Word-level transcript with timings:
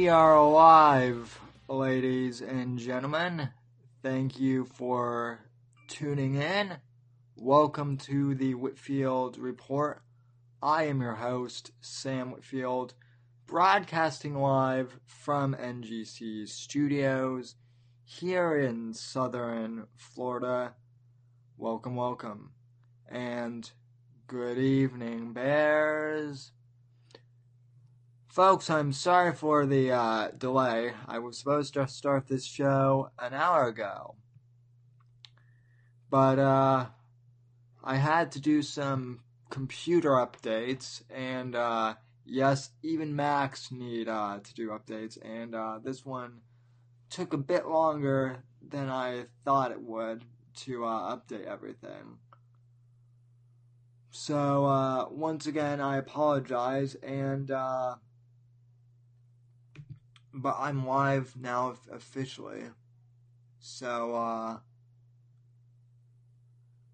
We 0.00 0.08
are 0.08 0.34
alive, 0.34 1.38
ladies 1.68 2.40
and 2.40 2.78
gentlemen. 2.78 3.50
Thank 4.02 4.40
you 4.40 4.64
for 4.64 5.40
tuning 5.88 6.36
in. 6.36 6.78
Welcome 7.36 7.98
to 8.08 8.34
the 8.34 8.54
Whitfield 8.54 9.36
Report. 9.36 10.00
I 10.62 10.84
am 10.84 11.02
your 11.02 11.16
host, 11.16 11.72
Sam 11.82 12.30
Whitfield, 12.30 12.94
broadcasting 13.46 14.36
live 14.36 14.98
from 15.04 15.54
NGC 15.54 16.48
Studios 16.48 17.56
here 18.02 18.56
in 18.56 18.94
southern 18.94 19.86
Florida. 19.96 20.76
Welcome, 21.58 21.94
welcome. 21.94 22.52
And 23.06 23.70
good 24.26 24.56
evening, 24.56 25.34
Bears. 25.34 26.52
Folks, 28.30 28.70
I'm 28.70 28.92
sorry 28.92 29.32
for 29.32 29.66
the 29.66 29.90
uh, 29.90 30.28
delay. 30.38 30.92
I 31.08 31.18
was 31.18 31.36
supposed 31.36 31.74
to 31.74 31.88
start 31.88 32.28
this 32.28 32.46
show 32.46 33.10
an 33.18 33.34
hour 33.34 33.66
ago. 33.66 34.14
But 36.08 36.38
uh, 36.38 36.86
I 37.82 37.96
had 37.96 38.30
to 38.30 38.40
do 38.40 38.62
some 38.62 39.24
computer 39.50 40.10
updates, 40.10 41.02
and 41.10 41.56
uh, 41.56 41.94
yes, 42.24 42.70
even 42.84 43.16
Macs 43.16 43.72
need 43.72 44.06
uh, 44.08 44.38
to 44.44 44.54
do 44.54 44.68
updates, 44.68 45.18
and 45.20 45.52
uh, 45.52 45.80
this 45.82 46.06
one 46.06 46.42
took 47.10 47.32
a 47.32 47.36
bit 47.36 47.66
longer 47.66 48.44
than 48.62 48.88
I 48.88 49.24
thought 49.44 49.72
it 49.72 49.82
would 49.82 50.22
to 50.58 50.84
uh, 50.84 51.16
update 51.16 51.46
everything. 51.46 52.18
So, 54.12 55.08
once 55.10 55.46
again, 55.46 55.80
I 55.80 55.96
apologize, 55.96 56.94
and 57.02 57.50
but 60.32 60.56
I'm 60.58 60.86
live 60.86 61.34
now 61.36 61.74
officially. 61.92 62.62
So, 63.58 64.14
uh, 64.14 64.58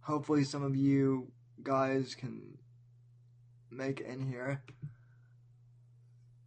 hopefully 0.01 0.45
some 0.45 0.63
of 0.63 0.75
you 0.75 1.31
guys 1.63 2.15
can 2.15 2.59
make 3.71 4.01
it 4.01 4.07
in 4.07 4.27
here 4.27 4.63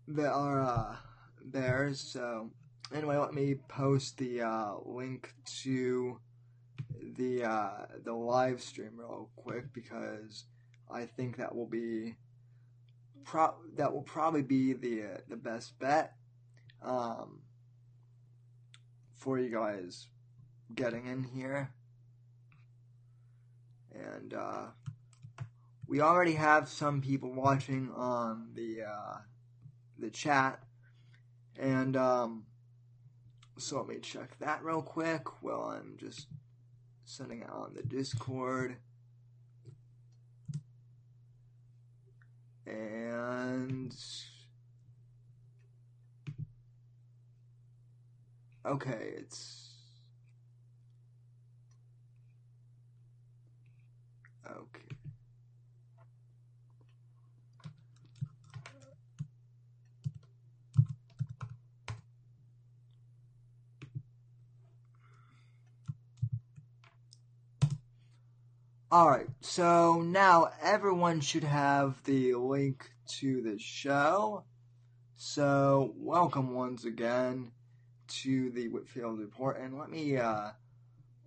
that 0.08 0.32
are, 0.32 0.62
uh, 0.62 0.96
bears. 1.44 2.00
So, 2.00 2.52
anyway, 2.94 3.18
let 3.18 3.34
me 3.34 3.56
post 3.68 4.18
the, 4.18 4.42
uh, 4.42 4.76
link 4.84 5.34
to 5.62 6.20
the, 7.16 7.44
uh, 7.44 7.86
the 8.04 8.14
live 8.14 8.62
stream 8.62 8.92
real 8.96 9.30
quick 9.36 9.72
because 9.74 10.46
I 10.90 11.06
think 11.06 11.38
that 11.38 11.56
will 11.56 11.68
be, 11.68 12.16
pro- 13.24 13.56
that 13.76 13.94
will 13.94 14.02
probably 14.02 14.42
be 14.42 14.74
the, 14.74 15.04
uh, 15.04 15.18
the 15.28 15.38
best 15.38 15.78
bet 15.80 16.19
um, 16.82 17.42
for 19.16 19.40
you 19.40 19.50
guys 19.50 20.08
getting 20.74 21.06
in 21.08 21.24
here. 21.24 21.72
And 23.94 24.34
uh, 24.34 24.68
we 25.88 26.02
already 26.02 26.34
have 26.34 26.70
some 26.70 27.02
people 27.02 27.34
watching 27.34 27.92
on 27.96 28.50
the 28.54 28.84
uh, 28.84 29.18
the 29.98 30.10
chat, 30.10 30.64
and 31.60 31.98
um, 31.98 32.46
so 33.58 33.78
let 33.78 33.88
me 33.88 33.98
check 34.00 34.38
that 34.40 34.64
real 34.64 34.82
quick 34.82 35.44
while 35.44 35.64
I'm 35.64 35.98
just 35.98 36.28
sending 37.04 37.42
it 37.42 37.50
on 37.50 37.74
the 37.74 37.84
Discord. 37.84 38.78
And 42.66 43.94
Okay, 48.70 49.14
it's 49.18 49.68
okay. 54.46 54.96
Alright, 68.92 69.26
so 69.42 70.04
now 70.04 70.52
everyone 70.62 71.22
should 71.22 71.44
have 71.44 72.04
the 72.04 72.36
link 72.36 72.92
to 73.18 73.42
the 73.42 73.58
show. 73.58 74.44
So, 75.16 75.96
welcome 75.98 76.54
once 76.54 76.86
again 76.86 77.52
to 78.10 78.50
the 78.52 78.68
Whitfield 78.68 79.20
report, 79.20 79.60
and 79.60 79.78
let 79.78 79.90
me 79.90 80.18
uh, 80.18 80.50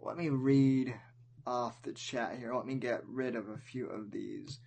let 0.00 0.16
me 0.16 0.28
read 0.28 0.94
off 1.46 1.82
the 1.82 1.92
chat 1.92 2.36
here. 2.38 2.54
Let 2.54 2.66
me 2.66 2.74
get 2.74 3.06
rid 3.06 3.36
of 3.36 3.48
a 3.48 3.58
few 3.58 3.86
of 3.86 4.10
these 4.10 4.58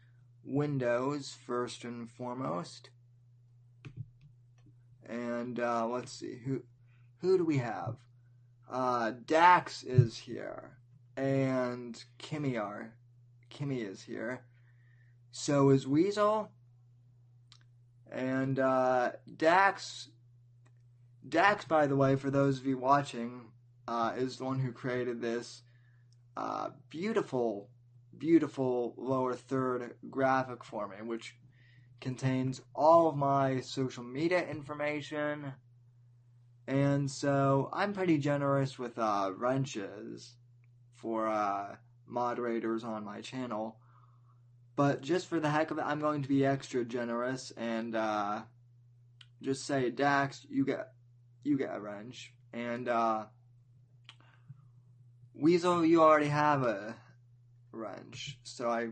windows 0.43 1.35
first 1.45 1.83
and 1.83 2.09
foremost. 2.09 2.89
And 5.07 5.59
uh, 5.59 5.87
let's 5.87 6.11
see 6.11 6.37
who 6.45 6.63
who 7.21 7.37
do 7.37 7.45
we 7.45 7.57
have? 7.57 7.97
Uh, 8.69 9.11
Dax 9.25 9.83
is 9.83 10.17
here, 10.17 10.77
and 11.15 12.03
Kimmy 12.19 12.59
are 12.59 12.93
Kimmy 13.55 13.89
is 13.89 14.01
here. 14.01 14.41
So 15.31 15.69
is 15.69 15.87
Weasel. 15.87 16.49
And 18.11 18.59
uh, 18.59 19.11
Dax 19.35 20.09
Dax, 21.27 21.65
by 21.65 21.87
the 21.87 21.95
way, 21.95 22.15
for 22.15 22.29
those 22.29 22.59
of 22.59 22.65
you 22.65 22.77
watching, 22.77 23.45
uh, 23.87 24.13
is 24.15 24.37
the 24.37 24.45
one 24.45 24.59
who 24.59 24.71
created 24.71 25.21
this 25.21 25.63
uh, 26.37 26.69
beautiful, 26.89 27.69
beautiful 28.17 28.93
lower 28.97 29.33
third 29.33 29.95
graphic 30.09 30.63
for 30.63 30.87
me, 30.87 30.97
which 31.03 31.35
contains 31.99 32.61
all 32.75 33.07
of 33.09 33.15
my 33.15 33.59
social 33.61 34.03
media 34.03 34.47
information. 34.47 35.53
And 36.67 37.09
so 37.09 37.69
I'm 37.73 37.93
pretty 37.93 38.17
generous 38.17 38.77
with 38.77 38.99
uh, 38.99 39.31
wrenches 39.35 40.35
for 40.93 41.27
uh, 41.27 41.75
moderators 42.05 42.83
on 42.83 43.03
my 43.03 43.21
channel. 43.21 43.77
But 44.75 45.01
just 45.01 45.27
for 45.27 45.39
the 45.39 45.49
heck 45.49 45.71
of 45.71 45.79
it, 45.79 45.85
I'm 45.85 45.99
going 45.99 46.21
to 46.21 46.29
be 46.29 46.45
extra 46.45 46.83
generous 46.83 47.51
and 47.55 47.95
uh, 47.95 48.41
just 49.41 49.65
say, 49.65 49.89
Dax, 49.89 50.45
you 50.49 50.65
get 50.65 50.89
you 51.45 51.57
get 51.57 51.75
a 51.75 51.79
wrench. 51.79 52.33
And 52.53 52.89
uh, 52.89 53.25
Weasel, 55.33 55.85
you 55.85 56.01
already 56.01 56.27
have 56.27 56.63
a 56.63 56.95
wrench. 57.71 58.39
So 58.43 58.69
I 58.69 58.89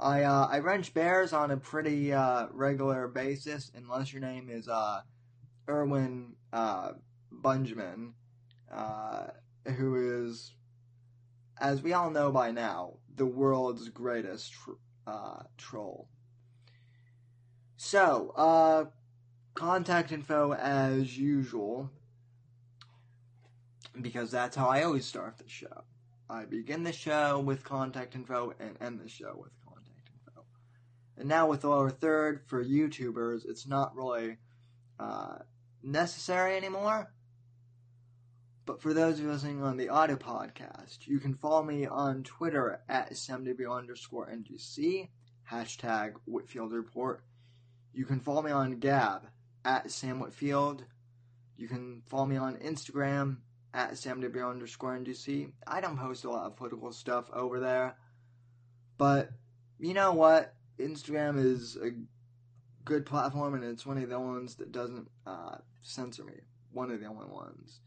I 0.00 0.22
uh, 0.22 0.48
I 0.50 0.58
wrench 0.58 0.94
bears 0.94 1.32
on 1.32 1.50
a 1.50 1.56
pretty 1.56 2.12
uh, 2.12 2.46
regular 2.52 3.08
basis, 3.08 3.70
unless 3.74 4.12
your 4.12 4.22
name 4.22 4.48
is 4.50 4.68
uh, 4.68 5.00
Erwin 5.68 6.34
uh, 6.52 6.92
Bungeman, 7.32 8.12
uh, 8.72 9.26
who 9.76 10.24
is, 10.24 10.54
as 11.60 11.82
we 11.82 11.92
all 11.92 12.10
know 12.10 12.30
by 12.30 12.50
now, 12.50 12.94
the 13.14 13.26
world's 13.26 13.88
greatest 13.88 14.52
tr- 14.52 14.70
uh, 15.06 15.42
troll. 15.56 16.08
So, 17.76 18.32
uh, 18.36 18.84
contact 19.54 20.10
info 20.10 20.52
as 20.52 21.16
usual 21.16 21.90
because 24.00 24.30
that's 24.30 24.56
how 24.56 24.68
I 24.68 24.82
always 24.82 25.06
start 25.06 25.38
the 25.38 25.48
show. 25.48 25.84
I 26.28 26.44
begin 26.44 26.82
the 26.82 26.92
show 26.92 27.38
with 27.38 27.64
contact 27.64 28.14
info 28.14 28.52
and 28.58 28.76
end 28.80 28.98
the 28.98 29.08
show 29.08 29.36
with 29.36 29.52
contact 29.64 30.10
info. 30.12 30.42
And 31.16 31.28
now 31.28 31.46
with 31.46 31.64
our 31.64 31.90
third 31.90 32.42
for 32.46 32.64
YouTubers, 32.64 33.48
it's 33.48 33.66
not 33.66 33.94
really 33.94 34.38
uh, 34.98 35.38
necessary 35.82 36.56
anymore. 36.56 37.12
But 38.66 38.80
for 38.80 38.94
those 38.94 39.18
of 39.18 39.26
you 39.26 39.30
listening 39.30 39.62
on 39.62 39.76
the 39.76 39.90
audio 39.90 40.16
podcast, 40.16 41.06
you 41.06 41.20
can 41.20 41.34
follow 41.34 41.62
me 41.62 41.86
on 41.86 42.22
Twitter 42.22 42.80
at 42.88 43.12
SamW 43.12 43.70
underscore 43.70 44.26
NGC, 44.28 45.10
hashtag 45.50 46.14
Whitfield 46.26 46.72
Report. 46.72 47.22
You 47.92 48.06
can 48.06 48.20
follow 48.20 48.42
me 48.42 48.50
on 48.50 48.78
Gab 48.78 49.28
at 49.64 49.90
Sam 49.90 50.20
Whitfield. 50.20 50.84
You 51.56 51.68
can 51.68 52.02
follow 52.06 52.26
me 52.26 52.36
on 52.36 52.56
Instagram 52.56 53.38
at 53.72 53.92
SamW 53.92 54.48
underscore 54.48 54.96
NGC. 54.96 55.52
I 55.66 55.80
don't 55.80 55.98
post 55.98 56.24
a 56.24 56.30
lot 56.30 56.46
of 56.46 56.56
political 56.56 56.92
stuff 56.92 57.30
over 57.32 57.60
there. 57.60 57.96
But 58.98 59.30
you 59.78 59.94
know 59.94 60.12
what? 60.12 60.54
Instagram 60.78 61.42
is 61.42 61.76
a 61.76 61.90
good 62.84 63.06
platform 63.06 63.54
and 63.54 63.64
it's 63.64 63.86
one 63.86 63.98
of 63.98 64.08
the 64.08 64.18
ones 64.18 64.56
that 64.56 64.72
doesn't 64.72 65.08
uh, 65.26 65.56
censor 65.82 66.24
me. 66.24 66.34
One 66.72 66.90
of 66.90 67.00
the 67.00 67.06
only 67.06 67.26
ones. 67.26 67.80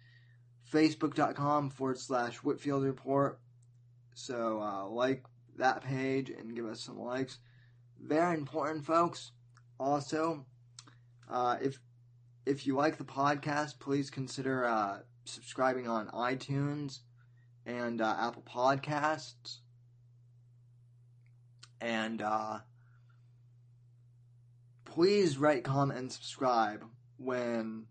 Facebook.com 0.72 1.70
forward 1.70 2.00
slash 2.00 2.38
Whitfield 2.38 2.84
Report. 2.84 3.40
So 4.16 4.62
uh, 4.62 4.88
like 4.88 5.24
that 5.58 5.84
page 5.84 6.30
and 6.30 6.56
give 6.56 6.66
us 6.66 6.82
some 6.82 7.00
likes. 7.00 7.40
Very 8.02 8.36
important, 8.36 8.86
folks. 8.86 9.32
Also, 9.80 10.46
uh, 11.30 11.58
if 11.62 11.80
if 12.46 12.66
you 12.66 12.76
like 12.76 12.98
the 12.98 13.04
podcast, 13.04 13.80
please 13.80 14.10
consider 14.10 14.66
uh, 14.66 15.00
subscribing 15.26 15.88
on 15.88 16.08
iTunes 16.08 17.00
and 17.66 18.02
uh, 18.02 18.16
Apple 18.20 18.44
Podcasts. 18.44 19.58
And 21.82 22.22
uh, 22.22 22.60
please 24.86 25.38
rate, 25.38 25.64
comment, 25.64 26.00
and 26.00 26.12
subscribe 26.12 26.84
when 27.18 27.86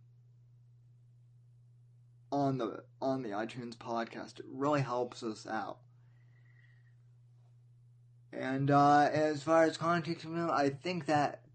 on 2.32 2.58
the 2.58 2.82
on 3.00 3.22
the 3.22 3.30
iTunes 3.30 3.76
podcast. 3.76 4.40
It 4.40 4.46
really 4.50 4.80
helps 4.80 5.22
us 5.22 5.46
out. 5.46 5.78
And 8.32 8.70
uh, 8.70 9.08
as 9.12 9.42
far 9.42 9.64
as 9.64 9.76
contacting 9.76 10.36
I 10.50 10.70
think 10.70 11.06
that 11.06 11.45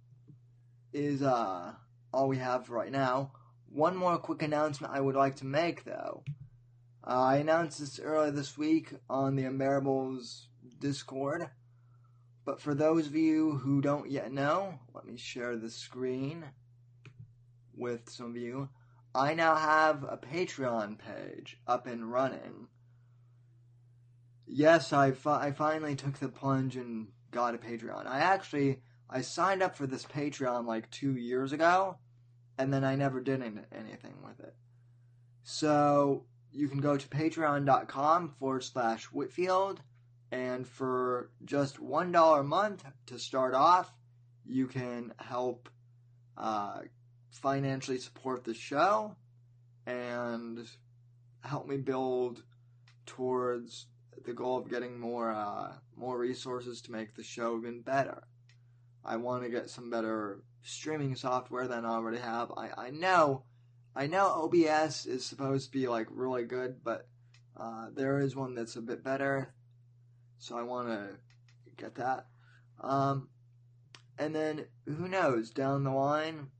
is 0.94 1.22
uh, 1.22 1.74
all 2.14 2.28
we 2.28 2.38
have 2.38 2.70
right 2.70 2.92
now. 2.92 3.32
One 3.70 3.96
more 3.96 4.18
quick 4.18 4.42
announcement 4.42 4.94
I 4.94 5.00
would 5.00 5.16
like 5.16 5.38
to 5.38 5.46
make, 5.46 5.86
though. 5.86 6.24
Uh, 7.06 7.20
I 7.22 7.38
announced 7.38 7.80
this 7.80 8.00
earlier 8.00 8.32
this 8.32 8.58
week 8.58 8.94
on 9.10 9.36
the 9.36 9.44
Unbearables 9.44 10.46
Discord. 10.80 11.50
But 12.44 12.60
for 12.60 12.74
those 12.74 13.08
of 13.08 13.16
you 13.16 13.54
who 13.58 13.82
don't 13.82 14.10
yet 14.10 14.32
know, 14.32 14.80
let 14.94 15.06
me 15.06 15.16
share 15.16 15.56
the 15.56 15.70
screen 15.70 16.46
with 17.76 18.10
some 18.10 18.32
of 18.32 18.38
you. 18.38 18.70
I 19.14 19.34
now 19.34 19.56
have 19.56 20.04
a 20.04 20.18
Patreon 20.18 20.98
page 20.98 21.58
up 21.68 21.88
and 21.88 22.12
running. 22.12 22.68
Yes, 24.48 24.92
I, 24.92 25.12
fi- 25.12 25.48
I 25.48 25.52
finally 25.52 25.96
took 25.96 26.18
the 26.18 26.30
plunge 26.30 26.76
and 26.76 27.08
got 27.32 27.56
a 27.56 27.58
Patreon. 27.58 28.06
I 28.08 28.20
actually 28.20 28.82
I 29.12 29.22
signed 29.22 29.62
up 29.62 29.75
for 29.75 29.86
this 29.86 30.06
Patreon 30.06 30.66
like 30.66 30.90
two 30.90 31.18
years 31.18 31.52
ago, 31.52 31.98
and 32.58 32.74
then 32.74 32.86
I 32.86 32.96
never 32.96 33.19
did 33.19 33.42
any- 33.42 33.66
anything 33.72 34.22
with 34.24 34.40
it. 34.40 34.56
So 35.44 36.25
you 36.52 36.69
can 36.69 36.80
go 36.80 36.96
to 36.96 37.08
patreon.com 37.08 38.30
forward 38.40 38.63
slash 38.63 39.06
Whitfield, 39.06 39.81
and 40.31 40.66
for 40.66 41.31
just 41.44 41.78
$1 41.78 42.40
a 42.40 42.44
month 42.44 42.86
to 43.08 43.19
start 43.19 43.54
off, 43.54 43.94
you 44.46 44.68
can 44.68 45.14
help 45.18 45.69
uh, 46.38 46.81
financially 47.31 47.98
support 47.98 48.46
the 48.46 48.54
show 48.54 49.16
and 49.86 50.68
help 51.44 51.68
me 51.68 51.78
build 51.78 52.44
towards 53.06 53.88
the 54.25 54.34
goal 54.34 54.57
of 54.57 54.69
getting 54.69 55.00
more 55.00 55.31
uh, 55.31 55.74
more 55.96 56.18
resources 56.18 56.81
to 56.81 56.92
make 56.92 57.16
the 57.16 57.24
show 57.24 57.57
even 57.57 57.81
better. 57.81 58.24
I 59.03 59.18
want 59.18 59.44
to 59.44 59.50
get 59.50 59.69
some 59.69 59.89
better 59.89 60.44
streaming 60.63 61.15
software 61.15 61.68
than 61.68 61.86
I 61.86 61.89
already 61.89 62.19
have. 62.19 62.51
I, 62.56 62.69
I 62.77 62.89
know 62.92 63.44
I 63.95 64.07
know 64.07 64.27
OBS 64.27 65.06
is 65.06 65.25
supposed 65.25 65.65
to 65.65 65.77
be 65.77 65.88
like 65.88 66.07
really 66.09 66.45
good, 66.45 66.83
but 66.83 67.07
uh, 67.57 67.88
there 67.94 68.19
is 68.19 68.36
one 68.36 68.56
that's 68.56 68.77
a 68.77 68.81
bit 68.81 69.03
better, 69.03 69.53
so 70.38 70.57
I 70.57 70.63
want 70.63 70.88
to 70.88 71.09
get 71.75 71.95
that. 71.95 72.27
Um, 72.80 73.27
and 74.18 74.33
then 74.33 74.65
who 74.86 75.09
knows 75.09 75.50
down 75.50 75.83
the 75.83 75.92
line, 75.92 76.51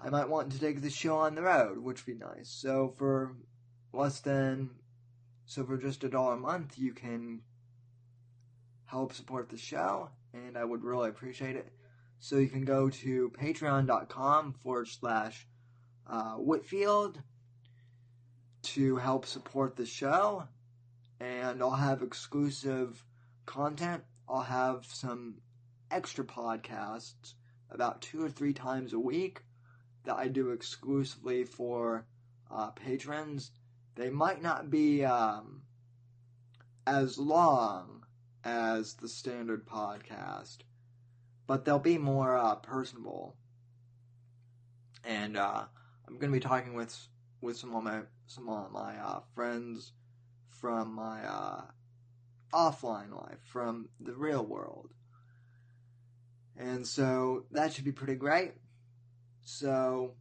I 0.00 0.08
might 0.08 0.28
want 0.28 0.52
to 0.52 0.60
take 0.60 0.80
the 0.80 0.90
show 0.90 1.18
on 1.18 1.34
the 1.34 1.42
road, 1.42 1.78
which 1.78 2.06
would 2.06 2.18
be 2.18 2.24
nice. 2.24 2.48
So 2.48 2.94
for 2.96 3.36
less 3.92 4.20
than, 4.20 4.70
so 5.44 5.64
for 5.64 5.76
just 5.76 6.04
a 6.04 6.08
dollar 6.08 6.34
a 6.34 6.38
month, 6.38 6.78
you 6.78 6.94
can 6.94 7.42
help 8.86 9.12
support 9.12 9.50
the 9.50 9.58
show, 9.58 10.10
and 10.44 10.56
I 10.56 10.64
would 10.64 10.84
really 10.84 11.08
appreciate 11.08 11.56
it. 11.56 11.72
So 12.18 12.36
you 12.38 12.48
can 12.48 12.64
go 12.64 12.88
to 12.88 13.30
patreon.com 13.38 14.54
forward 14.54 14.88
slash 14.88 15.46
uh, 16.06 16.34
Whitfield 16.34 17.20
to 18.62 18.96
help 18.96 19.26
support 19.26 19.76
the 19.76 19.86
show, 19.86 20.44
and 21.20 21.62
I'll 21.62 21.70
have 21.70 22.02
exclusive 22.02 23.04
content. 23.44 24.02
I'll 24.28 24.42
have 24.42 24.84
some 24.86 25.36
extra 25.90 26.24
podcasts 26.24 27.34
about 27.70 28.02
two 28.02 28.24
or 28.24 28.30
three 28.30 28.52
times 28.52 28.92
a 28.92 28.98
week 28.98 29.42
that 30.04 30.16
I 30.16 30.28
do 30.28 30.50
exclusively 30.50 31.44
for 31.44 32.06
uh, 32.50 32.70
patrons. 32.70 33.50
They 33.94 34.10
might 34.10 34.42
not 34.42 34.70
be 34.70 35.04
um, 35.04 35.62
as 36.86 37.18
long 37.18 38.05
as 38.46 38.94
the 38.94 39.08
standard 39.08 39.66
podcast, 39.66 40.58
but 41.48 41.64
they'll 41.64 41.80
be 41.80 41.98
more 41.98 42.36
uh, 42.36 42.54
personable. 42.54 43.36
And 45.04 45.36
uh, 45.36 45.64
I'm 46.06 46.18
going 46.18 46.32
to 46.32 46.38
be 46.38 46.40
talking 46.40 46.74
with 46.74 46.96
with 47.40 47.56
some 47.56 47.74
of 47.74 47.82
my 47.82 48.02
some 48.28 48.48
of 48.48 48.70
my 48.70 48.96
uh, 48.98 49.20
friends 49.34 49.92
from 50.48 50.94
my 50.94 51.24
uh, 51.26 51.62
offline 52.54 53.12
life, 53.12 53.40
from 53.42 53.88
the 54.00 54.14
real 54.14 54.44
world. 54.44 54.90
And 56.56 56.86
so 56.86 57.46
that 57.50 57.72
should 57.72 57.84
be 57.84 57.92
pretty 57.92 58.14
great. 58.14 58.52
So, 59.42 60.14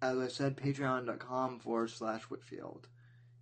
as 0.00 0.18
I 0.18 0.28
said, 0.28 0.56
patreon.com 0.56 1.60
forward 1.60 1.90
slash 1.90 2.22
Whitfield 2.24 2.88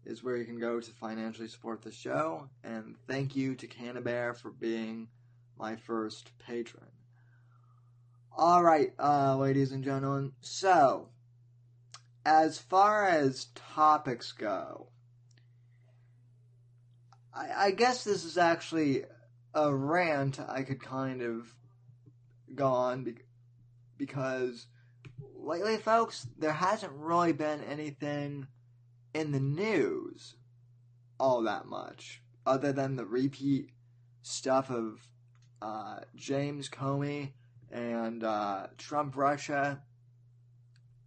is 0.05 0.23
where 0.23 0.37
you 0.37 0.45
can 0.45 0.59
go 0.59 0.81
to 0.81 0.91
financially 0.93 1.49
support 1.49 1.83
the 1.83 1.93
show. 1.93 2.49
And 2.65 2.97
thank 3.07 3.37
you 3.37 3.55
to 3.57 3.67
Cannabear 3.67 4.35
for 4.35 4.51
being 4.51 5.09
my 5.59 5.77
first 5.77 6.31
patron. 6.39 6.87
All 8.37 8.63
right, 8.63 8.93
uh, 8.99 9.37
ladies 9.37 9.73
and 9.73 9.85
gentlemen. 9.85 10.33
So, 10.41 11.09
as 12.25 12.59
far 12.59 13.07
as 13.07 13.47
topics 13.55 14.33
go, 14.33 14.89
I, 17.35 17.67
I 17.67 17.71
guess 17.73 18.05
this 18.05 18.25
is 18.25 18.39
actually 18.39 19.05
a 19.53 19.75
rant 19.75 20.39
I 20.41 20.63
could 20.63 20.83
kind 20.83 21.23
of 21.23 21.53
go 22.55 22.69
on 22.69 23.05
be- 23.05 23.17
because 23.99 24.67
lately, 25.35 25.77
folks, 25.77 26.27
there 26.39 26.53
hasn't 26.53 26.93
really 26.93 27.33
been 27.33 27.63
anything 27.65 28.47
in 29.15 29.33
the 29.33 29.41
news 29.41 30.35
all 31.19 31.43
that 31.43 31.67
much, 31.67 32.23
other 32.47 32.73
than 32.73 32.97
the 32.97 33.05
repeat 33.05 33.71
stuff 34.23 34.71
of 34.71 35.07
uh, 35.61 36.01
James 36.17 36.69
Comey 36.69 37.33
and 37.71 38.25
uh, 38.25 38.67
Trump 38.79 39.17
Russia 39.17 39.83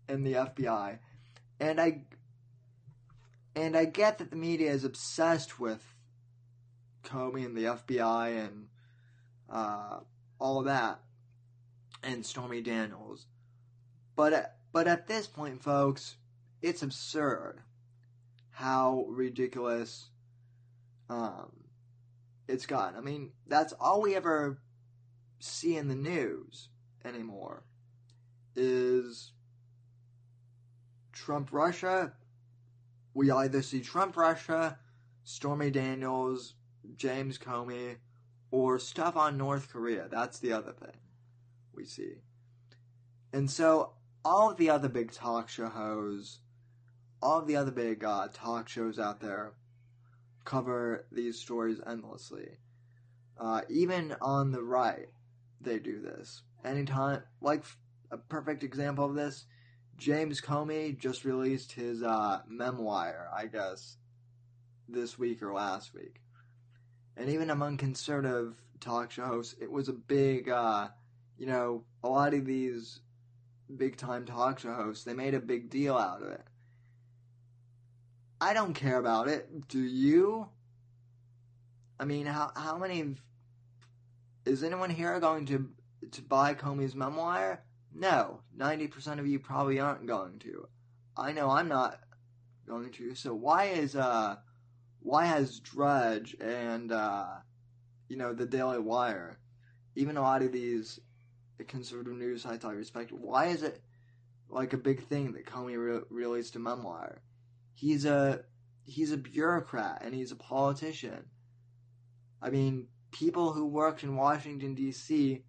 and 0.08 0.26
the 0.26 0.34
FBI. 0.34 1.00
And 1.60 1.80
I 1.80 2.04
and 3.56 3.78
I 3.78 3.86
get 3.86 4.18
that 4.18 4.32
the 4.32 4.36
media 4.36 4.72
is 4.72 4.84
obsessed 4.84 5.60
with 5.60 5.84
Comey 7.04 7.46
and 7.46 7.56
the 7.56 7.66
FBI 7.66 8.46
and 8.46 8.68
uh, 9.50 10.00
all 10.40 10.64
that 10.64 11.00
and 12.04 12.26
Stormy 12.26 12.62
Daniels. 12.62 13.26
But 14.16 14.56
but 14.72 14.88
at 14.88 15.08
this 15.08 15.28
point, 15.28 15.62
folks, 15.62 16.18
it's 16.62 16.84
absurd 16.84 17.62
how 18.54 19.06
ridiculous 19.10 20.10
um, 21.10 21.52
it's 22.48 22.66
gotten. 22.66 22.98
I 22.98 23.02
mean, 23.02 23.32
that's 23.48 23.74
all 23.74 24.02
we 24.02 24.16
ever 24.16 24.60
see 25.40 25.76
in 25.76 25.88
the 25.88 25.96
news 25.96 26.70
anymore 27.04 27.64
is 28.56 29.32
Trump 31.12 31.50
Russia. 31.52 32.14
We 33.14 33.32
either 33.32 33.62
see 33.62 33.82
Trump 33.82 34.16
Russia, 34.16 34.78
Stormy 35.24 35.72
Daniels, 35.72 36.54
James 36.96 37.38
Comey, 37.38 37.98
or 38.52 38.78
stuff 38.78 39.18
on 39.18 39.38
North 39.38 39.70
Korea. 39.70 40.08
That's 40.10 40.40
the 40.40 40.54
other 40.54 40.74
thing 40.74 40.98
we 41.74 41.86
see. 41.86 42.18
And 43.34 43.50
so 43.50 43.94
all 44.24 44.52
of 44.52 44.58
the 44.58 44.70
other 44.70 44.90
big 44.90 45.12
talk 45.12 45.50
show 45.50 45.68
hosts, 45.68 46.40
all 47.24 47.42
the 47.42 47.56
other 47.56 47.72
big 47.72 48.04
uh, 48.04 48.28
talk 48.34 48.68
shows 48.68 49.00
out 49.00 49.22
there 49.22 49.54
cover 50.44 51.06
these 51.12 51.40
stories 51.40 51.80
endlessly. 51.88 52.58
Uh, 53.40 53.62
even 53.70 54.14
on 54.22 54.52
the 54.52 54.62
right, 54.62 55.08
they 55.62 55.80
do 55.80 56.02
this. 56.02 56.44
Anytime, 56.66 57.24
like 57.42 57.64
a 58.12 58.18
perfect 58.18 58.64
example 58.64 59.06
of 59.06 59.16
this, 59.16 59.46
James 59.98 60.42
Comey 60.42 60.98
just 60.98 61.24
released 61.24 61.72
his 61.72 62.04
uh, 62.04 62.42
memoir, 62.48 63.30
I 63.34 63.48
guess, 63.48 63.98
this 64.90 65.18
week 65.18 65.42
or 65.42 65.54
last 65.54 65.94
week. 65.94 66.20
And 67.16 67.30
even 67.30 67.50
among 67.50 67.78
conservative 67.78 68.56
talk 68.82 69.12
show 69.12 69.26
hosts, 69.26 69.56
it 69.62 69.72
was 69.72 69.88
a 69.88 69.94
big, 69.94 70.50
uh, 70.50 70.90
you 71.38 71.46
know, 71.46 71.86
a 72.04 72.10
lot 72.10 72.34
of 72.34 72.46
these 72.46 73.00
big 73.78 73.96
time 73.96 74.26
talk 74.26 74.60
show 74.60 74.74
hosts, 74.74 75.06
they 75.06 75.14
made 75.14 75.34
a 75.34 75.40
big 75.40 75.70
deal 75.70 75.96
out 75.96 76.22
of 76.22 76.28
it. 76.30 76.44
I 78.44 78.54
don't 78.54 78.74
care 78.74 78.98
about 78.98 79.30
it. 79.30 79.70
Do 79.70 79.80
you? 79.80 80.50
I 81.98 82.04
mean, 82.04 82.26
how 82.26 82.52
how 82.54 82.78
many 82.78 83.16
is 84.46 84.66
anyone 84.66 84.90
here 84.90 85.18
going 85.22 85.46
to 85.46 85.70
to 86.12 86.22
buy 86.22 86.54
Comey's 86.54 86.94
memoir? 86.94 87.64
No, 87.96 88.42
90% 88.58 89.20
of 89.20 89.28
you 89.28 89.40
probably 89.40 89.80
aren't 89.80 90.08
going 90.08 90.40
to. 90.40 90.68
I 91.16 91.32
know 91.32 91.52
I'm 91.52 91.70
not 91.70 92.02
going 92.68 92.92
to. 92.92 93.16
So 93.16 93.34
why 93.34 93.68
is 93.68 93.96
uh 93.96 94.36
why 95.00 95.24
has 95.26 95.62
Drudge 95.62 96.36
and 96.42 96.92
uh 96.92 97.28
you 98.10 98.18
know 98.18 98.34
the 98.34 98.46
Daily 98.46 98.80
Wire, 98.80 99.40
even 99.96 100.18
a 100.18 100.22
lot 100.22 100.44
of 100.44 100.52
these 100.52 101.00
conservative 101.70 102.18
news 102.18 102.42
sites 102.42 102.66
I 102.66 102.74
respect, 102.74 103.14
why 103.14 103.46
is 103.46 103.64
it 103.64 103.80
like 104.50 104.74
a 104.74 104.78
big 104.90 105.02
thing 105.08 105.32
that 105.32 105.46
Comey 105.46 105.78
re- 105.78 106.04
released 106.10 106.58
a 106.58 106.60
memoir? 106.60 107.22
He's 107.74 108.06
a 108.06 108.44
he's 108.86 109.12
a 109.12 109.18
bureaucrat 109.18 110.02
and 110.04 110.14
he's 110.14 110.32
a 110.32 110.36
politician. 110.36 111.26
I 112.42 112.50
mean, 112.50 112.88
people 113.12 113.54
who 113.54 113.66
worked 113.66 114.04
in 114.04 114.16
Washington 114.16 114.76
D.C. 114.76 115.44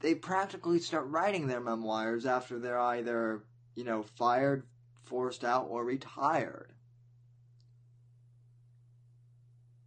They 0.00 0.14
practically 0.14 0.78
start 0.78 1.06
writing 1.08 1.46
their 1.46 1.60
memoirs 1.60 2.26
after 2.26 2.58
they're 2.58 2.78
either, 2.78 3.42
you 3.74 3.84
know, 3.84 4.04
fired, 4.16 4.64
forced 5.02 5.42
out, 5.42 5.66
or 5.68 5.84
retired. 5.84 6.72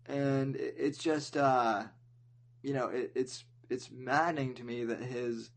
And 0.08 0.58
it's 0.58 0.98
just, 0.98 1.38
uh, 1.38 1.84
you 2.62 2.74
know, 2.74 2.88
it, 2.88 3.14
it's 3.16 3.46
it's 3.70 3.90
maddening 3.90 4.56
to 4.56 4.64
me 4.64 4.84
that 4.84 5.02
his 5.02 5.52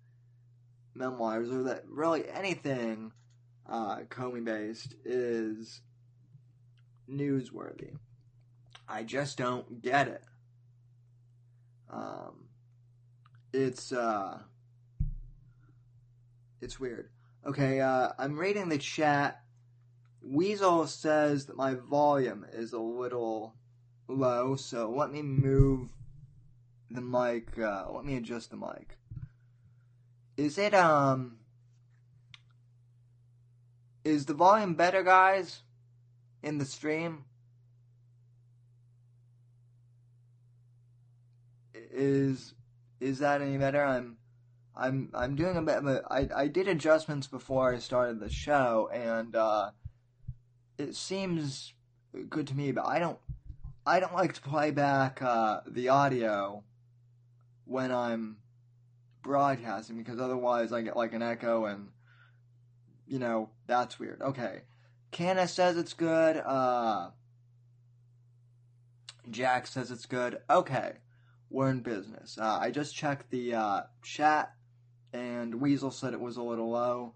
memoirs, 0.95 1.51
or 1.51 1.65
that 1.65 1.85
really 1.89 2.29
anything 2.29 3.13
uh, 3.69 3.99
Comey 4.09 4.45
based, 4.45 4.95
is 5.05 5.81
newsworthy. 7.11 7.97
I 8.89 9.03
just 9.03 9.39
don't 9.39 9.83
get 9.83 10.09
it. 10.09 10.23
Um, 11.91 12.49
it's 13.53 13.93
uh, 13.93 14.39
it's 16.61 16.81
weird. 16.81 17.09
Okay, 17.47 17.81
uh, 17.81 18.11
I'm 18.19 18.39
reading 18.39 18.69
the 18.69 18.79
chat. 18.79 19.43
Weasel 20.23 20.87
says 20.87 21.47
that 21.47 21.57
my 21.57 21.75
volume 21.75 22.47
is 22.53 22.73
a 22.73 22.79
little 22.79 23.55
low, 24.09 24.57
so 24.57 24.91
let 24.91 25.13
me 25.13 25.23
move 25.23 25.91
the 26.91 27.03
mic. 27.03 27.59
Uh, 27.59 27.85
let 27.91 28.05
me 28.05 28.17
adjust 28.17 28.51
the 28.51 28.57
mic. 28.57 28.97
Is 30.37 30.59
it 30.59 30.75
um? 30.75 31.39
Is 34.05 34.27
the 34.27 34.35
volume 34.35 34.75
better, 34.75 35.03
guys? 35.03 35.63
In 36.43 36.59
the 36.59 36.67
stream? 36.67 37.25
Is 41.75 42.53
is 43.01 43.21
that 43.21 43.41
any 43.41 43.57
better? 43.57 43.83
I'm 43.83 44.19
I'm 44.77 45.11
I'm 45.15 45.37
doing 45.37 45.57
a 45.57 45.63
bit 45.63 45.77
of 45.77 45.87
a 45.87 46.03
I, 46.11 46.29
I 46.37 46.49
did 46.49 46.69
adjustments 46.69 47.27
before 47.27 47.73
I 47.73 47.79
started 47.79 48.21
the 48.21 48.29
show 48.29 48.91
and 48.93 49.35
uh, 49.35 49.71
it 50.77 50.95
seems 50.95 51.73
good 52.29 52.47
to 52.49 52.55
me, 52.55 52.73
but 52.73 52.87
I 52.87 52.99
don't 52.99 53.19
I 53.87 54.01
don't 54.01 54.15
like 54.15 54.35
to 54.35 54.41
play 54.43 54.71
back 54.71 55.23
uh, 55.23 55.61
the 55.67 55.89
audio 55.89 56.63
when 57.65 57.91
I'm 57.91 58.37
broadcasting 59.23 59.97
because 59.97 60.21
otherwise 60.21 60.73
I 60.73 60.83
get 60.83 60.97
like 60.97 61.15
an 61.15 61.23
echo 61.23 61.65
and 61.67 61.89
you 63.07 63.19
know 63.19 63.51
that's 63.67 63.99
weird. 63.99 64.21
Okay, 64.23 64.63
Canna 65.11 65.49
says 65.49 65.77
it's 65.77 65.95
good. 65.95 66.37
Uh, 66.37 67.11
Jack 69.31 69.67
says 69.67 69.91
it's 69.91 70.07
good. 70.07 70.39
Okay, 70.51 70.93
we're 71.51 71.71
in 71.71 71.81
business. 71.81 72.39
Uh, 72.41 72.59
I 72.61 72.71
just 72.71 72.95
checked 72.95 73.31
the 73.31 73.55
uh, 73.55 73.83
chat, 74.03 74.53
and 75.13 75.61
Weasel 75.61 75.91
said 75.91 76.13
it 76.13 76.21
was 76.21 76.37
a 76.37 76.43
little 76.43 76.71
low. 76.71 77.15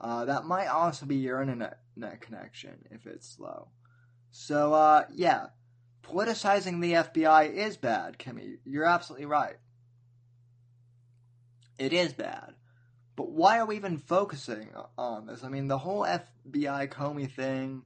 Uh, 0.00 0.24
that 0.26 0.44
might 0.44 0.68
also 0.68 1.06
be 1.06 1.16
your 1.16 1.40
internet 1.40 1.80
net 1.96 2.20
connection 2.20 2.84
if 2.90 3.06
it's 3.06 3.28
slow. 3.28 3.68
So, 4.30 4.72
uh, 4.74 5.04
yeah, 5.12 5.46
politicizing 6.02 6.80
the 6.80 6.92
FBI 6.92 7.52
is 7.52 7.76
bad, 7.76 8.18
Kimmy. 8.18 8.58
You're 8.64 8.84
absolutely 8.84 9.26
right. 9.26 9.56
It 11.78 11.92
is 11.92 12.12
bad. 12.12 12.54
But 13.18 13.30
why 13.32 13.58
are 13.58 13.66
we 13.66 13.76
even 13.76 13.98
focusing 13.98 14.70
on 14.96 15.26
this? 15.26 15.44
I 15.44 15.48
mean, 15.48 15.68
the 15.68 15.78
whole 15.78 16.06
FBI 16.06 16.88
Comey 16.88 17.30
thing, 17.30 17.82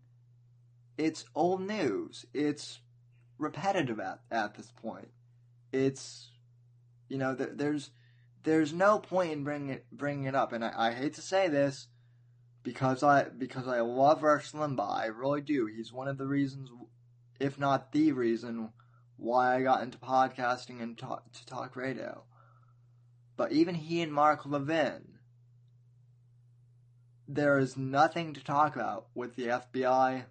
it's 0.97 1.25
old 1.35 1.63
news. 1.63 2.25
It's 2.33 2.79
repetitive 3.39 3.99
at, 3.99 4.21
at 4.31 4.55
this 4.55 4.71
point 4.71 5.09
it's 5.73 6.29
you 7.09 7.19
know 7.19 7.35
th- 7.35 7.51
there's 7.55 7.91
there's 8.45 8.73
no 8.73 8.99
point 8.99 9.33
in 9.33 9.45
bringing 9.45 9.71
it 9.71 9.87
bringing 9.91 10.25
it 10.25 10.35
up, 10.35 10.53
and 10.53 10.65
I, 10.65 10.73
I 10.77 10.93
hate 10.93 11.15
to 11.15 11.23
say 11.23 11.49
this 11.49 11.89
because 12.63 13.03
I 13.03 13.25
because 13.25 13.67
I 13.67 13.81
love 13.81 14.23
Rush 14.23 14.53
Limbaugh. 14.53 14.97
I 14.97 15.07
really 15.07 15.41
do. 15.41 15.67
He's 15.67 15.93
one 15.93 16.09
of 16.09 16.19
the 16.19 16.27
reasons, 16.27 16.69
if 17.41 17.59
not 17.59 17.93
the 17.93 18.13
reason, 18.13 18.71
why 19.17 19.57
I 19.57 19.63
got 19.63 19.83
into 19.83 19.99
podcasting 19.99 20.83
and 20.83 20.97
talk, 20.97 21.33
to 21.33 21.47
talk 21.47 21.77
radio. 21.77 22.25
But 23.37 23.53
even 23.53 23.75
he 23.75 24.03
and 24.03 24.13
Mark 24.13 24.45
Levin, 24.45 25.19
there 27.35 27.59
is 27.59 27.77
nothing 27.77 28.35
to 28.35 28.45
talk 28.45 28.77
about 28.77 29.07
with 29.15 29.37
the 29.37 29.47
FBI 29.47 30.25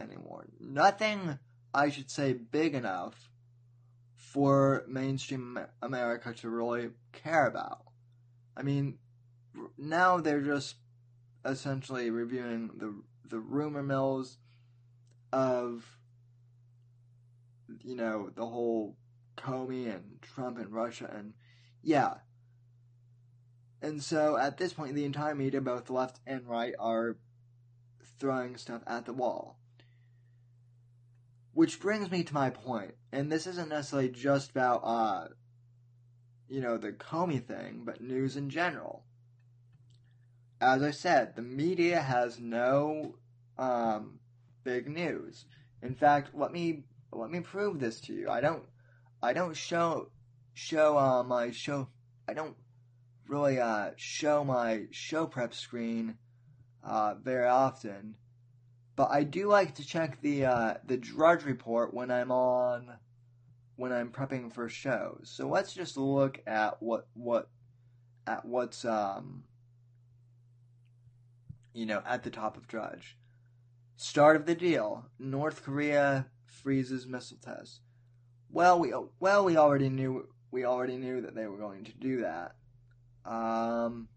anymore. 0.00 0.46
Nothing, 0.60 1.38
I 1.74 1.90
should 1.90 2.10
say, 2.10 2.32
big 2.32 2.74
enough 2.74 3.30
for 4.14 4.84
mainstream 4.88 5.58
America 5.82 6.32
to 6.32 6.48
really 6.48 6.90
care 7.12 7.46
about. 7.46 7.82
I 8.56 8.62
mean, 8.62 8.98
now 9.76 10.18
they're 10.18 10.40
just 10.40 10.76
essentially 11.44 12.10
reviewing 12.10 12.70
the 12.76 12.94
the 13.28 13.38
rumor 13.38 13.82
mills 13.82 14.38
of 15.32 15.84
you 17.82 17.96
know 17.96 18.30
the 18.34 18.46
whole 18.46 18.96
Comey 19.36 19.92
and 19.92 20.20
Trump 20.22 20.58
and 20.58 20.72
Russia 20.72 21.10
and 21.14 21.34
yeah. 21.82 22.14
And 23.82 24.00
so 24.00 24.36
at 24.36 24.58
this 24.58 24.72
point, 24.72 24.94
the 24.94 25.04
entire 25.04 25.34
media, 25.34 25.60
both 25.60 25.90
left 25.90 26.20
and 26.24 26.48
right, 26.48 26.72
are 26.78 27.16
throwing 28.20 28.56
stuff 28.56 28.82
at 28.86 29.06
the 29.06 29.12
wall. 29.12 29.58
Which 31.52 31.80
brings 31.80 32.10
me 32.10 32.22
to 32.22 32.32
my 32.32 32.50
point, 32.50 32.94
and 33.10 33.30
this 33.30 33.46
isn't 33.46 33.68
necessarily 33.68 34.08
just 34.08 34.52
about, 34.52 34.82
uh, 34.84 35.28
you 36.48 36.60
know, 36.60 36.78
the 36.78 36.92
Comey 36.92 37.44
thing, 37.44 37.82
but 37.84 38.00
news 38.00 38.36
in 38.36 38.48
general. 38.48 39.04
As 40.60 40.82
I 40.82 40.92
said, 40.92 41.34
the 41.34 41.42
media 41.42 42.00
has 42.00 42.38
no 42.38 43.16
um, 43.58 44.20
big 44.62 44.88
news. 44.88 45.44
In 45.82 45.96
fact, 45.96 46.30
let 46.34 46.52
me 46.52 46.84
let 47.12 47.30
me 47.30 47.40
prove 47.40 47.80
this 47.80 48.00
to 48.02 48.14
you. 48.14 48.30
I 48.30 48.40
don't 48.40 48.62
I 49.20 49.32
don't 49.32 49.56
show 49.56 50.10
show 50.54 50.96
uh, 50.96 51.24
my 51.24 51.50
show. 51.50 51.88
I 52.28 52.34
don't 52.34 52.56
really 53.32 53.58
uh, 53.58 53.90
show 53.96 54.44
my 54.44 54.82
show 54.90 55.26
prep 55.26 55.54
screen 55.54 56.16
uh, 56.84 57.14
very 57.14 57.48
often 57.48 58.14
but 58.94 59.10
I 59.10 59.24
do 59.24 59.48
like 59.48 59.74
to 59.76 59.86
check 59.86 60.20
the 60.20 60.44
uh, 60.44 60.74
the 60.84 60.96
Drudge 60.96 61.44
report 61.44 61.94
when 61.94 62.10
I'm 62.10 62.30
on 62.30 62.92
when 63.76 63.92
I'm 63.92 64.10
prepping 64.10 64.52
for 64.52 64.68
shows. 64.68 65.32
So 65.34 65.48
let's 65.48 65.72
just 65.72 65.96
look 65.96 66.40
at 66.46 66.82
what 66.82 67.06
what 67.14 67.48
at 68.26 68.44
what's 68.44 68.84
um 68.84 69.44
you 71.72 71.86
know 71.86 72.02
at 72.06 72.22
the 72.22 72.30
top 72.30 72.56
of 72.56 72.68
Drudge. 72.68 73.16
Start 73.96 74.36
of 74.36 74.46
the 74.46 74.54
deal: 74.54 75.06
North 75.18 75.62
Korea 75.64 76.26
freezes 76.44 77.06
missile 77.06 77.38
tests. 77.42 77.80
Well, 78.50 78.78
we 78.78 78.92
well 79.20 79.44
we 79.44 79.56
already 79.56 79.88
knew 79.88 80.28
we 80.50 80.64
already 80.64 80.98
knew 80.98 81.22
that 81.22 81.34
they 81.34 81.46
were 81.46 81.56
going 81.56 81.84
to 81.84 81.92
do 81.92 82.20
that. 82.20 82.56
Um, 83.24 84.08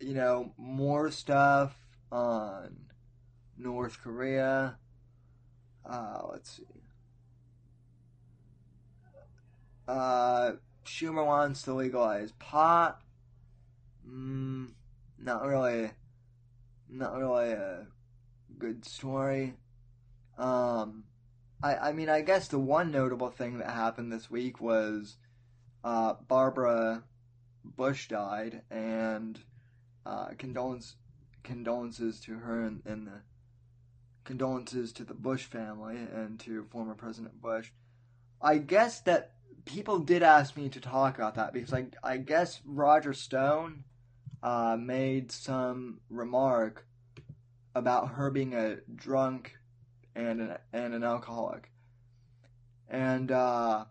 you 0.00 0.14
know, 0.14 0.52
more 0.56 1.10
stuff 1.10 1.76
on 2.10 2.76
North 3.58 4.00
Korea. 4.02 4.78
Uh, 5.84 6.22
let's 6.30 6.56
see. 6.56 6.64
Uh, 9.86 10.52
Schumer 10.84 11.26
wants 11.26 11.62
to 11.62 11.74
legalize 11.74 12.32
pot. 12.32 13.00
Mm, 14.08 14.70
not 15.18 15.44
really, 15.44 15.90
not 16.88 17.16
really 17.16 17.52
a 17.52 17.86
good 18.58 18.84
story. 18.84 19.54
Um, 20.38 21.04
I, 21.62 21.76
I 21.76 21.92
mean, 21.92 22.08
I 22.08 22.22
guess 22.22 22.48
the 22.48 22.58
one 22.58 22.90
notable 22.90 23.30
thing 23.30 23.58
that 23.58 23.70
happened 23.70 24.12
this 24.12 24.30
week 24.30 24.60
was, 24.60 25.16
uh, 25.84 26.14
Barbara 26.26 27.04
Bush 27.64 28.08
died, 28.08 28.62
and 28.70 29.38
uh, 30.06 30.28
condolence 30.38 30.96
condolences 31.42 32.20
to 32.20 32.38
her 32.38 32.62
and, 32.62 32.82
and 32.84 33.06
the 33.06 33.22
condolences 34.24 34.92
to 34.92 35.04
the 35.04 35.14
Bush 35.14 35.44
family 35.44 35.96
and 35.96 36.38
to 36.40 36.64
former 36.70 36.94
President 36.94 37.40
Bush. 37.40 37.70
I 38.40 38.58
guess 38.58 39.00
that 39.02 39.32
people 39.64 39.98
did 39.98 40.22
ask 40.22 40.56
me 40.56 40.68
to 40.70 40.80
talk 40.80 41.18
about 41.18 41.34
that 41.34 41.52
because 41.52 41.72
I 41.72 41.86
I 42.02 42.16
guess 42.16 42.60
Roger 42.64 43.12
Stone 43.12 43.84
uh, 44.42 44.76
made 44.78 45.30
some 45.30 46.00
remark 46.08 46.86
about 47.74 48.10
her 48.10 48.30
being 48.30 48.54
a 48.54 48.76
drunk 48.94 49.56
and 50.14 50.40
an, 50.40 50.56
and 50.72 50.94
an 50.94 51.04
alcoholic. 51.04 51.70
And, 52.88 53.30
uh, 53.30 53.84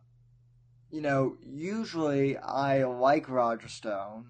you 0.92 1.02
know, 1.02 1.38
usually 1.46 2.38
I 2.38 2.84
like 2.84 3.30
Roger 3.30 3.68
Stone, 3.68 4.26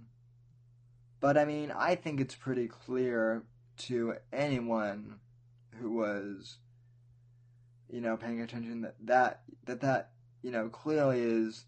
but 1.19 1.37
I 1.37 1.45
mean, 1.45 1.71
I 1.71 1.95
think 1.95 2.19
it's 2.19 2.35
pretty 2.35 2.67
clear 2.67 3.43
to 3.77 4.15
anyone 4.31 5.19
who 5.79 5.91
was, 5.91 6.57
you 7.89 8.01
know, 8.01 8.17
paying 8.17 8.41
attention 8.41 8.81
that 8.81 8.95
that, 9.05 9.41
that, 9.65 9.81
that 9.81 10.11
you 10.41 10.51
know, 10.51 10.69
clearly 10.69 11.21
is 11.21 11.65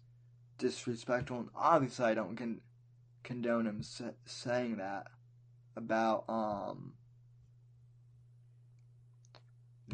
disrespectful. 0.58 1.38
And 1.40 1.48
obviously, 1.56 2.04
I 2.04 2.14
don't 2.14 2.36
con- 2.36 2.60
condone 3.24 3.66
him 3.66 3.82
sa- 3.82 4.16
saying 4.24 4.76
that 4.76 5.08
about, 5.74 6.24
um, 6.28 6.92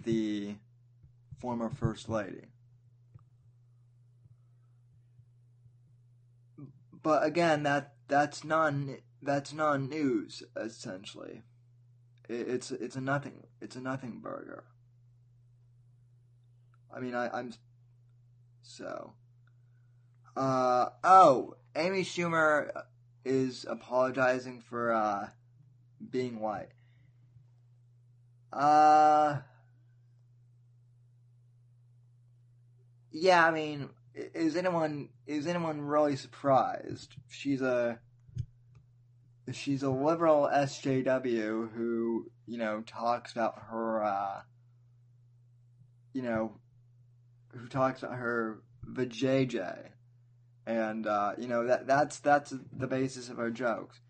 the 0.08 0.54
former 1.38 1.68
first 1.68 2.08
lady. 2.08 2.46
But 7.02 7.24
again, 7.24 7.62
that 7.64 7.92
that's 8.08 8.42
non 8.42 8.96
that's 9.20 9.52
non 9.52 9.90
news 9.90 10.42
essentially. 10.56 11.42
It, 12.26 12.48
it's 12.48 12.70
it's 12.70 12.96
a 12.96 13.02
nothing 13.02 13.44
it's 13.60 13.76
a 13.76 13.82
nothing 13.82 14.20
burger. 14.20 14.64
I 16.94 17.00
mean, 17.00 17.14
I, 17.14 17.28
I'm 17.28 17.52
so. 18.62 19.12
Uh 20.34 20.88
oh, 21.04 21.56
Amy 21.76 22.02
Schumer 22.02 22.70
is 23.26 23.66
apologizing 23.68 24.62
for 24.62 24.90
uh 24.90 25.28
being 26.10 26.40
white. 26.40 26.70
Uh 28.50 29.40
yeah, 33.20 33.44
I 33.44 33.50
mean, 33.50 33.88
is 34.14 34.56
anyone 34.56 35.08
is 35.26 35.46
anyone 35.46 35.80
really 35.80 36.16
surprised? 36.16 37.14
She's 37.28 37.60
a 37.60 37.98
she's 39.52 39.82
a 39.82 39.90
liberal 39.90 40.48
SJW 40.52 41.72
who 41.72 42.30
you 42.46 42.58
know 42.58 42.82
talks 42.86 43.32
about 43.32 43.58
her 43.70 44.02
uh, 44.02 44.40
you 46.12 46.22
know 46.22 46.52
who 47.54 47.66
talks 47.68 48.02
about 48.02 48.16
her 48.16 48.60
vajayjay, 48.86 49.88
and 50.66 51.06
uh, 51.06 51.32
you 51.38 51.48
know 51.48 51.66
that 51.66 51.86
that's 51.86 52.18
that's 52.20 52.54
the 52.72 52.86
basis 52.86 53.28
of 53.28 53.36
her 53.36 53.50
jokes. 53.50 54.00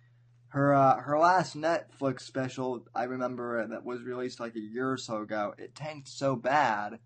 Her 0.48 0.74
uh, 0.74 1.00
her 1.00 1.18
last 1.18 1.56
Netflix 1.56 2.22
special, 2.22 2.86
I 2.94 3.04
remember 3.04 3.66
that 3.66 3.84
was 3.84 4.02
released 4.02 4.40
like 4.40 4.56
a 4.56 4.60
year 4.60 4.90
or 4.92 4.96
so 4.96 5.18
ago. 5.22 5.54
It 5.58 5.74
tanked 5.74 6.08
so 6.08 6.36
bad 6.36 6.98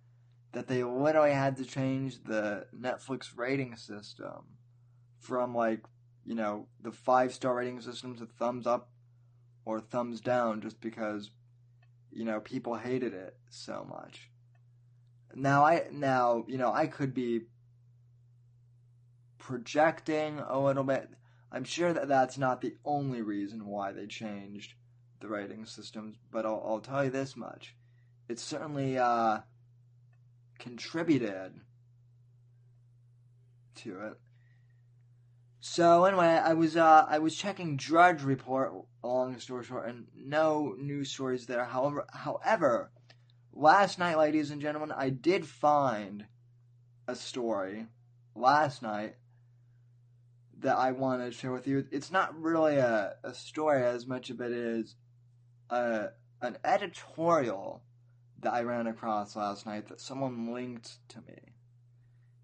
that 0.52 0.68
they 0.68 0.84
literally 0.84 1.32
had 1.32 1.56
to 1.56 1.64
change 1.64 2.22
the 2.24 2.66
Netflix 2.78 3.36
rating 3.36 3.76
system 3.76 4.44
from 5.18 5.54
like, 5.54 5.80
you 6.24 6.34
know, 6.34 6.66
the 6.82 6.92
five 6.92 7.32
star 7.32 7.56
rating 7.56 7.80
system 7.80 8.16
to 8.16 8.26
thumbs 8.26 8.66
up 8.66 8.90
or 9.64 9.80
thumbs 9.80 10.20
down 10.20 10.60
just 10.60 10.80
because, 10.80 11.30
you 12.10 12.24
know, 12.24 12.40
people 12.40 12.76
hated 12.76 13.14
it 13.14 13.36
so 13.48 13.86
much. 13.88 14.30
Now 15.34 15.64
I 15.64 15.86
now, 15.90 16.44
you 16.46 16.58
know, 16.58 16.72
I 16.72 16.86
could 16.86 17.14
be 17.14 17.42
projecting 19.38 20.38
a 20.38 20.60
little 20.60 20.84
bit. 20.84 21.08
I'm 21.50 21.64
sure 21.64 21.92
that 21.92 22.08
that's 22.08 22.38
not 22.38 22.60
the 22.60 22.76
only 22.84 23.22
reason 23.22 23.66
why 23.66 23.92
they 23.92 24.06
changed 24.06 24.74
the 25.20 25.28
rating 25.28 25.64
systems, 25.66 26.16
but 26.30 26.44
I'll, 26.44 26.62
I'll 26.66 26.80
tell 26.80 27.04
you 27.04 27.10
this 27.10 27.36
much. 27.36 27.74
It's 28.28 28.42
certainly 28.42 28.98
uh, 28.98 29.40
contributed 30.62 31.52
to 33.74 34.00
it. 34.06 34.14
So 35.60 36.04
anyway, 36.04 36.26
I 36.26 36.54
was 36.54 36.76
uh, 36.76 37.04
I 37.08 37.18
was 37.18 37.36
checking 37.36 37.76
Drudge 37.76 38.22
Report. 38.22 38.72
Long 39.02 39.38
story 39.40 39.64
short, 39.64 39.88
and 39.88 40.06
no 40.14 40.74
news 40.78 41.10
stories 41.10 41.46
there. 41.46 41.64
However, 41.64 42.06
however, 42.12 42.92
last 43.52 43.98
night, 43.98 44.18
ladies 44.18 44.50
and 44.52 44.62
gentlemen, 44.62 44.92
I 44.96 45.10
did 45.10 45.44
find 45.44 46.26
a 47.08 47.16
story 47.16 47.86
last 48.36 48.82
night 48.82 49.16
that 50.60 50.76
I 50.76 50.92
wanted 50.92 51.26
to 51.26 51.32
share 51.32 51.52
with 51.52 51.66
you. 51.66 51.84
It's 51.90 52.12
not 52.12 52.40
really 52.40 52.76
a, 52.76 53.14
a 53.24 53.34
story 53.34 53.82
as 53.82 54.06
much 54.06 54.30
of 54.30 54.40
it 54.40 54.52
is 54.52 54.94
a, 55.70 56.10
an 56.40 56.58
editorial 56.64 57.82
that 58.42 58.52
I 58.52 58.62
ran 58.62 58.86
across 58.86 59.34
last 59.36 59.66
night 59.66 59.88
that 59.88 60.00
someone 60.00 60.52
linked 60.52 60.98
to 61.08 61.18
me. 61.22 61.38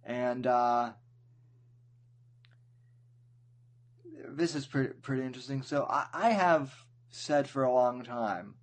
And 0.05 0.47
uh, 0.47 0.93
this 4.29 4.55
is 4.55 4.67
pretty, 4.67 4.95
pretty 5.03 5.23
interesting. 5.23 5.63
So 5.63 5.87
I, 5.89 6.07
I 6.13 6.31
have 6.31 6.73
said 7.11 7.49
for 7.49 7.65
a 7.65 7.73
long 7.73 8.05
time 8.05 8.55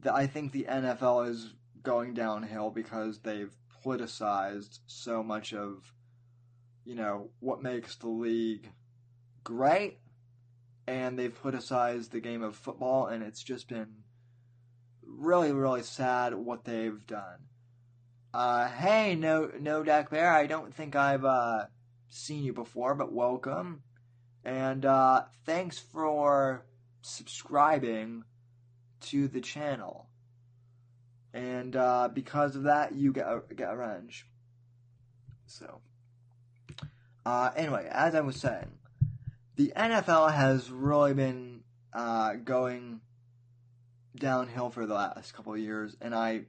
that 0.00 0.14
I 0.14 0.26
think 0.26 0.52
the 0.52 0.66
NFL 0.68 1.28
is 1.28 1.54
going 1.82 2.14
downhill 2.14 2.70
because 2.70 3.20
they've 3.20 3.54
politicized 3.84 4.80
so 4.86 5.22
much 5.22 5.54
of, 5.54 5.92
you 6.84 6.96
know, 6.96 7.30
what 7.38 7.62
makes 7.62 7.96
the 7.96 8.08
league 8.08 8.68
great. 9.44 9.98
And 10.86 11.16
they've 11.16 11.42
politicized 11.42 12.10
the 12.10 12.20
game 12.20 12.42
of 12.42 12.56
football, 12.56 13.06
and 13.06 13.22
it's 13.22 13.44
just 13.44 13.68
been 13.68 13.86
really, 15.20 15.52
really 15.52 15.82
sad 15.82 16.34
what 16.34 16.64
they've 16.64 17.06
done. 17.06 17.46
Uh, 18.32 18.68
hey, 18.68 19.14
no, 19.14 19.50
no, 19.60 19.82
Dak 19.82 20.10
Bear. 20.10 20.32
I 20.32 20.46
don't 20.46 20.74
think 20.74 20.96
I've 20.96 21.24
uh, 21.24 21.66
seen 22.08 22.42
you 22.42 22.52
before, 22.52 22.94
but 22.94 23.12
welcome, 23.12 23.82
and 24.44 24.84
uh, 24.86 25.24
thanks 25.44 25.78
for 25.78 26.64
subscribing 27.02 28.24
to 29.00 29.28
the 29.28 29.40
channel. 29.40 30.06
And 31.34 31.76
uh, 31.76 32.08
because 32.12 32.56
of 32.56 32.64
that, 32.64 32.94
you 32.94 33.12
get 33.12 33.26
a, 33.26 33.42
get 33.54 33.72
a 33.72 33.76
range. 33.76 34.26
So, 35.46 35.80
uh, 37.26 37.50
anyway, 37.56 37.88
as 37.90 38.14
I 38.14 38.20
was 38.20 38.36
saying, 38.36 38.70
the 39.56 39.72
NFL 39.76 40.32
has 40.32 40.70
really 40.70 41.14
been 41.14 41.60
uh, 41.92 42.34
going 42.34 43.00
downhill 44.14 44.70
for 44.70 44.86
the 44.86 44.94
last 44.94 45.34
couple 45.34 45.52
of 45.52 45.58
years, 45.58 45.96
and 46.00 46.14
I 46.14 46.46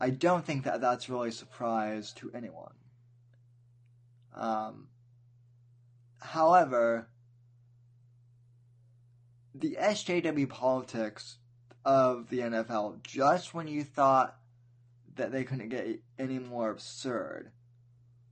I 0.00 0.10
don't 0.10 0.44
think 0.44 0.64
that 0.64 0.80
that's 0.80 1.08
really 1.08 1.28
a 1.28 1.32
surprise 1.32 2.12
to 2.14 2.30
anyone. 2.34 2.74
Um, 4.34 4.88
however, 6.20 7.08
the 9.54 9.76
SJW 9.80 10.48
politics 10.48 11.38
of 11.84 12.28
the 12.30 12.38
NFL, 12.40 13.02
just 13.02 13.54
when 13.54 13.68
you 13.68 13.84
thought 13.84 14.36
that 15.14 15.30
they 15.30 15.44
couldn't 15.44 15.68
get 15.68 16.00
any 16.18 16.38
more 16.38 16.70
absurd, 16.70 17.52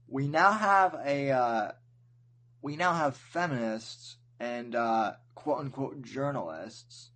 we 0.07 0.27
now 0.27 0.51
have 0.51 0.95
a 1.05 1.31
uh, 1.31 1.71
we 2.61 2.75
now 2.75 2.93
have 2.93 3.15
feminists 3.15 4.17
and 4.39 4.75
uh, 4.75 5.13
quote 5.35 5.59
unquote 5.59 6.01
journalists 6.01 7.10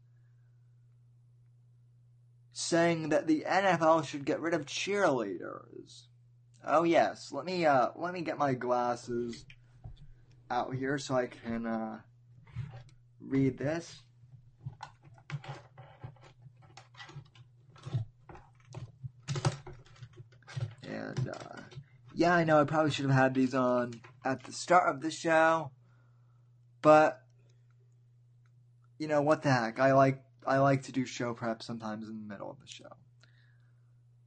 saying 2.57 3.09
that 3.09 3.27
the 3.27 3.43
NFL 3.45 4.07
should 4.07 4.23
get 4.23 4.39
rid 4.39 4.53
of 4.53 4.65
cheerleaders. 4.65 6.03
Oh 6.65 6.83
yes, 6.83 7.33
let 7.33 7.43
me 7.43 7.65
uh 7.65 7.89
let 7.97 8.13
me 8.13 8.21
get 8.21 8.37
my 8.37 8.53
glasses 8.53 9.43
out 10.49 10.73
here 10.73 10.97
so 10.97 11.15
I 11.15 11.27
can 11.27 11.65
uh 11.65 11.99
read 13.19 13.57
this. 13.57 13.99
And 20.87 21.29
uh 21.29 21.59
yeah, 22.13 22.33
I 22.33 22.45
know 22.45 22.61
I 22.61 22.63
probably 22.63 22.91
should 22.91 23.05
have 23.07 23.15
had 23.15 23.33
these 23.33 23.53
on 23.53 23.99
at 24.23 24.43
the 24.43 24.53
start 24.53 24.87
of 24.87 25.01
the 25.01 25.11
show, 25.11 25.71
but 26.81 27.21
you 28.97 29.09
know 29.09 29.21
what 29.21 29.43
the 29.43 29.51
heck? 29.51 29.77
I 29.81 29.91
like 29.91 30.24
I 30.47 30.59
like 30.59 30.83
to 30.83 30.91
do 30.91 31.05
show 31.05 31.33
prep 31.33 31.63
sometimes 31.63 32.07
in 32.07 32.15
the 32.19 32.33
middle 32.33 32.49
of 32.49 32.59
the 32.59 32.67
show. 32.67 32.95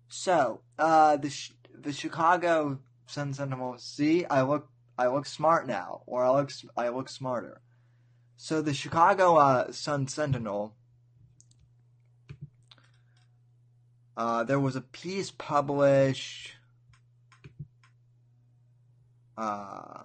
So, 0.09 0.61
uh, 0.79 1.17
the 1.17 1.33
the 1.75 1.93
Chicago 1.93 2.81
Sun 3.07 3.35
Sentinel. 3.35 3.77
See, 3.79 4.25
I 4.27 4.43
look 4.43 4.69
I 4.99 5.07
look 5.09 5.27
smart 5.27 5.67
now, 5.67 6.03
or 6.07 6.25
I 6.25 6.31
look 6.31 6.51
I 6.77 6.89
look 6.89 7.09
smarter. 7.09 7.61
So 8.37 8.63
the 8.63 8.75
Chicago 8.75 9.37
uh, 9.37 9.73
Sun 9.73 10.09
Sentinel. 10.09 10.75
Uh, 14.17 14.43
there 14.43 14.59
was 14.59 14.75
a 14.75 14.81
piece 14.81 15.31
published 15.31 16.55
uh, 19.37 20.03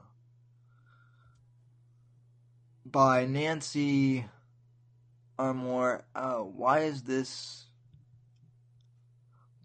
by 2.85 3.25
Nancy 3.25 4.25
Armour. 5.37 6.05
Oh, 6.15 6.51
why 6.55 6.81
is 6.81 7.03
this? 7.03 7.65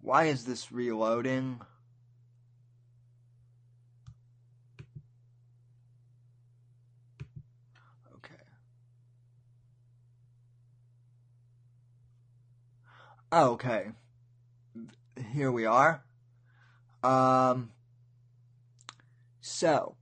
Why 0.00 0.24
is 0.24 0.44
this 0.44 0.72
reloading? 0.72 1.60
Okay. 8.16 8.34
Oh, 13.30 13.50
okay. 13.52 13.88
Here 15.32 15.52
we 15.52 15.66
are. 15.66 16.02
Um, 17.02 17.70
so, 19.40 19.96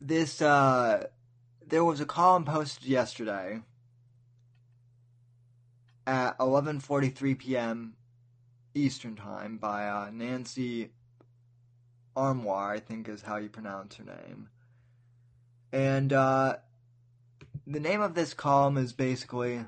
this, 0.00 0.42
uh, 0.42 1.06
there 1.70 1.84
was 1.84 2.00
a 2.00 2.06
column 2.06 2.44
posted 2.44 2.84
yesterday 2.84 3.60
at 6.06 6.36
11:43 6.38 7.38
p.m. 7.38 7.94
Eastern 8.74 9.16
Time 9.16 9.56
by 9.56 9.88
uh, 9.88 10.10
Nancy 10.12 10.90
Armour, 12.16 12.72
I 12.72 12.80
think 12.80 13.08
is 13.08 13.22
how 13.22 13.36
you 13.36 13.48
pronounce 13.48 13.96
her 13.96 14.04
name. 14.04 14.48
And 15.72 16.12
uh, 16.12 16.56
the 17.66 17.80
name 17.80 18.00
of 18.00 18.14
this 18.14 18.34
column 18.34 18.76
is 18.76 18.92
basically 18.92 19.64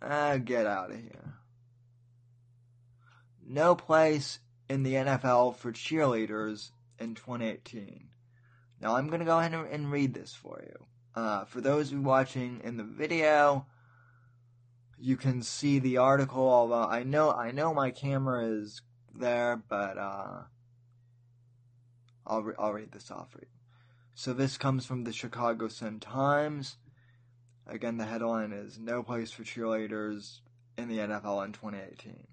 uh, 0.00 0.38
get 0.38 0.66
out 0.66 0.90
of 0.90 0.96
here. 0.96 1.34
No 3.46 3.74
place 3.74 4.40
in 4.68 4.82
the 4.82 4.94
NFL 4.94 5.56
for 5.56 5.72
cheerleaders 5.72 6.70
in 6.98 7.14
2018. 7.14 8.08
Now 8.80 8.96
I'm 8.96 9.08
going 9.08 9.20
to 9.20 9.26
go 9.26 9.38
ahead 9.38 9.54
and 9.54 9.90
read 9.90 10.14
this 10.14 10.34
for 10.34 10.62
you. 10.64 10.86
Uh, 11.14 11.44
for 11.44 11.60
those 11.60 11.92
watching 11.92 12.60
in 12.62 12.76
the 12.76 12.84
video, 12.84 13.66
you 14.98 15.16
can 15.16 15.42
see 15.42 15.78
the 15.78 15.96
article. 15.96 16.48
Although 16.48 16.84
I 16.84 17.02
know 17.02 17.32
I 17.32 17.50
know 17.50 17.74
my 17.74 17.90
camera 17.90 18.44
is 18.46 18.82
there, 19.14 19.60
but 19.68 19.98
uh, 19.98 20.42
I'll 22.26 22.42
re- 22.42 22.54
I'll 22.58 22.72
read 22.72 22.92
this 22.92 23.10
off 23.10 23.32
for 23.32 23.40
you. 23.40 23.46
So 24.14 24.32
this 24.32 24.58
comes 24.58 24.86
from 24.86 25.04
the 25.04 25.12
Chicago 25.12 25.68
Sun 25.68 26.00
Times. 26.00 26.76
Again, 27.66 27.96
the 27.96 28.06
headline 28.06 28.52
is 28.52 28.78
"No 28.78 29.02
Place 29.02 29.30
for 29.30 29.42
Cheerleaders 29.42 30.40
in 30.76 30.88
the 30.88 30.98
NFL 30.98 31.44
in 31.44 31.52
2018." 31.52 32.26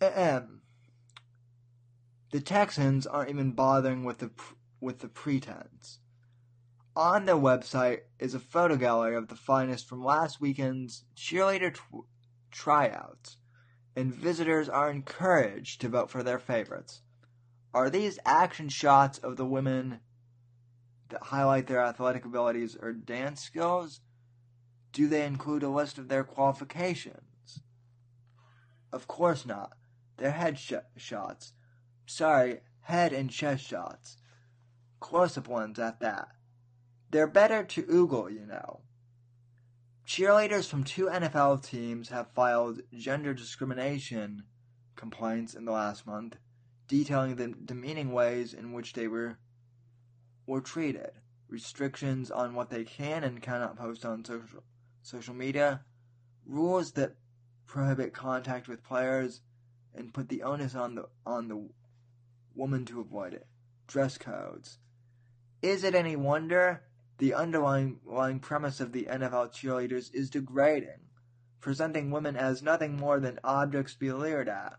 Ahem. 0.00 0.60
The 2.34 2.40
Texans 2.40 3.06
aren't 3.06 3.30
even 3.30 3.52
bothering 3.52 4.02
with 4.02 4.18
the 4.18 4.32
with 4.80 4.98
the 4.98 5.06
pretense. 5.06 6.00
On 6.96 7.26
their 7.26 7.36
website 7.36 8.00
is 8.18 8.34
a 8.34 8.40
photo 8.40 8.74
gallery 8.74 9.14
of 9.14 9.28
the 9.28 9.36
finest 9.36 9.86
from 9.86 10.02
last 10.02 10.40
weekend's 10.40 11.04
cheerleader 11.14 11.72
tw- 11.72 12.08
tryouts, 12.50 13.36
and 13.94 14.12
visitors 14.12 14.68
are 14.68 14.90
encouraged 14.90 15.80
to 15.80 15.88
vote 15.88 16.10
for 16.10 16.24
their 16.24 16.40
favorites. 16.40 17.02
Are 17.72 17.88
these 17.88 18.18
action 18.24 18.68
shots 18.68 19.18
of 19.18 19.36
the 19.36 19.46
women 19.46 20.00
that 21.10 21.22
highlight 21.22 21.68
their 21.68 21.84
athletic 21.84 22.24
abilities 22.24 22.74
or 22.74 22.92
dance 22.92 23.42
skills? 23.42 24.00
Do 24.92 25.06
they 25.06 25.24
include 25.24 25.62
a 25.62 25.68
list 25.68 25.98
of 25.98 26.08
their 26.08 26.24
qualifications? 26.24 27.60
Of 28.92 29.06
course 29.06 29.46
not. 29.46 29.76
They're 30.16 30.32
head 30.32 30.58
sh- 30.58 30.72
sorry, 32.06 32.60
head 32.82 33.12
and 33.12 33.30
chest 33.30 33.66
shots. 33.66 34.16
Close 35.00 35.36
up 35.36 35.48
ones 35.48 35.78
at 35.78 36.00
that. 36.00 36.28
They're 37.10 37.26
better 37.26 37.62
to 37.64 37.82
oogle, 37.84 38.32
you 38.32 38.46
know. 38.46 38.80
Cheerleaders 40.06 40.68
from 40.68 40.84
two 40.84 41.06
NFL 41.06 41.64
teams 41.64 42.10
have 42.10 42.32
filed 42.34 42.82
gender 42.92 43.32
discrimination 43.32 44.44
complaints 44.96 45.54
in 45.54 45.64
the 45.64 45.72
last 45.72 46.06
month, 46.06 46.36
detailing 46.88 47.36
the 47.36 47.48
demeaning 47.48 48.12
ways 48.12 48.52
in 48.52 48.72
which 48.72 48.92
they 48.92 49.08
were 49.08 49.38
were 50.46 50.60
treated, 50.60 51.10
restrictions 51.48 52.30
on 52.30 52.54
what 52.54 52.68
they 52.68 52.84
can 52.84 53.24
and 53.24 53.40
cannot 53.40 53.76
post 53.76 54.04
on 54.04 54.24
social 54.24 54.62
social 55.02 55.34
media, 55.34 55.80
rules 56.44 56.92
that 56.92 57.16
prohibit 57.66 58.12
contact 58.12 58.68
with 58.68 58.84
players, 58.84 59.40
and 59.94 60.12
put 60.12 60.28
the 60.28 60.42
onus 60.42 60.74
on 60.74 60.94
the 60.94 61.08
on 61.24 61.48
the 61.48 61.68
woman 62.56 62.84
to 62.86 63.00
avoid 63.00 63.34
it. 63.34 63.46
Dress 63.86 64.18
codes. 64.18 64.78
Is 65.62 65.84
it 65.84 65.94
any 65.94 66.16
wonder 66.16 66.82
the 67.18 67.34
underlying 67.34 68.40
premise 68.40 68.80
of 68.80 68.92
the 68.92 69.04
NFL 69.04 69.52
cheerleaders 69.52 70.12
is 70.12 70.30
degrading, 70.30 71.00
presenting 71.60 72.10
women 72.10 72.36
as 72.36 72.62
nothing 72.62 72.96
more 72.96 73.20
than 73.20 73.38
objects 73.44 73.94
to 73.94 73.98
be 73.98 74.12
leered 74.12 74.48
at, 74.48 74.74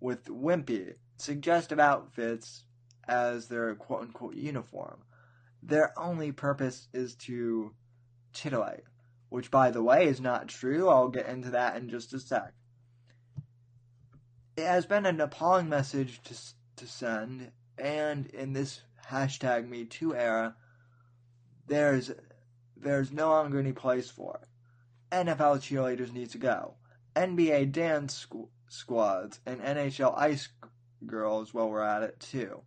with 0.00 0.24
wimpy, 0.26 0.94
suggestive 1.16 1.78
outfits 1.78 2.64
as 3.08 3.48
their 3.48 3.74
quote 3.74 4.02
unquote 4.02 4.34
uniform. 4.34 5.02
Their 5.62 5.98
only 5.98 6.32
purpose 6.32 6.88
is 6.92 7.14
to 7.16 7.72
titillate, 8.32 8.84
which, 9.28 9.50
by 9.50 9.70
the 9.70 9.82
way, 9.82 10.06
is 10.06 10.20
not 10.20 10.48
true. 10.48 10.88
I'll 10.88 11.08
get 11.08 11.26
into 11.26 11.50
that 11.50 11.76
in 11.76 11.88
just 11.88 12.12
a 12.12 12.20
sec. 12.20 12.52
It 14.56 14.66
has 14.66 14.86
been 14.86 15.06
an 15.06 15.20
appalling 15.20 15.68
message 15.68 16.20
to 16.24 16.34
to 16.76 16.86
send, 16.86 17.50
and 17.78 18.26
in 18.26 18.52
this 18.52 18.80
hashtag 19.10 19.68
Me 19.68 19.84
Too 19.84 20.14
era, 20.14 20.56
there's 21.66 22.12
there's 22.76 23.10
no 23.12 23.30
longer 23.30 23.58
any 23.58 23.72
place 23.72 24.10
for 24.10 24.40
it. 24.42 24.48
NFL 25.12 25.58
cheerleaders 25.58 26.12
need 26.12 26.30
to 26.30 26.38
go. 26.38 26.74
NBA 27.14 27.72
dance 27.72 28.26
squ- 28.26 28.48
squads 28.68 29.40
and 29.46 29.60
NHL 29.60 30.16
ice 30.16 30.48
girls, 31.06 31.54
while 31.54 31.70
we're 31.70 31.82
at 31.82 32.02
it 32.02 32.20
too. 32.20 32.62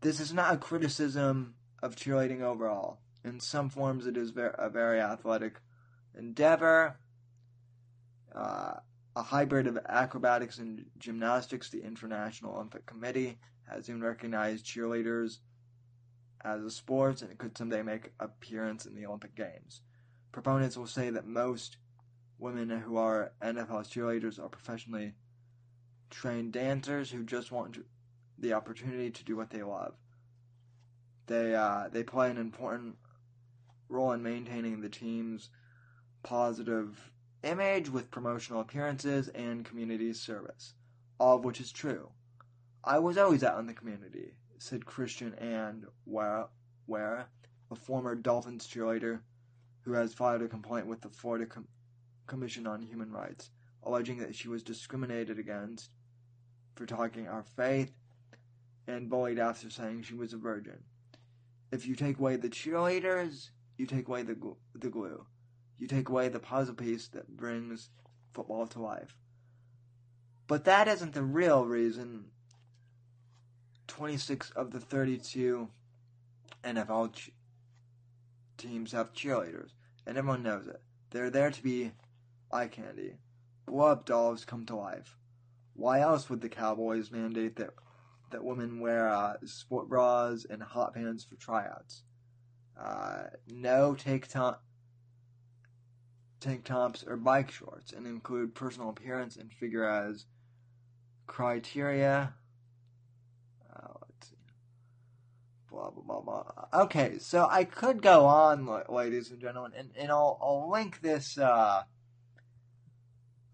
This 0.00 0.18
is 0.18 0.32
not 0.32 0.54
a 0.54 0.58
criticism 0.58 1.54
of 1.82 1.96
cheerleading 1.96 2.40
overall. 2.40 3.00
In 3.24 3.40
some 3.40 3.68
forms, 3.68 4.06
it 4.06 4.16
is 4.16 4.30
ver- 4.30 4.56
a 4.58 4.68
very 4.68 5.00
athletic 5.00 5.60
endeavor. 6.16 6.96
Uh, 8.34 8.74
a 9.14 9.22
hybrid 9.22 9.66
of 9.66 9.78
acrobatics 9.88 10.58
and 10.58 10.84
gymnastics, 10.98 11.68
the 11.70 11.82
International 11.82 12.54
Olympic 12.54 12.86
Committee 12.86 13.38
has 13.68 13.88
even 13.88 14.02
recognized 14.02 14.66
cheerleaders 14.66 15.38
as 16.44 16.62
a 16.62 16.70
sport 16.70 17.22
and 17.22 17.38
could 17.38 17.56
someday 17.56 17.82
make 17.82 18.12
appearance 18.20 18.86
in 18.86 18.94
the 18.94 19.06
Olympic 19.06 19.34
Games. 19.34 19.82
Proponents 20.32 20.76
will 20.76 20.86
say 20.86 21.10
that 21.10 21.26
most 21.26 21.76
women 22.38 22.70
who 22.70 22.96
are 22.96 23.32
NFL 23.42 23.86
cheerleaders 23.88 24.38
are 24.38 24.48
professionally 24.48 25.14
trained 26.10 26.52
dancers 26.52 27.10
who 27.10 27.24
just 27.24 27.52
want 27.52 27.74
to, 27.74 27.84
the 28.38 28.54
opportunity 28.54 29.10
to 29.10 29.24
do 29.24 29.36
what 29.36 29.50
they 29.50 29.62
love. 29.62 29.94
They 31.26 31.54
uh, 31.54 31.88
they 31.92 32.02
play 32.02 32.30
an 32.30 32.38
important 32.38 32.96
role 33.88 34.12
in 34.12 34.22
maintaining 34.22 34.80
the 34.80 34.88
team's 34.88 35.50
positive 36.22 37.11
image 37.42 37.90
with 37.90 38.10
promotional 38.10 38.60
appearances 38.60 39.28
and 39.28 39.64
community 39.64 40.12
service, 40.12 40.74
all 41.18 41.36
of 41.36 41.44
which 41.44 41.60
is 41.60 41.72
true. 41.72 42.08
I 42.84 42.98
was 42.98 43.18
always 43.18 43.44
out 43.44 43.58
in 43.58 43.66
the 43.66 43.74
community, 43.74 44.32
said 44.58 44.86
Christian 44.86 45.34
and 45.34 45.86
Ware, 46.06 47.26
a 47.70 47.74
former 47.74 48.14
Dolphins 48.14 48.66
cheerleader 48.66 49.20
who 49.82 49.92
has 49.92 50.14
filed 50.14 50.42
a 50.42 50.48
complaint 50.48 50.86
with 50.86 51.00
the 51.00 51.08
Florida 51.08 51.46
Com- 51.46 51.66
Commission 52.26 52.66
on 52.66 52.82
Human 52.82 53.10
Rights, 53.10 53.50
alleging 53.82 54.18
that 54.18 54.34
she 54.34 54.48
was 54.48 54.62
discriminated 54.62 55.38
against 55.38 55.90
for 56.76 56.86
talking 56.86 57.26
our 57.26 57.42
faith 57.42 57.92
and 58.86 59.10
bullied 59.10 59.38
after 59.38 59.70
saying 59.70 60.02
she 60.02 60.14
was 60.14 60.32
a 60.32 60.36
virgin. 60.38 60.78
If 61.72 61.86
you 61.86 61.96
take 61.96 62.18
away 62.18 62.36
the 62.36 62.48
cheerleaders, 62.48 63.50
you 63.78 63.86
take 63.86 64.08
away 64.08 64.22
the, 64.22 64.34
gl- 64.34 64.56
the 64.74 64.90
glue 64.90 65.24
you 65.78 65.86
take 65.86 66.08
away 66.08 66.28
the 66.28 66.38
puzzle 66.38 66.74
piece 66.74 67.08
that 67.08 67.36
brings 67.36 67.90
football 68.32 68.66
to 68.68 68.80
life. 68.80 69.16
But 70.46 70.64
that 70.64 70.88
isn't 70.88 71.14
the 71.14 71.22
real 71.22 71.64
reason 71.64 72.26
26 73.88 74.50
of 74.50 74.70
the 74.70 74.80
32 74.80 75.68
NFL 76.64 77.12
ch- 77.14 77.30
teams 78.56 78.92
have 78.92 79.12
cheerleaders, 79.12 79.70
and 80.06 80.16
everyone 80.16 80.42
knows 80.42 80.66
it. 80.66 80.80
They're 81.10 81.30
there 81.30 81.50
to 81.50 81.62
be 81.62 81.92
eye 82.50 82.68
candy. 82.68 83.16
Blow 83.66 83.86
up 83.86 84.06
dolls 84.06 84.44
come 84.44 84.66
to 84.66 84.76
life. 84.76 85.16
Why 85.74 86.00
else 86.00 86.28
would 86.28 86.40
the 86.40 86.48
Cowboys 86.48 87.10
mandate 87.10 87.56
that 87.56 87.70
that 88.30 88.44
women 88.44 88.80
wear 88.80 89.08
uh, 89.08 89.34
sport 89.44 89.88
bras 89.88 90.46
and 90.48 90.62
hot 90.62 90.94
pants 90.94 91.22
for 91.24 91.34
tryouts? 91.36 92.02
Uh, 92.78 93.24
no 93.46 93.94
take 93.94 94.26
time 94.26 94.56
tank 96.42 96.64
tops 96.64 97.04
or 97.06 97.16
bike 97.16 97.50
shorts 97.50 97.92
and 97.92 98.06
include 98.06 98.54
personal 98.54 98.90
appearance 98.90 99.36
and 99.36 99.52
figure 99.52 99.84
as 99.84 100.26
criteria. 101.26 102.34
Uh, 103.74 103.88
let's 104.00 104.28
see. 104.28 104.36
Blah 105.70 105.90
blah 105.90 106.20
blah 106.20 106.20
blah. 106.20 106.82
Okay, 106.82 107.18
so 107.18 107.46
I 107.50 107.64
could 107.64 108.02
go 108.02 108.26
on, 108.26 108.68
ladies 108.88 109.30
and 109.30 109.40
gentlemen, 109.40 109.72
and, 109.76 109.90
and 109.96 110.10
I'll 110.10 110.38
I'll 110.42 110.70
link 110.70 111.00
this. 111.00 111.38
Uh, 111.38 111.82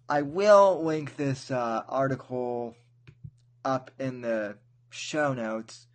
I 0.08 0.22
will 0.22 0.82
link 0.82 1.16
this 1.16 1.50
uh, 1.50 1.82
article 1.86 2.74
up 3.64 3.90
in 3.98 4.22
the 4.22 4.56
show 4.88 5.34
notes. 5.34 5.86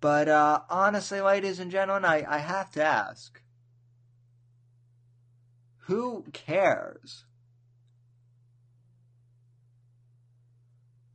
But 0.00 0.28
uh, 0.28 0.60
honestly, 0.68 1.20
ladies 1.20 1.58
and 1.58 1.70
gentlemen, 1.70 2.04
I, 2.04 2.24
I 2.28 2.38
have 2.38 2.70
to 2.72 2.82
ask 2.82 3.39
who 5.90 6.24
cares? 6.32 7.24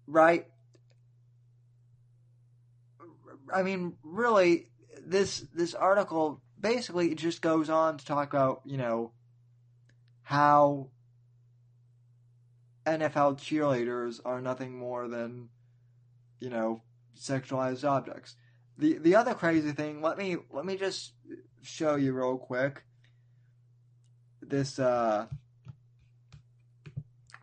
Right? 0.06 0.48
I 3.54 3.64
mean, 3.64 3.94
really, 4.04 4.68
this 5.00 5.46
this 5.54 5.74
article 5.74 6.42
basically 6.60 7.16
just 7.16 7.42
goes 7.42 7.70
on 7.70 7.98
to 8.00 8.06
talk 8.06 8.34
about, 8.34 8.64
you 8.66 8.76
know, 8.76 9.14
how 10.24 10.90
NFL 12.86 13.40
cheerleaders 13.40 14.20
are 14.26 14.42
nothing 14.42 14.78
more 14.78 15.08
than, 15.08 15.48
you 16.40 16.50
know, 16.50 16.82
sexualized 17.18 17.90
objects. 17.90 18.36
The 18.78 18.98
the 18.98 19.16
other 19.16 19.36
crazy 19.36 19.72
thing, 19.72 20.02
let 20.02 20.18
me 20.18 20.36
let 20.52 20.66
me 20.66 20.76
just 20.76 21.14
show 21.62 21.96
you 21.96 22.12
real 22.12 22.38
quick. 22.38 22.84
This 24.48 24.80
uh 24.80 25.26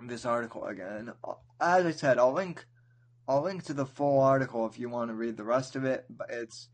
this 0.00 0.24
article 0.24 0.64
again. 0.64 1.12
As 1.60 1.86
I 1.86 1.90
said, 1.90 2.18
I'll 2.18 2.32
link 2.32 2.64
I'll 3.28 3.42
link 3.42 3.64
to 3.64 3.74
the 3.74 3.86
full 3.86 4.20
article 4.20 4.66
if 4.66 4.78
you 4.78 4.88
want 4.88 5.10
to 5.10 5.14
read 5.14 5.36
the 5.36 5.44
rest 5.44 5.76
of 5.76 5.84
it, 5.84 6.06
but 6.10 6.30
it's 6.30 6.68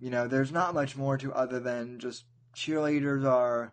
you 0.00 0.10
know, 0.10 0.28
there's 0.28 0.52
not 0.52 0.74
much 0.74 0.96
more 0.96 1.18
to 1.18 1.32
other 1.32 1.58
than 1.58 1.98
just 1.98 2.24
cheerleaders 2.54 3.24
are 3.24 3.72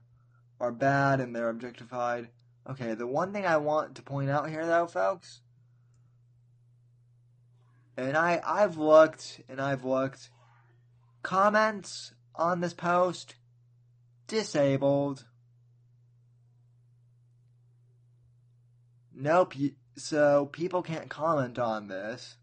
are 0.60 0.72
bad 0.72 1.20
and 1.20 1.36
they're 1.36 1.50
objectified. 1.50 2.30
Okay, 2.68 2.94
the 2.96 3.08
one 3.08 3.32
thing 3.32 3.46
I 3.46 3.58
want 3.58 3.96
to 3.96 4.02
point 4.02 4.30
out 4.30 4.50
here, 4.50 4.65
though, 4.65 4.88
folks, 4.88 5.41
and 7.96 8.18
I 8.18 8.41
I've 8.44 8.78
looked 8.78 9.41
and 9.48 9.62
I've 9.62 9.86
looked, 9.86 10.30
comments 11.24 12.13
on 12.34 12.62
this 12.62 12.74
post 12.74 13.36
disabled. 14.28 15.26
Nope. 19.15 19.54
So 19.97 20.47
people 20.51 20.82
can't 20.82 21.10
comment 21.10 21.58
on 21.58 21.88
this. 21.88 22.38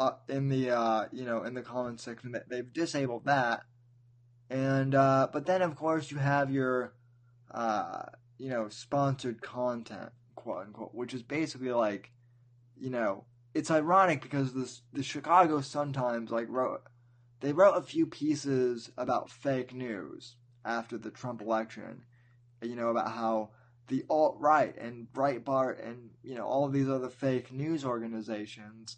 Uh, 0.00 0.12
in 0.28 0.48
the 0.48 0.70
uh, 0.70 1.06
you 1.12 1.24
know 1.24 1.42
in 1.42 1.54
the 1.54 1.62
comment 1.62 2.00
section, 2.00 2.34
they've 2.48 2.72
disabled 2.72 3.24
that, 3.24 3.62
and 4.48 4.94
uh, 4.94 5.28
but 5.32 5.46
then 5.46 5.60
of 5.62 5.74
course 5.74 6.10
you 6.10 6.18
have 6.18 6.52
your 6.52 6.92
uh, 7.50 8.02
you 8.38 8.48
know, 8.48 8.68
sponsored 8.68 9.42
content, 9.42 10.10
quote 10.34 10.66
unquote, 10.66 10.94
which 10.94 11.12
is 11.12 11.22
basically 11.22 11.72
like, 11.72 12.10
you 12.76 12.90
know, 12.90 13.24
it's 13.54 13.70
ironic 13.70 14.22
because 14.22 14.54
this 14.54 14.82
the 14.92 15.02
Chicago 15.02 15.60
Sun 15.60 15.92
Times 15.92 16.30
like 16.30 16.46
wrote 16.48 16.82
they 17.40 17.52
wrote 17.52 17.74
a 17.76 17.82
few 17.82 18.06
pieces 18.06 18.90
about 18.96 19.30
fake 19.30 19.74
news 19.74 20.36
after 20.64 20.98
the 20.98 21.10
Trump 21.10 21.40
election, 21.40 22.02
you 22.62 22.76
know, 22.76 22.88
about 22.88 23.12
how 23.12 23.50
the 23.88 24.04
alt 24.08 24.36
right 24.38 24.76
and 24.76 25.06
Breitbart 25.12 25.84
and 25.86 26.10
you 26.22 26.34
know 26.34 26.44
all 26.44 26.64
of 26.64 26.72
these 26.72 26.88
other 26.88 27.08
fake 27.08 27.52
news 27.52 27.84
organizations 27.84 28.96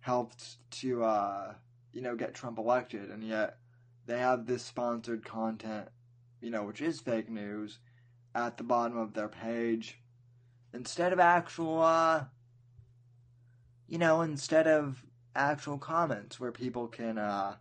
helped 0.00 0.56
to 0.70 1.02
uh, 1.02 1.54
you 1.92 2.02
know 2.02 2.14
get 2.14 2.34
Trump 2.34 2.58
elected, 2.58 3.10
and 3.10 3.24
yet 3.24 3.58
they 4.06 4.18
have 4.18 4.46
this 4.46 4.62
sponsored 4.62 5.24
content 5.24 5.88
you 6.44 6.50
know, 6.50 6.62
which 6.62 6.82
is 6.82 7.00
fake 7.00 7.30
news, 7.30 7.78
at 8.34 8.58
the 8.58 8.62
bottom 8.62 8.98
of 8.98 9.14
their 9.14 9.28
page 9.28 9.98
instead 10.74 11.12
of 11.12 11.18
actual, 11.18 11.80
uh, 11.80 12.24
you 13.88 13.96
know, 13.96 14.20
instead 14.20 14.66
of 14.66 15.02
actual 15.34 15.78
comments 15.78 16.38
where 16.38 16.52
people 16.52 16.86
can, 16.86 17.16
uh, 17.16 17.54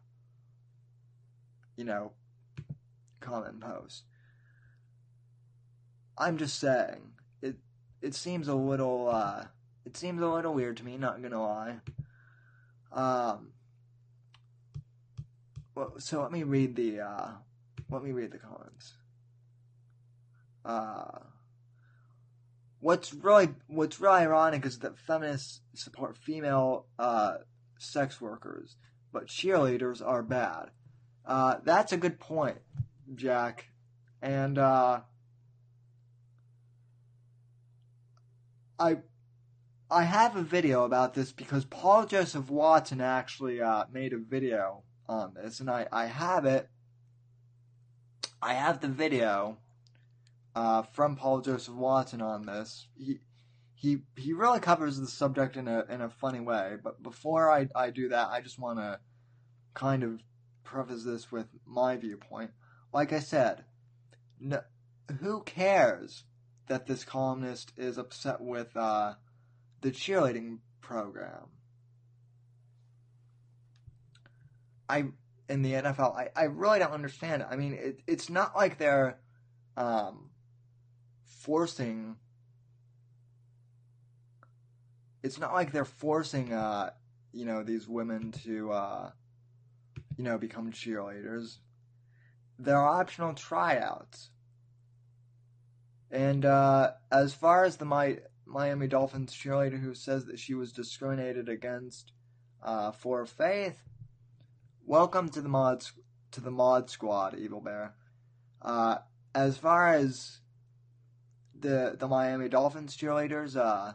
you 1.77 1.85
know, 1.85 2.11
comment 3.21 3.53
and 3.53 3.61
post. 3.61 4.03
I'm 6.17 6.37
just 6.37 6.59
saying, 6.59 7.13
it 7.41 7.55
it 8.01 8.15
seems 8.15 8.47
a 8.47 8.55
little, 8.55 9.09
uh, 9.09 9.45
it 9.85 9.97
seems 9.97 10.21
a 10.21 10.27
little 10.27 10.53
weird 10.53 10.77
to 10.77 10.85
me. 10.85 10.97
Not 10.97 11.21
gonna 11.21 11.41
lie. 11.41 11.75
Um. 12.91 13.49
Well, 15.75 15.95
so 15.97 16.21
let 16.21 16.31
me 16.31 16.43
read 16.43 16.75
the 16.75 17.01
uh, 17.01 17.27
let 17.89 18.03
me 18.03 18.11
read 18.11 18.31
the 18.31 18.37
comments. 18.37 18.93
Uh, 20.63 21.19
what's 22.79 23.13
really 23.13 23.49
what's 23.67 23.99
really 23.99 24.21
ironic 24.21 24.65
is 24.65 24.79
that 24.79 24.99
feminists 24.99 25.61
support 25.73 26.17
female 26.17 26.85
uh, 26.99 27.37
sex 27.79 28.21
workers, 28.21 28.75
but 29.11 29.27
cheerleaders 29.27 30.05
are 30.05 30.21
bad. 30.21 30.69
Uh, 31.25 31.55
that's 31.63 31.91
a 31.91 31.97
good 31.97 32.19
point, 32.19 32.59
Jack. 33.15 33.69
And 34.21 34.57
uh, 34.57 35.01
I 38.83 38.97
I 39.89 40.03
have 40.03 40.35
a 40.35 40.41
video 40.41 40.83
about 40.83 41.13
this 41.13 41.31
because 41.31 41.65
Paul 41.65 42.05
Joseph 42.05 42.49
Watson 42.49 42.99
actually 42.99 43.61
uh, 43.61 43.85
made 43.91 44.11
a 44.11 44.17
video 44.17 44.83
on 45.07 45.35
this, 45.35 45.59
and 45.59 45.69
I, 45.69 45.87
I 45.91 46.07
have 46.07 46.45
it 46.45 46.69
I 48.41 48.55
have 48.55 48.81
the 48.81 48.89
video 48.89 49.57
uh, 50.53 50.81
from 50.81 51.15
Paul 51.15 51.39
Joseph 51.39 51.75
Watson 51.75 52.21
on 52.21 52.45
this. 52.45 52.87
He 52.93 53.19
he 53.73 53.99
he 54.17 54.33
really 54.33 54.59
covers 54.59 54.97
the 54.97 55.07
subject 55.07 55.55
in 55.55 55.69
a 55.69 55.85
in 55.89 56.01
a 56.01 56.09
funny 56.09 56.41
way. 56.41 56.75
But 56.83 57.01
before 57.01 57.49
I 57.49 57.69
I 57.73 57.89
do 57.89 58.09
that, 58.09 58.27
I 58.27 58.41
just 58.41 58.59
want 58.59 58.79
to 58.79 58.99
kind 59.73 60.03
of 60.03 60.21
preface 60.65 61.05
this 61.05 61.31
with 61.31 61.47
my 61.65 61.95
viewpoint. 61.95 62.51
Like 62.91 63.13
I 63.13 63.19
said, 63.19 63.63
no, 64.41 64.61
who 65.21 65.41
cares 65.43 66.25
that 66.67 66.87
this 66.87 67.03
columnist 67.03 67.71
is 67.77 67.97
upset 67.97 68.41
with 68.41 68.75
uh, 68.75 69.13
the 69.81 69.91
cheerleading 69.91 70.59
program? 70.81 71.49
I 74.89 75.05
in 75.49 75.61
the 75.61 75.73
NFL. 75.73 76.15
I, 76.15 76.29
I 76.35 76.43
really 76.45 76.79
don't 76.79 76.91
understand 76.91 77.41
it. 77.41 77.47
I 77.49 77.55
mean, 77.55 77.73
it, 77.73 78.01
it's 78.07 78.29
not 78.29 78.55
like 78.55 78.77
they're 78.77 79.19
um, 79.77 80.29
forcing. 81.25 82.15
It's 85.21 85.39
not 85.39 85.53
like 85.53 85.71
they're 85.71 85.85
forcing, 85.85 86.53
uh, 86.53 86.91
you 87.31 87.45
know, 87.45 87.63
these 87.63 87.87
women 87.87 88.31
to, 88.43 88.71
uh, 88.71 89.11
you 90.17 90.23
know, 90.23 90.37
become 90.37 90.71
cheerleaders. 90.71 91.57
There 92.59 92.77
are 92.77 92.99
optional 92.99 93.33
tryouts. 93.33 94.29
And 96.13 96.45
uh, 96.45 96.91
as 97.11 97.33
far 97.33 97.65
as 97.65 97.77
the 97.77 97.85
My- 97.85 98.19
Miami 98.45 98.87
Dolphins 98.87 99.33
cheerleader 99.33 99.81
who 99.81 99.95
says 99.95 100.25
that 100.25 100.37
she 100.37 100.53
was 100.53 100.71
discriminated 100.71 101.49
against 101.49 102.11
uh, 102.61 102.91
for 102.91 103.25
faith, 103.25 103.81
welcome 104.85 105.27
to 105.29 105.41
the 105.41 105.49
mod 105.49 105.83
to 106.29 106.39
the 106.39 106.51
mod 106.51 106.91
squad, 106.91 107.35
Evil 107.39 107.61
Bear. 107.61 107.95
Uh, 108.61 108.97
as 109.33 109.57
far 109.57 109.91
as 109.91 110.37
the 111.59 111.95
the 111.97 112.07
Miami 112.07 112.47
Dolphins 112.47 112.95
cheerleaders 112.95 113.57
uh, 113.57 113.93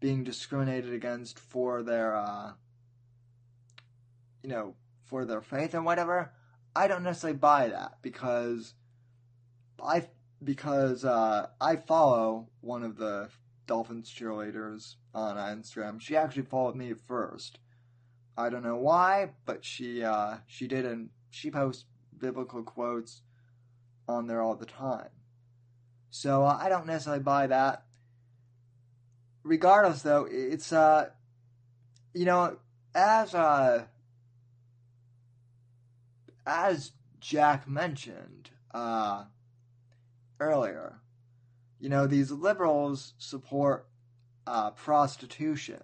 being 0.00 0.24
discriminated 0.24 0.94
against 0.94 1.38
for 1.38 1.82
their 1.82 2.16
uh, 2.16 2.52
you 4.42 4.48
know 4.48 4.76
for 5.04 5.26
their 5.26 5.42
faith 5.42 5.74
and 5.74 5.84
whatever, 5.84 6.32
I 6.74 6.88
don't 6.88 7.02
necessarily 7.02 7.36
buy 7.36 7.68
that 7.68 7.98
because 8.00 8.72
I 9.78 10.08
because 10.44 11.04
uh, 11.04 11.46
I 11.60 11.76
follow 11.76 12.48
one 12.60 12.82
of 12.82 12.96
the 12.96 13.28
Dolphins 13.66 14.12
cheerleaders 14.12 14.96
on 15.14 15.36
Instagram. 15.36 16.00
She 16.00 16.16
actually 16.16 16.42
followed 16.42 16.76
me 16.76 16.92
first. 16.92 17.58
I 18.36 18.50
don't 18.50 18.62
know 18.62 18.76
why, 18.76 19.30
but 19.46 19.64
she 19.64 20.02
uh, 20.02 20.38
she 20.46 20.66
did, 20.66 20.84
and 20.84 21.10
she 21.30 21.50
posts 21.50 21.84
biblical 22.18 22.62
quotes 22.62 23.22
on 24.08 24.26
there 24.26 24.42
all 24.42 24.56
the 24.56 24.66
time. 24.66 25.08
So 26.10 26.44
uh, 26.44 26.58
I 26.60 26.68
don't 26.68 26.86
necessarily 26.86 27.22
buy 27.22 27.46
that. 27.46 27.84
Regardless, 29.42 30.02
though, 30.02 30.26
it's 30.30 30.72
uh, 30.72 31.10
you 32.12 32.24
know, 32.24 32.56
as 32.94 33.34
uh, 33.34 33.84
as 36.46 36.92
Jack 37.20 37.68
mentioned 37.68 38.50
uh, 38.72 39.24
earlier, 40.40 41.00
you 41.80 41.88
know, 41.88 42.06
these 42.06 42.30
liberals 42.30 43.14
support 43.18 43.86
uh, 44.46 44.70
prostitution 44.70 45.82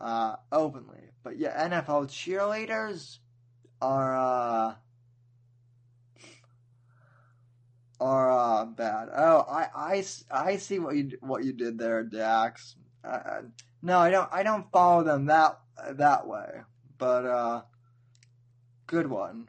uh, 0.00 0.36
openly. 0.52 1.10
But 1.22 1.38
yeah, 1.38 1.68
NFL 1.68 2.08
cheerleaders 2.08 3.18
are 3.80 4.16
uh, 4.16 4.74
are 8.00 8.30
uh, 8.30 8.64
bad. 8.64 9.08
Oh, 9.14 9.44
I, 9.48 9.66
I, 9.74 10.04
I 10.30 10.56
see 10.56 10.78
what 10.78 10.96
you 10.96 11.18
what 11.20 11.44
you 11.44 11.52
did 11.52 11.78
there, 11.78 12.02
Dax. 12.04 12.76
Uh, 13.04 13.42
no, 13.82 13.98
I 13.98 14.10
don't. 14.10 14.28
I 14.32 14.42
don't 14.42 14.70
follow 14.72 15.04
them 15.04 15.26
that 15.26 15.58
that 15.92 16.26
way. 16.26 16.62
But 16.96 17.26
uh, 17.26 17.62
good 18.86 19.08
one. 19.08 19.48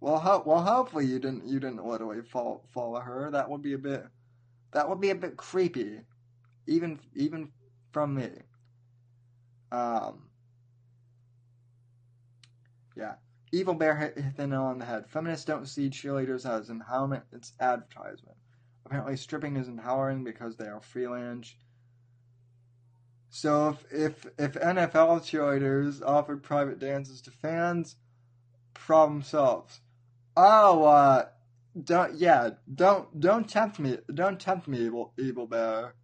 Well, 0.00 0.18
ho- 0.18 0.42
well, 0.46 0.62
hopefully 0.62 1.06
you 1.06 1.18
didn't 1.18 1.46
you 1.46 1.60
didn't 1.60 1.84
literally 1.84 2.22
follow 2.22 2.62
follow 2.72 3.00
her. 3.00 3.30
That 3.30 3.48
would 3.50 3.62
be 3.62 3.74
a 3.74 3.78
bit 3.78 4.06
that 4.72 4.88
would 4.88 5.00
be 5.00 5.10
a 5.10 5.14
bit 5.14 5.36
creepy, 5.36 6.00
even 6.66 6.98
even 7.14 7.50
from 7.92 8.14
me. 8.14 8.30
Um. 9.72 10.30
Yeah. 12.96 13.14
Evil 13.52 13.74
Bear 13.74 13.96
hit, 13.96 14.16
hit 14.18 14.36
the 14.36 14.46
nail 14.46 14.62
on 14.62 14.78
the 14.78 14.84
head. 14.84 15.08
Feminists 15.08 15.44
don't 15.44 15.66
see 15.66 15.90
cheerleaders 15.90 16.48
as 16.48 16.68
empowerment, 16.68 17.22
it's 17.32 17.52
advertisement. 17.58 18.36
Apparently, 18.86 19.16
stripping 19.16 19.56
is 19.56 19.68
empowering 19.68 20.22
because 20.24 20.56
they 20.56 20.66
are 20.66 20.80
freelance. 20.80 21.54
So 23.30 23.70
if 23.70 23.84
if 23.92 24.26
if 24.38 24.52
NFL 24.54 25.20
cheerleaders 25.22 26.02
offered 26.02 26.42
private 26.42 26.78
dances 26.78 27.20
to 27.22 27.30
fans, 27.30 27.96
problem 28.74 29.22
solves. 29.22 29.80
Oh, 30.42 30.84
uh, 30.84 31.26
don't 31.84 32.14
yeah, 32.14 32.50
don't 32.74 33.20
don't 33.20 33.46
tempt 33.46 33.78
me, 33.78 33.98
don't 34.12 34.40
tempt 34.40 34.66
me, 34.66 34.78
evil 34.78 35.12
evil 35.18 35.46
bear. 35.46 35.94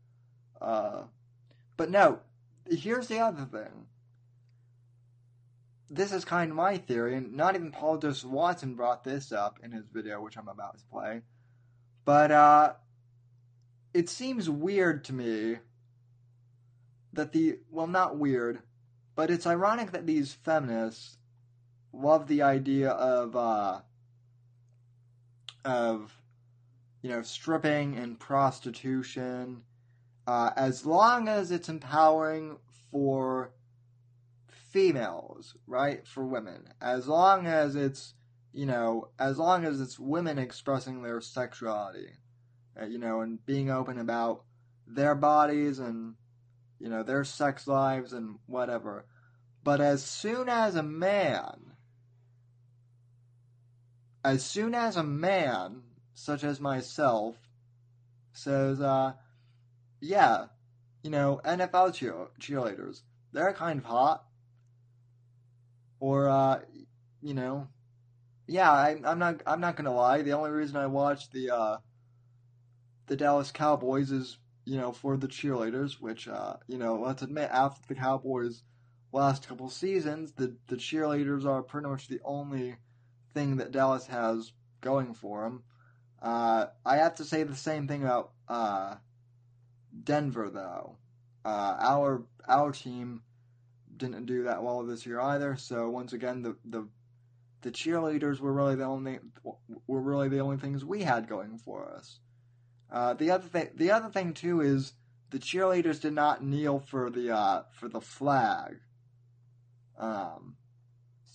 Uh, 0.61 1.05
but 1.79 1.91
no, 1.91 2.19
here's 2.69 3.09
the 3.09 3.19
other 3.19 3.47
thing. 3.47 3.87
This 5.89 6.13
is 6.13 6.27
kind 6.27 6.51
of 6.51 6.57
my 6.57 6.77
theory, 6.77 7.17
and 7.17 7.33
not 7.33 7.55
even 7.55 7.73
Paul 7.73 7.97
Joseph 7.97 8.29
Watson 8.29 8.75
brought 8.75 9.05
this 9.05 9.33
up 9.33 9.59
in 9.63 9.73
his 9.73 9.87
video, 9.91 10.21
which 10.21 10.37
I'm 10.37 10.49
about 10.49 10.77
to 10.77 10.85
play. 10.85 11.23
But 12.05 12.31
uh, 12.31 12.73
it 13.95 14.11
seems 14.11 14.51
weird 14.51 15.05
to 15.05 15.15
me 15.15 15.57
that 17.15 17.33
the 17.33 17.61
well, 17.71 17.87
not 17.87 18.19
weird, 18.19 18.61
but 19.15 19.31
it's 19.31 19.47
ironic 19.47 19.93
that 19.93 20.07
these 20.07 20.35
feminists 20.35 21.17
love 21.91 22.29
the 22.29 22.43
idea 22.43 22.91
of 22.91 23.35
uh, 23.35 23.81
of 25.67 26.19
you 27.03 27.11
know 27.11 27.23
stripping 27.23 27.97
and 27.97 28.19
prostitution, 28.19 29.63
uh, 30.27 30.51
as 30.57 30.87
long 30.87 31.29
as 31.29 31.51
it's 31.51 31.69
empowering 31.69 32.57
for 32.91 33.53
females, 34.73 35.57
right? 35.67 36.07
For 36.07 36.25
women, 36.25 36.69
as 36.81 37.07
long 37.09 37.47
as 37.47 37.77
it's 37.77 38.15
you 38.53 38.65
know, 38.65 39.09
as 39.19 39.37
long 39.37 39.67
as 39.67 39.83
it's 39.83 39.99
women 39.99 40.39
expressing 40.39 41.03
their 41.03 41.21
sexuality, 41.21 42.13
uh, 42.81 42.87
you 42.87 42.99
know, 42.99 43.21
and 43.21 43.45
being 43.45 43.71
open 43.71 43.99
about 43.99 44.45
their 44.87 45.15
bodies 45.15 45.79
and 45.79 46.15
you 46.79 46.89
know, 46.89 47.03
their 47.03 47.25
sex 47.25 47.67
lives 47.67 48.13
and 48.13 48.37
whatever. 48.47 49.07
But 49.65 49.81
as 49.81 50.05
soon 50.05 50.49
as 50.49 50.77
a 50.77 50.83
man, 50.83 51.73
as 54.27 54.45
soon 54.45 54.75
as 54.75 54.97
a 54.97 55.05
man, 55.05 55.83
such 56.15 56.43
as 56.43 56.61
myself, 56.61 57.37
says, 58.33 58.81
uh, 58.81 59.13
yeah, 60.01 60.47
you 61.05 61.11
know, 61.11 61.41
NFL 61.45 61.95
cheer- 61.95 62.29
cheerleaders, 62.41 63.03
they're 63.33 63.53
kind 63.53 63.79
of 63.79 63.85
hot. 63.85 64.25
Or, 66.01 66.29
uh, 66.29 66.61
you 67.23 67.35
know, 67.35 67.69
yeah, 68.49 68.71
I, 68.71 69.01
I'm 69.05 69.21
not, 69.21 69.43
I'm 69.47 69.61
not 69.61 69.77
gonna 69.77 69.95
lie. 69.95 70.23
The 70.23 70.33
only 70.33 70.51
reason 70.51 70.77
I 70.77 70.87
watch 70.87 71.31
the, 71.31 71.51
uh, 71.51 71.77
the 73.07 73.17
Dallas 73.17 73.53
Cowboys 73.53 74.11
is 74.11 74.39
you 74.65 74.77
know, 74.77 74.91
for 74.91 75.17
the 75.17 75.29
cheerleaders, 75.29 76.01
which, 76.01 76.27
uh, 76.27 76.57
you 76.67 76.77
know, 76.77 77.01
let's 77.01 77.23
admit, 77.23 77.49
after 77.53 77.81
the 77.87 77.95
Cowboys' 77.95 78.65
last 79.13 79.47
couple 79.47 79.71
seasons, 79.71 80.33
the, 80.33 80.57
the 80.67 80.75
cheerleaders 80.75 81.47
are 81.47 81.63
pretty 81.63 81.87
much 81.87 82.09
the 82.09 82.19
only 82.25 82.75
thing 83.37 83.57
that 83.59 83.71
Dallas 83.71 84.07
has 84.07 84.51
going 84.81 85.13
for 85.13 85.43
them. 85.43 85.63
Uh, 86.23 86.67
I 86.87 86.97
have 86.97 87.17
to 87.17 87.25
say 87.25 87.43
the 87.43 87.55
same 87.55 87.87
thing 87.87 88.03
about 88.03 88.33
uh, 88.49 88.97
Denver, 90.03 90.49
though. 90.49 90.97
Uh, 91.45 91.77
our 91.79 92.25
our 92.49 92.73
team 92.73 93.23
didn't 93.95 94.25
do 94.27 94.45
that 94.45 94.63
well 94.63 94.83
this 94.85 95.05
year 95.05 95.21
either. 95.21 95.57
So 95.57 95.91
once 95.91 96.15
again, 96.15 96.43
the 96.43 96.57
the 96.65 96.89
the 97.61 97.71
cheerleaders 97.71 98.41
were 98.41 98.53
really 98.53 98.75
the 98.75 98.85
only 98.85 99.19
were 99.87 100.01
really 100.01 100.29
the 100.29 100.41
only 100.41 100.57
things 100.57 100.85
we 100.85 101.03
had 101.03 101.29
going 101.29 101.59
for 101.59 101.87
us. 101.89 102.19
Uh, 102.91 103.13
the 103.15 103.31
other 103.31 103.47
thing, 103.47 103.69
the 103.75 103.91
other 103.91 104.09
thing 104.09 104.33
too 104.33 104.63
is 104.63 104.95
the 105.31 105.39
cheerleaders 105.39 106.01
did 106.01 106.15
not 106.15 106.43
kneel 106.43 106.81
for 106.81 107.11
the 107.11 107.35
uh, 107.35 107.63
for 107.73 107.89
the 107.89 108.01
flag. 108.01 108.81
Um, 109.99 110.57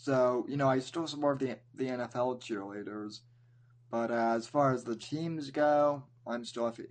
so 0.02 0.48
you 0.50 0.58
know, 0.58 0.68
I 0.68 0.80
still 0.80 1.06
support 1.06 1.38
the 1.38 1.58
the 1.76 1.86
NFL 1.86 2.42
cheerleaders, 2.42 3.20
but 3.92 4.10
uh, 4.10 4.34
as 4.36 4.48
far 4.48 4.74
as 4.74 4.84
the 4.84 4.96
teams 4.96 5.52
go, 5.52 6.02
I'm 6.26 6.44
still 6.44 6.64
iffy. 6.64 6.88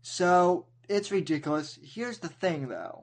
So 0.00 0.66
it's 0.88 1.10
ridiculous. 1.10 1.76
Here's 1.82 2.18
the 2.18 2.28
thing, 2.28 2.68
though. 2.68 3.02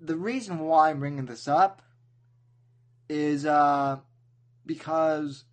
The 0.00 0.16
reason 0.16 0.58
why 0.58 0.90
I'm 0.90 0.98
bringing 0.98 1.26
this 1.26 1.46
up 1.46 1.82
is 3.08 3.46
uh, 3.46 3.98
because 4.66 5.44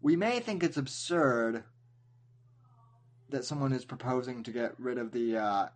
we 0.00 0.14
may 0.14 0.38
think 0.38 0.62
it's 0.62 0.76
absurd 0.76 1.64
that 3.30 3.44
someone 3.44 3.72
is 3.72 3.84
proposing 3.84 4.44
to 4.44 4.52
get 4.52 4.78
rid 4.78 4.98
of 4.98 5.10
the 5.10 5.36
uh, 5.36 5.66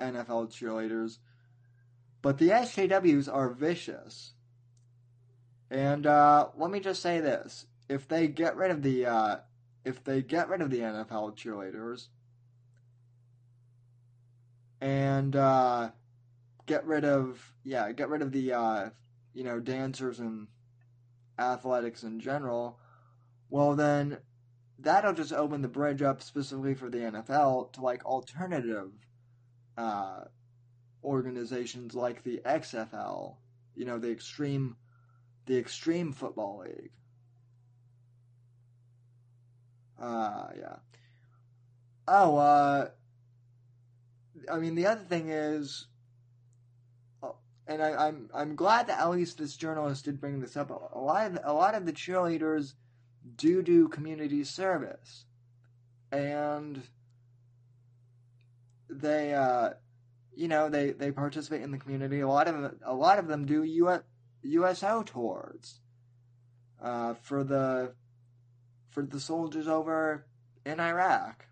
NFL 0.00 0.50
cheerleaders, 0.50 1.18
but 2.22 2.38
the 2.38 2.48
SJWs 2.50 3.32
are 3.32 3.50
vicious. 3.50 4.32
And 5.70 6.06
uh, 6.06 6.48
let 6.56 6.70
me 6.70 6.80
just 6.80 7.02
say 7.02 7.20
this: 7.20 7.66
if 7.88 8.08
they 8.08 8.28
get 8.28 8.56
rid 8.56 8.70
of 8.70 8.82
the 8.82 9.06
uh, 9.06 9.36
if 9.84 10.02
they 10.02 10.22
get 10.22 10.48
rid 10.48 10.60
of 10.60 10.70
the 10.70 10.80
NFL 10.80 11.36
cheerleaders 11.36 12.08
and 14.80 15.36
uh, 15.36 15.90
get 16.66 16.84
rid 16.86 17.04
of 17.04 17.52
yeah, 17.64 17.92
get 17.92 18.08
rid 18.08 18.22
of 18.22 18.32
the 18.32 18.52
uh, 18.52 18.90
you 19.32 19.44
know 19.44 19.60
dancers 19.60 20.18
and 20.18 20.48
athletics 21.38 22.02
in 22.02 22.20
general, 22.20 22.78
well 23.48 23.74
then 23.74 24.18
that'll 24.78 25.14
just 25.14 25.32
open 25.32 25.62
the 25.62 25.68
bridge 25.68 26.02
up 26.02 26.22
specifically 26.22 26.74
for 26.74 26.90
the 26.90 26.98
NFL 26.98 27.72
to 27.72 27.80
like 27.80 28.04
alternative 28.04 28.90
uh, 29.76 30.22
organizations 31.04 31.94
like 31.94 32.22
the 32.22 32.40
XFL, 32.44 33.36
you 33.74 33.84
know, 33.84 33.98
the 33.98 34.10
extreme 34.10 34.76
the 35.46 35.58
extreme 35.58 36.12
football 36.12 36.64
league. 36.64 36.92
Uh 40.00 40.48
yeah. 40.58 40.76
Oh, 42.06 42.36
uh 42.36 42.88
I 44.50 44.58
mean 44.58 44.74
the 44.74 44.86
other 44.86 45.04
thing 45.04 45.28
is 45.28 45.86
uh, 47.22 47.30
and 47.66 47.82
I, 47.82 48.08
I'm 48.08 48.30
I'm 48.34 48.54
glad 48.54 48.86
that 48.88 49.00
at 49.00 49.10
least 49.10 49.38
this 49.38 49.56
journalist 49.56 50.04
did 50.04 50.20
bring 50.20 50.40
this 50.40 50.56
up. 50.56 50.70
A 50.70 50.98
lot 50.98 51.26
of 51.26 51.38
a 51.44 51.52
lot 51.52 51.74
of 51.74 51.86
the 51.86 51.92
cheerleaders 51.92 52.74
do 53.36 53.62
do 53.62 53.88
community 53.88 54.44
service, 54.44 55.24
and 56.10 56.82
they, 58.88 59.34
uh, 59.34 59.70
you 60.34 60.48
know, 60.48 60.68
they 60.68 60.92
they 60.92 61.10
participate 61.10 61.62
in 61.62 61.70
the 61.70 61.78
community. 61.78 62.20
A 62.20 62.28
lot 62.28 62.48
of 62.48 62.74
a 62.84 62.94
lot 62.94 63.18
of 63.18 63.26
them 63.28 63.46
do 63.46 63.62
US, 63.62 64.02
USO 64.42 65.02
tours 65.02 65.80
uh, 66.82 67.14
for 67.14 67.44
the 67.44 67.94
for 68.90 69.02
the 69.02 69.20
soldiers 69.20 69.68
over 69.68 70.26
in 70.64 70.80
Iraq 70.80 71.46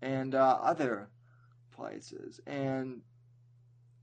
and 0.00 0.34
uh, 0.34 0.58
other 0.62 1.10
places. 1.70 2.40
And 2.46 3.02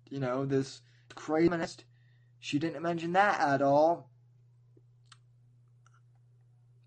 you 0.09 0.19
know, 0.19 0.45
this 0.45 0.81
crazy 1.15 1.49
she 2.39 2.59
didn't 2.59 2.83
mention 2.83 3.13
that 3.13 3.39
at 3.39 3.61
all. 3.61 4.09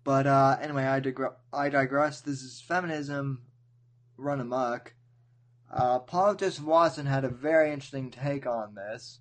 But 0.03 0.25
uh, 0.25 0.57
anyway, 0.59 0.85
I, 0.85 0.99
digre- 0.99 1.35
I 1.53 1.69
digress. 1.69 2.21
This 2.21 2.41
is 2.41 2.59
feminism 2.59 3.43
run 4.17 4.39
amok. 4.39 4.93
Uh, 5.71 5.99
Joseph 6.33 6.65
Watson 6.65 7.05
had 7.05 7.23
a 7.23 7.29
very 7.29 7.71
interesting 7.71 8.11
take 8.11 8.45
on 8.45 8.75
this. 8.75 9.19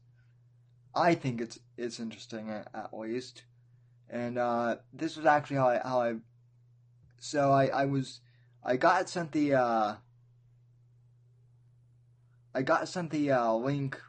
I 0.94 1.14
think 1.14 1.40
it's 1.40 1.60
it's 1.76 2.00
interesting 2.00 2.50
at, 2.50 2.68
at 2.74 2.92
least, 2.92 3.44
and 4.08 4.36
uh, 4.36 4.76
this 4.92 5.16
was 5.16 5.26
actually 5.26 5.56
how 5.58 5.68
I 5.68 5.80
how 5.84 6.00
I 6.00 6.14
so 7.20 7.52
I, 7.52 7.66
I 7.66 7.84
was 7.84 8.20
I 8.64 8.76
got 8.76 9.08
sent 9.08 9.30
the 9.30 9.54
uh, 9.54 9.94
I 12.52 12.62
got 12.62 12.88
sent 12.88 13.10
the 13.10 13.30
uh, 13.30 13.52
link 13.52 14.00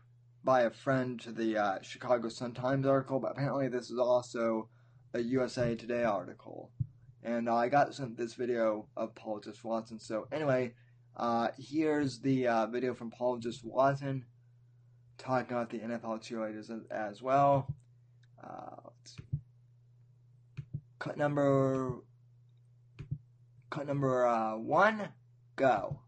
by 0.44 0.62
a 0.62 0.72
friend 0.72 1.20
to 1.22 1.32
the 1.32 1.58
uh, 1.58 1.80
Chicago 1.84 2.30
Sun 2.30 2.54
Times 2.54 2.88
article, 2.88 3.20
but 3.20 3.34
apparently 3.34 3.68
this 3.68 3.92
is 3.92 4.00
also 4.00 4.70
a 5.14 5.20
USA 5.20 5.76
Today 5.76 6.04
article. 6.04 6.72
And 7.24 7.48
I 7.48 7.70
got 7.70 7.94
sent 7.94 8.18
this 8.18 8.34
video 8.34 8.88
of 8.98 9.14
Paul 9.14 9.42
Joseph 9.42 9.64
Watson. 9.64 10.00
So 10.00 10.28
anyway, 10.32 10.74
uh, 11.22 11.50
here's 11.60 12.20
the 12.20 12.48
uh, 12.48 12.66
video 12.66 12.96
from 12.96 13.12
Paul 13.12 13.38
Joseph 13.38 13.64
Watson 13.64 14.26
talking 15.20 15.56
about 15.56 15.70
the 15.70 15.78
NFL 15.78 16.20
cheerleaders 16.24 16.72
as, 16.90 17.22
well. 17.22 17.68
Uh, 18.44 18.90
cut 20.98 21.18
number 21.18 21.94
cut 23.70 23.86
number 23.86 24.26
uh, 24.26 24.58
one, 24.58 25.10
go. 25.56 26.00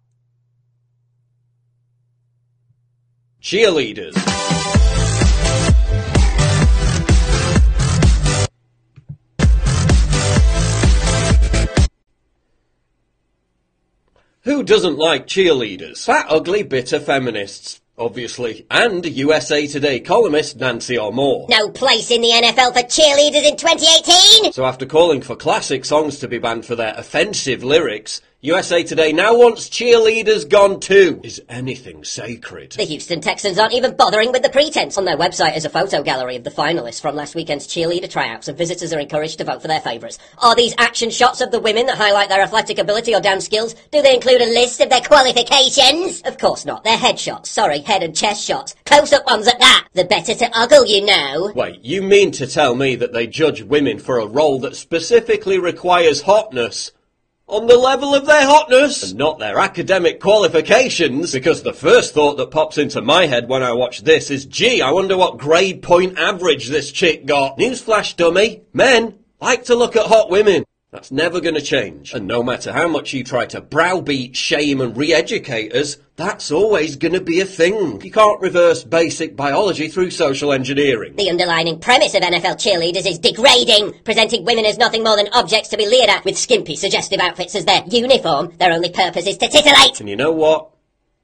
Cheerleaders. 3.40 4.16
Who 14.54 14.62
doesn't 14.62 15.00
like 15.00 15.26
cheerleaders? 15.26 16.06
Fat, 16.06 16.28
ugly, 16.30 16.62
bitter 16.62 17.00
feminists 17.00 17.82
obviously, 17.98 18.68
and 18.70 19.04
USA 19.04 19.66
Today 19.66 20.00
columnist 20.00 20.58
Nancy 20.58 20.96
Armour. 20.96 21.48
No 21.50 21.70
place 21.70 22.12
in 22.12 22.22
the 22.22 22.30
NFL 22.30 22.74
for 22.74 22.84
cheerleaders 22.84 23.50
in 23.50 23.58
2018! 23.58 24.54
So 24.54 24.64
after 24.64 24.86
calling 24.86 25.24
for 25.24 25.36
classic 25.36 25.86
songs 25.86 26.20
to 26.20 26.28
be 26.28 26.38
banned 26.38 26.68
for 26.68 26.76
their 26.76 26.94
offensive 26.96 27.64
lyrics, 27.64 28.22
USA 28.46 28.84
Today 28.84 29.14
now 29.14 29.38
wants 29.38 29.70
cheerleaders 29.70 30.50
gone 30.50 30.82
too. 30.82 31.22
Is 31.24 31.42
anything 31.48 32.04
sacred? 32.04 32.74
The 32.74 32.84
Houston 32.84 33.22
Texans 33.22 33.58
aren't 33.58 33.72
even 33.72 33.96
bothering 33.96 34.34
with 34.34 34.44
the 34.44 34.50
pretense. 34.50 34.98
On 34.98 35.06
their 35.06 35.16
website 35.16 35.56
is 35.56 35.64
a 35.64 35.70
photo 35.70 36.04
gallery 36.04 36.36
of 36.36 36.44
the 36.44 36.52
finalists 36.52 37.00
from 37.00 37.16
last 37.16 37.36
weekend's 37.36 37.68
cheerleader 37.68 38.10
tryouts, 38.10 38.50
and 38.50 38.58
visitors 38.58 38.92
are 38.92 39.00
encouraged 39.00 39.38
to 39.38 39.46
vote 39.46 39.62
for 39.62 39.70
their 39.70 39.80
favourites. 39.80 40.20
Are 40.40 40.56
these 40.56 40.76
action 40.78 41.10
shots 41.10 41.40
of 41.40 41.52
the 41.52 41.60
women 41.62 41.86
that 41.86 41.98
highlight 41.98 42.28
their 42.28 42.42
athletic 42.42 42.80
ability 42.80 43.16
or 43.16 43.22
dance 43.22 43.46
skills? 43.46 43.76
Do 43.92 44.02
they 44.02 44.16
include 44.16 44.42
a 44.42 44.54
list 44.54 44.82
of 44.82 44.90
their 44.90 45.00
qualifications? 45.00 46.22
Of 46.24 46.38
course 46.38 46.66
not. 46.66 46.84
They're 46.84 46.98
headshots. 46.98 47.46
Sorry, 47.46 47.80
head 47.80 48.04
and 48.04 48.14
chest 48.14 48.44
shots. 48.44 48.76
Close-up 48.86 49.26
ones 49.26 49.48
at 49.48 49.60
that. 49.60 49.88
The 49.94 50.04
better 50.04 50.36
to 50.36 50.52
ogle, 50.54 50.86
you 50.86 51.06
know. 51.06 51.54
Wait, 51.56 51.80
you 51.82 52.02
mean 52.02 52.32
to 52.34 52.46
tell 52.46 52.76
me 52.76 52.98
that 52.98 53.14
they 53.14 53.26
judge 53.26 53.64
women 53.64 54.00
for 54.00 54.20
a 54.20 54.28
role 54.28 54.60
that 54.60 54.76
specifically 54.76 55.60
requires 55.60 56.24
hotness? 56.24 56.92
On 57.48 57.68
the 57.68 57.78
level 57.78 58.16
of 58.16 58.26
their 58.26 58.46
hotness 58.46 59.12
and 59.12 59.20
not 59.20 59.40
their 59.40 59.60
academic 59.60 60.20
qualifications 60.20 61.34
because 61.34 61.62
the 61.62 61.74
first 61.74 62.14
thought 62.14 62.38
that 62.38 62.52
pops 62.52 62.78
into 62.78 63.02
my 63.02 63.26
head 63.26 63.50
when 63.50 63.62
I 63.62 63.74
watch 63.74 64.02
this 64.02 64.32
is 64.32 64.46
gee 64.46 64.82
I 64.82 64.92
wonder 64.92 65.18
what 65.18 65.38
grade 65.38 65.82
point 65.82 66.18
average 66.18 66.70
this 66.70 66.92
chick 66.92 67.26
got. 67.26 67.58
Newsflash 67.58 68.16
dummy, 68.16 68.64
men 68.74 69.20
like 69.42 69.66
to 69.66 69.76
look 69.76 69.96
at 69.96 70.08
hot 70.08 70.30
women. 70.30 70.64
That's 70.94 71.12
never 71.12 71.42
going 71.42 71.56
to 71.56 71.62
change. 71.62 72.14
And 72.14 72.28
no 72.28 72.44
matter 72.44 72.72
how 72.72 72.88
much 72.88 73.14
you 73.14 73.24
try 73.24 73.48
to 73.48 73.62
browbeat, 73.62 74.36
shame 74.36 74.80
and 74.80 74.96
re-educate 74.96 75.74
us, 75.74 75.98
that's 76.18 76.52
always 76.52 76.98
going 76.98 77.16
to 77.16 77.20
be 77.20 77.42
a 77.42 77.46
thing. 77.46 78.00
You 78.00 78.12
can't 78.12 78.40
reverse 78.40 78.84
basic 78.84 79.36
biology 79.36 79.88
through 79.88 80.12
social 80.12 80.54
engineering. 80.54 81.16
The 81.16 81.32
underlining 81.32 81.80
premise 81.80 82.14
of 82.14 82.22
NFL 82.22 82.62
cheerleaders 82.62 83.10
is 83.10 83.18
degrading, 83.18 84.04
presenting 84.04 84.46
women 84.46 84.66
as 84.66 84.78
nothing 84.78 85.04
more 85.04 85.16
than 85.16 85.30
objects 85.34 85.70
to 85.70 85.78
be 85.78 85.88
leered 85.88 86.10
at 86.10 86.26
with 86.26 86.38
skimpy, 86.38 86.76
suggestive 86.76 87.20
outfits 87.20 87.56
as 87.56 87.66
their 87.66 87.84
uniform. 87.88 88.54
Their 88.60 88.72
only 88.72 88.92
purpose 88.92 89.26
is 89.26 89.38
to 89.38 89.48
titillate. 89.48 90.00
And 90.00 90.08
you 90.08 90.16
know 90.16 90.32
what? 90.32 90.70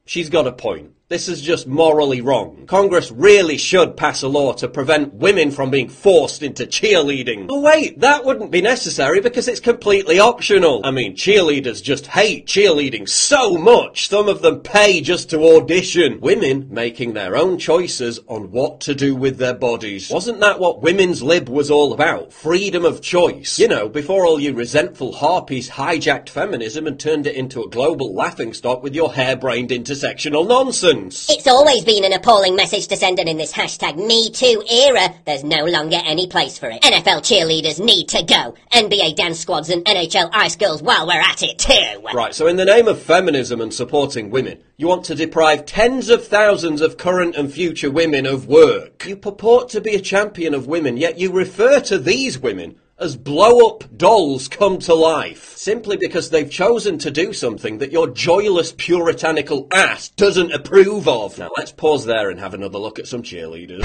She's 0.05 0.31
got 0.31 0.47
a 0.47 0.51
point. 0.51 0.93
This 1.09 1.27
is 1.27 1.41
just 1.41 1.65
morally 1.65 2.21
wrong. 2.21 2.67
Congress 2.67 3.09
really 3.09 3.57
should 3.57 3.97
pass 3.97 4.21
a 4.21 4.27
law 4.27 4.53
to 4.53 4.67
prevent 4.67 5.15
women 5.15 5.49
from 5.49 5.71
being 5.71 5.89
forced 5.89 6.43
into 6.43 6.67
cheerleading. 6.67 7.47
Oh 7.49 7.61
wait, 7.61 7.99
that 8.01 8.25
wouldn't 8.25 8.51
be 8.51 8.61
necessary 8.61 9.19
because 9.19 9.47
it's 9.47 9.59
completely 9.59 10.19
optional. 10.19 10.81
I 10.83 10.91
mean, 10.91 11.15
cheerleaders 11.15 11.81
just 11.81 12.05
hate 12.05 12.45
cheerleading 12.45 13.09
so 13.09 13.57
much, 13.57 14.07
some 14.07 14.29
of 14.29 14.43
them 14.43 14.59
pay 14.59 15.01
just 15.01 15.31
to 15.31 15.43
audition. 15.43 16.19
Women 16.21 16.67
making 16.69 17.13
their 17.13 17.35
own 17.35 17.57
choices 17.57 18.19
on 18.27 18.51
what 18.51 18.79
to 18.81 18.93
do 18.93 19.15
with 19.15 19.39
their 19.39 19.55
bodies. 19.55 20.11
Wasn't 20.11 20.41
that 20.41 20.59
what 20.59 20.83
women's 20.83 21.23
lib 21.23 21.49
was 21.49 21.71
all 21.71 21.91
about? 21.91 22.31
Freedom 22.31 22.85
of 22.85 23.01
choice. 23.01 23.57
You 23.57 23.67
know, 23.67 23.89
before 23.89 24.27
all 24.27 24.39
you 24.39 24.53
resentful 24.53 25.13
harpies 25.13 25.71
hijacked 25.71 26.29
feminism 26.29 26.85
and 26.85 26.99
turned 26.99 27.25
it 27.25 27.35
into 27.35 27.63
a 27.63 27.69
global 27.69 28.13
laughingstock 28.13 28.83
with 28.83 28.93
your 28.93 29.11
harebrained 29.11 29.71
intersectional 29.71 30.47
nonsense. 30.47 30.98
It's 31.07 31.47
always 31.47 31.83
been 31.83 32.03
an 32.03 32.13
appalling 32.13 32.55
message 32.55 32.87
to 32.87 32.97
send, 32.97 33.19
and 33.19 33.29
in 33.29 33.37
this 33.37 33.53
hashtag 33.53 33.95
MeToo 33.95 34.69
era, 34.71 35.13
there's 35.25 35.43
no 35.43 35.65
longer 35.65 35.97
any 36.03 36.27
place 36.27 36.57
for 36.57 36.69
it. 36.69 36.81
NFL 36.81 37.21
cheerleaders 37.21 37.83
need 37.83 38.09
to 38.09 38.23
go. 38.23 38.55
NBA 38.71 39.15
dance 39.15 39.39
squads 39.39 39.69
and 39.69 39.83
NHL 39.85 40.29
ice 40.33 40.55
girls 40.55 40.81
while 40.81 41.07
we're 41.07 41.21
at 41.21 41.41
it 41.43 41.57
too. 41.57 42.01
Right, 42.13 42.35
so 42.35 42.47
in 42.47 42.57
the 42.57 42.65
name 42.65 42.87
of 42.87 43.01
feminism 43.01 43.61
and 43.61 43.73
supporting 43.73 44.29
women, 44.29 44.61
you 44.77 44.87
want 44.87 45.05
to 45.05 45.15
deprive 45.15 45.65
tens 45.65 46.09
of 46.09 46.27
thousands 46.27 46.81
of 46.81 46.97
current 46.97 47.35
and 47.35 47.51
future 47.51 47.91
women 47.91 48.25
of 48.25 48.47
work. 48.47 49.05
You 49.05 49.15
purport 49.15 49.69
to 49.69 49.81
be 49.81 49.95
a 49.95 50.01
champion 50.01 50.53
of 50.53 50.67
women, 50.67 50.97
yet 50.97 51.17
you 51.17 51.31
refer 51.31 51.79
to 51.81 51.97
these 51.97 52.39
women 52.39 52.79
as 52.99 53.15
blow-up 53.15 53.85
dolls 53.95 54.49
come 54.49 54.77
to 54.77 54.93
life, 54.93 55.55
simply 55.55 55.95
because 55.95 56.29
they've 56.29 56.51
chosen 56.51 56.97
to 56.99 57.09
do 57.09 57.31
something 57.31 57.77
that 57.77 57.93
your 57.93 58.09
joyless 58.09 58.73
puritanical 58.73 59.67
ass 59.71 60.09
doesn't 60.09 60.51
approve 60.51 61.07
of. 61.07 61.37
Now 61.37 61.49
let's 61.55 61.71
pause 61.71 62.05
there 62.05 62.29
and 62.29 62.39
have 62.39 62.53
another 62.53 62.77
look 62.77 62.99
at 62.99 63.07
some 63.07 63.23
cheerleaders. 63.23 63.83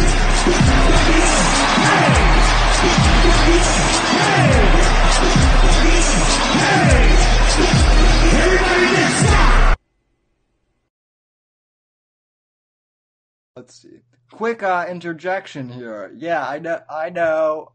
Let's 13.56 13.80
see. 13.80 14.00
Quick 14.32 14.64
uh, 14.64 14.86
interjection 14.90 15.68
here. 15.68 16.10
Yeah, 16.16 16.44
I 16.44 16.58
know. 16.58 16.80
I 16.90 17.10
know. 17.10 17.70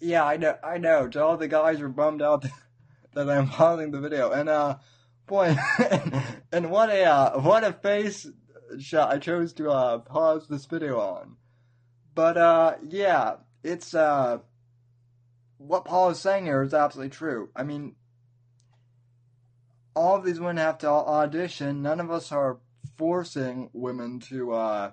Yeah, 0.00 0.24
I 0.24 0.38
know, 0.38 0.56
I 0.64 0.78
know. 0.78 1.08
To 1.08 1.22
All 1.22 1.36
the 1.36 1.48
guys 1.48 1.80
were 1.80 1.88
bummed 1.88 2.22
out 2.22 2.46
that 3.14 3.28
I'm 3.28 3.48
pausing 3.48 3.90
the 3.90 4.00
video, 4.00 4.30
and 4.30 4.48
uh, 4.48 4.76
boy, 5.26 5.54
and 6.52 6.70
what 6.70 6.88
a 6.90 7.04
uh, 7.04 7.40
what 7.40 7.64
a 7.64 7.72
face 7.74 8.26
shot 8.78 9.12
I 9.12 9.18
chose 9.18 9.52
to 9.54 9.70
uh 9.70 9.98
pause 9.98 10.48
this 10.48 10.64
video 10.64 10.98
on. 11.00 11.36
But 12.14 12.36
uh, 12.38 12.74
yeah, 12.88 13.36
it's 13.62 13.94
uh, 13.94 14.38
what 15.58 15.84
Paul 15.84 16.10
is 16.10 16.18
saying 16.18 16.46
here 16.46 16.62
is 16.62 16.72
absolutely 16.72 17.10
true. 17.10 17.50
I 17.54 17.62
mean, 17.62 17.96
all 19.94 20.16
of 20.16 20.24
these 20.24 20.40
women 20.40 20.56
have 20.56 20.78
to 20.78 20.88
audition. 20.88 21.82
None 21.82 22.00
of 22.00 22.10
us 22.10 22.32
are 22.32 22.58
forcing 22.96 23.68
women 23.74 24.18
to 24.20 24.52
uh 24.52 24.92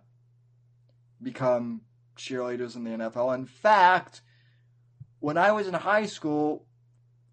become 1.21 1.81
cheerleaders 2.17 2.75
in 2.75 2.83
the 2.83 2.91
NFL. 2.91 3.33
In 3.33 3.45
fact 3.45 4.21
when 5.19 5.37
I 5.37 5.51
was 5.51 5.67
in 5.67 5.73
high 5.73 6.05
school, 6.05 6.65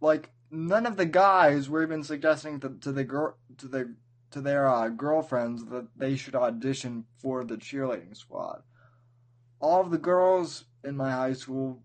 like 0.01 0.31
none 0.51 0.87
of 0.87 0.97
the 0.97 1.07
guys 1.07 1.69
were 1.69 1.83
even 1.83 2.03
suggesting 2.03 2.61
to, 2.61 2.77
to 2.81 2.93
the 2.93 3.05
girl 3.05 3.37
to 3.59 3.69
the 3.69 3.95
to 4.31 4.41
their 4.41 4.67
uh, 4.69 4.89
girlfriends 4.89 5.67
that 5.67 5.87
they 5.97 6.17
should 6.17 6.35
audition 6.35 7.05
for 7.19 7.45
the 7.45 7.57
cheerleading 7.57 8.17
squad. 8.17 8.63
All 9.61 9.81
of 9.81 9.91
the 9.91 9.99
girls 9.99 10.65
in 10.83 10.97
my 10.97 11.11
high 11.11 11.35
school, 11.35 11.83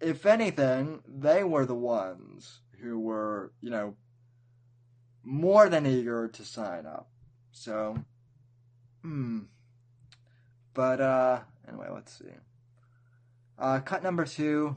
if 0.00 0.26
anything, 0.26 1.00
they 1.06 1.44
were 1.44 1.66
the 1.66 1.74
ones 1.74 2.62
who 2.80 2.98
were, 2.98 3.52
you 3.60 3.70
know, 3.70 3.94
more 5.22 5.68
than 5.68 5.86
eager 5.86 6.26
to 6.26 6.44
sign 6.44 6.84
up. 6.84 7.08
So, 7.52 7.96
hmm. 9.02 9.42
But 10.74 11.00
uh, 11.00 11.40
anyway, 11.68 11.88
let's 11.92 12.18
see. 12.18 12.24
Uh, 13.58 13.80
cut 13.80 14.02
number 14.02 14.24
two. 14.24 14.76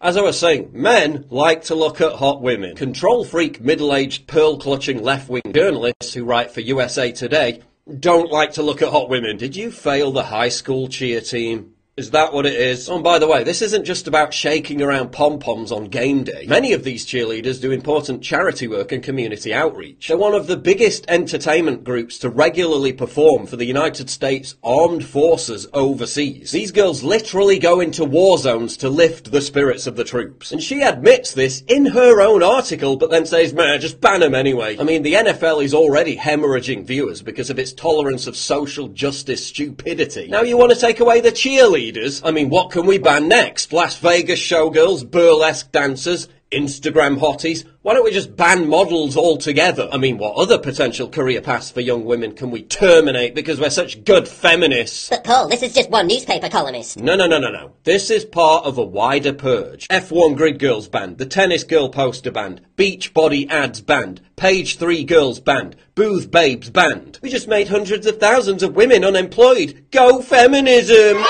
As 0.00 0.16
I 0.16 0.22
was 0.22 0.36
saying, 0.36 0.70
men 0.72 1.26
like 1.30 1.62
to 1.64 1.76
look 1.76 2.00
at 2.00 2.14
hot 2.14 2.42
women. 2.42 2.74
Control 2.74 3.24
freak, 3.24 3.60
middle 3.60 3.94
aged, 3.94 4.26
pearl 4.26 4.58
clutching 4.58 5.00
left 5.00 5.28
wing 5.28 5.42
journalists 5.54 6.12
who 6.12 6.24
write 6.24 6.50
for 6.50 6.60
USA 6.60 7.12
Today 7.12 7.62
don't 7.98 8.30
like 8.30 8.52
to 8.52 8.62
look 8.62 8.82
at 8.82 8.90
hot 8.90 9.08
women. 9.08 9.36
Did 9.36 9.54
you 9.54 9.70
fail 9.70 10.10
the 10.10 10.24
high 10.24 10.48
school 10.48 10.88
cheer 10.88 11.20
team? 11.20 11.71
Is 11.94 12.12
that 12.12 12.32
what 12.32 12.46
it 12.46 12.54
is? 12.54 12.88
Oh, 12.88 12.94
and 12.94 13.04
by 13.04 13.18
the 13.18 13.28
way, 13.28 13.44
this 13.44 13.60
isn't 13.60 13.84
just 13.84 14.08
about 14.08 14.32
shaking 14.32 14.80
around 14.80 15.12
pom-poms 15.12 15.70
on 15.70 15.88
game 15.88 16.24
day. 16.24 16.46
Many 16.48 16.72
of 16.72 16.84
these 16.84 17.04
cheerleaders 17.04 17.60
do 17.60 17.70
important 17.70 18.22
charity 18.22 18.66
work 18.66 18.92
and 18.92 19.02
community 19.02 19.52
outreach. 19.52 20.08
They're 20.08 20.16
one 20.16 20.32
of 20.32 20.46
the 20.46 20.56
biggest 20.56 21.04
entertainment 21.08 21.84
groups 21.84 22.16
to 22.20 22.30
regularly 22.30 22.94
perform 22.94 23.44
for 23.44 23.56
the 23.56 23.66
United 23.66 24.08
States 24.08 24.54
Armed 24.64 25.04
Forces 25.04 25.66
overseas. 25.74 26.50
These 26.50 26.72
girls 26.72 27.02
literally 27.02 27.58
go 27.58 27.80
into 27.80 28.06
war 28.06 28.38
zones 28.38 28.78
to 28.78 28.88
lift 28.88 29.30
the 29.30 29.42
spirits 29.42 29.86
of 29.86 29.96
the 29.96 30.04
troops. 30.04 30.50
And 30.50 30.62
she 30.62 30.80
admits 30.80 31.32
this 31.32 31.60
in 31.68 31.84
her 31.84 32.22
own 32.22 32.42
article, 32.42 32.96
but 32.96 33.10
then 33.10 33.26
says, 33.26 33.52
man, 33.52 33.82
just 33.82 34.00
ban 34.00 34.20
them 34.20 34.34
anyway. 34.34 34.78
I 34.78 34.84
mean, 34.84 35.02
the 35.02 35.12
NFL 35.12 35.62
is 35.62 35.74
already 35.74 36.16
hemorrhaging 36.16 36.86
viewers 36.86 37.20
because 37.20 37.50
of 37.50 37.58
its 37.58 37.74
tolerance 37.74 38.26
of 38.26 38.34
social 38.34 38.88
justice 38.88 39.46
stupidity. 39.46 40.28
Now 40.28 40.40
you 40.40 40.56
want 40.56 40.72
to 40.72 40.78
take 40.78 40.98
away 40.98 41.20
the 41.20 41.32
cheerleaders? 41.32 41.81
I 42.24 42.30
mean, 42.30 42.48
what 42.48 42.70
can 42.70 42.86
we 42.86 42.98
ban 42.98 43.26
next? 43.26 43.72
Las 43.72 43.98
Vegas 43.98 44.38
showgirls, 44.38 45.10
burlesque 45.10 45.72
dancers, 45.72 46.28
Instagram 46.52 47.18
hotties? 47.18 47.64
Why 47.82 47.94
don't 47.94 48.04
we 48.04 48.12
just 48.12 48.36
ban 48.36 48.68
models 48.68 49.16
altogether? 49.16 49.88
I 49.90 49.96
mean, 49.96 50.18
what 50.18 50.36
other 50.36 50.58
potential 50.58 51.08
career 51.08 51.40
paths 51.40 51.72
for 51.72 51.80
young 51.80 52.04
women 52.04 52.36
can 52.36 52.52
we 52.52 52.62
terminate 52.62 53.34
because 53.34 53.58
we're 53.58 53.70
such 53.70 54.04
good 54.04 54.28
feminists? 54.28 55.08
But 55.08 55.24
Paul, 55.24 55.48
this 55.48 55.62
is 55.62 55.74
just 55.74 55.90
one 55.90 56.06
newspaper 56.06 56.48
columnist. 56.48 56.98
No, 56.98 57.16
no, 57.16 57.26
no, 57.26 57.40
no, 57.40 57.50
no. 57.50 57.72
This 57.82 58.10
is 58.10 58.24
part 58.24 58.64
of 58.64 58.78
a 58.78 58.84
wider 58.84 59.32
purge. 59.32 59.88
F1 59.88 60.36
Grid 60.36 60.60
Girls 60.60 60.86
banned, 60.86 61.18
the 61.18 61.26
Tennis 61.26 61.64
Girl 61.64 61.88
poster 61.88 62.30
banned, 62.30 62.60
Beach 62.76 63.12
Body 63.12 63.48
ads 63.48 63.80
banned, 63.80 64.20
Page 64.36 64.78
3 64.78 65.02
Girls 65.04 65.40
banned, 65.40 65.74
Booth 65.96 66.30
Babes 66.30 66.70
banned. 66.70 67.18
We 67.22 67.30
just 67.30 67.48
made 67.48 67.68
hundreds 67.68 68.06
of 68.06 68.20
thousands 68.20 68.62
of 68.62 68.76
women 68.76 69.04
unemployed. 69.04 69.86
Go 69.90 70.22
feminism! 70.22 71.24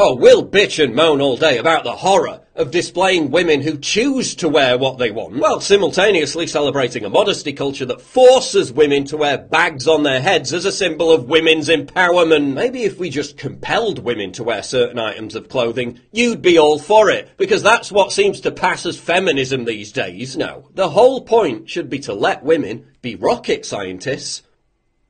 Oh, 0.00 0.14
we'll 0.14 0.48
bitch 0.48 0.82
and 0.82 0.94
moan 0.94 1.20
all 1.20 1.36
day 1.36 1.58
about 1.58 1.82
the 1.82 1.96
horror 1.96 2.42
of 2.54 2.70
displaying 2.70 3.32
women 3.32 3.62
who 3.62 3.76
choose 3.76 4.36
to 4.36 4.48
wear 4.48 4.78
what 4.78 4.98
they 4.98 5.10
want, 5.10 5.36
while 5.36 5.60
simultaneously 5.60 6.46
celebrating 6.46 7.04
a 7.04 7.10
modesty 7.10 7.52
culture 7.52 7.84
that 7.84 8.00
forces 8.00 8.70
women 8.70 9.06
to 9.06 9.16
wear 9.16 9.38
bags 9.38 9.88
on 9.88 10.04
their 10.04 10.20
heads 10.20 10.52
as 10.52 10.64
a 10.64 10.70
symbol 10.70 11.10
of 11.10 11.28
women's 11.28 11.68
empowerment. 11.68 12.54
Maybe 12.54 12.84
if 12.84 13.00
we 13.00 13.10
just 13.10 13.36
compelled 13.36 13.98
women 13.98 14.30
to 14.34 14.44
wear 14.44 14.62
certain 14.62 15.00
items 15.00 15.34
of 15.34 15.48
clothing, 15.48 15.98
you'd 16.12 16.42
be 16.42 16.60
all 16.60 16.78
for 16.78 17.10
it, 17.10 17.30
because 17.36 17.64
that's 17.64 17.90
what 17.90 18.12
seems 18.12 18.40
to 18.42 18.52
pass 18.52 18.86
as 18.86 18.96
feminism 18.96 19.64
these 19.64 19.90
days. 19.90 20.36
No, 20.36 20.68
the 20.74 20.90
whole 20.90 21.22
point 21.22 21.68
should 21.68 21.90
be 21.90 21.98
to 21.98 22.14
let 22.14 22.44
women 22.44 22.86
be 23.02 23.16
rocket 23.16 23.66
scientists 23.66 24.44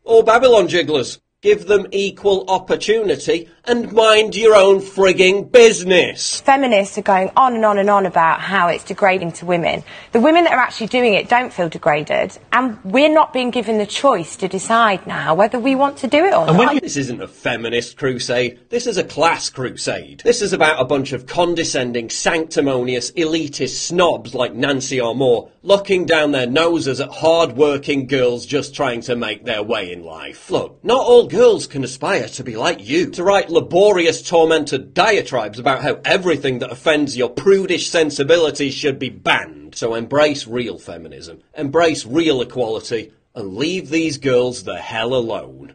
or 0.03 0.25
Babylon 0.25 0.67
jigglers. 0.67 1.21
Give 1.41 1.69
them 1.69 1.87
equal 1.93 2.47
opportunity 2.49 3.49
and 3.65 3.93
mind 3.93 4.35
your 4.35 4.57
own 4.57 4.81
frigging 4.81 5.53
business. 5.53 6.41
Feminists 6.41 6.99
are 6.99 7.03
going 7.03 7.31
on 7.37 7.55
and 7.55 7.65
on 7.65 7.79
and 7.79 7.89
on 7.89 8.07
about 8.07 8.41
how 8.41 8.67
it's 8.67 8.83
degrading 8.83 9.31
to 9.35 9.47
women. 9.47 9.85
The 10.11 10.19
women 10.19 10.43
that 10.45 10.53
are 10.53 10.59
actually 10.59 10.89
doing 10.89 11.15
it 11.15 11.29
don't 11.29 11.53
feel 11.53 11.69
degraded, 11.69 12.37
and 12.51 12.83
we're 12.83 13.09
not 13.09 13.33
being 13.33 13.53
given 13.53 13.79
the 13.79 13.87
choice 13.87 14.35
to 14.35 14.49
decide 14.49 15.07
now 15.07 15.37
whether 15.37 15.61
we 15.61 15.77
want 15.77 15.99
to 15.99 16.09
do 16.09 16.25
it 16.25 16.35
or 16.35 16.47
not. 16.47 16.83
This 16.83 16.97
isn't 16.97 17.23
a 17.23 17.29
feminist 17.29 17.97
crusade. 17.97 18.59
This 18.69 18.89
is 18.89 18.97
a 18.97 19.05
class 19.05 19.49
crusade. 19.49 20.23
This 20.25 20.43
is 20.43 20.53
about 20.53 20.81
a 20.81 20.85
bunch 20.87 21.13
of 21.13 21.27
condescending, 21.27 22.11
sanctimonious, 22.11 23.13
elitist 23.13 23.77
snobs 23.77 24.35
like 24.35 24.55
Nancy 24.55 24.99
Armour 24.99 25.51
looking 25.63 26.07
down 26.07 26.33
their 26.33 26.47
noses 26.47 26.99
at 26.99 27.11
hard-working 27.11 28.07
girls 28.07 28.47
just 28.47 28.75
trying 28.75 29.03
to 29.03 29.15
make 29.15 29.45
their 29.45 29.63
way 29.63 29.93
in 29.93 30.03
life. 30.03 30.51
Look, 30.51 30.83
not 30.83 31.05
all 31.05 31.28
girls 31.29 31.67
can 31.67 31.85
aspire 31.85 32.29
to 32.29 32.45
be 32.45 32.57
like 32.57 32.87
you, 32.87 33.11
to 33.11 33.23
write 33.23 33.51
laborious, 33.51 34.23
tormented 34.23 34.95
diatribes 34.95 35.59
about 35.59 35.83
how 35.83 36.01
everything 36.05 36.59
that 36.61 36.71
offends 36.73 37.17
your 37.17 37.29
prudish 37.31 37.91
sensibilities 37.91 38.75
should 38.75 38.99
be 38.99 39.11
banned. 39.11 39.75
So 39.75 39.95
embrace 39.95 40.47
real 40.47 40.79
feminism, 40.79 41.41
embrace 41.55 42.05
real 42.07 42.41
equality, 42.41 43.13
and 43.35 43.55
leave 43.57 43.91
these 43.91 44.19
girls 44.19 44.65
the 44.65 44.77
hell 44.79 45.15
alone. 45.15 45.75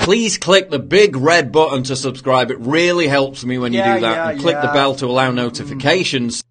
Please 0.00 0.38
click 0.38 0.70
the 0.70 0.78
big 0.78 1.16
red 1.16 1.52
button 1.52 1.82
to 1.82 1.94
subscribe. 1.94 2.50
It 2.50 2.58
really 2.60 3.08
helps 3.08 3.44
me 3.44 3.58
when 3.58 3.74
you 3.74 3.80
Yeah, 3.80 3.96
do 3.96 4.00
that. 4.00 4.14
yeah, 4.14 4.30
and 4.30 4.40
click 4.40 4.56
the 4.62 4.68
bell 4.68 4.94
to 4.96 5.06
allow 5.06 5.30
notifications. 5.32 6.42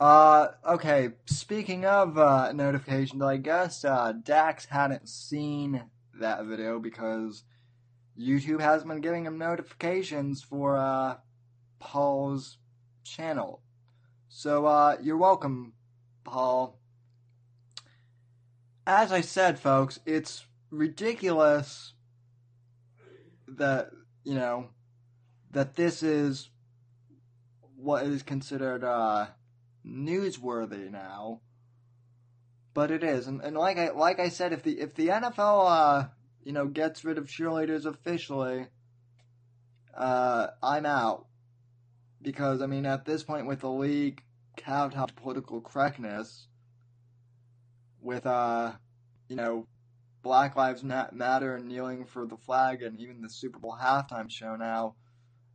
Uh, 0.00 0.48
okay. 0.66 1.10
Speaking 1.26 1.84
of 1.84 2.16
uh, 2.16 2.52
notifications, 2.52 3.20
I 3.22 3.36
guess 3.36 3.84
uh, 3.84 4.14
Dax 4.24 4.64
hadn't 4.64 5.06
seen 5.10 5.84
that 6.18 6.46
video 6.46 6.78
because 6.78 7.44
YouTube 8.18 8.60
hasn't 8.60 8.88
been 8.88 9.02
giving 9.02 9.26
him 9.26 9.36
notifications 9.36 10.42
for 10.42 10.78
uh, 10.78 11.16
Paul's 11.80 12.56
channel. 13.04 13.60
So 14.30 14.64
uh, 14.64 14.96
you're 15.02 15.18
welcome, 15.18 15.74
Paul. 16.24 16.78
As 18.86 19.12
I 19.12 19.20
said, 19.20 19.58
folks, 19.58 20.00
it's 20.06 20.46
ridiculous 20.70 21.92
that 23.46 23.90
you 24.24 24.34
know 24.34 24.68
that 25.50 25.74
this 25.74 26.02
is 26.02 26.48
what 27.76 28.04
is 28.04 28.22
considered 28.22 28.84
uh 28.84 29.26
newsworthy 29.86 30.90
now. 30.90 31.40
But 32.72 32.90
it 32.90 33.02
is, 33.02 33.26
and, 33.26 33.40
and 33.40 33.56
like 33.56 33.78
I 33.78 33.90
like 33.90 34.20
I 34.20 34.28
said, 34.28 34.52
if 34.52 34.62
the 34.62 34.80
if 34.80 34.94
the 34.94 35.08
NFL 35.08 35.66
uh 35.68 36.08
you 36.44 36.52
know 36.52 36.66
gets 36.66 37.04
rid 37.04 37.18
of 37.18 37.26
cheerleaders 37.26 37.84
officially, 37.84 38.66
uh 39.96 40.48
I'm 40.62 40.86
out 40.86 41.26
because 42.22 42.62
I 42.62 42.66
mean 42.66 42.86
at 42.86 43.04
this 43.04 43.24
point 43.24 43.46
with 43.46 43.60
the 43.60 43.70
league 43.70 44.22
kowtowing 44.56 45.08
to 45.08 45.14
political 45.14 45.60
correctness, 45.60 46.46
with 48.00 48.24
uh 48.24 48.72
you 49.28 49.36
know 49.36 49.66
Black 50.22 50.54
Lives 50.54 50.84
Matter 50.84 51.56
and 51.56 51.66
kneeling 51.66 52.04
for 52.04 52.26
the 52.26 52.36
flag, 52.36 52.82
and 52.82 53.00
even 53.00 53.22
the 53.22 53.30
Super 53.30 53.58
Bowl 53.58 53.76
halftime 53.80 54.30
show 54.30 54.54
now. 54.54 54.94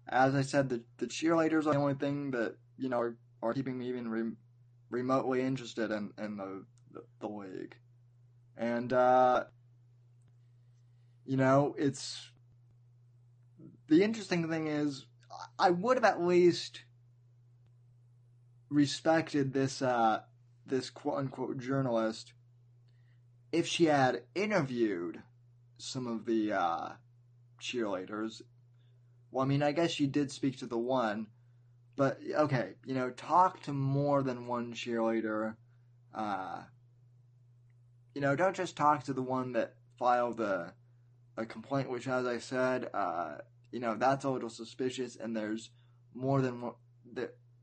As 0.07 0.36
I 0.36 0.41
said, 0.41 0.69
the 0.69 0.84
the 0.97 1.07
cheerleaders 1.07 1.65
are 1.65 1.73
the 1.73 1.80
only 1.80 1.93
thing 1.93 2.32
that 2.32 2.55
you 2.78 2.89
know 2.89 2.99
are, 2.99 3.15
keeping 3.53 3.77
me 3.77 3.87
even 3.89 4.09
re- 4.09 4.35
remotely 4.89 5.41
interested 5.41 5.91
in 5.91 6.11
in 6.17 6.37
the 6.37 6.65
the, 6.91 7.03
the 7.19 7.27
league, 7.27 7.75
and 8.57 8.91
uh, 8.93 9.43
you 11.25 11.37
know 11.37 11.75
it's 11.77 12.29
the 13.87 14.03
interesting 14.03 14.49
thing 14.49 14.67
is 14.67 15.05
I 15.59 15.69
would 15.69 15.97
have 15.97 16.05
at 16.05 16.21
least 16.21 16.81
respected 18.69 19.53
this 19.53 19.81
uh 19.81 20.21
this 20.65 20.89
quote 20.89 21.19
unquote 21.19 21.59
journalist 21.59 22.33
if 23.51 23.65
she 23.67 23.85
had 23.85 24.23
interviewed 24.33 25.21
some 25.77 26.07
of 26.07 26.25
the 26.25 26.51
uh, 26.51 26.89
cheerleaders. 27.61 28.41
Well, 29.31 29.45
I 29.45 29.47
mean, 29.47 29.63
I 29.63 29.71
guess 29.71 29.91
she 29.91 30.07
did 30.07 30.31
speak 30.31 30.57
to 30.59 30.65
the 30.65 30.77
one, 30.77 31.27
but 31.95 32.19
okay, 32.33 32.73
you 32.85 32.93
know, 32.93 33.09
talk 33.09 33.61
to 33.63 33.73
more 33.73 34.21
than 34.23 34.47
one 34.47 34.73
cheerleader. 34.73 35.55
Uh, 36.13 36.61
you 38.13 38.21
know, 38.21 38.35
don't 38.35 38.55
just 38.55 38.75
talk 38.75 39.03
to 39.03 39.13
the 39.13 39.21
one 39.21 39.53
that 39.53 39.75
filed 39.97 40.39
a, 40.39 40.73
a 41.37 41.45
complaint, 41.45 41.89
which, 41.89 42.07
as 42.07 42.25
I 42.25 42.37
said, 42.37 42.89
uh, 42.93 43.35
you 43.71 43.79
know, 43.79 43.95
that's 43.95 44.25
a 44.25 44.29
little 44.29 44.49
suspicious, 44.49 45.15
and 45.15 45.35
there's 45.35 45.69
more 46.13 46.41
than 46.41 46.61
one, 46.61 46.73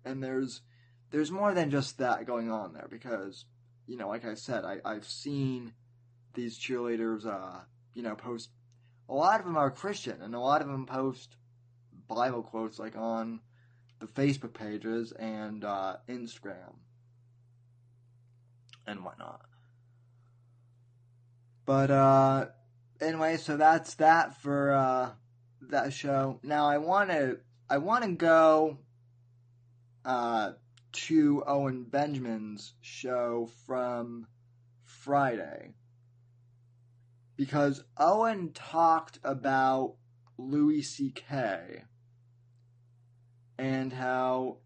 and 0.05 0.23
there's 0.23 0.63
there's 1.11 1.31
more 1.31 1.55
than 1.55 1.71
just 1.71 1.99
that 1.99 2.27
going 2.27 2.51
on 2.51 2.73
there 2.73 2.89
because 2.91 3.45
you 3.87 3.97
know, 3.97 4.09
like 4.09 4.25
I 4.25 4.35
said, 4.35 4.65
I, 4.65 4.79
I've 4.85 5.07
seen 5.07 5.73
these 6.35 6.59
cheerleaders, 6.59 7.27
uh, 7.27 7.61
you 7.95 8.03
know, 8.03 8.15
post. 8.15 8.51
A 9.09 9.15
lot 9.15 9.41
of 9.41 9.47
them 9.47 9.57
are 9.57 9.71
Christian, 9.71 10.23
and 10.23 10.35
a 10.35 10.41
lot 10.41 10.63
of 10.63 10.69
them 10.69 10.87
post 10.87 11.37
Bible 12.09 12.43
quotes 12.43 12.79
like 12.79 12.97
on 12.97 13.41
the 14.03 14.09
Facebook 14.09 14.53
pages 14.53 15.13
and 15.13 15.65
uh, 15.65 15.97
Instagram 16.09 16.75
and 18.85 19.05
whatnot. 19.05 19.43
But 21.65 21.91
uh, 21.93 22.47
anyway, 23.01 23.37
so 23.37 23.57
that's 23.57 23.95
that 23.95 24.43
for 24.43 24.73
uh, 24.73 25.11
that 25.71 25.93
show. 25.93 26.41
Now 26.43 26.67
I 26.67 26.79
want 26.79 27.11
to 27.11 27.39
I 27.71 27.79
want 27.79 28.03
to 28.03 28.11
go 28.11 28.79
uh, 30.05 30.53
to 30.93 31.45
Owen 31.47 31.85
Benjamin's 31.85 32.75
show 32.81 33.49
from 33.67 34.27
Friday 34.85 35.75
because 37.37 37.85
Owen 37.97 38.51
talked 38.53 39.21
about 39.23 39.95
Louis 40.37 40.83
C.K. 40.83 41.85
and 43.63 43.93
how 43.93 44.57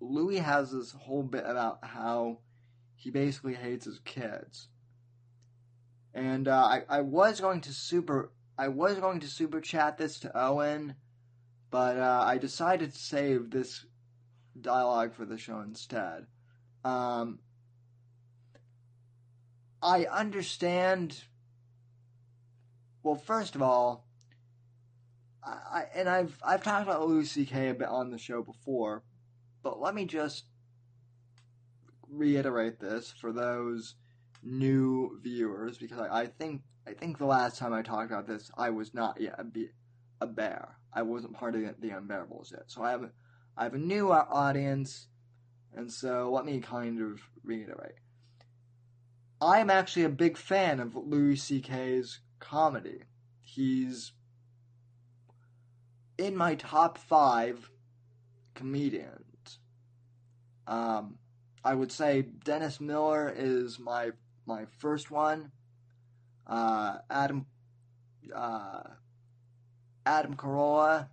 Louis 0.00 0.38
has 0.38 0.72
this 0.72 0.92
whole 0.92 1.22
bit 1.22 1.44
about 1.46 1.80
how 1.82 2.38
he 2.94 3.10
basically 3.10 3.52
hates 3.52 3.84
his 3.84 3.98
kids. 3.98 4.68
And 6.14 6.48
uh, 6.48 6.56
I 6.56 6.82
I 6.88 7.00
was 7.02 7.38
going 7.38 7.60
to 7.62 7.74
super 7.74 8.32
I 8.56 8.68
was 8.68 8.98
going 8.98 9.20
to 9.20 9.26
super 9.26 9.60
chat 9.60 9.98
this 9.98 10.20
to 10.20 10.32
Owen, 10.34 10.94
but 11.70 11.98
uh, 11.98 12.24
I 12.26 12.38
decided 12.38 12.92
to 12.92 12.98
save 12.98 13.50
this 13.50 13.84
dialogue 14.58 15.12
for 15.14 15.26
the 15.26 15.36
show 15.36 15.60
instead. 15.60 16.26
Um, 16.82 17.40
I 19.82 20.06
understand. 20.06 21.24
Well, 23.02 23.16
first 23.16 23.54
of 23.54 23.60
all, 23.60 24.06
I, 25.44 25.50
I 25.50 25.84
and 25.94 26.08
I've 26.08 26.36
I've 26.42 26.62
talked 26.62 26.86
about 26.86 27.06
Louis 27.06 27.30
C.K. 27.30 27.68
a 27.68 27.74
bit 27.74 27.88
on 27.88 28.10
the 28.10 28.18
show 28.18 28.42
before, 28.42 29.02
but 29.62 29.80
let 29.80 29.94
me 29.94 30.04
just 30.04 30.44
reiterate 32.08 32.80
this 32.80 33.12
for 33.12 33.32
those 33.32 33.94
new 34.42 35.18
viewers 35.22 35.78
because 35.78 35.98
I, 36.00 36.22
I 36.22 36.26
think 36.26 36.62
I 36.86 36.92
think 36.92 37.18
the 37.18 37.26
last 37.26 37.58
time 37.58 37.72
I 37.72 37.82
talked 37.82 38.10
about 38.10 38.26
this, 38.26 38.50
I 38.56 38.70
was 38.70 38.94
not 38.94 39.20
yet 39.20 39.36
a, 39.38 39.44
be, 39.44 39.68
a 40.20 40.26
bear. 40.26 40.76
I 40.92 41.02
wasn't 41.02 41.34
part 41.34 41.54
of 41.54 41.60
the, 41.60 41.74
the 41.78 41.90
unbearables 41.90 42.52
yet. 42.52 42.64
So 42.66 42.82
I 42.82 42.90
have 42.90 43.10
I 43.56 43.64
have 43.64 43.74
a 43.74 43.78
new 43.78 44.10
audience, 44.12 45.08
and 45.74 45.92
so 45.92 46.30
let 46.32 46.44
me 46.44 46.60
kind 46.60 47.00
of 47.00 47.20
reiterate. 47.44 47.96
I'm 49.40 49.70
actually 49.70 50.04
a 50.04 50.10
big 50.10 50.36
fan 50.36 50.80
of 50.80 50.94
Louis 50.94 51.36
C.K.'s 51.36 52.20
comedy. 52.40 53.04
He's 53.40 54.12
in 56.20 56.36
my 56.36 56.54
top 56.54 56.98
five 56.98 57.70
comedians. 58.54 59.58
Um, 60.66 61.16
I 61.64 61.74
would 61.74 61.90
say 61.90 62.22
Dennis 62.22 62.80
Miller 62.80 63.32
is 63.34 63.78
my 63.78 64.10
my 64.46 64.66
first 64.78 65.10
one. 65.10 65.50
Uh, 66.46 66.98
Adam 67.10 67.46
uh, 68.34 68.82
Adam 70.04 70.36
Carolla 70.36 71.08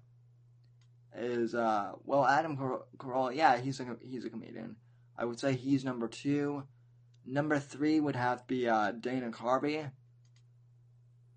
is 1.15 1.55
uh, 1.55 1.93
well 2.03 2.25
Adam 2.25 2.57
Car- 2.57 2.83
Carolla 2.97 3.33
yeah 3.33 3.57
he's 3.57 3.79
a 3.79 3.95
he's 4.01 4.25
a 4.25 4.29
comedian. 4.29 4.75
I 5.17 5.23
would 5.23 5.39
say 5.39 5.53
he's 5.53 5.85
number 5.85 6.07
two. 6.07 6.63
Number 7.25 7.59
three 7.59 7.99
would 7.99 8.15
have 8.15 8.39
to 8.39 8.45
be 8.47 8.67
uh, 8.67 8.91
Dana 8.91 9.31
Carvey. 9.31 9.89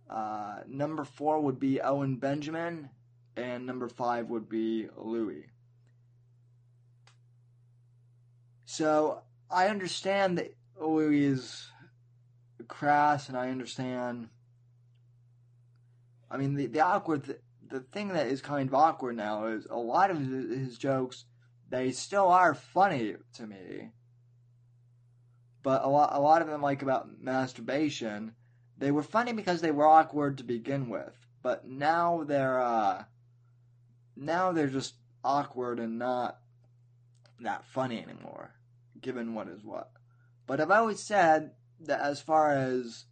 Uh, 0.09 0.59
number 0.67 1.05
four 1.05 1.41
would 1.41 1.61
be 1.61 1.81
Owen 1.81 2.17
Benjamin, 2.17 2.91
and 3.41 3.67
number 3.67 3.89
five 3.89 4.29
would 4.29 4.49
be 4.49 4.89
Louis. 4.97 5.47
So 8.67 9.23
I 9.51 9.69
understand 9.69 10.39
that 10.39 10.55
Louis 10.79 11.25
is 11.25 11.67
crass, 12.69 13.29
and 13.29 13.37
I 13.37 13.51
understand. 13.51 14.29
I 16.31 16.37
mean, 16.37 16.55
the 16.55 16.67
the 16.67 16.81
awkward 16.81 17.25
th- 17.25 17.41
the 17.69 17.81
thing 17.81 18.09
that 18.09 18.27
is 18.27 18.41
kind 18.41 18.69
of 18.69 18.75
awkward 18.75 19.17
now 19.17 19.47
is 19.47 19.67
a 19.69 19.77
lot 19.77 20.11
of 20.11 20.19
his 20.19 20.79
jokes 20.79 21.25
they 21.71 21.93
still 21.93 22.29
are 22.29 22.55
funny 22.55 23.15
to 23.35 23.47
me, 23.47 23.91
but 25.63 25.85
a 25.85 25.89
lot 25.89 26.11
a 26.13 26.21
lot 26.21 26.43
of 26.43 26.49
them 26.49 26.63
like 26.63 26.83
about 26.83 27.21
masturbation, 27.21 28.35
they 28.77 28.91
were 28.91 29.03
funny 29.03 29.33
because 29.33 29.61
they 29.61 29.71
were 29.71 29.87
awkward 29.87 30.39
to 30.39 30.45
begin 30.45 30.89
with, 30.89 31.15
but 31.43 31.67
now 31.67 32.25
they're 32.25 32.61
uh, 32.61 33.05
now 34.21 34.53
they're 34.53 34.69
just 34.69 34.95
awkward 35.25 35.81
and 35.81 35.99
not 35.99 36.39
that 37.41 37.65
funny 37.65 38.01
anymore, 38.01 38.55
given 39.01 39.35
what 39.35 39.49
is 39.49 39.65
what. 39.65 39.91
But 40.47 40.61
I've 40.61 40.71
always 40.71 41.01
said 41.01 41.53
that 41.81 42.01
as 42.01 42.21
far 42.21 42.53
as 42.53 43.07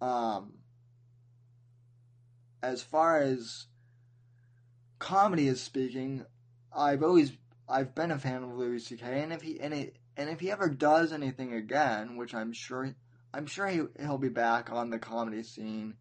um 0.00 0.54
as 2.62 2.82
far 2.82 3.18
as 3.18 3.66
comedy 4.98 5.46
is 5.46 5.62
speaking, 5.62 6.26
I've 6.76 7.02
always 7.02 7.32
I've 7.68 7.94
been 7.94 8.10
a 8.10 8.18
fan 8.18 8.42
of 8.42 8.52
Louis 8.52 8.84
C.K. 8.84 9.22
and 9.22 9.32
if 9.32 9.42
he 9.42 9.60
and, 9.60 9.72
he, 9.72 9.92
and 10.16 10.28
if 10.28 10.40
he 10.40 10.50
ever 10.50 10.68
does 10.68 11.12
anything 11.12 11.54
again, 11.54 12.16
which 12.16 12.34
I'm 12.34 12.52
sure 12.52 12.94
I'm 13.32 13.46
sure 13.46 13.68
he 13.68 13.82
he'll 14.00 14.18
be 14.18 14.28
back 14.28 14.72
on 14.72 14.90
the 14.90 14.98
comedy 14.98 15.44
scene, 15.44 15.94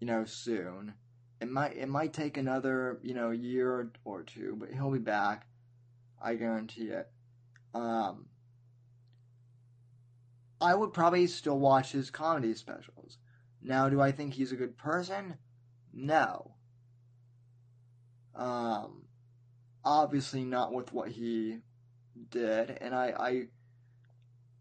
you 0.00 0.06
know, 0.06 0.24
soon. 0.24 0.94
It 1.40 1.50
might 1.50 1.76
it 1.76 1.88
might 1.88 2.12
take 2.12 2.36
another 2.36 2.98
you 3.02 3.14
know 3.14 3.30
year 3.30 3.90
or 4.04 4.22
two, 4.22 4.56
but 4.58 4.70
he'll 4.70 4.90
be 4.90 4.98
back. 4.98 5.46
I 6.22 6.34
guarantee 6.34 6.88
it. 6.88 7.08
Um, 7.74 8.26
I 10.60 10.74
would 10.74 10.92
probably 10.92 11.26
still 11.26 11.58
watch 11.58 11.92
his 11.92 12.10
comedy 12.10 12.54
specials. 12.54 13.18
Now, 13.62 13.88
do 13.88 14.00
I 14.00 14.12
think 14.12 14.32
he's 14.32 14.52
a 14.52 14.56
good 14.56 14.78
person? 14.78 15.36
No. 15.92 16.52
Um, 18.34 19.02
obviously 19.84 20.44
not 20.44 20.72
with 20.72 20.92
what 20.92 21.08
he 21.08 21.58
did, 22.30 22.78
and 22.80 22.94
I, 22.94 23.14
I 23.18 23.42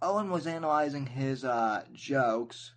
Owen 0.02 0.30
was 0.30 0.48
analyzing 0.48 1.06
his 1.06 1.44
uh, 1.44 1.84
jokes 1.94 2.75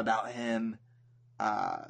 about 0.00 0.30
him, 0.30 0.78
uh, 1.40 1.86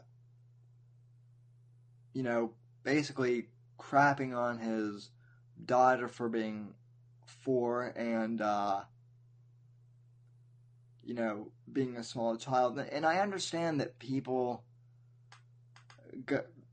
you 2.12 2.22
know, 2.22 2.52
basically 2.82 3.48
crapping 3.78 4.36
on 4.36 4.58
his 4.58 5.10
daughter 5.64 6.08
for 6.08 6.28
being 6.28 6.74
four 7.26 7.92
and, 7.96 8.40
uh, 8.40 8.80
you 11.04 11.14
know, 11.14 11.48
being 11.72 11.96
a 11.96 12.04
small 12.04 12.36
child. 12.36 12.78
And 12.78 13.04
I 13.04 13.18
understand 13.18 13.80
that 13.80 13.98
people, 13.98 14.62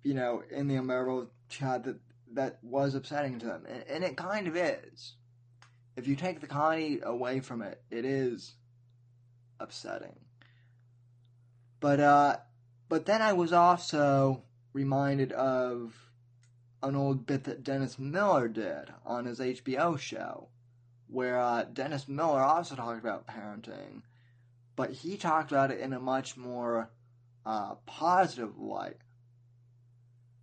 you 0.04 0.14
know, 0.14 0.44
in 0.50 0.68
the 0.68 0.76
Unbearable 0.76 1.28
chat 1.50 1.84
that 1.84 1.98
that 2.34 2.58
was 2.64 2.96
upsetting 2.96 3.40
to 3.40 3.46
them. 3.46 3.64
And, 3.68 3.84
and 3.88 4.04
it 4.04 4.18
kind 4.18 4.48
of 4.48 4.56
is. 4.56 5.14
If 5.96 6.08
you 6.08 6.16
take 6.16 6.42
the 6.42 6.48
comedy 6.48 7.00
away 7.04 7.40
from 7.40 7.62
it, 7.62 7.82
it 7.92 8.06
is 8.06 8.56
upsetting. 9.60 10.16
But, 11.84 12.00
uh, 12.00 12.38
but 12.88 13.06
then 13.06 13.22
I 13.22 13.34
was 13.34 13.52
also 13.52 14.44
reminded 14.72 15.34
of 15.34 15.94
an 16.82 16.96
old 16.96 17.26
bit 17.26 17.44
that 17.44 17.66
Dennis 17.66 18.00
Miller 18.00 18.48
did 18.48 18.88
on 19.06 19.26
his 19.26 19.42
HBO 19.42 20.00
show, 20.00 20.48
where 21.08 21.38
uh, 21.38 21.66
Dennis 21.66 22.08
Miller 22.08 22.40
also 22.40 22.76
talked 22.78 23.02
about 23.02 23.28
parenting, 23.28 24.04
but 24.78 24.92
he 24.92 25.18
talked 25.18 25.52
about 25.52 25.72
it 25.72 25.82
in 25.82 25.92
a 25.92 26.00
much 26.00 26.38
more 26.38 26.90
uh, 27.46 27.76
positive 27.86 28.58
light. 28.58 29.02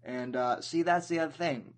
And 0.04 0.36
uh, 0.36 0.60
see, 0.60 0.82
that's 0.82 1.08
the 1.08 1.20
other 1.20 1.32
thing. 1.32 1.72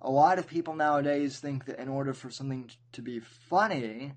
A 0.00 0.10
lot 0.10 0.38
of 0.38 0.46
people 0.46 0.74
nowadays 0.74 1.38
think 1.38 1.66
that 1.66 1.78
in 1.78 1.90
order 1.90 2.14
for 2.14 2.30
something 2.30 2.70
to 2.92 3.02
be 3.02 3.20
funny, 3.20 4.14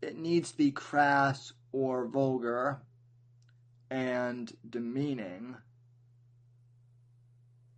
it 0.00 0.16
needs 0.16 0.52
to 0.52 0.56
be 0.56 0.70
crass 0.70 1.54
or 1.72 2.06
vulgar 2.06 2.80
and 3.90 4.52
demeaning 4.68 5.56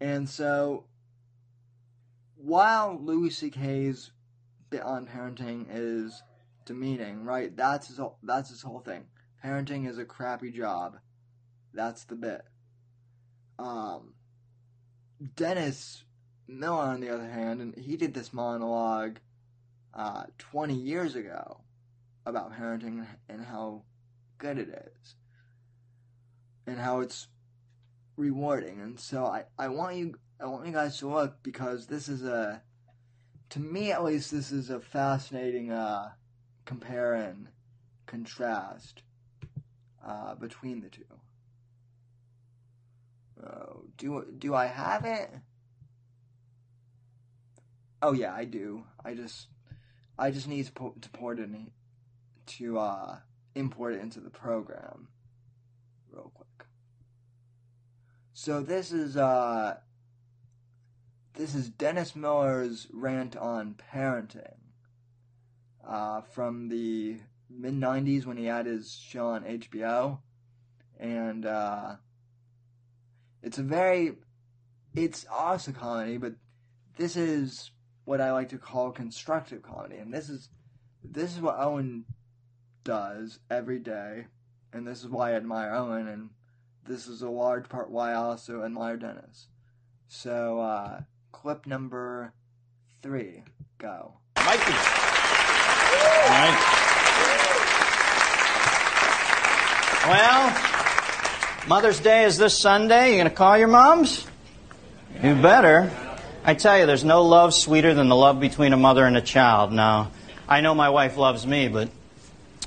and 0.01 0.29
so, 0.29 0.85
while 2.37 2.99
Louis 3.01 3.31
C.K.'s 3.31 4.13
bit 4.71 4.83
on 4.83 5.07
parenting 5.07 5.67
is 5.71 6.23
demeaning, 6.65 7.25
right? 7.25 7.55
That's 7.55 7.89
his 7.89 7.99
whole, 7.99 8.17
that's 8.23 8.49
his 8.49 8.63
whole 8.63 8.81
thing. 8.81 9.05
Parenting 9.45 9.89
is 9.89 9.99
a 9.99 10.05
crappy 10.05 10.51
job. 10.51 10.97
That's 11.75 12.05
the 12.05 12.17
bit. 12.17 12.43
Um, 13.59 14.15
Dennis 15.37 16.05
Miller, 16.49 16.83
on 16.83 17.01
the 17.01 17.11
other 17.11 17.29
hand, 17.29 17.61
and 17.61 17.77
he 17.77 17.97
did 17.97 18.15
this 18.15 18.33
monologue 18.33 19.19
uh, 19.93 20.25
20 20.39 20.75
years 20.75 21.15
ago 21.15 21.61
about 22.31 22.53
parenting 22.53 23.07
and 23.29 23.45
how 23.45 23.83
good 24.39 24.59
it 24.59 24.69
is, 24.69 25.15
and 26.67 26.79
how 26.79 27.01
it's 27.01 27.29
rewarding. 28.17 28.81
And 28.81 28.99
so 28.99 29.27
I, 29.27 29.45
I 29.59 29.69
want 29.69 29.97
you 29.97 30.15
I 30.41 30.47
want 30.47 30.67
you 30.67 30.73
guys 30.73 30.99
to 30.99 31.09
look 31.09 31.43
because 31.43 31.87
this 31.87 32.09
is 32.09 32.23
a 32.25 32.63
to 33.51 33.61
me 33.61 33.93
at 33.93 34.05
least 34.05 34.31
this 34.31 34.51
is 34.53 34.71
a 34.71 34.81
fascinating 34.81 35.71
uh, 35.71 36.11
compare 36.65 37.15
and 37.15 37.49
contrast 38.07 39.03
uh, 40.07 40.35
between 40.35 40.81
the 40.81 40.89
two. 40.89 41.05
Oh, 43.45 43.85
do 43.97 44.25
do 44.39 44.55
I 44.55 44.67
have 44.67 45.05
it? 45.05 45.31
Oh 48.03 48.13
yeah, 48.13 48.35
I 48.35 48.45
do. 48.45 48.85
I 49.05 49.15
just 49.15 49.49
I 50.19 50.31
just 50.31 50.49
need 50.49 50.67
to, 50.67 50.73
po- 50.73 50.95
to 51.01 51.09
port 51.11 51.39
it 51.39 51.45
in, 51.45 51.71
to 52.59 52.79
uh, 52.79 53.19
import 53.55 53.95
it 53.95 54.01
into 54.01 54.21
the 54.21 54.31
program 54.31 55.09
real 56.11 56.31
quick. 56.35 56.67
So 58.33 58.63
this 58.63 58.93
is 58.93 59.17
uh 59.17 59.77
this 61.35 61.55
is 61.55 61.69
Dennis 61.71 62.15
Miller's 62.17 62.87
rant 62.93 63.37
on 63.37 63.75
parenting. 63.93 64.57
uh, 65.87 66.21
from 66.21 66.69
the 66.69 67.19
mid 67.49 67.75
90s 67.75 68.27
when 68.27 68.37
he 68.37 68.45
had 68.47 68.67
his 68.67 68.95
show 68.95 69.29
on 69.29 69.45
HBO. 69.45 70.19
And 70.99 71.47
uh, 71.47 71.97
it's 73.43 73.59
a 73.59 73.63
very, 73.63 74.13
it's 74.95 75.27
also 75.31 75.73
comedy, 75.73 76.19
but 76.19 76.35
this 76.97 77.17
is 77.17 77.71
what 78.05 78.21
I 78.21 78.33
like 78.33 78.51
to 78.51 78.59
call 78.59 78.91
constructive 78.91 79.63
comedy. 79.63 79.97
And 79.97 80.13
this 80.13 80.29
is, 80.29 80.51
this 81.03 81.35
is 81.35 81.41
what 81.41 81.57
Owen 81.59 82.05
does 82.85 83.39
every 83.51 83.79
day. 83.79 84.27
And 84.73 84.87
this 84.87 85.03
is 85.03 85.09
why 85.09 85.31
I 85.31 85.35
admire 85.35 85.75
Owen. 85.75 86.09
And 86.09 86.31
this 86.87 87.07
is 87.07 87.23
a 87.23 87.29
large 87.29 87.69
part 87.69 87.91
why 87.91 88.13
I 88.13 88.15
also 88.15 88.63
admire 88.63 88.97
Dennis. 88.97 89.49
So, 90.09 90.61
uh, 90.61 91.03
clip 91.33 91.67
number 91.67 92.33
three, 93.03 93.43
go. 93.79 94.15
Mikey. 94.37 94.73
All 96.23 96.29
right. 96.29 96.77
Well, 100.09 101.69
Mother's 101.69 102.01
Day 102.01 102.25
is 102.25 102.39
this 102.39 102.59
Sunday. 102.59 103.13
You 103.13 103.19
gonna 103.19 103.31
call 103.31 103.59
your 103.59 103.69
moms? 103.69 104.27
You 105.23 105.35
better. 105.35 105.91
I 106.43 106.55
tell 106.55 106.79
you, 106.79 106.87
there's 106.87 107.05
no 107.05 107.23
love 107.23 107.53
sweeter 107.53 107.93
than 107.93 108.09
the 108.09 108.17
love 108.17 108.41
between 108.41 108.73
a 108.73 108.77
mother 108.77 109.05
and 109.05 109.17
a 109.17 109.21
child. 109.21 109.73
Now, 109.73 110.11
I 110.49 110.63
know 110.63 110.75
my 110.75 110.89
wife 110.89 111.17
loves 111.17 111.47
me, 111.47 111.69
but 111.69 111.91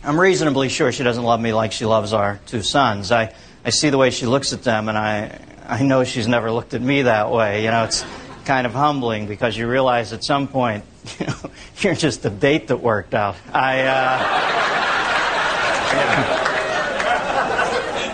I'm 0.05 0.19
reasonably 0.19 0.67
sure 0.67 0.91
she 0.91 1.03
doesn't 1.03 1.23
love 1.23 1.39
me 1.39 1.53
like 1.53 1.71
she 1.71 1.85
loves 1.85 2.11
our 2.11 2.41
two 2.45 2.61
sons. 2.61 3.09
I, 3.09 3.33
I 3.63 3.69
see 3.69 3.89
the 3.89 3.97
way 3.97 4.09
she 4.09 4.25
looks 4.25 4.51
at 4.51 4.61
them, 4.61 4.89
and 4.89 4.97
I, 4.97 5.39
I 5.65 5.81
know 5.81 6.03
she's 6.03 6.27
never 6.27 6.51
looked 6.51 6.73
at 6.73 6.81
me 6.81 7.03
that 7.03 7.31
way. 7.31 7.63
You 7.63 7.71
know, 7.71 7.85
it's 7.85 8.03
kind 8.43 8.67
of 8.67 8.73
humbling 8.73 9.27
because 9.27 9.55
you 9.55 9.65
realize 9.65 10.11
at 10.11 10.21
some 10.21 10.49
point, 10.49 10.83
you 11.19 11.25
know, 11.27 11.35
you're 11.77 11.95
just 11.95 12.25
a 12.25 12.29
date 12.29 12.67
that 12.67 12.81
worked 12.81 13.13
out. 13.13 13.37
I, 13.53 13.81
uh, 13.83 14.19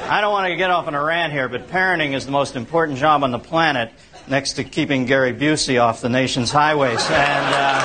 I 0.12 0.22
don't 0.22 0.32
want 0.32 0.48
to 0.52 0.56
get 0.56 0.70
off 0.70 0.86
on 0.86 0.94
a 0.94 1.04
rant 1.04 1.34
here, 1.34 1.50
but 1.50 1.70
parenting 1.70 2.14
is 2.14 2.24
the 2.26 2.32
most 2.32 2.56
important 2.56 3.00
job 3.00 3.24
on 3.24 3.32
the 3.32 3.40
planet 3.40 3.92
next 4.28 4.54
to 4.54 4.64
keeping 4.64 5.06
Gary 5.06 5.34
Busey 5.34 5.82
off 5.82 6.02
the 6.02 6.10
nation's 6.10 6.52
highways. 6.52 7.04
And 7.10 7.56
uh, 7.56 7.80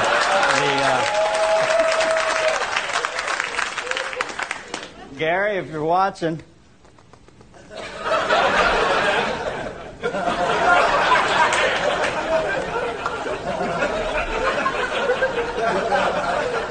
the, 0.60 0.72
uh, 0.84 1.20
Gary, 5.24 5.56
if 5.56 5.70
you're 5.70 5.82
watching. 5.82 6.38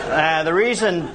Uh, 0.06 0.44
the 0.44 0.54
reason 0.54 1.10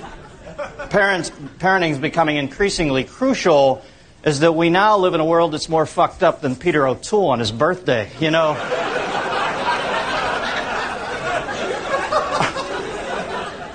parents, 0.91 1.31
parenting 1.59 1.93
is 1.93 1.99
becoming 1.99 2.39
increasingly 2.39 3.05
crucial 3.05 3.85
is 4.25 4.41
that 4.41 4.51
we 4.57 4.69
now 4.69 4.99
live 4.99 5.15
in 5.15 5.21
a 5.21 5.25
world 5.25 5.53
that's 5.53 5.69
more 5.69 5.87
fucked 5.87 6.25
up 6.25 6.41
than 6.41 6.57
Peter 6.57 6.89
O'Toole 6.89 7.29
on 7.29 7.39
his 7.39 7.53
birthday. 7.53 8.11
You 8.19 8.33
know, 8.33 8.55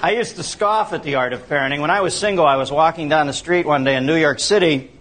I 0.04 0.12
used 0.12 0.36
to 0.36 0.44
scoff 0.44 0.92
at 0.92 1.04
the 1.04 1.16
art 1.16 1.32
of 1.32 1.48
parenting. 1.48 1.80
When 1.80 1.90
I 1.90 2.02
was 2.02 2.14
single, 2.14 2.46
I 2.46 2.58
was 2.58 2.70
walking 2.70 3.08
down 3.08 3.28
the 3.28 3.32
street 3.32 3.66
one 3.66 3.86
day 3.86 3.96
in 3.96 4.06
New 4.06 4.18
York 4.18 4.42
City. 4.42 4.92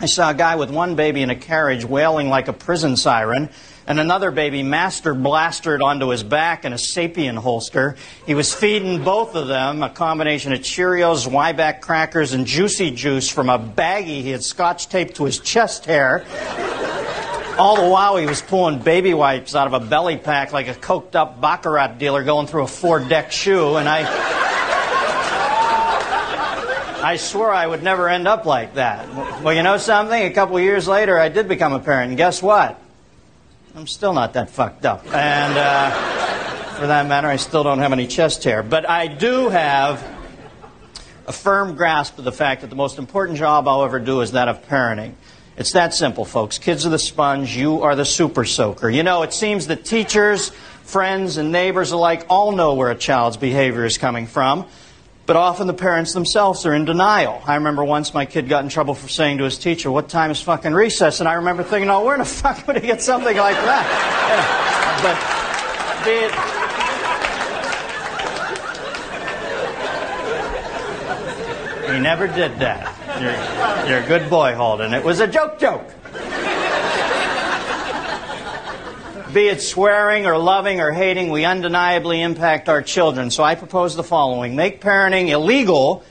I 0.00 0.06
saw 0.06 0.30
a 0.30 0.34
guy 0.34 0.56
with 0.56 0.68
one 0.68 0.96
baby 0.96 1.22
in 1.22 1.30
a 1.30 1.36
carriage 1.36 1.84
wailing 1.84 2.28
like 2.28 2.48
a 2.48 2.52
prison 2.52 2.96
siren 2.96 3.50
and 3.86 4.00
another 4.00 4.32
baby 4.32 4.64
master 4.64 5.14
blastered 5.14 5.80
onto 5.80 6.08
his 6.08 6.24
back 6.24 6.64
in 6.64 6.72
a 6.72 6.76
sapien 6.76 7.38
holster. 7.38 7.94
He 8.26 8.34
was 8.34 8.52
feeding 8.52 9.04
both 9.04 9.36
of 9.36 9.46
them 9.46 9.84
a 9.84 9.90
combination 9.90 10.52
of 10.52 10.58
Cheerios, 10.58 11.28
Zwieback 11.28 11.80
crackers, 11.80 12.32
and 12.32 12.44
Juicy 12.44 12.90
Juice 12.90 13.28
from 13.28 13.48
a 13.48 13.60
baggie 13.60 14.22
he 14.22 14.30
had 14.30 14.42
scotch 14.42 14.88
taped 14.88 15.14
to 15.18 15.24
his 15.24 15.38
chest 15.38 15.84
hair. 15.84 16.24
All 17.58 17.76
the 17.76 17.88
while, 17.88 18.16
he 18.16 18.26
was 18.26 18.40
pulling 18.40 18.78
baby 18.78 19.14
wipes 19.14 19.54
out 19.54 19.66
of 19.66 19.74
a 19.74 19.80
belly 19.80 20.16
pack 20.16 20.52
like 20.52 20.68
a 20.68 20.74
coked 20.74 21.14
up 21.14 21.40
Baccarat 21.40 21.98
dealer 21.98 22.24
going 22.24 22.46
through 22.46 22.62
a 22.62 22.66
four 22.66 23.00
deck 23.00 23.30
shoe, 23.32 23.76
and 23.76 23.88
I. 23.88 24.40
I 27.02 27.16
swore 27.16 27.52
I 27.52 27.66
would 27.66 27.82
never 27.82 28.08
end 28.08 28.28
up 28.28 28.46
like 28.46 28.74
that. 28.74 29.12
Well, 29.42 29.52
you 29.52 29.64
know 29.64 29.76
something? 29.76 30.22
A 30.22 30.30
couple 30.30 30.58
years 30.60 30.86
later, 30.86 31.18
I 31.18 31.28
did 31.30 31.48
become 31.48 31.72
a 31.72 31.80
parent, 31.80 32.10
and 32.10 32.16
guess 32.16 32.40
what? 32.40 32.80
I'm 33.74 33.88
still 33.88 34.12
not 34.12 34.34
that 34.34 34.50
fucked 34.50 34.86
up. 34.86 35.04
And 35.12 35.58
uh, 35.58 35.90
for 36.76 36.86
that 36.86 37.08
matter, 37.08 37.26
I 37.26 37.36
still 37.36 37.64
don't 37.64 37.80
have 37.80 37.92
any 37.92 38.06
chest 38.06 38.44
hair. 38.44 38.62
But 38.62 38.88
I 38.88 39.08
do 39.08 39.48
have 39.48 40.00
a 41.26 41.32
firm 41.32 41.74
grasp 41.74 42.18
of 42.18 42.24
the 42.24 42.32
fact 42.32 42.60
that 42.60 42.70
the 42.70 42.76
most 42.76 42.98
important 42.98 43.36
job 43.36 43.66
I'll 43.66 43.82
ever 43.82 43.98
do 43.98 44.20
is 44.20 44.32
that 44.32 44.48
of 44.48 44.66
parenting. 44.68 45.14
It's 45.56 45.72
that 45.72 45.92
simple, 45.92 46.24
folks. 46.24 46.58
Kids 46.58 46.86
are 46.86 46.90
the 46.90 46.98
sponge, 46.98 47.54
you 47.56 47.82
are 47.82 47.94
the 47.94 48.04
super 48.04 48.44
soaker. 48.44 48.88
You 48.88 49.02
know, 49.02 49.22
it 49.22 49.32
seems 49.34 49.66
that 49.66 49.84
teachers, 49.84 50.50
friends, 50.82 51.36
and 51.36 51.52
neighbors 51.52 51.92
alike 51.92 52.24
all 52.30 52.52
know 52.52 52.74
where 52.74 52.90
a 52.90 52.94
child's 52.94 53.36
behavior 53.36 53.84
is 53.84 53.98
coming 53.98 54.26
from. 54.26 54.66
But 55.24 55.36
often 55.36 55.66
the 55.66 55.74
parents 55.74 56.14
themselves 56.14 56.66
are 56.66 56.74
in 56.74 56.84
denial. 56.84 57.40
I 57.46 57.54
remember 57.54 57.84
once 57.84 58.12
my 58.12 58.26
kid 58.26 58.48
got 58.48 58.64
in 58.64 58.70
trouble 58.70 58.94
for 58.94 59.08
saying 59.08 59.38
to 59.38 59.44
his 59.44 59.56
teacher, 59.56 59.90
What 59.90 60.08
time 60.08 60.30
is 60.30 60.40
fucking 60.40 60.72
recess? 60.72 61.20
And 61.20 61.28
I 61.28 61.34
remember 61.34 61.62
thinking, 61.62 61.90
Oh, 61.90 62.04
where 62.04 62.18
the 62.18 62.24
fuck 62.42 62.66
would 62.66 62.76
he 62.76 62.86
get 62.86 63.00
something 63.00 63.36
like 63.36 63.54
that? 63.54 63.86
but 65.02 65.42
he 71.92 72.00
never 72.00 72.26
did 72.26 72.58
that. 72.58 72.96
You're, 73.20 73.90
you're 73.90 74.04
a 74.04 74.06
good 74.06 74.30
boy, 74.30 74.54
Holden. 74.54 74.94
It 74.94 75.04
was 75.04 75.20
a 75.20 75.26
joke 75.26 75.58
joke. 75.58 75.86
be 79.32 79.48
it 79.48 79.62
swearing 79.62 80.26
or 80.26 80.36
loving 80.36 80.80
or 80.80 80.92
hating, 80.92 81.30
we 81.30 81.44
undeniably 81.44 82.20
impact 82.20 82.68
our 82.68 82.82
children. 82.82 83.30
So 83.30 83.42
I 83.42 83.54
propose 83.54 83.96
the 83.96 84.04
following 84.04 84.56
make 84.56 84.80
parenting 84.80 85.28
illegal 85.28 86.04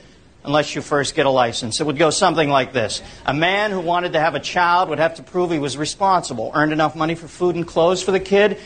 unless 0.44 0.74
you 0.74 0.82
first 0.82 1.14
get 1.14 1.26
a 1.26 1.30
license. 1.30 1.80
It 1.80 1.86
would 1.86 1.98
go 1.98 2.10
something 2.10 2.48
like 2.48 2.72
this 2.72 3.02
A 3.26 3.34
man 3.34 3.70
who 3.70 3.80
wanted 3.80 4.14
to 4.14 4.20
have 4.20 4.34
a 4.34 4.40
child 4.40 4.88
would 4.88 4.98
have 4.98 5.16
to 5.16 5.22
prove 5.22 5.50
he 5.50 5.58
was 5.58 5.76
responsible, 5.76 6.50
earned 6.54 6.72
enough 6.72 6.96
money 6.96 7.14
for 7.14 7.28
food 7.28 7.54
and 7.54 7.66
clothes 7.66 8.02
for 8.02 8.12
the 8.12 8.20
kid, 8.20 8.58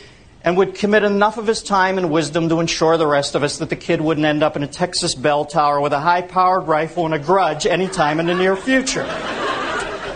and 0.47 0.55
would 0.55 0.75
commit 0.75 1.03
enough 1.03 1.37
of 1.37 1.45
his 1.45 1.61
time 1.61 1.97
and 1.97 2.09
wisdom 2.09 2.47
to 2.47 2.61
ensure 2.61 2.95
the 2.95 3.05
rest 3.05 3.35
of 3.35 3.43
us 3.43 3.57
that 3.57 3.67
the 3.67 3.75
kid 3.75 3.99
wouldn't 3.99 4.25
end 4.25 4.41
up 4.41 4.55
in 4.55 4.63
a 4.63 4.67
Texas 4.67 5.13
bell 5.13 5.43
tower 5.43 5.81
with 5.81 5.91
a 5.91 5.99
high 5.99 6.21
powered 6.21 6.69
rifle 6.69 7.03
and 7.03 7.13
a 7.13 7.19
grudge 7.19 7.65
anytime 7.65 8.17
in 8.17 8.27
the 8.27 8.33
near 8.33 8.55
future. 8.55 9.03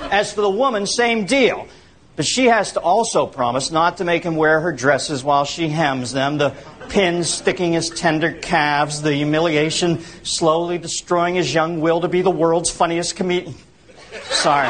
As 0.09 0.31
for 0.31 0.39
the 0.39 0.49
woman, 0.49 0.87
same 0.87 1.25
deal. 1.25 1.67
But 2.15 2.25
she 2.25 2.45
has 2.45 2.71
to 2.73 2.79
also 2.79 3.25
promise 3.25 3.71
not 3.71 3.97
to 3.97 4.05
make 4.05 4.23
him 4.23 4.37
wear 4.37 4.61
her 4.61 4.71
dresses 4.71 5.21
while 5.21 5.43
she 5.43 5.67
hems 5.67 6.13
them, 6.13 6.37
the 6.37 6.55
pins 6.87 7.29
sticking 7.29 7.73
his 7.73 7.89
tender 7.89 8.31
calves, 8.31 9.01
the 9.01 9.13
humiliation 9.13 9.99
slowly 10.23 10.77
destroying 10.77 11.35
his 11.35 11.53
young 11.53 11.81
will 11.81 11.99
to 11.99 12.07
be 12.07 12.21
the 12.21 12.31
world's 12.31 12.69
funniest 12.69 13.17
comedian. 13.17 13.53
Sorry. 14.29 14.69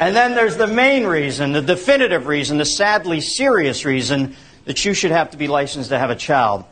And 0.00 0.14
then 0.14 0.34
there's 0.34 0.56
the 0.56 0.66
main 0.66 1.06
reason, 1.06 1.52
the 1.52 1.62
definitive 1.62 2.26
reason, 2.26 2.58
the 2.58 2.64
sadly 2.64 3.20
serious 3.20 3.84
reason 3.84 4.36
that 4.64 4.84
you 4.84 4.94
should 4.94 5.10
have 5.10 5.30
to 5.30 5.36
be 5.36 5.48
licensed 5.48 5.90
to 5.90 5.98
have 5.98 6.10
a 6.10 6.16
child 6.16 6.64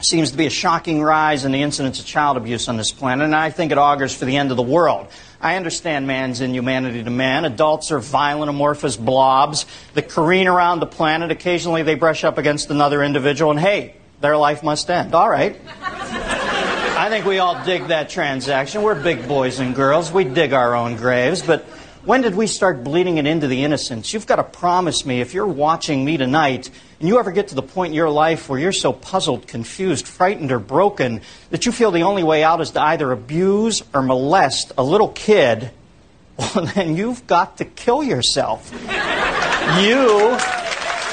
seems 0.00 0.32
to 0.32 0.36
be 0.36 0.46
a 0.46 0.50
shocking 0.50 1.00
rise 1.00 1.44
in 1.44 1.52
the 1.52 1.62
incidence 1.62 2.00
of 2.00 2.06
child 2.06 2.36
abuse 2.36 2.68
on 2.68 2.76
this 2.76 2.90
planet, 2.90 3.24
and 3.24 3.34
I 3.34 3.50
think 3.50 3.72
it 3.72 3.78
augurs 3.78 4.14
for 4.14 4.24
the 4.24 4.36
end 4.36 4.50
of 4.50 4.56
the 4.56 4.62
world. 4.62 5.06
I 5.40 5.56
understand 5.56 6.06
man's 6.06 6.40
inhumanity 6.40 7.02
to 7.04 7.10
man. 7.10 7.44
Adults 7.44 7.90
are 7.90 7.98
violent, 7.98 8.50
amorphous 8.50 8.96
blobs 8.96 9.66
that 9.94 10.08
careen 10.08 10.48
around 10.48 10.80
the 10.80 10.86
planet. 10.86 11.30
Occasionally 11.30 11.82
they 11.82 11.94
brush 11.94 12.24
up 12.24 12.38
against 12.38 12.70
another 12.70 13.02
individual, 13.02 13.50
and 13.50 13.60
hey, 13.60 13.94
their 14.20 14.36
life 14.36 14.62
must 14.62 14.88
end. 14.90 15.14
All 15.14 15.28
right. 15.30 15.60
I 15.82 17.08
think 17.08 17.26
we 17.26 17.38
all 17.38 17.64
dig 17.64 17.88
that 17.88 18.08
transaction. 18.08 18.82
We're 18.82 19.00
big 19.00 19.26
boys 19.26 19.58
and 19.58 19.74
girls. 19.74 20.12
We 20.12 20.24
dig 20.24 20.52
our 20.52 20.74
own 20.74 20.96
graves, 20.96 21.42
but 21.42 21.66
when 22.04 22.22
did 22.22 22.34
we 22.34 22.48
start 22.48 22.82
bleeding 22.82 23.18
it 23.18 23.26
into 23.26 23.46
the 23.46 23.62
innocents? 23.62 24.12
You've 24.12 24.26
got 24.26 24.36
to 24.36 24.44
promise 24.44 25.06
me 25.06 25.20
if 25.20 25.34
you're 25.34 25.46
watching 25.46 26.04
me 26.04 26.16
tonight 26.16 26.68
and 26.98 27.08
you 27.08 27.18
ever 27.18 27.30
get 27.30 27.48
to 27.48 27.54
the 27.54 27.62
point 27.62 27.90
in 27.90 27.94
your 27.94 28.10
life 28.10 28.48
where 28.48 28.58
you're 28.58 28.72
so 28.72 28.92
puzzled, 28.92 29.46
confused, 29.46 30.08
frightened, 30.08 30.50
or 30.50 30.58
broken 30.58 31.20
that 31.50 31.64
you 31.64 31.70
feel 31.70 31.92
the 31.92 32.02
only 32.02 32.24
way 32.24 32.42
out 32.42 32.60
is 32.60 32.72
to 32.72 32.80
either 32.80 33.12
abuse 33.12 33.82
or 33.94 34.02
molest 34.02 34.72
a 34.76 34.82
little 34.82 35.08
kid, 35.08 35.70
well, 36.38 36.66
then 36.74 36.96
you've 36.96 37.24
got 37.26 37.58
to 37.58 37.64
kill 37.64 38.02
yourself. 38.02 38.72
you. 38.72 38.78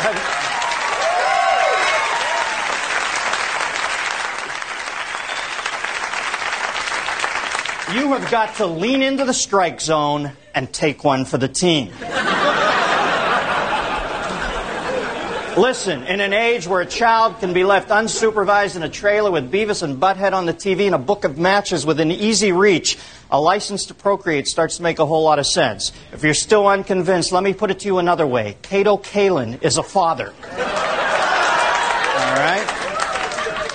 Have, 0.02 0.36
You 7.96 8.14
have 8.14 8.30
got 8.30 8.56
to 8.58 8.68
lean 8.68 9.02
into 9.02 9.26
the 9.26 9.34
strike 9.34 9.82
zone 9.82 10.32
and 10.54 10.72
take 10.74 11.04
one 11.04 11.26
for 11.26 11.38
the 11.38 11.48
team. 11.48 11.92
Listen, 15.58 16.04
in 16.04 16.22
an 16.22 16.32
age 16.32 16.68
where 16.68 16.80
a 16.80 16.86
child 16.86 17.40
can 17.42 17.52
be 17.52 17.66
left 17.66 17.90
unsupervised 17.90 18.78
in 18.78 18.84
a 18.84 18.88
trailer 18.88 19.30
with 19.30 19.52
Beavis 19.52 19.84
and 19.84 20.00
Butthead 20.00 20.32
on 20.32 20.46
the 20.46 20.54
TV 20.54 20.86
and 20.86 20.96
a 20.96 21.00
book 21.00 21.26
of 21.26 21.38
matches 21.38 21.86
within 21.86 22.12
easy 22.12 22.54
reach, 22.54 22.98
a 23.30 23.42
license 23.42 23.88
to 23.88 23.94
procreate 23.94 24.48
starts 24.48 24.78
to 24.78 24.84
make 24.84 25.00
a 25.00 25.06
whole 25.06 25.24
lot 25.24 25.38
of 25.38 25.46
sense. 25.46 25.92
If 26.14 26.24
you're 26.24 26.34
still 26.34 26.66
unconvinced, 26.66 27.34
let 27.34 27.44
me 27.44 27.54
put 27.54 27.72
it 27.72 27.80
to 27.80 27.88
you 27.88 27.98
another 27.98 28.26
way. 28.26 28.56
Kato 28.62 28.96
Kaelin 28.96 29.62
is 29.62 29.78
a 29.78 29.84
father. 29.84 30.30
All 30.30 30.56
right? 32.36 32.79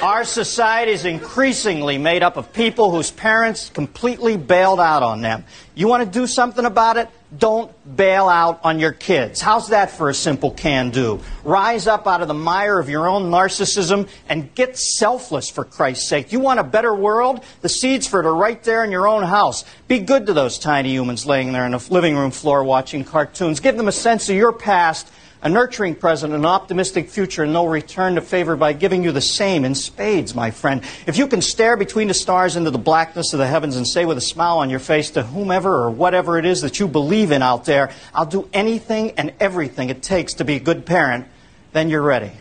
Our 0.05 0.25
society 0.25 0.93
is 0.93 1.07
increasingly 1.07 1.97
made 1.97 2.23
up 2.23 2.37
of 2.37 2.53
people 2.53 2.91
whose 2.91 3.11
parents 3.11 3.71
completely 3.71 4.37
bailed 4.37 4.79
out 4.79 5.03
on 5.03 5.23
them. 5.23 5.47
You 5.75 5.89
want 5.89 6.05
to 6.05 6.19
do 6.19 6.27
something 6.27 6.67
about 6.67 6.99
it? 6.99 7.09
Don't 7.39 7.73
bail 7.97 8.29
out 8.29 8.61
on 8.65 8.79
your 8.79 8.93
kids. 8.93 9.41
How's 9.41 9.69
that 9.69 9.91
for 9.91 10.11
a 10.11 10.15
simple 10.15 10.51
can 10.51 10.91
do? 10.91 11.23
Rise 11.43 11.87
up 11.87 12.07
out 12.07 12.21
of 12.21 12.29
the 12.29 12.35
mire 12.35 12.79
of 12.79 12.91
your 12.91 13.09
own 13.09 13.31
narcissism 13.31 14.07
and 14.29 14.55
get 14.55 14.77
selfless 14.77 15.49
for 15.49 15.65
Christ's 15.65 16.07
sake. 16.07 16.33
You 16.33 16.41
want 16.41 16.61
a 16.61 16.65
better 16.65 16.95
world? 16.95 17.43
The 17.63 17.71
seeds 17.71 18.07
for 18.07 18.21
it 18.21 18.27
are 18.27 18.37
right 18.37 18.63
there 18.63 18.85
in 18.85 18.91
your 18.93 19.09
own 19.09 19.23
house. 19.23 19.65
Be 19.89 20.01
good 20.01 20.27
to 20.27 20.35
those 20.35 20.59
tiny 20.59 20.91
humans 20.91 21.25
laying 21.25 21.55
there 21.55 21.65
on 21.65 21.71
the 21.71 21.87
living 21.89 22.15
room 22.15 22.31
floor 22.31 22.63
watching 22.63 23.05
cartoons. 23.05 23.59
Give 23.59 23.75
them 23.75 23.89
a 23.89 23.93
sense 23.93 24.29
of 24.29 24.37
your 24.37 24.53
past 24.53 25.11
a 25.45 25.49
nurturing 25.51 25.95
present, 25.95 26.33
an 26.33 26.47
optimistic 26.47 27.11
future, 27.11 27.43
and 27.43 27.55
they'll 27.55 27.69
return 27.69 28.15
to 28.15 28.23
favor 28.23 28.57
by 28.57 28.73
giving 28.73 29.05
you 29.05 29.13
the 29.13 29.21
same 29.21 29.67
in 29.67 29.75
spades, 29.75 30.35
my 30.35 30.51
friend. 30.51 30.83
If 31.07 31.19
you 31.19 31.27
can 31.27 31.43
stare 31.43 31.77
between 31.77 32.09
the 32.09 32.15
stars 32.15 32.57
into 32.57 32.71
the 32.71 32.79
blackness 32.79 33.35
of 33.35 33.39
the 33.39 33.47
heavens 33.47 33.77
and 33.77 33.87
say 33.87 34.07
with 34.07 34.17
a 34.17 34.23
smile 34.23 34.57
on 34.57 34.71
your 34.71 34.79
face 34.79 35.11
to 35.11 35.23
whomever 35.23 35.71
or 35.71 35.91
whatever 35.91 36.39
it 36.39 36.47
is 36.47 36.63
that 36.63 36.81
you 36.81 36.89
believe 36.89 37.31
in 37.31 37.43
out 37.43 37.67
there, 37.67 37.91
I'll 38.15 38.25
do 38.25 38.49
anything 38.55 39.13
and 39.19 39.35
everything 39.39 39.91
it 39.91 40.03
takes 40.03 40.35
to 40.35 40.47
be 40.47 40.57
a 40.57 40.61
good 40.61 40.87
parent, 40.87 41.27
then 41.73 41.91
you're 41.91 42.03
ready. 42.03 42.33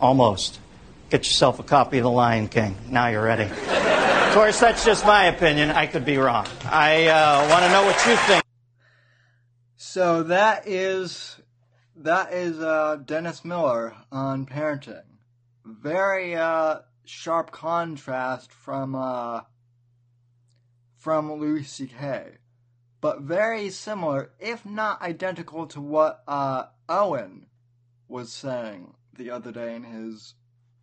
Almost. 0.00 0.58
Get 1.10 1.26
yourself 1.26 1.58
a 1.58 1.62
copy 1.62 1.98
of 1.98 2.04
The 2.04 2.10
Lion 2.10 2.48
King. 2.48 2.74
Now 2.88 3.08
you're 3.08 3.22
ready. 3.22 3.44
of 3.44 4.34
course, 4.34 4.58
that's 4.60 4.82
just 4.82 5.04
my 5.04 5.26
opinion. 5.26 5.70
I 5.70 5.86
could 5.86 6.06
be 6.06 6.16
wrong. 6.16 6.46
I 6.64 7.08
uh, 7.08 7.48
want 7.50 7.64
to 7.64 7.70
know 7.70 7.84
what 7.84 8.06
you 8.06 8.16
think. 8.16 8.42
So 9.76 10.22
that 10.24 10.66
is 10.66 11.36
that 11.96 12.32
is 12.32 12.60
uh, 12.60 12.96
Dennis 13.04 13.44
Miller 13.44 13.94
on 14.12 14.46
parenting. 14.46 15.02
Very 15.64 16.36
uh, 16.36 16.80
sharp 17.04 17.50
contrast 17.50 18.52
from 18.52 18.94
uh, 18.94 19.40
from 20.96 21.32
Louis 21.32 21.64
C.K., 21.64 22.38
but 23.00 23.22
very 23.22 23.70
similar, 23.70 24.32
if 24.38 24.66
not 24.66 25.00
identical, 25.02 25.66
to 25.68 25.80
what 25.80 26.22
uh, 26.28 26.64
Owen 26.88 27.46
was 28.08 28.32
saying 28.32 28.94
the 29.16 29.30
other 29.30 29.52
day 29.52 29.74
in 29.74 29.84
his 29.84 30.34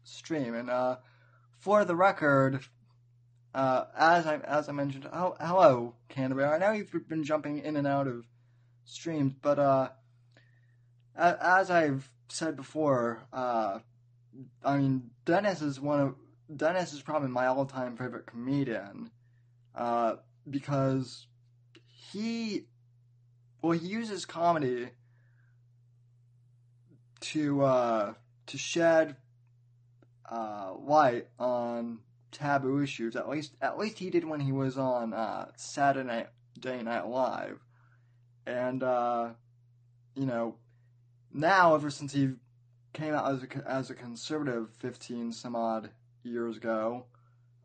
stream. 0.03 0.55
And 0.55 0.69
uh, 0.69 0.97
for 1.59 1.85
the 1.85 1.95
record, 1.95 2.61
uh, 3.53 3.85
as 3.97 4.25
I 4.25 4.37
as 4.37 4.67
I 4.67 4.71
mentioned, 4.71 5.07
oh, 5.13 5.35
hello 5.39 5.95
Canterbury. 6.09 6.47
I 6.47 6.57
know 6.57 6.71
you've 6.71 6.91
been 7.07 7.23
jumping 7.23 7.59
in 7.59 7.75
and 7.75 7.87
out 7.87 8.07
of 8.07 8.25
streams, 8.85 9.33
but 9.41 9.59
uh 9.59 9.89
as 11.15 11.69
I've 11.69 12.09
said 12.27 12.55
before, 12.55 13.21
uh, 13.31 13.79
I 14.63 14.77
mean, 14.77 15.11
Dennis 15.25 15.61
is 15.61 15.79
one 15.79 15.99
of 15.99 16.15
Dennis 16.55 16.93
is 16.93 17.01
probably 17.01 17.29
my 17.29 17.47
all-time 17.47 17.95
favorite 17.95 18.25
comedian 18.25 19.09
uh, 19.75 20.15
because 20.49 21.27
he, 22.11 22.65
well, 23.61 23.77
he 23.77 23.87
uses 23.87 24.25
comedy 24.25 24.89
to 27.21 27.63
uh, 27.63 28.13
to 28.47 28.57
shed 28.57 29.15
uh, 30.29 30.73
light 30.79 31.27
on 31.39 31.99
taboo 32.31 32.81
issues. 32.81 33.15
At 33.15 33.29
least, 33.29 33.53
at 33.61 33.77
least 33.77 33.99
he 33.99 34.09
did 34.09 34.25
when 34.25 34.41
he 34.41 34.51
was 34.51 34.77
on 34.77 35.13
uh, 35.13 35.47
Saturday 35.55 36.25
Night 36.83 37.07
Live, 37.07 37.59
and 38.45 38.83
uh, 38.83 39.29
you 40.15 40.25
know 40.25 40.55
now, 41.33 41.75
ever 41.75 41.89
since 41.89 42.13
he 42.13 42.29
came 42.93 43.13
out 43.13 43.31
as 43.31 43.43
a, 43.43 43.69
as 43.69 43.89
a 43.89 43.95
conservative 43.95 44.69
15 44.79 45.31
some 45.31 45.55
odd 45.55 45.89
years 46.23 46.57
ago, 46.57 47.05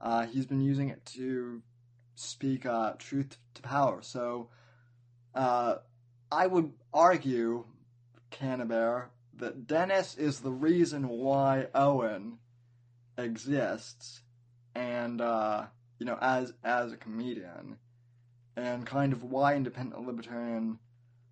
uh, 0.01 0.27
he's 0.27 0.47
been 0.47 0.61
using 0.61 0.89
it 0.89 1.05
to 1.05 1.62
speak 2.14 2.64
uh, 2.64 2.93
truth 2.99 3.37
to 3.55 3.62
power. 3.62 4.01
So, 4.01 4.49
uh, 5.35 5.77
I 6.33 6.47
would 6.47 6.73
argue, 6.93 7.64
Cannabear, 8.31 9.11
that 9.37 9.66
Dennis 9.66 10.16
is 10.16 10.41
the 10.41 10.51
reason 10.51 11.09
why 11.09 11.69
Owen 11.75 12.39
exists, 13.16 14.23
and 14.75 15.21
uh, 15.21 15.66
you 15.99 16.07
know, 16.07 16.19
as 16.21 16.53
as 16.64 16.93
a 16.93 16.97
comedian, 16.97 17.77
and 18.57 18.87
kind 18.87 19.12
of 19.12 19.23
why 19.23 19.55
independent 19.55 20.07
libertarian 20.07 20.79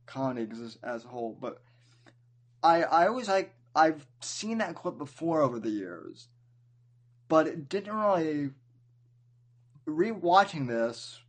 comedy 0.07 0.43
exists 0.43 0.79
as 0.83 1.05
a 1.05 1.09
whole. 1.09 1.37
But 1.39 1.63
I 2.67 2.83
I 2.83 3.07
always 3.07 3.29
like 3.29 3.55
I've 3.77 4.07
seen 4.21 4.59
that 4.59 4.75
clip 4.75 4.99
before 4.99 5.41
over 5.41 5.61
the 5.61 5.71
years, 5.71 6.29
but 7.29 7.47
it 7.47 7.69
didn't 7.69 7.95
really. 7.95 8.51
Rewatching 9.87 10.67
this 10.67 11.21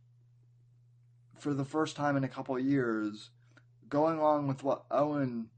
for 1.38 1.54
the 1.54 1.64
first 1.64 1.94
time 1.94 2.16
in 2.16 2.24
a 2.24 2.28
couple 2.28 2.56
of 2.56 2.64
years, 2.64 3.30
going 3.88 4.18
along 4.18 4.48
with 4.48 4.64
what 4.64 4.84
Owen 4.90 5.50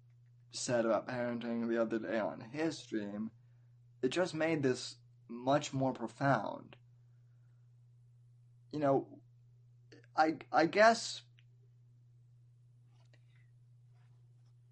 said 0.52 0.84
about 0.84 1.08
parenting 1.08 1.66
the 1.66 1.80
other 1.80 1.98
day 1.98 2.18
on 2.18 2.44
his 2.52 2.76
stream, 2.76 3.30
it 4.02 4.08
just 4.08 4.34
made 4.34 4.62
this 4.62 4.96
much 5.28 5.72
more 5.72 5.94
profound. 5.94 6.76
You 8.70 8.80
know, 8.80 9.06
I 10.14 10.34
I 10.52 10.66
guess 10.66 11.22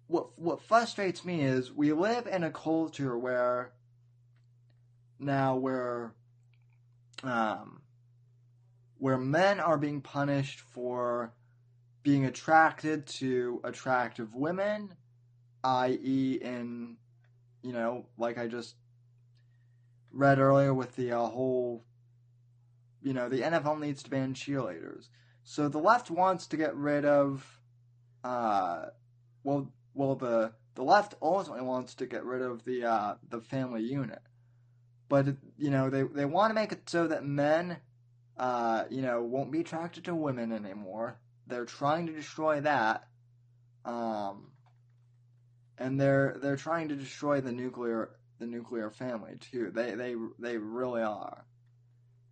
what 0.09 0.37
what 0.37 0.61
frustrates 0.63 1.23
me 1.23 1.41
is 1.41 1.71
we 1.71 1.93
live 1.93 2.25
in 2.25 2.43
a 2.43 2.49
culture 2.49 3.15
where 3.15 3.71
now 5.19 5.55
where 5.55 6.13
um 7.23 7.81
where 8.97 9.19
men 9.19 9.59
are 9.59 9.77
being 9.77 10.01
punished 10.01 10.59
for 10.59 11.31
being 12.01 12.25
attracted 12.25 13.05
to 13.05 13.61
attractive 13.63 14.33
women, 14.33 14.95
i.e., 15.63 16.39
in 16.41 16.97
you 17.61 17.71
know, 17.71 18.05
like 18.17 18.37
I 18.37 18.47
just 18.47 18.75
read 20.11 20.39
earlier 20.39 20.73
with 20.73 20.95
the 20.95 21.11
uh, 21.11 21.27
whole, 21.27 21.83
you 23.03 23.13
know, 23.13 23.29
the 23.29 23.41
NFL 23.41 23.79
needs 23.79 24.01
to 24.03 24.09
ban 24.09 24.33
cheerleaders. 24.33 25.09
So 25.43 25.69
the 25.69 25.77
left 25.77 26.09
wants 26.09 26.47
to 26.47 26.57
get 26.57 26.75
rid 26.75 27.05
of, 27.05 27.61
uh, 28.23 28.85
well, 29.43 29.71
well, 29.99 30.15
the 30.15 30.53
the 30.75 30.83
left 30.83 31.15
ultimately 31.21 31.65
wants 31.65 31.95
to 31.95 32.05
get 32.05 32.23
rid 32.23 32.41
of 32.41 32.63
the 32.63 32.85
uh, 32.85 33.15
the 33.29 33.41
family 33.41 33.83
unit, 33.83 34.21
but 35.09 35.27
you 35.57 35.69
know 35.69 35.89
they 35.89 36.03
they 36.03 36.23
want 36.23 36.51
to 36.51 36.53
make 36.53 36.71
it 36.71 36.89
so 36.89 37.07
that 37.07 37.25
men, 37.25 37.75
uh, 38.37 38.85
you 38.89 39.01
know, 39.01 39.21
won't 39.21 39.51
be 39.51 39.59
attracted 39.59 40.05
to 40.05 40.15
women 40.15 40.53
anymore. 40.53 41.19
They're 41.47 41.65
trying 41.65 42.07
to 42.07 42.13
destroy 42.13 42.61
that, 42.61 43.09
um, 43.83 44.51
and 45.77 45.99
they're 45.99 46.37
they're 46.41 46.55
trying 46.55 46.87
to 46.87 46.95
destroy 46.95 47.41
the 47.41 47.51
nuclear 47.51 48.11
the 48.39 48.47
nuclear 48.47 48.89
family 48.89 49.35
too. 49.51 49.69
They 49.71 49.95
they 49.95 50.15
they 50.39 50.57
really 50.57 51.01
are, 51.01 51.43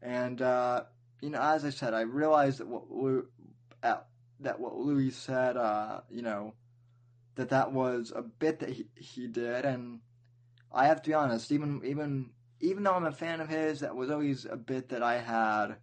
and 0.01 0.41
uh, 0.41 0.83
you 1.19 1.31
know, 1.31 1.41
as 1.41 1.65
I 1.65 1.71
said, 1.71 1.93
I 1.93 2.01
realized 2.01 2.59
that 2.59 2.67
what 2.69 3.25
uh, 3.83 3.97
that 4.39 4.57
what 4.57 4.77
Louis 4.77 5.11
said, 5.11 5.57
uh, 5.57 5.99
you 6.09 6.21
know 6.21 6.53
that 7.37 7.49
that 7.49 7.71
was 7.71 8.11
a 8.15 8.21
bit 8.21 8.59
that 8.59 8.69
he, 8.69 8.87
he 8.95 9.27
did, 9.27 9.63
and 9.63 9.99
I 10.71 10.87
have 10.87 11.01
to 11.03 11.09
be 11.09 11.13
honest, 11.13 11.51
even 11.51 11.81
even 11.85 12.31
even 12.59 12.83
though 12.83 12.93
I'm 12.93 13.05
a 13.05 13.11
fan 13.11 13.39
of 13.39 13.47
his, 13.47 13.79
that 13.79 13.95
was 13.95 14.09
always 14.11 14.45
a 14.45 14.57
bit 14.57 14.89
that 14.89 15.01
I 15.01 15.19
had 15.19 15.77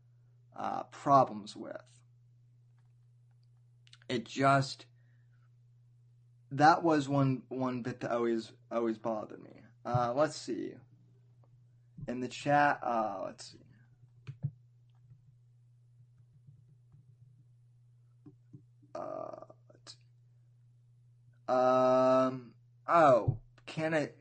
uh, 0.56 0.82
problems 0.84 1.56
with. 1.56 1.76
It 4.08 4.26
just 4.26 4.86
that 6.50 6.82
was 6.82 7.08
one 7.08 7.42
one 7.48 7.82
bit 7.82 8.00
that 8.00 8.10
always 8.10 8.52
always 8.70 8.98
bothered 8.98 9.42
me. 9.42 9.62
Uh, 9.86 10.12
let's 10.14 10.36
see. 10.36 10.72
In 12.06 12.20
the 12.20 12.28
chat, 12.28 12.80
uh, 12.82 13.22
let's 13.24 13.52
see. 13.52 13.58
Uh, 18.94 19.33
um. 21.48 22.52
Oh, 22.86 23.38
can 23.66 23.94
it? 23.94 24.16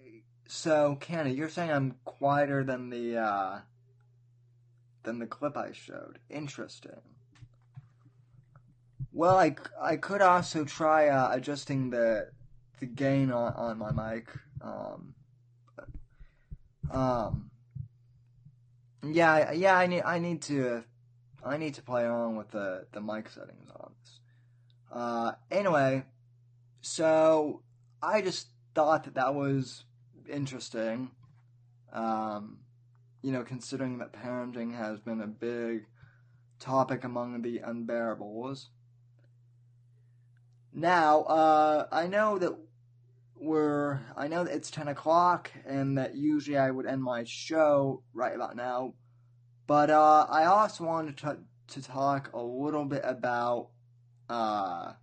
So, 0.48 0.98
Kenna, 1.00 1.30
you're 1.30 1.50
saying 1.50 1.72
I'm 1.72 1.96
quieter 2.06 2.64
than 2.64 2.90
the 2.90 3.18
uh, 3.18 3.60
than 5.04 5.20
the 5.20 5.28
clip 5.28 5.58
I 5.58 5.72
showed. 5.72 6.20
Interesting. 6.30 7.02
Well, 9.12 9.38
I, 9.38 9.56
I 9.80 9.98
could 9.98 10.22
also 10.22 10.66
try 10.66 11.08
uh, 11.08 11.30
adjusting 11.32 11.92
the 11.92 12.30
the 12.80 12.88
gain 12.88 13.32
on, 13.32 13.54
on 13.54 13.78
my 13.78 13.92
mic. 13.92 14.30
Um, 14.62 15.14
um, 16.92 17.52
yeah, 19.04 19.52
yeah, 19.52 19.78
I 19.78 19.88
need, 19.88 20.02
I 20.02 20.20
need 20.20 20.42
to, 20.44 20.84
I 21.46 21.58
need 21.58 21.76
to 21.76 21.82
play 21.82 22.04
around 22.04 22.38
with 22.38 22.52
the 22.52 22.86
the 22.92 23.02
mic 23.02 23.30
settings 23.30 23.70
on 23.70 23.92
this. 24.02 24.20
Uh, 24.92 25.32
anyway, 25.52 26.04
so 26.84 27.62
I 28.02 28.22
just 28.22 28.50
thought 28.76 29.06
that 29.06 29.16
that 29.16 29.34
was 29.34 29.86
interesting. 30.30 31.12
Um, 31.94 32.60
you 33.22 33.32
know, 33.32 33.44
considering 33.44 34.00
that 34.00 34.12
parenting 34.12 34.76
has 34.76 35.00
been 35.00 35.22
a 35.22 35.28
big 35.28 35.86
topic 36.60 37.06
among 37.06 37.42
the 37.42 37.60
unbearables. 37.60 38.66
Now, 40.74 41.22
uh, 41.22 41.88
I 41.90 42.08
know 42.08 42.38
that 42.38 42.54
we're, 43.36 44.02
I 44.18 44.28
know 44.28 44.44
that 44.44 44.54
it's 44.54 44.70
10 44.70 44.90
o'clock 44.90 45.52
and 45.66 45.98
that 45.98 46.16
usually 46.16 46.58
I 46.58 46.70
would 46.70 46.86
end 46.86 47.02
my 47.02 47.24
show 47.24 48.04
right 48.14 48.36
about 48.36 48.58
now, 48.58 48.96
but, 49.68 49.90
uh, 49.90 50.26
I 50.30 50.46
also 50.46 50.84
wanted 50.84 51.18
to, 51.20 51.38
to 51.70 51.82
talk 51.82 52.32
a 52.34 52.42
little 52.42 52.86
bit 52.86 53.04
about, 53.06 53.70
uh, 54.30 54.94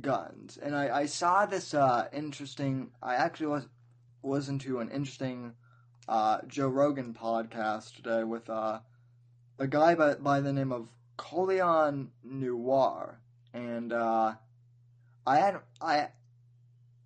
guns. 0.00 0.58
And 0.58 0.74
I, 0.74 1.00
I 1.00 1.06
saw 1.06 1.46
this, 1.46 1.74
uh, 1.74 2.08
interesting, 2.12 2.90
I 3.02 3.14
actually 3.14 3.46
was, 3.46 3.66
listened 4.22 4.60
to 4.62 4.80
an 4.80 4.90
interesting, 4.90 5.54
uh, 6.08 6.38
Joe 6.46 6.68
Rogan 6.68 7.14
podcast 7.14 7.96
today 7.96 8.24
with, 8.24 8.48
uh, 8.50 8.80
a 9.58 9.66
guy 9.66 9.94
by, 9.94 10.14
by 10.14 10.40
the 10.40 10.52
name 10.52 10.72
of 10.72 10.88
Colion 11.16 12.08
Noir 12.22 13.18
and 13.52 13.92
uh, 13.92 14.34
I 15.26 15.38
had 15.38 15.60
I 15.80 16.08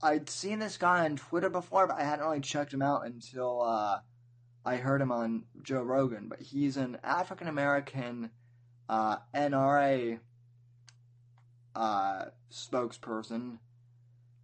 I'd 0.02 0.28
seen 0.28 0.58
this 0.58 0.76
guy 0.76 1.04
on 1.04 1.16
Twitter 1.16 1.48
before, 1.48 1.86
but 1.86 1.98
I 1.98 2.04
hadn't 2.04 2.24
really 2.24 2.40
checked 2.40 2.74
him 2.74 2.82
out 2.82 3.06
until 3.06 3.62
uh, 3.62 4.00
I 4.64 4.76
heard 4.76 5.00
him 5.00 5.12
on 5.12 5.44
Joe 5.62 5.82
Rogan. 5.82 6.28
But 6.28 6.40
he's 6.40 6.76
an 6.76 6.98
African 7.04 7.48
American 7.48 8.30
uh, 8.88 9.18
NRA 9.34 10.18
uh, 11.74 12.26
spokesperson, 12.50 13.58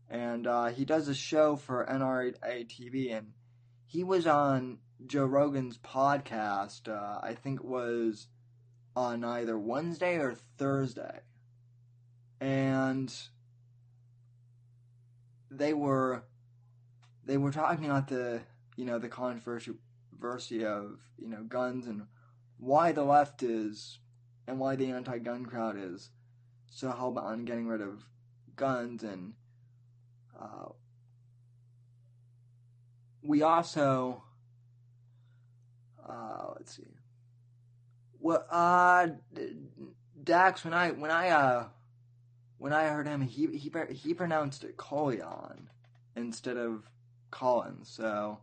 and 0.08 0.46
uh, 0.46 0.66
he 0.66 0.84
does 0.84 1.08
a 1.08 1.14
show 1.14 1.56
for 1.56 1.86
NRA 1.86 2.34
TV, 2.66 3.16
and 3.16 3.32
he 3.86 4.04
was 4.04 4.26
on 4.26 4.78
Joe 5.06 5.26
Rogan's 5.26 5.78
podcast. 5.78 6.88
Uh, 6.88 7.20
I 7.22 7.34
think 7.34 7.60
it 7.60 7.66
was 7.66 8.28
on 8.96 9.24
either 9.24 9.58
Wednesday 9.58 10.16
or 10.16 10.34
Thursday 10.56 11.20
and 12.40 13.12
they 15.50 15.72
were 15.72 16.22
they 17.24 17.36
were 17.36 17.50
talking 17.50 17.86
about 17.86 18.08
the 18.08 18.40
you 18.76 18.84
know 18.84 18.98
the 18.98 19.08
controversy 19.08 20.64
of 20.64 20.98
you 21.18 21.28
know 21.28 21.42
guns 21.42 21.86
and 21.86 22.02
why 22.58 22.92
the 22.92 23.02
left 23.02 23.42
is 23.42 23.98
and 24.46 24.58
why 24.58 24.76
the 24.76 24.90
anti-gun 24.90 25.44
crowd 25.44 25.76
is 25.78 26.10
so 26.70 26.90
bent 27.10 27.26
on 27.26 27.44
getting 27.44 27.66
rid 27.66 27.80
of 27.80 28.04
guns 28.56 29.02
and 29.02 29.34
uh, 30.40 30.68
we 33.22 33.42
also 33.42 34.22
uh, 36.08 36.46
let's 36.56 36.76
see 36.76 36.82
well 38.20 38.44
uh 38.50 39.08
Dax 40.22 40.64
when 40.64 40.74
I 40.74 40.90
when 40.90 41.10
I 41.10 41.30
uh 41.30 41.64
when 42.58 42.72
I 42.72 42.88
heard 42.88 43.06
him, 43.06 43.20
he 43.20 43.46
he 43.56 43.70
he 43.90 44.14
pronounced 44.14 44.64
it 44.64 44.76
Colion 44.76 45.68
instead 46.16 46.56
of 46.56 46.90
Collins. 47.30 47.88
So 47.88 48.38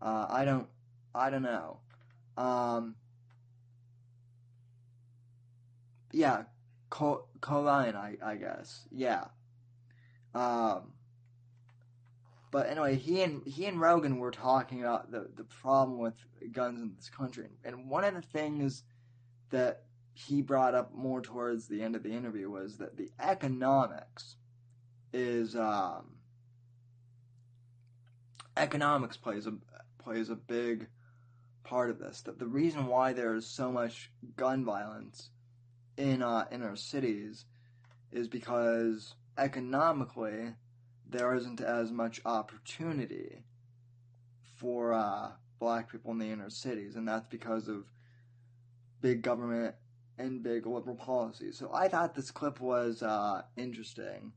uh, 0.00 0.26
I 0.28 0.44
don't 0.44 0.68
I 1.14 1.30
don't 1.30 1.42
know. 1.42 1.78
Um, 2.36 2.94
yeah, 6.12 6.44
Col- 6.90 7.28
Colion, 7.40 7.94
I 7.94 8.16
I 8.22 8.36
guess. 8.36 8.86
Yeah. 8.90 9.24
Um, 10.34 10.92
but 12.50 12.68
anyway, 12.68 12.96
he 12.96 13.22
and 13.22 13.46
he 13.46 13.66
and 13.66 13.80
Rogan 13.80 14.18
were 14.18 14.30
talking 14.30 14.80
about 14.80 15.10
the 15.10 15.28
the 15.36 15.44
problem 15.44 15.98
with 15.98 16.14
guns 16.52 16.80
in 16.80 16.94
this 16.96 17.10
country, 17.10 17.48
and 17.64 17.88
one 17.88 18.04
of 18.04 18.14
the 18.14 18.22
things 18.22 18.84
that 19.50 19.84
he 20.14 20.42
brought 20.42 20.74
up 20.74 20.94
more 20.94 21.20
towards 21.20 21.68
the 21.68 21.82
end 21.82 21.94
of 21.94 22.02
the 22.02 22.12
interview 22.12 22.50
was 22.50 22.78
that 22.78 22.96
the 22.96 23.10
economics 23.20 24.36
is 25.12 25.54
um, 25.54 26.16
economics 28.56 29.16
plays 29.16 29.46
a 29.46 29.54
plays 30.02 30.30
a 30.30 30.34
big 30.34 30.88
part 31.64 31.90
of 31.90 31.98
this. 31.98 32.22
That 32.22 32.38
the 32.38 32.46
reason 32.46 32.86
why 32.86 33.12
there's 33.12 33.46
so 33.46 33.70
much 33.70 34.10
gun 34.36 34.64
violence 34.64 35.30
in 35.98 36.22
uh, 36.22 36.46
in 36.50 36.62
our 36.62 36.76
cities 36.76 37.44
is 38.10 38.28
because 38.28 39.14
economically 39.36 40.54
there 41.10 41.34
isn't 41.34 41.60
as 41.60 41.90
much 41.90 42.20
opportunity 42.24 43.42
for 44.56 44.92
uh, 44.92 45.30
black 45.58 45.90
people 45.90 46.12
in 46.12 46.18
the 46.18 46.30
inner 46.30 46.50
cities, 46.50 46.96
and 46.96 47.06
that's 47.06 47.26
because 47.28 47.68
of 47.68 47.84
big 49.00 49.22
government 49.22 49.74
and 50.18 50.42
big 50.42 50.66
liberal 50.66 50.96
policies. 50.96 51.58
So 51.58 51.70
I 51.72 51.88
thought 51.88 52.14
this 52.14 52.30
clip 52.30 52.60
was 52.60 53.02
uh, 53.02 53.42
interesting. 53.56 54.32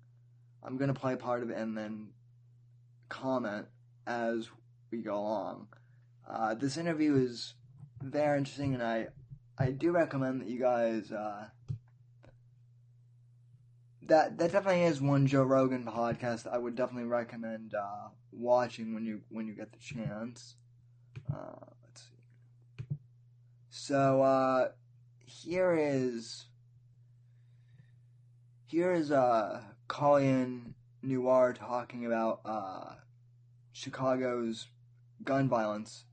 I'm 0.64 0.78
going 0.78 0.93
to 0.93 0.99
play 0.99 1.16
part 1.16 1.41
of 1.41 1.49
it 1.49 1.57
and 1.57 1.76
then 1.76 2.09
comment 3.09 3.66
as 4.05 4.49
we 4.91 4.99
go 4.99 5.16
along. 5.16 5.68
Uh, 6.30 6.53
this 6.53 6.78
interview 6.78 7.16
is 7.16 7.55
very 8.01 8.38
interesting, 8.38 8.74
and 8.76 8.84
I, 8.84 9.07
I 9.57 9.71
do 9.71 9.91
recommend 9.91 10.41
that 10.41 10.49
you 10.49 10.59
guys. 10.59 11.11
Uh, 11.11 11.45
that 14.03 14.37
that 14.37 14.51
definitely 14.51 14.83
is 14.83 15.01
one 15.01 15.27
Joe 15.27 15.43
Rogan 15.43 15.85
podcast 15.85 16.51
I 16.51 16.57
would 16.57 16.75
definitely 16.75 17.07
recommend 17.07 17.73
uh, 17.73 18.09
watching 18.31 18.93
when 18.93 19.05
you 19.05 19.21
when 19.29 19.47
you 19.47 19.53
get 19.53 19.71
the 19.71 19.79
chance. 19.79 20.55
Uh, 21.31 21.65
let's 21.83 22.01
see. 22.01 22.95
So 23.69 24.21
uh, 24.21 24.69
here 25.25 25.77
is 25.79 26.45
here 28.65 28.93
is 28.93 29.11
uh 29.11 29.61
Colion 29.87 30.73
Noir 31.01 31.53
talking 31.53 32.05
about 32.05 32.41
uh 32.45 32.95
Chicago's 33.71 34.67
gun 35.23 35.47
violence 35.47 36.05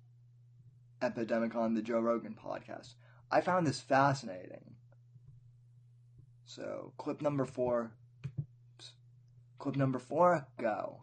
epidemic 1.01 1.55
on 1.55 1.75
the 1.75 1.83
Joe 1.83 2.01
Rogan 2.01 2.37
podcast. 2.41 2.95
I 3.31 3.41
found 3.41 3.67
this 3.67 3.81
fascinating. 3.81 4.75
So, 6.47 6.93
clip 6.97 7.21
number 7.21 7.45
four. 7.45 7.91
Clip 9.59 9.77
number 9.77 9.99
four, 9.99 10.47
go. 10.61 10.99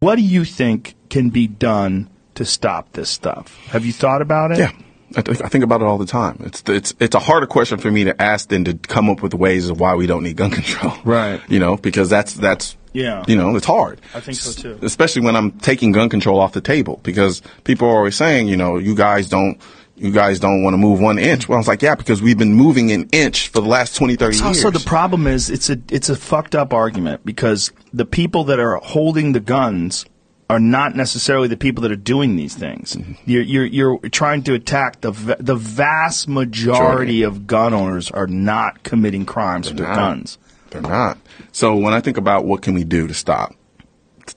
What 0.00 0.16
do 0.16 0.22
you 0.22 0.44
think 0.44 0.94
can 1.08 1.30
be 1.30 1.46
done 1.46 2.10
to 2.34 2.44
stop 2.44 2.92
this 2.92 3.08
stuff? 3.08 3.56
Have 3.68 3.86
you 3.86 3.92
thought 3.92 4.22
about 4.22 4.52
it? 4.52 4.58
Yeah. 4.58 4.72
I, 5.16 5.22
th- 5.22 5.40
I 5.40 5.48
think 5.48 5.64
about 5.64 5.80
it 5.80 5.84
all 5.84 5.96
the 5.96 6.04
time. 6.04 6.42
It's 6.44 6.62
it's 6.66 6.94
it's 7.00 7.14
a 7.14 7.18
harder 7.18 7.46
question 7.46 7.78
for 7.78 7.90
me 7.90 8.04
to 8.04 8.20
ask 8.20 8.50
than 8.50 8.64
to 8.64 8.74
come 8.74 9.08
up 9.08 9.22
with 9.22 9.32
ways 9.32 9.70
of 9.70 9.80
why 9.80 9.94
we 9.94 10.06
don't 10.06 10.22
need 10.22 10.36
gun 10.36 10.50
control. 10.60 10.92
Right. 11.02 11.40
You 11.48 11.58
know, 11.60 11.78
because 11.78 12.10
that's 12.10 12.34
that's 12.34 12.76
Yeah. 12.92 13.24
You 13.26 13.36
know, 13.36 13.56
it's 13.56 13.64
hard. 13.64 14.02
I 14.14 14.20
think 14.20 14.36
so, 14.36 14.52
too. 14.52 14.78
Especially 14.82 15.22
when 15.22 15.34
I'm 15.34 15.52
taking 15.52 15.92
gun 15.92 16.10
control 16.10 16.38
off 16.38 16.52
the 16.52 16.60
table 16.60 17.00
because 17.02 17.40
people 17.64 17.88
are 17.88 17.96
always 17.96 18.16
saying, 18.16 18.48
you 18.48 18.56
know, 18.58 18.76
you 18.76 18.94
guys 18.94 19.28
don't 19.30 19.58
you 19.98 20.10
guys 20.12 20.38
don't 20.40 20.62
want 20.62 20.74
to 20.74 20.78
move 20.78 21.00
one 21.00 21.18
inch. 21.18 21.48
Well, 21.48 21.56
I 21.56 21.60
was 21.60 21.68
like, 21.68 21.82
yeah, 21.82 21.94
because 21.94 22.22
we've 22.22 22.38
been 22.38 22.54
moving 22.54 22.90
an 22.92 23.08
inch 23.12 23.48
for 23.48 23.60
the 23.60 23.68
last 23.68 23.96
20, 23.96 24.16
30 24.16 24.28
It's 24.30 24.38
years. 24.44 24.46
also 24.64 24.70
the 24.70 24.84
problem 24.84 25.26
is 25.26 25.50
it's 25.50 25.68
a 25.70 25.78
it's 25.90 26.08
a 26.08 26.16
fucked 26.16 26.54
up 26.54 26.72
argument 26.72 27.24
because 27.24 27.72
the 27.92 28.04
people 28.04 28.44
that 28.44 28.58
are 28.58 28.76
holding 28.76 29.32
the 29.32 29.40
guns 29.40 30.04
are 30.50 30.60
not 30.60 30.96
necessarily 30.96 31.46
the 31.46 31.56
people 31.58 31.82
that 31.82 31.92
are 31.92 31.96
doing 31.96 32.36
these 32.36 32.54
things. 32.54 32.96
Mm-hmm. 32.96 33.12
You're 33.26 33.42
you're 33.42 33.64
you're 33.66 33.98
trying 34.10 34.42
to 34.44 34.54
attack 34.54 35.00
the 35.02 35.10
v- 35.10 35.34
the 35.38 35.56
vast 35.56 36.26
majority 36.28 37.20
Majority. 37.20 37.22
of 37.22 37.46
gun 37.46 37.74
owners 37.74 38.10
are 38.10 38.26
not 38.26 38.82
committing 38.82 39.26
crimes 39.26 39.68
with 39.68 39.76
their 39.78 39.88
not. 39.88 39.96
guns. 39.96 40.38
They're 40.70 40.80
not. 40.82 41.18
So 41.52 41.76
when 41.76 41.92
I 41.92 42.00
think 42.00 42.16
about 42.16 42.44
what 42.44 42.62
can 42.62 42.74
we 42.74 42.84
do 42.84 43.06
to 43.06 43.14
stop 43.14 43.54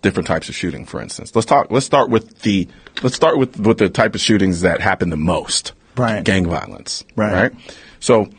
different 0.02 0.28
types 0.28 0.50
of 0.50 0.56
shooting, 0.56 0.86
for 0.86 1.02
instance, 1.02 1.36
let's 1.36 1.46
talk. 1.46 1.72
Let's 1.72 1.86
start 1.86 2.10
with 2.10 2.42
the 2.42 2.68
let's 3.04 3.16
start 3.16 3.38
with 3.38 3.60
with 3.60 3.78
the 3.78 3.90
type 3.90 4.16
of 4.16 4.22
shootings 4.22 4.62
that 4.62 4.82
happen 4.82 5.10
the 5.10 5.18
most. 5.18 5.74
Right. 5.96 6.24
Gang 6.24 6.48
violence. 6.48 7.04
Right. 7.16 7.52
So 8.00 8.30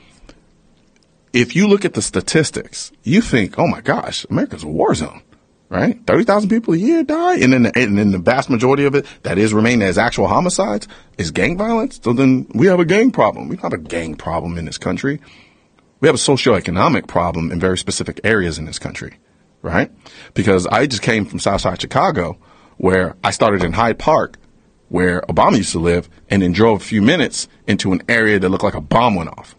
if 1.32 1.54
you 1.54 1.68
look 1.68 1.84
at 1.84 1.94
the 1.94 2.02
statistics, 2.02 2.92
you 3.02 3.20
think, 3.20 3.58
oh 3.58 3.66
my 3.66 3.80
gosh, 3.80 4.24
America's 4.30 4.64
a 4.64 4.68
war 4.68 4.94
zone. 4.94 5.22
Right, 5.68 6.06
thirty 6.06 6.24
thousand 6.24 6.50
people 6.50 6.74
a 6.74 6.76
year 6.76 7.02
die, 7.02 7.38
and 7.38 7.50
then 7.50 7.64
and 7.64 7.96
then 7.96 8.10
the 8.10 8.18
vast 8.18 8.50
majority 8.50 8.84
of 8.84 8.94
it 8.94 9.06
that 9.22 9.38
is 9.38 9.54
remaining 9.54 9.88
as 9.88 9.96
actual 9.96 10.28
homicides 10.28 10.86
is 11.16 11.30
gang 11.30 11.56
violence. 11.56 11.98
So 12.04 12.12
then 12.12 12.46
we 12.54 12.66
have 12.66 12.78
a 12.78 12.84
gang 12.84 13.10
problem. 13.10 13.48
We 13.48 13.56
don't 13.56 13.72
have 13.72 13.80
a 13.80 13.82
gang 13.82 14.14
problem 14.14 14.58
in 14.58 14.66
this 14.66 14.76
country 14.76 15.18
we 16.02 16.08
have 16.08 16.16
a 16.16 16.18
socioeconomic 16.18 17.06
problem 17.06 17.52
in 17.52 17.60
very 17.60 17.78
specific 17.78 18.20
areas 18.24 18.58
in 18.58 18.64
this 18.64 18.80
country, 18.80 19.14
right? 19.62 19.90
Because 20.34 20.66
I 20.66 20.86
just 20.86 21.02
came 21.02 21.24
from 21.24 21.38
Southside 21.38 21.80
Chicago, 21.80 22.38
where 22.76 23.16
I 23.24 23.30
started 23.30 23.62
in 23.62 23.72
Hyde 23.72 23.98
Park, 23.98 24.36
where 24.88 25.22
Obama 25.22 25.56
used 25.56 25.72
to 25.72 25.78
live, 25.78 26.10
and 26.28 26.42
then 26.42 26.52
drove 26.52 26.82
a 26.82 26.84
few 26.84 27.00
minutes 27.00 27.48
into 27.66 27.92
an 27.92 28.02
area 28.08 28.38
that 28.38 28.48
looked 28.48 28.64
like 28.64 28.74
a 28.74 28.80
bomb 28.80 29.14
went 29.14 29.30
off. 29.30 29.56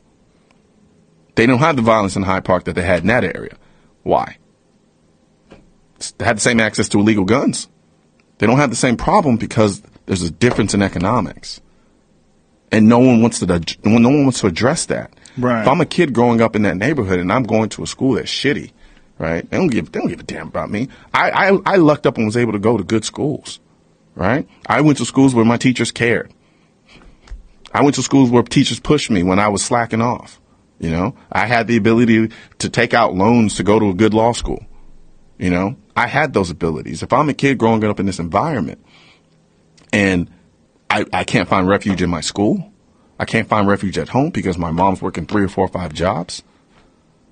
They 1.36 1.48
don't 1.48 1.60
have 1.60 1.76
the 1.76 1.82
violence 1.82 2.16
in 2.16 2.24
Hyde 2.24 2.46
Park 2.46 2.66
that 2.66 2.74
they 2.76 2.84
had 2.84 3.02
in 3.02 3.08
that 3.08 3.24
area. 3.24 3.58
Why? 4.04 4.38
They 6.18 6.26
had 6.26 6.38
the 6.38 6.42
same 6.42 6.60
access 6.60 6.90
to 6.90 7.00
illegal 7.00 7.26
guns. 7.26 7.68
They 8.38 8.46
don't 8.46 8.58
have 8.58 8.70
the 8.70 8.76
same 8.76 8.98
problem 8.98 9.38
because 9.38 9.82
there's 10.06 10.22
a 10.22 10.30
difference 10.30 10.74
in 10.74 10.82
economics. 10.82 11.62
And 12.72 12.90
no 12.90 13.00
one 13.00 13.22
wants 13.22 13.40
to, 13.40 13.46
no 13.84 13.94
one 13.94 14.24
wants 14.24 14.42
to 14.42 14.48
address 14.48 14.88
that. 14.88 15.14
Right. 15.38 15.62
If 15.62 15.68
I'm 15.68 15.80
a 15.80 15.86
kid 15.86 16.14
growing 16.14 16.42
up 16.42 16.56
in 16.56 16.64
that 16.64 16.76
neighborhood 16.78 17.20
and 17.20 17.32
I'm 17.32 17.44
going 17.44 17.70
to 17.70 17.84
a 17.84 17.88
school 17.88 18.16
that's 18.16 18.30
shitty, 18.30 18.72
right? 19.18 19.50
They 19.50 19.58
don't 19.58 19.68
give, 19.68 19.92
they 19.92 20.00
don't 20.00 20.10
give 20.10 20.20
a 20.20 20.24
damn 20.24 20.48
about 20.48 20.70
me. 20.70 20.90
I, 21.14 21.32
I, 21.32 21.60
I 21.66 21.76
lucked 21.78 22.06
up 22.06 22.18
and 22.18 22.26
was 22.26 22.38
able 22.38 22.54
to 22.54 22.60
go 22.60 22.78
to 22.78 22.84
good 22.84 23.06
schools, 23.06 23.60
right? 24.16 24.48
I 24.66 24.82
went 24.82 24.98
to 25.00 25.06
schools 25.06 25.34
where 25.36 25.46
my 25.46 25.58
teachers 25.58 25.92
cared. 25.92 26.34
I 27.74 27.82
went 27.82 27.96
to 27.96 28.04
schools 28.04 28.30
where 28.30 28.44
teachers 28.44 28.80
pushed 28.80 29.10
me 29.10 29.24
when 29.24 29.40
I 29.40 29.48
was 29.48 29.64
slacking 29.64 30.02
off. 30.02 30.40
You 30.80 30.92
know, 30.92 31.16
I 31.32 31.46
had 31.46 31.68
the 31.68 31.78
ability 31.78 32.30
to 32.60 32.70
take 32.70 32.94
out 32.94 33.16
loans 33.16 33.56
to 33.56 33.64
go 33.64 33.80
to 33.80 33.90
a 33.90 33.94
good 33.94 34.14
law 34.14 34.34
school. 34.34 34.66
You 35.38 35.50
know, 35.50 35.78
I 35.96 36.08
had 36.08 36.34
those 36.34 36.50
abilities. 36.50 37.04
If 37.04 37.14
I'm 37.14 37.30
a 37.30 37.34
kid 37.34 37.58
growing 37.58 37.84
up 37.84 38.00
in 38.00 38.06
this 38.06 38.20
environment 38.20 38.84
and 39.92 40.30
I, 40.90 41.06
I 41.14 41.24
can't 41.24 41.48
find 41.48 41.68
refuge 41.68 42.02
in 42.02 42.10
my 42.10 42.22
school, 42.22 42.72
I 43.18 43.26
can't 43.26 43.48
find 43.48 43.68
refuge 43.68 43.98
at 43.98 44.10
home 44.10 44.32
because 44.32 44.58
my 44.58 44.72
mom's 44.72 45.02
working 45.02 45.26
three 45.26 45.44
or 45.44 45.48
four 45.48 45.66
or 45.66 45.70
five 45.70 45.94
jobs. 45.94 46.44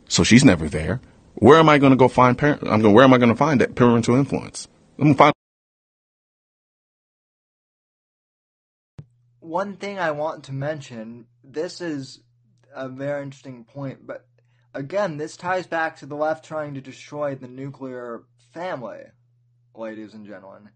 So 0.07 0.23
she's 0.23 0.45
never 0.45 0.69
there. 0.69 1.01
Where 1.41 1.57
am 1.57 1.69
I 1.69 1.79
going 1.79 1.89
to 1.89 1.97
go 1.97 2.07
find 2.07 2.37
parent? 2.37 2.61
I'm 2.67 2.83
going, 2.83 2.93
where 2.93 3.03
am 3.03 3.15
I 3.15 3.17
going 3.17 3.29
to 3.29 3.35
find 3.35 3.59
that 3.61 3.73
parental 3.73 4.13
influence? 4.13 4.67
I'm 4.99 5.05
going 5.05 5.15
to 5.15 5.17
find. 5.17 5.33
One 9.39 9.75
thing 9.75 9.97
I 9.97 10.11
want 10.11 10.43
to 10.45 10.53
mention, 10.53 11.25
this 11.43 11.81
is 11.81 12.19
a 12.75 12.87
very 12.87 13.23
interesting 13.23 13.63
point, 13.63 14.05
but 14.05 14.27
again, 14.75 15.17
this 15.17 15.35
ties 15.35 15.65
back 15.65 15.95
to 15.97 16.05
the 16.05 16.15
left 16.15 16.45
trying 16.45 16.75
to 16.75 16.81
destroy 16.81 17.33
the 17.33 17.47
nuclear 17.47 18.21
family, 18.53 19.01
ladies 19.73 20.13
and 20.13 20.27
gentlemen. 20.27 20.69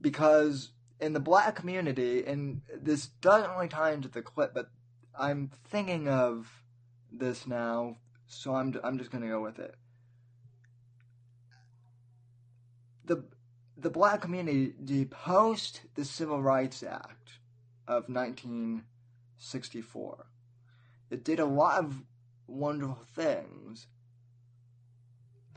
Because 0.00 0.70
in 0.98 1.12
the 1.12 1.20
black 1.20 1.54
community, 1.54 2.24
and 2.24 2.62
this 2.74 3.08
doesn't 3.20 3.50
really 3.50 3.68
tie 3.68 3.92
into 3.92 4.08
the 4.08 4.22
clip, 4.22 4.54
but 4.54 4.70
I'm 5.14 5.50
thinking 5.68 6.08
of 6.08 6.50
this 7.12 7.46
now, 7.46 7.98
so 8.28 8.54
I'm 8.54 8.78
I'm 8.84 8.98
just 8.98 9.10
gonna 9.10 9.28
go 9.28 9.42
with 9.42 9.58
it. 9.58 9.74
The 13.04 13.24
the 13.76 13.90
black 13.90 14.20
community 14.20 15.06
post 15.06 15.80
the 15.94 16.04
Civil 16.04 16.40
Rights 16.42 16.82
Act 16.82 17.38
of 17.86 18.08
1964. 18.08 20.26
It 21.10 21.24
did 21.24 21.40
a 21.40 21.46
lot 21.46 21.78
of 21.78 22.02
wonderful 22.46 23.06
things, 23.14 23.86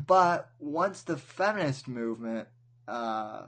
but 0.06 0.52
once 0.60 1.02
the 1.02 1.18
feminist 1.18 1.88
movement 1.88 2.48
uh, 2.88 3.48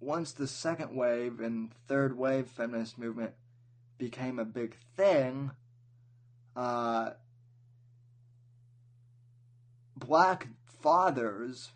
once 0.00 0.32
the 0.32 0.46
second 0.46 0.96
wave 0.96 1.40
and 1.40 1.72
third 1.86 2.16
wave 2.16 2.48
feminist 2.48 2.98
movement 2.98 3.32
became 3.98 4.38
a 4.38 4.44
big 4.44 4.74
thing, 4.96 5.50
uh, 6.56 7.10
black 10.00 10.48
fathers 10.82 11.70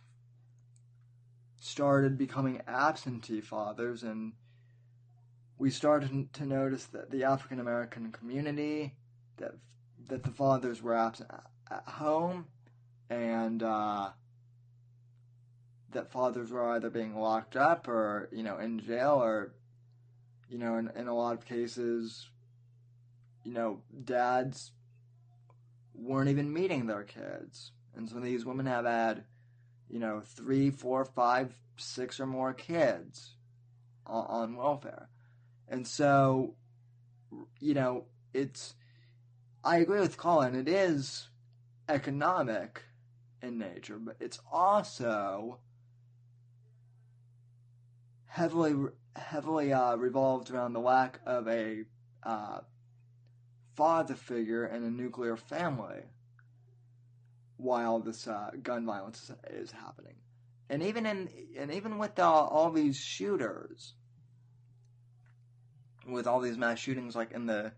started 1.60 2.18
becoming 2.18 2.60
absentee 2.66 3.40
fathers, 3.40 4.02
and 4.02 4.32
we 5.58 5.70
started 5.70 6.32
to 6.34 6.44
notice 6.44 6.86
that 6.86 7.10
the 7.10 7.24
African 7.24 7.60
American 7.60 8.10
community 8.12 8.94
that 9.36 9.52
that 10.08 10.22
the 10.22 10.30
fathers 10.30 10.82
were 10.82 10.94
absent 10.94 11.30
at 11.70 11.84
home, 11.86 12.46
and 13.08 13.62
uh, 13.62 14.10
that 15.92 16.10
fathers 16.10 16.50
were 16.50 16.70
either 16.72 16.90
being 16.90 17.16
locked 17.16 17.56
up 17.56 17.88
or 17.88 18.28
you 18.32 18.42
know 18.42 18.58
in 18.58 18.80
jail 18.80 19.22
or 19.22 19.54
you 20.48 20.58
know 20.58 20.76
in, 20.76 20.90
in 20.96 21.08
a 21.08 21.14
lot 21.14 21.34
of 21.34 21.46
cases 21.46 22.28
you 23.44 23.52
know 23.52 23.80
dads 24.04 24.72
weren't 25.94 26.28
even 26.28 26.52
meeting 26.52 26.86
their 26.86 27.04
kids 27.04 27.70
and 27.96 28.08
so 28.08 28.20
these 28.20 28.44
women 28.44 28.66
have 28.66 28.84
had 28.84 29.24
you 29.88 29.98
know 29.98 30.20
three 30.24 30.70
four 30.70 31.04
five 31.04 31.54
six 31.76 32.20
or 32.20 32.26
more 32.26 32.52
kids 32.52 33.36
on, 34.06 34.26
on 34.26 34.56
welfare. 34.56 35.08
And 35.68 35.86
so 35.86 36.54
you 37.60 37.74
know 37.74 38.04
it's 38.32 38.74
i 39.62 39.78
agree 39.78 40.00
with 40.00 40.16
colin 40.16 40.54
it 40.54 40.68
is 40.68 41.28
economic 41.88 42.82
in 43.42 43.58
nature 43.58 43.98
but 43.98 44.16
it's 44.20 44.38
also 44.50 45.58
heavily 48.26 48.74
heavily 49.16 49.72
uh, 49.72 49.94
revolved 49.96 50.50
around 50.50 50.72
the 50.72 50.80
lack 50.80 51.20
of 51.24 51.46
a 51.46 51.84
uh, 52.24 52.58
father 53.76 54.14
figure 54.14 54.66
in 54.66 54.82
a 54.82 54.90
nuclear 54.90 55.36
family 55.36 56.02
while 57.64 57.98
this 57.98 58.26
uh, 58.28 58.50
gun 58.62 58.84
violence 58.84 59.30
is, 59.50 59.70
happening, 59.70 60.14
and 60.68 60.82
even 60.82 61.06
in 61.06 61.28
and 61.58 61.72
even 61.72 61.98
with 61.98 62.18
all 62.18 62.70
these 62.70 62.96
shooters, 62.96 63.94
with 66.06 66.26
all 66.26 66.40
these 66.40 66.58
mass 66.58 66.78
shootings 66.78 67.16
like 67.16 67.32
in 67.32 67.46
the 67.46 67.72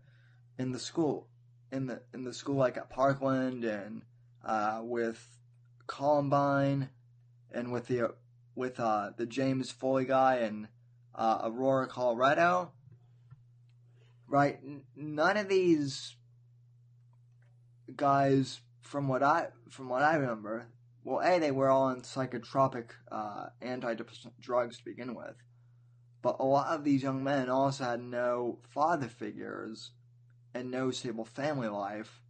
in 0.59 0.71
the 0.71 0.79
school 0.79 1.27
in 1.71 1.87
the 1.87 2.01
in 2.13 2.23
the 2.23 2.33
school 2.33 2.55
like 2.55 2.77
at 2.77 2.89
Parkland 2.89 3.63
and 3.63 4.01
uh, 4.45 4.81
with 4.83 5.37
Columbine 5.87 6.89
and 7.51 7.71
with 7.71 7.87
the 7.87 8.13
with 8.55 8.79
uh, 8.79 9.11
the 9.15 9.25
James 9.25 9.71
Foley 9.71 10.05
guy 10.05 10.39
in 10.39 10.67
uh, 11.15 11.39
Aurora, 11.43 11.87
Colorado. 11.87 12.71
Right, 14.29 14.59
none 14.93 15.37
of 15.37 15.47
these 15.47 16.17
guys, 17.95 18.59
from 18.87 19.07
what 19.07 19.23
I 19.23 19.47
from 19.69 19.89
what 19.89 20.03
I 20.03 20.15
remember, 20.15 20.67
well, 21.03 21.21
a 21.21 21.39
they 21.39 21.51
were 21.51 21.69
all 21.69 21.83
on 21.83 22.01
psychotropic 22.01 22.89
uh, 23.11 23.47
antidepressant 23.61 24.33
drugs 24.39 24.77
to 24.77 24.85
begin 24.85 25.13
with, 25.15 25.35
but 26.21 26.37
a 26.39 26.45
lot 26.45 26.67
of 26.67 26.83
these 26.83 27.03
young 27.03 27.23
men 27.23 27.49
also 27.49 27.83
had 27.83 28.01
no 28.01 28.59
father 28.69 29.07
figures 29.07 29.91
and 30.53 30.71
no 30.71 30.91
stable 30.91 31.25
family 31.25 31.67
life 31.67 32.21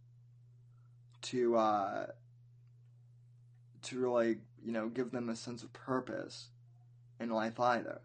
to 1.22 1.56
uh, 1.56 2.06
to 3.82 3.98
really 3.98 4.38
you 4.64 4.72
know, 4.72 4.88
give 4.88 5.10
them 5.12 5.28
a 5.28 5.36
sense 5.36 5.62
of 5.62 5.72
purpose 5.72 6.48
in 7.20 7.30
life 7.30 7.58
either. 7.60 8.00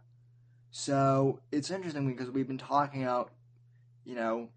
So 0.72 1.40
it's 1.52 1.72
interesting 1.72 2.08
because 2.08 2.32
we've 2.32 2.48
been 2.48 2.58
talking 2.58 3.04
about, 3.04 3.32
you 4.06 4.16
know, 4.16 4.50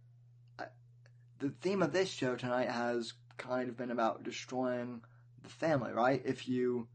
the 1.39 1.51
theme 1.61 1.83
of 1.83 1.93
this 1.93 2.09
show 2.09 2.35
tonight 2.37 2.71
has 2.71 3.13
kind 3.37 3.69
of 3.69 3.77
been 3.77 3.91
about 3.91 4.23
destroying 4.23 5.03
the 5.43 5.49
family, 5.49 5.93
right? 5.93 6.23
If 6.25 6.49
you 6.49 6.89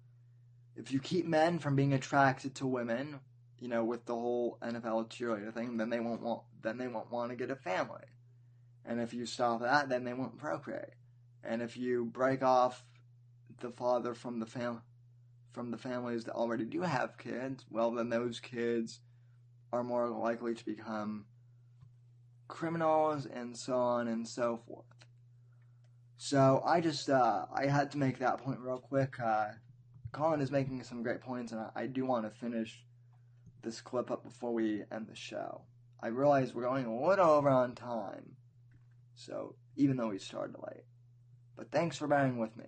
if 0.76 0.92
you 0.92 1.00
keep 1.00 1.26
men 1.26 1.60
from 1.60 1.76
being 1.76 1.94
attracted 1.94 2.56
to 2.56 2.68
women, 2.68 3.20
you 3.60 3.68
know, 3.68 3.84
with 3.84 4.06
the 4.06 4.16
whole 4.16 4.58
NFL 4.62 5.10
cheerleader 5.10 5.54
thing, 5.54 5.78
then 5.78 5.90
they 5.90 6.00
won't 6.00 6.22
want 6.22 6.42
then 6.62 6.78
they 6.78 6.88
won't 6.88 7.12
want 7.12 7.32
to 7.32 7.36
get 7.36 7.52
a 7.52 7.56
family. 7.56 8.06
And 8.86 9.00
if 9.00 9.14
you 9.14 9.26
stop 9.26 9.62
that, 9.62 9.90
then 9.90 10.04
they 10.04 10.14
won't 10.14 10.38
procreate. 10.38 10.96
And 11.44 11.62
if 11.62 11.78
you 11.78 12.06
break 12.06 12.44
off 12.44 12.84
the 13.60 13.70
father 13.70 14.14
from 14.14 14.40
the 14.40 14.46
family 14.46 14.82
from 15.52 15.72
the 15.72 15.78
families 15.78 16.24
that 16.24 16.34
already 16.34 16.64
do 16.64 16.82
have 16.82 17.18
kids, 17.18 17.66
well, 17.70 17.92
then 17.92 18.10
those 18.10 18.40
kids 18.40 19.00
are 19.74 19.84
more 19.84 20.10
likely 20.10 20.54
to 20.54 20.66
become 20.66 21.26
criminals 22.48 23.26
and 23.26 23.56
so 23.58 23.74
on 23.74 24.08
and 24.08 24.28
so 24.28 24.60
forth. 24.68 24.86
So 26.24 26.62
I 26.64 26.82
just 26.82 27.10
uh, 27.10 27.46
I 27.52 27.66
had 27.66 27.90
to 27.92 27.98
make 27.98 28.20
that 28.20 28.38
point 28.38 28.60
real 28.60 28.78
quick. 28.78 29.20
Uh, 29.20 29.48
Colin 30.12 30.40
is 30.40 30.52
making 30.52 30.84
some 30.84 31.02
great 31.02 31.20
points, 31.22 31.52
and 31.52 31.62
I, 31.62 31.70
I 31.76 31.88
do 31.88 32.06
want 32.06 32.26
to 32.26 32.40
finish 32.40 32.86
this 33.64 33.82
clip 33.82 34.12
up 34.12 34.24
before 34.24 34.54
we 34.54 34.84
end 34.92 35.08
the 35.08 35.16
show. 35.16 35.62
I 36.00 36.08
realize 36.10 36.54
we're 36.54 36.62
going 36.62 36.86
a 36.86 37.08
little 37.08 37.28
over 37.28 37.50
on 37.50 37.74
time, 37.74 38.36
so 39.16 39.56
even 39.76 39.98
though 39.98 40.10
we 40.10 40.20
started 40.20 40.58
late, 40.60 40.84
but 41.58 41.72
thanks 41.72 41.98
for 41.98 42.08
bearing 42.08 42.38
with 42.38 42.56
me 42.56 42.66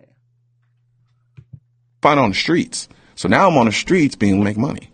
find 2.02 2.18
on 2.18 2.30
the 2.30 2.36
streets. 2.36 2.88
So 3.14 3.28
now 3.28 3.48
I'm 3.48 3.56
on 3.56 3.66
the 3.66 3.72
streets 3.72 4.16
being 4.16 4.34
able 4.34 4.42
to 4.42 4.50
make 4.50 4.58
money. 4.58 4.90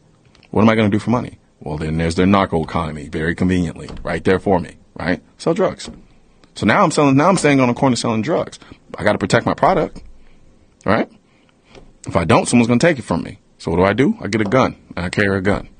What 0.51 0.61
am 0.62 0.69
I 0.69 0.74
going 0.74 0.91
to 0.91 0.95
do 0.95 1.01
for 1.01 1.11
money? 1.11 1.39
Well, 1.61 1.78
then 1.78 1.97
there's 1.97 2.15
their 2.15 2.27
narco 2.27 2.62
economy 2.62 3.09
very 3.09 3.35
conveniently 3.35 3.89
right 4.05 4.23
there 4.23 4.39
for 4.39 4.61
me, 4.61 4.77
right? 4.95 5.23
Sell 5.39 5.55
drugs. 5.55 5.91
So 6.61 6.66
now 6.66 6.85
I'm 6.85 6.91
selling, 6.91 7.16
now 7.16 7.31
I'm 7.31 7.39
staying 7.39 7.59
on 7.61 7.69
the 7.69 7.74
corner 7.74 7.97
selling 7.97 8.20
drugs. 8.20 8.59
I 8.99 9.03
got 9.03 9.12
to 9.12 9.19
protect 9.19 9.47
my 9.47 9.55
product. 9.55 10.03
right? 10.85 11.11
If 12.07 12.16
I 12.16 12.27
don't, 12.27 12.47
someone's 12.47 12.66
going 12.66 12.78
to 12.78 12.87
take 12.87 12.99
it 12.99 13.03
from 13.03 13.23
me. 13.23 13.39
So 13.57 13.70
what 13.70 13.78
do 13.78 13.85
I 13.85 13.95
do? 13.95 14.19
I 14.20 14.28
get 14.28 14.43
a 14.43 14.45
gun 14.45 14.77
and 14.95 15.07
I 15.07 15.09
carry 15.09 15.39
a 15.39 15.41
gun. 15.41 15.70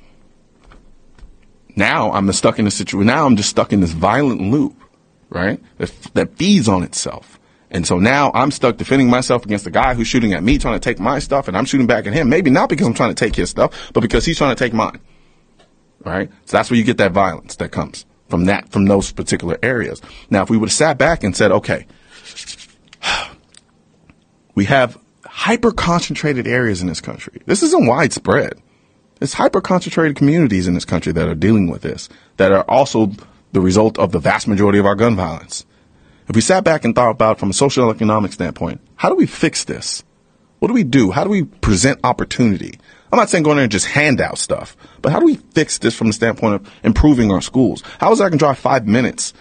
Now 1.77 2.11
I'm 2.13 2.33
stuck 2.33 2.59
in 2.59 2.67
a 2.67 2.71
situation. 2.71 3.09
Now 3.09 3.27
I'm 3.27 3.37
just 3.37 3.51
stuck 3.51 3.75
in 3.75 3.81
this 3.81 3.93
violent 3.93 4.41
loop, 4.41 4.75
right? 5.29 5.61
That, 5.77 5.93
that 6.15 6.39
feeds 6.39 6.67
on 6.67 6.83
itself. 6.83 7.39
And 7.71 7.87
so 7.87 7.99
now 7.99 8.31
I'm 8.33 8.51
stuck 8.51 8.79
defending 8.79 9.11
myself 9.11 9.45
against 9.45 9.67
the 9.67 9.71
guy 9.71 9.93
who's 9.93 10.09
shooting 10.09 10.33
at 10.33 10.43
me, 10.43 10.57
trying 10.57 10.81
to 10.81 10.83
take 10.83 10.99
my 10.99 11.19
stuff, 11.19 11.47
and 11.47 11.59
I'm 11.59 11.67
shooting 11.67 11.87
back 11.89 12.07
at 12.07 12.15
him. 12.15 12.31
Maybe 12.31 12.49
not 12.51 12.71
because 12.71 12.87
I'm 12.87 12.95
trying 12.95 13.15
to 13.15 13.23
take 13.23 13.37
his 13.37 13.51
stuff, 13.51 13.91
but 13.93 14.01
because 14.01 14.25
he's 14.25 14.39
trying 14.39 14.57
to 14.57 14.59
take 14.59 14.73
mine. 14.73 14.99
Right? 16.07 16.31
So 16.47 16.57
that's 16.57 16.71
where 16.71 16.79
you 16.79 16.85
get 16.85 16.97
that 16.97 17.13
violence 17.13 17.57
that 17.57 17.71
comes 17.71 18.07
from 18.31 18.47
that, 18.47 18.71
from 18.71 18.87
those 18.87 19.13
particular 19.13 19.59
areas. 19.63 20.01
Now, 20.31 20.43
if 20.43 20.51
we 20.51 20.57
would 20.57 20.69
have 20.69 20.75
sat 20.75 20.99
back 20.99 21.25
and 21.25 21.37
said, 21.37 21.53
okay, 21.53 21.87
we 24.55 24.65
have 24.67 24.99
hyper 25.27 25.73
concentrated 25.73 26.47
areas 26.47 26.81
in 26.81 26.89
this 26.89 27.01
country. 27.01 27.43
This 27.47 27.63
isn't 27.63 27.87
widespread. 27.87 28.55
It's 29.21 29.35
hyper 29.35 29.61
concentrated 29.61 30.17
communities 30.17 30.67
in 30.67 30.75
this 30.75 30.85
country 30.85 31.13
that 31.13 31.29
are 31.29 31.35
dealing 31.35 31.69
with 31.69 31.83
this, 31.83 32.09
that 32.39 32.53
are 32.53 32.65
also 32.69 33.13
the 33.53 33.61
result 33.61 33.99
of 33.99 34.13
the 34.13 34.19
vast 34.19 34.49
majority 34.49 34.79
of 34.79 34.87
our 34.87 34.95
gun 34.95 35.17
violence. 35.17 35.67
If 36.29 36.37
we 36.37 36.43
sat 36.43 36.65
back 36.65 36.85
and 36.85 36.95
thought 36.95 37.11
about 37.11 37.39
from 37.39 37.51
a 37.51 37.55
social 37.55 37.91
economic 37.91 38.33
standpoint, 38.33 38.81
how 38.97 39.09
do 39.09 39.17
we 39.17 39.27
fix 39.27 39.65
this? 39.65 40.05
What 40.61 40.69
do 40.69 40.75
we 40.75 40.85
do? 40.85 41.11
How 41.11 41.25
do 41.25 41.31
we 41.31 41.45
present 41.45 42.01
opportunity? 42.05 42.79
I'm 43.13 43.19
not 43.19 43.29
saying 43.29 43.45
go 43.45 43.51
in 43.51 43.57
there 43.57 43.65
and 43.65 43.73
just 43.73 43.87
hand 43.87 44.21
out 44.21 44.39
stuff, 44.39 44.77
but 45.03 45.13
how 45.13 45.19
do 45.19 45.27
we 45.27 45.37
fix 45.37 45.79
this 45.79 45.95
from 45.95 46.07
the 46.07 46.13
standpoint 46.13 46.55
of 46.55 46.73
improving 46.85 47.33
our 47.33 47.41
schools? 47.41 47.83
How 47.99 48.13
is 48.13 48.21
it 48.21 48.25
I 48.25 48.29
can 48.29 48.39
drive 48.39 48.59
five 48.59 48.87
minutes 48.87 49.33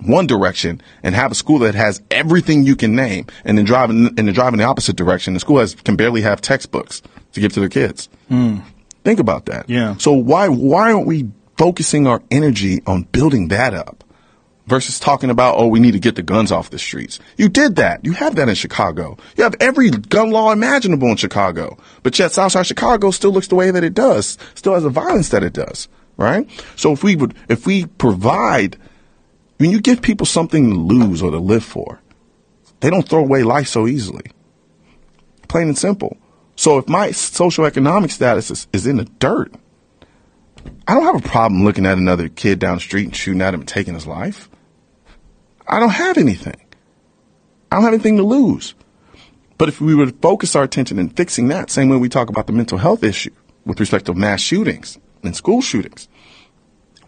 one 0.00 0.26
direction 0.26 0.80
and 1.02 1.14
have 1.14 1.32
a 1.32 1.34
school 1.34 1.60
that 1.60 1.74
has 1.74 2.02
everything 2.10 2.64
you 2.64 2.76
can 2.76 2.94
name 2.94 3.26
and 3.44 3.56
then 3.56 3.64
drive 3.64 3.90
in, 3.90 4.06
and 4.06 4.16
then 4.16 4.32
drive 4.32 4.52
in 4.52 4.58
the 4.58 4.64
opposite 4.64 4.96
direction? 4.96 5.34
The 5.34 5.40
school 5.40 5.58
has, 5.58 5.74
can 5.74 5.96
barely 5.96 6.22
have 6.22 6.40
textbooks 6.40 7.02
to 7.32 7.40
give 7.40 7.52
to 7.54 7.60
their 7.60 7.68
kids. 7.68 8.08
Hmm. 8.28 8.58
Think 9.04 9.20
about 9.20 9.46
that. 9.46 9.68
Yeah. 9.68 9.96
So 9.98 10.12
why, 10.12 10.48
why 10.48 10.92
aren't 10.92 11.06
we 11.06 11.30
focusing 11.56 12.06
our 12.06 12.22
energy 12.30 12.82
on 12.86 13.04
building 13.04 13.48
that 13.48 13.74
up? 13.74 14.04
Versus 14.66 14.98
talking 14.98 15.30
about, 15.30 15.56
oh, 15.56 15.68
we 15.68 15.80
need 15.80 15.92
to 15.92 16.00
get 16.00 16.16
the 16.16 16.22
guns 16.22 16.50
off 16.50 16.70
the 16.70 16.78
streets. 16.78 17.18
You 17.36 17.48
did 17.48 17.76
that. 17.76 18.04
You 18.04 18.12
have 18.12 18.34
that 18.36 18.48
in 18.48 18.54
Chicago. 18.54 19.16
You 19.36 19.44
have 19.44 19.54
every 19.60 19.90
gun 19.90 20.30
law 20.30 20.52
imaginable 20.52 21.08
in 21.08 21.16
Chicago. 21.16 21.78
But 22.02 22.18
yet 22.18 22.32
Southside 22.32 22.66
Chicago 22.66 23.10
still 23.10 23.30
looks 23.30 23.48
the 23.48 23.54
way 23.54 23.70
that 23.70 23.84
it 23.84 23.94
does, 23.94 24.36
still 24.54 24.74
has 24.74 24.82
the 24.82 24.90
violence 24.90 25.28
that 25.30 25.44
it 25.44 25.52
does, 25.52 25.88
right? 26.16 26.48
So 26.74 26.92
if 26.92 27.04
we 27.04 27.16
would, 27.16 27.34
if 27.48 27.66
we 27.66 27.86
provide, 27.86 28.76
when 29.58 29.70
you 29.70 29.80
give 29.80 30.02
people 30.02 30.26
something 30.26 30.70
to 30.70 30.76
lose 30.76 31.22
or 31.22 31.30
to 31.30 31.38
live 31.38 31.64
for, 31.64 32.00
they 32.80 32.90
don't 32.90 33.08
throw 33.08 33.20
away 33.20 33.42
life 33.42 33.68
so 33.68 33.86
easily. 33.86 34.30
Plain 35.48 35.68
and 35.68 35.78
simple. 35.78 36.16
So 36.56 36.78
if 36.78 36.88
my 36.88 37.10
socioeconomic 37.10 38.10
status 38.10 38.50
is, 38.50 38.66
is 38.72 38.86
in 38.86 38.96
the 38.96 39.04
dirt, 39.04 39.52
I 40.88 40.94
don't 40.94 41.04
have 41.04 41.24
a 41.24 41.28
problem 41.28 41.64
looking 41.64 41.86
at 41.86 41.98
another 41.98 42.28
kid 42.28 42.58
down 42.58 42.76
the 42.76 42.80
street 42.80 43.04
and 43.04 43.14
shooting 43.14 43.42
at 43.42 43.54
him 43.54 43.60
and 43.60 43.68
taking 43.68 43.94
his 43.94 44.06
life. 44.06 44.48
I 45.68 45.80
don't 45.80 45.90
have 45.90 46.18
anything. 46.18 46.56
I 47.70 47.76
don't 47.76 47.84
have 47.84 47.94
anything 47.94 48.16
to 48.16 48.22
lose. 48.22 48.74
But 49.58 49.68
if 49.68 49.80
we 49.80 49.94
would 49.94 50.20
focus 50.20 50.54
our 50.54 50.62
attention 50.62 50.98
in 50.98 51.08
fixing 51.08 51.48
that, 51.48 51.70
same 51.70 51.88
way 51.88 51.96
we 51.96 52.08
talk 52.08 52.28
about 52.28 52.46
the 52.46 52.52
mental 52.52 52.78
health 52.78 53.02
issue 53.02 53.32
with 53.64 53.80
respect 53.80 54.06
to 54.06 54.14
mass 54.14 54.40
shootings 54.40 54.98
and 55.22 55.34
school 55.34 55.62
shootings, 55.62 56.08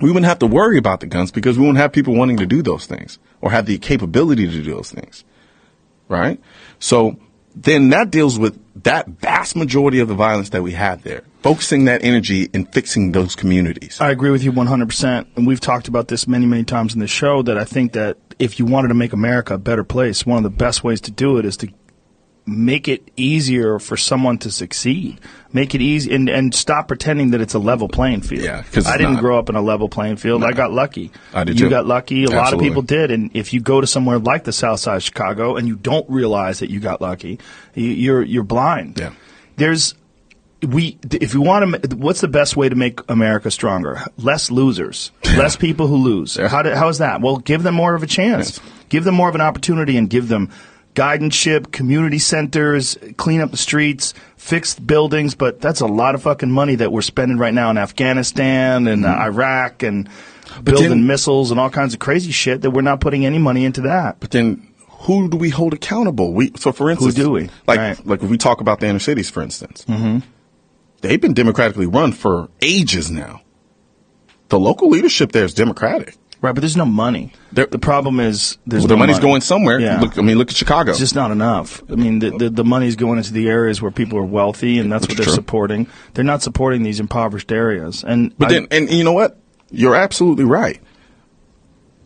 we 0.01 0.11
wouldn't 0.11 0.27
have 0.27 0.39
to 0.41 0.47
worry 0.47 0.79
about 0.79 1.01
the 1.01 1.07
guns 1.07 1.31
because 1.31 1.59
we 1.59 1.63
wouldn't 1.63 1.79
have 1.79 1.93
people 1.93 2.15
wanting 2.15 2.39
to 2.39 2.47
do 2.47 2.63
those 2.63 2.87
things 2.87 3.19
or 3.41 3.51
have 3.51 3.67
the 3.67 3.79
capability 3.79 4.47
to 4.47 4.53
do 4.63 4.75
those 4.75 4.91
things. 4.91 5.25
Right? 6.09 6.41
So 6.79 7.19
then 7.55 7.91
that 7.91 8.11
deals 8.11 8.39
with 8.39 8.59
that 8.85 9.09
vast 9.09 9.57
majority 9.57 10.01
of 10.01 10.09
the 10.09 10.15
violence 10.15 10.51
that 10.51 10.63
we 10.63 10.73
have 10.73 11.03
there, 11.03 11.25
focusing 11.43 11.85
that 11.85 12.03
energy 12.05 12.49
in 12.53 12.65
fixing 12.67 13.13
those 13.13 13.35
communities. 13.35 14.01
I 14.01 14.11
agree 14.11 14.31
with 14.31 14.43
you 14.43 14.53
100%. 14.53 15.27
And 15.37 15.47
we've 15.47 15.61
talked 15.61 15.89
about 15.89 16.09
this 16.09 16.27
many, 16.27 16.47
many 16.47 16.65
times 16.65 16.95
in 16.95 17.01
the 17.01 17.09
show 17.09 17.43
that 17.43 17.59
I 17.59 17.65
think 17.65 17.93
that 17.93 18.17
if 18.39 18.59
you 18.59 18.67
wanted 18.67 18.89
to 18.89 18.95
make 18.95 19.13
America 19.13 19.55
a 19.55 19.59
better 19.59 19.85
place, 19.85 20.25
one 20.27 20.37
of 20.39 20.43
the 20.45 20.51
best 20.57 20.85
ways 20.85 21.01
to 21.03 21.11
do 21.11 21.39
it 21.39 21.45
is 21.45 21.57
to 21.59 21.69
make 22.47 22.89
it 22.89 23.11
easier 23.15 23.79
for 23.79 23.95
someone 23.95 24.39
to 24.39 24.51
succeed. 24.51 25.21
Make 25.53 25.75
it 25.75 25.83
easy 25.83 26.15
and, 26.15 26.31
and 26.31 26.55
stop 26.55 26.89
pretending 26.89 27.33
that 27.33 27.43
it's 27.43 27.53
a 27.53 27.59
level 27.59 27.89
playing 27.89 28.23
field. 28.23 28.43
Yeah, 28.43 28.63
'cause 28.73 28.87
I 28.87 28.97
didn't 28.97 29.15
not. 29.15 29.21
grow 29.21 29.39
up 29.39 29.51
in 29.51 29.55
a 29.57 29.61
level 29.61 29.91
playing 29.91 30.17
field. 30.17 30.43
I 30.43 30.53
got 30.53 30.73
lucky. 30.73 31.11
I 31.35 31.45
did 31.45 31.61
You 31.61 31.67
too. 31.67 31.71
got 31.71 31.87
lucky. 31.87 32.25
A 32.25 32.31
lot 32.31 32.55
of 32.55 32.61
people 32.61 32.81
did. 32.81 33.11
And 33.11 33.31
if 33.35 33.53
you 33.53 33.61
go 33.61 33.83
to 33.83 33.87
somewhere 33.87 34.19
like 34.19 34.45
the 34.45 34.53
South 34.53 34.81
Side 34.81 34.97
of 34.97 35.03
Chicago 35.03 35.57
and 35.57 35.69
you 35.69 35.77
don't 35.77 36.09
realize 36.09 36.61
that 36.61 36.71
you 36.71 36.81
got 36.81 37.03
lucky, 37.03 37.39
you, 37.75 37.89
you're 37.91 38.23
you're 38.23 38.45
blind. 38.45 38.99
Yeah. 38.99 39.11
There's 39.57 39.95
we 40.67 40.99
if 41.13 41.35
you 41.35 41.41
want 41.41 41.83
to 41.83 41.97
what's 41.97 42.21
the 42.21 42.29
best 42.29 42.57
way 42.57 42.69
to 42.69 42.75
make 42.75 43.01
america 43.11 43.51
stronger? 43.51 44.01
Less 44.17 44.51
losers. 44.51 45.13
Less 45.25 45.57
people 45.57 45.87
who 45.87 45.97
lose. 45.97 46.37
How, 46.37 46.63
do, 46.63 46.75
how 46.75 46.89
is 46.89 46.99
that? 46.99 47.21
Well 47.21 47.37
give 47.39 47.63
them 47.63 47.75
more 47.75 47.95
of 47.95 48.03
a 48.03 48.07
chance. 48.07 48.61
Give 48.89 49.05
them 49.05 49.15
more 49.15 49.29
of 49.29 49.35
an 49.35 49.41
opportunity 49.41 49.97
and 49.97 50.09
give 50.11 50.29
them 50.29 50.51
guidance-ship 50.95 51.71
community 51.71 52.19
centers 52.19 52.99
clean 53.17 53.41
up 53.41 53.53
the 53.53 53.57
streets 53.57 54.15
fix 54.37 54.77
buildings 54.77 55.37
but 55.37 55.61
that's 55.61 55.81
a 55.81 55.87
lot 55.87 56.17
of 56.17 56.23
fucking 56.23 56.51
money 56.51 56.75
that 56.75 56.91
we're 56.91 57.03
spending 57.03 57.39
right 57.39 57.55
now 57.55 57.71
in 57.71 57.79
afghanistan 57.79 58.89
and 58.89 59.05
uh, 59.05 59.17
iraq 59.21 59.85
and 59.85 60.09
building 60.65 60.89
then- 60.89 61.07
missiles 61.07 61.53
and 61.53 61.61
all 61.61 61.71
kinds 61.71 61.95
of 61.95 62.01
crazy 62.01 62.33
shit 62.33 62.63
that 62.63 62.71
we're 62.73 62.83
not 62.83 63.01
putting 63.01 63.25
any 63.25 63.39
money 63.39 63.65
into 63.65 63.83
that. 63.83 64.19
But 64.19 64.33
then 64.33 64.67
who 64.89 65.29
do 65.29 65.37
we 65.37 65.51
hold 65.51 65.75
accountable? 65.75 66.33
We 66.33 66.53
so 66.57 66.73
for 66.73 66.91
instance, 66.91 67.17
who 67.17 67.23
do 67.23 67.31
we? 67.31 67.51
Like 67.69 67.79
Right. 67.79 68.07
like 68.07 68.23
if 68.23 68.31
we 68.31 68.39
talk 68.39 68.61
about 68.61 68.81
the 68.81 68.87
inner 68.87 68.99
cities, 68.99 69.31
for 69.31 69.43
instance, 69.43 69.85
mm-hmm. 69.87 70.19
They've 71.01 71.21
been 71.21 71.35
democratically 71.35 71.87
run 71.87 72.13
for 72.13 72.49
ages 72.61 73.11
now. 73.11 73.43
The 74.49 74.59
local 74.59 74.89
leadership 74.89 75.33
there 75.33 75.45
is 75.45 75.55
democratic. 75.55 76.17
right 76.41 76.55
but 76.55 76.61
there's 76.61 76.77
no 76.77 76.85
money 76.87 77.33
There- 77.53 77.67
the 77.67 77.79
problem 77.81 78.21
is 78.21 78.57
there's 78.67 78.83
Well, 78.83 78.89
the 78.89 78.95
no 78.95 78.99
money's 79.01 79.17
money. 79.17 79.29
going 79.29 79.41
somewhere. 79.41 79.81
Yeah. 79.81 80.01
Look, 80.01 80.17
I 80.19 80.23
mean, 80.23 80.39
look 80.39 80.51
at 80.51 80.57
Chicago. 80.57 80.91
It's 80.91 81.01
just 81.01 81.15
not 81.15 81.31
enough. 81.31 81.83
I 81.91 81.97
mean, 81.97 82.21
the, 82.21 82.31
the, 82.31 82.51
the 82.51 82.65
money's 82.65 82.95
going 82.97 83.19
into 83.19 83.33
the 83.33 83.49
areas 83.49 83.83
where 83.83 83.91
people 83.91 84.19
are 84.19 84.25
wealthy, 84.25 84.79
and 84.79 84.91
that's 84.91 85.03
Which 85.03 85.11
what 85.11 85.17
they're 85.19 85.25
true. 85.27 85.35
supporting. 85.35 85.87
They're 86.15 86.25
not 86.25 86.43
supporting 86.43 86.83
these 86.85 87.01
impoverished 87.01 87.51
areas. 87.53 88.05
And 88.07 88.33
But 88.39 88.49
I- 88.51 88.53
then, 88.53 88.69
and 88.71 88.91
you 88.91 89.03
know 89.05 89.13
what? 89.13 89.39
You're 89.71 89.97
absolutely 89.97 90.45
right. 90.45 90.81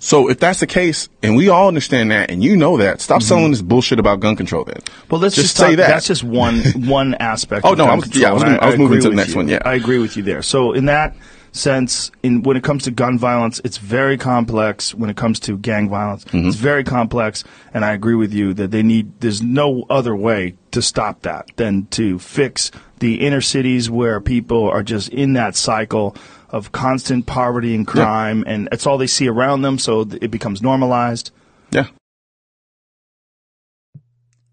So 0.05 0.29
if 0.29 0.41
that's 0.41 0.59
the 0.59 0.66
case, 0.66 1.09
and 1.23 1.37
we 1.37 1.49
all 1.49 1.69
understand 1.69 2.11
that, 2.11 2.29
and 2.29 2.43
you 2.43 2.57
know 2.57 2.77
that, 2.77 3.01
stop 3.01 3.23
selling 3.23 3.53
this 3.53 3.62
bullshit 3.62 4.01
about 4.01 4.19
gun 4.19 4.35
control. 4.35 4.65
Then, 4.65 4.74
Mm-hmm. 4.83 5.07
well, 5.11 5.20
let's 5.20 5.37
just, 5.37 5.57
say 5.57 5.69
talk- 5.69 5.77
that. 5.77 5.89
That's 5.89 6.07
just 6.09 6.24
one 6.24 6.59
one 6.89 7.15
aspect. 7.15 7.65
Oh, 7.65 7.73
of 7.73 7.79
no, 7.79 7.85
I 7.87 8.01
control, 8.01 8.20
yeah, 8.20 8.31
I 8.31 8.33
was 8.33 8.43
gonna- 8.43 8.59
I 8.59 8.66
was 8.66 8.79
moving 8.79 9.01
to 9.01 9.11
the 9.11 9.15
next 9.15 9.31
you. 9.31 9.37
one, 9.37 9.49
yeah. 9.49 9.61
I 9.65 9.74
agree 9.74 9.99
with 9.99 10.16
you 10.16 10.24
there. 10.24 10.43
So 10.43 10.73
in 10.73 10.87
that 10.87 11.15
sense, 11.53 12.11
in 12.24 12.43
when 12.43 12.57
it 12.57 12.65
comes 12.65 12.83
to 12.85 12.91
gun 12.91 13.16
violence, 13.19 13.61
it's 13.62 13.77
very 13.79 14.16
complex. 14.19 14.93
When 14.95 15.09
it 15.11 15.16
comes 15.16 15.39
to 15.41 15.57
gang 15.57 15.89
violence, 15.89 16.24
Mm-hmm. 16.24 16.49
it's 16.49 16.57
very 16.57 16.83
complex. 16.83 17.45
And 17.73 17.85
I 17.85 17.93
agree 17.93 18.15
with 18.16 18.33
you 18.33 18.55
that 18.55 18.70
they 18.73 18.83
need. 18.83 19.20
There's 19.20 19.41
no 19.43 19.85
other 19.89 20.16
way 20.16 20.55
to 20.73 20.83
stop 20.83 21.23
that 21.23 21.49
than 21.57 21.87
to 21.93 22.19
fix 22.19 22.70
the 22.99 23.20
inner 23.20 23.41
cities 23.41 23.89
where 23.91 24.20
people 24.20 24.69
are 24.69 24.83
just 24.83 25.11
in 25.11 25.35
that 25.35 25.55
cycle 25.55 26.16
of 26.53 26.70
constant 26.70 27.27
poverty 27.27 27.74
and 27.74 27.87
crime, 27.87 28.45
and 28.47 28.69
that's 28.70 28.87
all 28.87 28.99
they 28.99 29.07
see 29.07 29.27
around 29.27 29.62
them. 29.62 29.79
So 29.79 30.03
it 30.03 30.31
becomes 30.31 30.62
normalized. 30.62 31.31
yeah, 31.70 31.87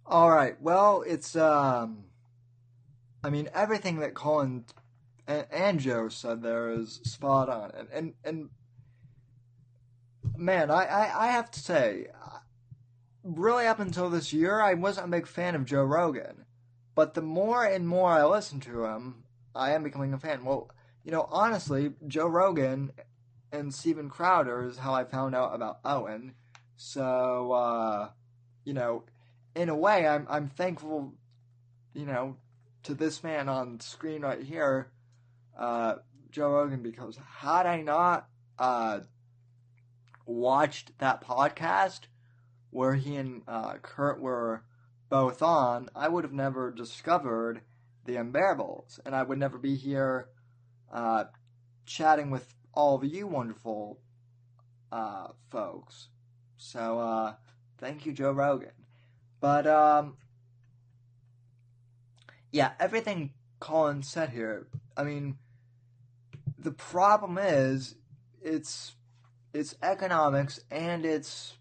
All 0.06 0.32
right. 0.32 0.60
Well, 0.62 1.04
it's 1.06 1.36
um, 1.36 2.06
I 3.24 3.30
mean 3.30 3.50
everything 3.54 4.00
that 4.00 4.14
Colin 4.14 4.66
and, 5.28 5.46
and 5.52 5.80
Joe 5.80 6.10
said 6.10 6.42
there 6.42 6.72
is 6.72 7.02
spot 7.04 7.50
on, 7.50 7.72
and 7.76 7.90
and, 7.92 8.14
and 8.24 8.50
man, 10.38 10.72
I, 10.72 10.86
I 10.86 11.26
I 11.26 11.32
have 11.32 11.52
to 11.52 11.60
say, 11.60 12.08
really 13.24 13.68
up 13.68 13.80
until 13.80 14.10
this 14.10 14.32
year, 14.32 14.62
I 14.62 14.74
wasn't 14.74 15.08
a 15.08 15.12
big 15.12 15.28
fan 15.28 15.54
of 15.54 15.66
Joe 15.66 15.84
Rogan, 15.84 16.46
but 16.96 17.14
the 17.14 17.22
more 17.22 17.66
and 17.66 17.88
more 17.88 18.10
I 18.12 18.24
listen 18.26 18.62
to 18.62 18.86
him, 18.86 19.24
I 19.54 19.72
am 19.72 19.84
becoming 19.84 20.14
a 20.14 20.18
fan. 20.18 20.46
Well, 20.46 20.72
you 21.10 21.16
know, 21.16 21.28
honestly, 21.32 21.92
Joe 22.08 22.28
Rogan 22.28 22.92
and 23.52 23.74
Steven 23.74 24.12
Crowder 24.12 24.68
is 24.68 24.78
how 24.78 24.94
I 24.94 25.06
found 25.06 25.34
out 25.34 25.56
about 25.56 25.80
Owen. 25.84 26.36
So, 26.76 27.52
uh, 27.52 28.10
you 28.64 28.76
know, 28.76 29.06
in 29.56 29.70
a 29.70 29.76
way, 29.76 30.06
I'm 30.06 30.28
I'm 30.30 30.50
thankful, 30.50 31.16
you 31.96 32.06
know, 32.06 32.38
to 32.84 32.94
this 32.94 33.24
man 33.24 33.50
on 33.50 33.80
screen 33.80 34.22
right 34.22 34.44
here, 34.44 34.92
uh, 35.58 35.96
Joe 36.30 36.52
Rogan, 36.52 36.84
because 36.84 37.18
had 37.40 37.66
I 37.66 37.82
not 37.82 38.30
uh, 38.60 39.00
watched 40.28 40.96
that 41.00 41.26
podcast 41.26 42.02
where 42.70 42.94
he 42.94 43.16
and 43.16 43.42
uh, 43.48 43.78
Kurt 43.82 44.22
were 44.22 44.62
both 45.10 45.42
on, 45.42 45.90
I 45.96 46.08
would 46.08 46.24
have 46.24 46.34
never 46.34 46.70
discovered 46.70 47.62
the 48.06 48.14
Unbearables, 48.14 49.00
and 49.04 49.16
I 49.16 49.24
would 49.24 49.40
never 49.40 49.58
be 49.58 49.76
here 49.76 50.30
uh, 50.92 51.26
chatting 51.86 52.32
with 52.32 52.54
all 52.74 52.96
of 52.96 53.04
you 53.04 53.28
wonderful 53.28 54.00
uh, 54.92 55.28
folks. 55.50 56.08
So, 56.58 57.00
uh, 57.00 57.34
thank 57.78 58.06
you, 58.06 58.14
Joe 58.14 58.32
Rogan. 58.32 58.72
But 59.40 59.66
um, 59.68 60.18
yeah, 62.52 62.72
everything 62.80 63.32
Colin 63.60 64.04
said 64.04 64.30
here. 64.30 64.68
I 64.98 65.04
mean, 65.04 65.38
the 66.58 66.72
problem 66.72 67.38
is 67.38 67.96
it's 68.42 68.94
it's 69.54 69.76
economics 69.82 70.60
and 70.70 71.06
it's 71.06 71.56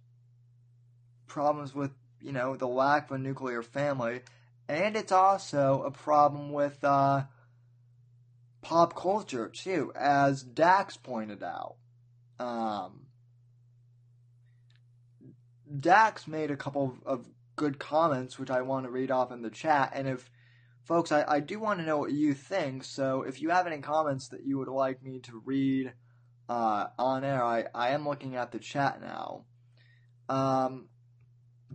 problems 1.26 1.74
with 1.74 1.92
you 2.20 2.32
know 2.32 2.56
the 2.56 2.66
lack 2.66 3.10
of 3.10 3.16
a 3.16 3.18
nuclear 3.18 3.62
family, 3.62 4.22
and 4.68 4.96
it's 4.96 5.12
also 5.12 5.82
a 5.84 5.90
problem 5.90 6.52
with 6.52 6.82
uh, 6.82 7.24
pop 8.62 8.96
culture 8.96 9.48
too, 9.48 9.92
as 9.94 10.42
Dax 10.42 10.96
pointed 10.96 11.42
out. 11.42 11.76
Um, 12.38 13.06
Dax 15.80 16.26
made 16.26 16.50
a 16.50 16.56
couple 16.56 16.98
of, 17.04 17.18
of 17.20 17.26
good 17.56 17.78
comments, 17.78 18.38
which 18.38 18.50
I 18.50 18.62
want 18.62 18.86
to 18.86 18.90
read 18.90 19.10
off 19.10 19.32
in 19.32 19.42
the 19.42 19.50
chat, 19.50 19.92
and 19.94 20.08
if 20.08 20.30
folks, 20.88 21.12
I, 21.12 21.24
I 21.28 21.40
do 21.40 21.60
want 21.60 21.80
to 21.80 21.86
know 21.86 21.98
what 21.98 22.12
you 22.12 22.32
think. 22.32 22.82
So 22.82 23.22
if 23.22 23.42
you 23.42 23.50
have 23.50 23.66
any 23.66 23.78
comments 23.78 24.28
that 24.28 24.46
you 24.46 24.56
would 24.58 24.68
like 24.68 25.02
me 25.02 25.20
to 25.20 25.42
read 25.44 25.92
uh, 26.48 26.86
on 26.98 27.24
air, 27.24 27.44
I, 27.44 27.66
I 27.74 27.90
am 27.90 28.08
looking 28.08 28.36
at 28.36 28.52
the 28.52 28.58
chat 28.58 29.00
now. 29.02 29.44
Um, 30.30 30.88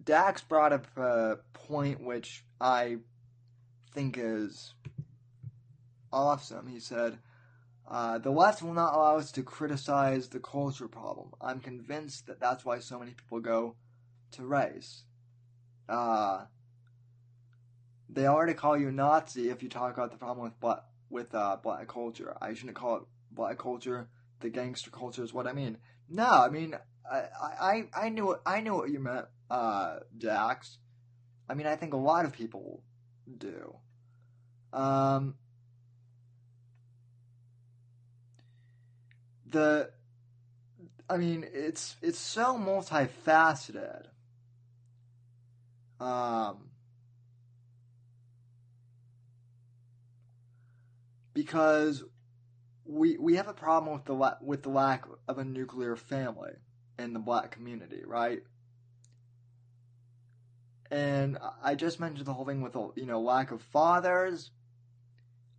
Dax 0.03 0.41
brought 0.41 0.73
up 0.73 0.87
a 0.97 1.37
point 1.53 2.03
which 2.03 2.43
I 2.59 2.97
think 3.93 4.17
is 4.17 4.73
awesome. 6.13 6.67
He 6.67 6.79
said, 6.79 7.19
uh, 7.89 8.17
the 8.19 8.31
left 8.31 8.61
will 8.61 8.73
not 8.73 8.93
allow 8.93 9.17
us 9.17 9.31
to 9.33 9.43
criticize 9.43 10.29
the 10.29 10.39
culture 10.39 10.87
problem. 10.87 11.31
I'm 11.41 11.59
convinced 11.59 12.27
that 12.27 12.39
that's 12.39 12.63
why 12.63 12.79
so 12.79 12.99
many 12.99 13.11
people 13.11 13.39
go 13.39 13.75
to 14.31 14.45
race. 14.45 15.03
Uh, 15.89 16.45
they 18.09 18.25
already 18.25 18.53
call 18.53 18.77
you 18.77 18.91
Nazi 18.91 19.49
if 19.49 19.61
you 19.63 19.69
talk 19.69 19.93
about 19.93 20.11
the 20.11 20.17
problem 20.17 20.45
with 20.45 20.59
black, 20.59 20.83
with 21.09 21.33
uh, 21.35 21.57
black 21.61 21.87
culture. 21.87 22.37
I 22.41 22.53
shouldn't 22.53 22.77
call 22.77 22.97
it 22.97 23.03
black 23.31 23.57
culture. 23.57 24.07
The 24.39 24.49
gangster 24.49 24.91
culture 24.91 25.23
is 25.23 25.33
what 25.33 25.47
I 25.47 25.53
mean. 25.53 25.77
No, 26.09 26.25
I 26.25 26.49
mean 26.49 26.75
I 27.09 27.23
I, 27.61 27.83
I 27.93 28.09
knew 28.09 28.25
what 28.25 28.41
I 28.45 28.61
knew 28.61 28.75
what 28.75 28.89
you 28.89 28.99
meant, 28.99 29.25
uh, 29.49 29.99
Dax. 30.17 30.77
I 31.49 31.53
mean 31.53 31.67
I 31.67 31.75
think 31.75 31.93
a 31.93 31.97
lot 31.97 32.25
of 32.25 32.33
people 32.33 32.81
do. 33.37 33.75
Um, 34.71 35.35
the 39.53 39.89
I 41.09 41.17
mean 41.17 41.45
it's 41.53 41.95
it's 42.01 42.19
so 42.19 42.57
multifaceted. 42.57 44.07
Um, 45.99 46.69
because 51.33 52.03
we 52.85 53.17
we 53.17 53.35
have 53.35 53.47
a 53.47 53.53
problem 53.53 53.93
with 53.93 54.05
the 54.05 54.13
la- 54.13 54.37
with 54.41 54.63
the 54.63 54.69
lack 54.69 55.05
of 55.27 55.37
a 55.37 55.45
nuclear 55.45 55.95
family 55.95 56.53
in 56.99 57.13
the 57.13 57.19
black 57.19 57.51
community, 57.51 58.01
right? 58.05 58.43
And 60.91 61.37
I 61.63 61.75
just 61.75 61.99
mentioned 61.99 62.27
the 62.27 62.33
whole 62.33 62.45
thing 62.45 62.61
with 62.61 62.75
you 62.95 63.05
know 63.05 63.21
lack 63.21 63.51
of 63.51 63.61
fathers, 63.61 64.51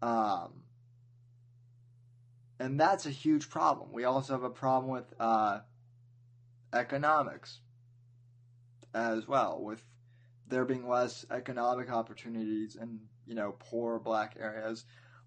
um, 0.02 0.63
and 2.58 2.78
that's 2.78 3.06
a 3.06 3.10
huge 3.10 3.50
problem. 3.50 3.92
We 3.92 4.04
also 4.04 4.34
have 4.34 4.44
a 4.44 4.50
problem 4.50 4.90
with 4.92 5.12
uh, 5.18 5.60
economics 6.72 7.60
as 8.94 9.26
well, 9.26 9.60
with 9.60 9.82
there 10.48 10.64
being 10.64 10.88
less 10.88 11.26
economic 11.30 11.90
opportunities 11.90 12.76
in 12.76 13.00
you 13.26 13.34
know 13.34 13.54
poor 13.58 13.98
black 13.98 14.36
areas 14.38 14.84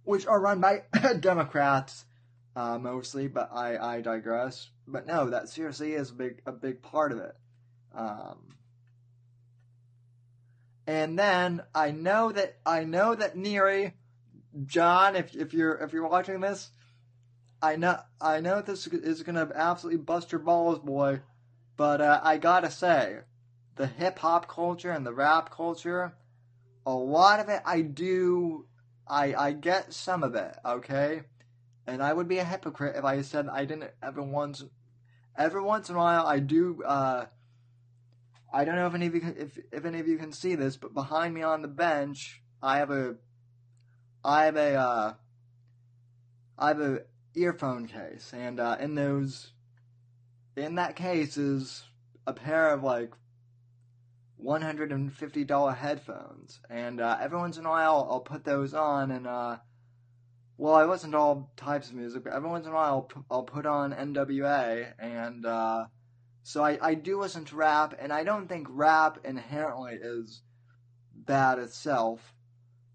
which 0.08 0.26
are 0.26 0.40
run 0.40 0.62
by 0.62 0.84
Democrats 1.20 2.06
uh, 2.56 2.80
mostly, 2.80 3.28
but 3.28 3.50
I, 3.54 3.78
I 3.78 4.02
digress. 4.02 4.70
But 4.88 5.06
no, 5.06 5.30
that 5.30 5.50
seriously 5.50 5.94
is 5.94 6.12
a 6.12 6.14
big 6.14 6.42
a 6.46 6.52
big 6.54 6.82
part 6.82 7.12
of 7.12 7.20
it. 7.20 7.36
Um, 7.94 8.56
and 10.88 11.20
then 11.20 11.62
I 11.76 11.92
know 11.92 12.32
that 12.32 12.58
I 12.66 12.86
know 12.86 13.14
that 13.14 13.36
Neri, 13.36 13.94
John, 14.66 15.18
if 15.18 15.36
if 15.36 15.54
you're 15.54 15.76
if 15.76 15.92
you're 15.92 16.08
watching 16.08 16.40
this, 16.40 16.70
I 17.62 17.76
know 17.76 18.00
I 18.22 18.40
know 18.40 18.62
this 18.62 18.88
is 18.88 19.24
gonna 19.24 19.50
absolutely 19.54 20.02
bust 20.02 20.32
your 20.32 20.40
balls, 20.40 20.80
boy. 20.80 21.22
But 21.76 22.02
uh, 22.02 22.20
I 22.24 22.38
gotta 22.38 22.72
say, 22.72 23.20
the 23.76 23.88
hip 23.88 24.20
hop 24.20 24.48
culture 24.48 24.92
and 24.92 25.06
the 25.06 25.14
rap 25.14 25.52
culture, 25.52 26.16
a 26.86 26.94
lot 26.94 27.40
of 27.40 27.50
it 27.50 27.62
I 27.66 27.82
do 27.82 28.66
I 29.08 29.34
I 29.34 29.52
get 29.54 29.94
some 29.94 30.24
of 30.24 30.36
it, 30.36 30.56
okay? 30.66 31.22
And 31.86 32.04
I 32.04 32.14
would 32.14 32.28
be 32.28 32.40
a 32.40 32.44
hypocrite 32.44 32.96
if 32.96 33.06
I 33.06 33.22
said 33.22 33.48
I 33.48 33.66
didn't 33.66 33.92
ever 34.04 34.22
once 34.22 34.64
every 35.38 35.62
once 35.62 35.90
in 35.90 35.96
a 35.96 36.00
while 36.00 36.26
I 36.26 36.40
do 36.40 36.84
uh 36.84 37.26
I 38.52 38.66
don't 38.66 38.76
know 38.76 38.88
if 38.88 38.94
any 38.94 39.08
of 39.08 39.16
you 39.16 39.22
can, 39.22 39.36
if 39.38 39.60
if 39.72 39.86
any 39.86 40.00
of 40.00 40.08
you 40.08 40.18
can 40.18 40.32
see 40.32 40.56
this, 40.56 40.78
but 40.78 40.94
behind 40.94 41.34
me 41.34 41.42
on 41.44 41.62
the 41.62 41.68
bench 41.68 42.42
I 42.62 42.78
have 42.80 42.92
a 42.92 43.16
I 44.24 44.46
have 44.46 44.56
a 44.56 44.76
uh 44.76 45.14
I 46.58 46.68
have 46.70 46.82
a 46.82 47.02
earphone 47.38 47.88
case 47.88 48.34
and 48.34 48.60
uh 48.60 48.76
in 48.80 48.96
those 48.96 49.52
in 50.56 50.76
that 50.76 50.96
case 50.96 51.38
is 51.38 51.84
a 52.26 52.34
pair 52.34 52.74
of 52.74 52.84
like 52.84 53.12
$150 54.44 55.78
headphones. 55.78 56.60
And 56.70 57.02
uh, 57.02 57.18
every 57.20 57.38
once 57.38 57.58
in 57.58 57.66
a 57.66 57.70
while, 57.70 58.08
I'll 58.10 58.20
put 58.20 58.44
those 58.44 58.74
on 58.74 59.12
and, 59.12 59.28
uh, 59.28 59.58
well, 60.58 60.74
I 60.74 60.86
listen 60.86 61.12
to 61.12 61.18
all 61.18 61.52
types 61.56 61.90
of 61.90 61.96
music, 61.96 62.24
but 62.24 62.34
every 62.34 62.50
once 62.50 62.66
in 62.66 62.72
a 62.72 62.76
while, 62.76 63.10
I'll, 63.16 63.26
I'll 63.30 63.44
put 63.44 63.68
on 63.68 63.94
NWA. 63.94 64.92
And 64.98 65.46
uh, 65.46 65.86
so 66.44 66.64
I, 66.64 66.80
I 66.82 66.94
do 66.96 67.20
listen 67.22 67.46
to 67.46 67.56
rap, 67.56 67.94
and 68.00 68.12
I 68.12 68.24
don't 68.24 68.48
think 68.48 68.68
rap 68.72 69.20
inherently 69.24 70.00
is 70.02 70.42
bad 71.14 71.60
itself. 71.60 72.34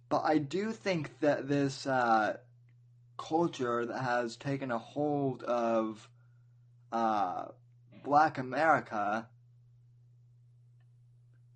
But 0.09 0.23
I 0.25 0.39
do 0.39 0.73
think 0.73 1.21
that 1.21 1.49
this 1.49 1.87
uh, 1.87 2.39
culture 3.23 3.87
that 3.87 4.01
has 4.01 4.37
taken 4.37 4.71
a 4.71 4.79
hold 4.79 5.43
of 5.45 6.09
uh, 6.91 7.47
black 8.05 8.39
America 8.39 9.29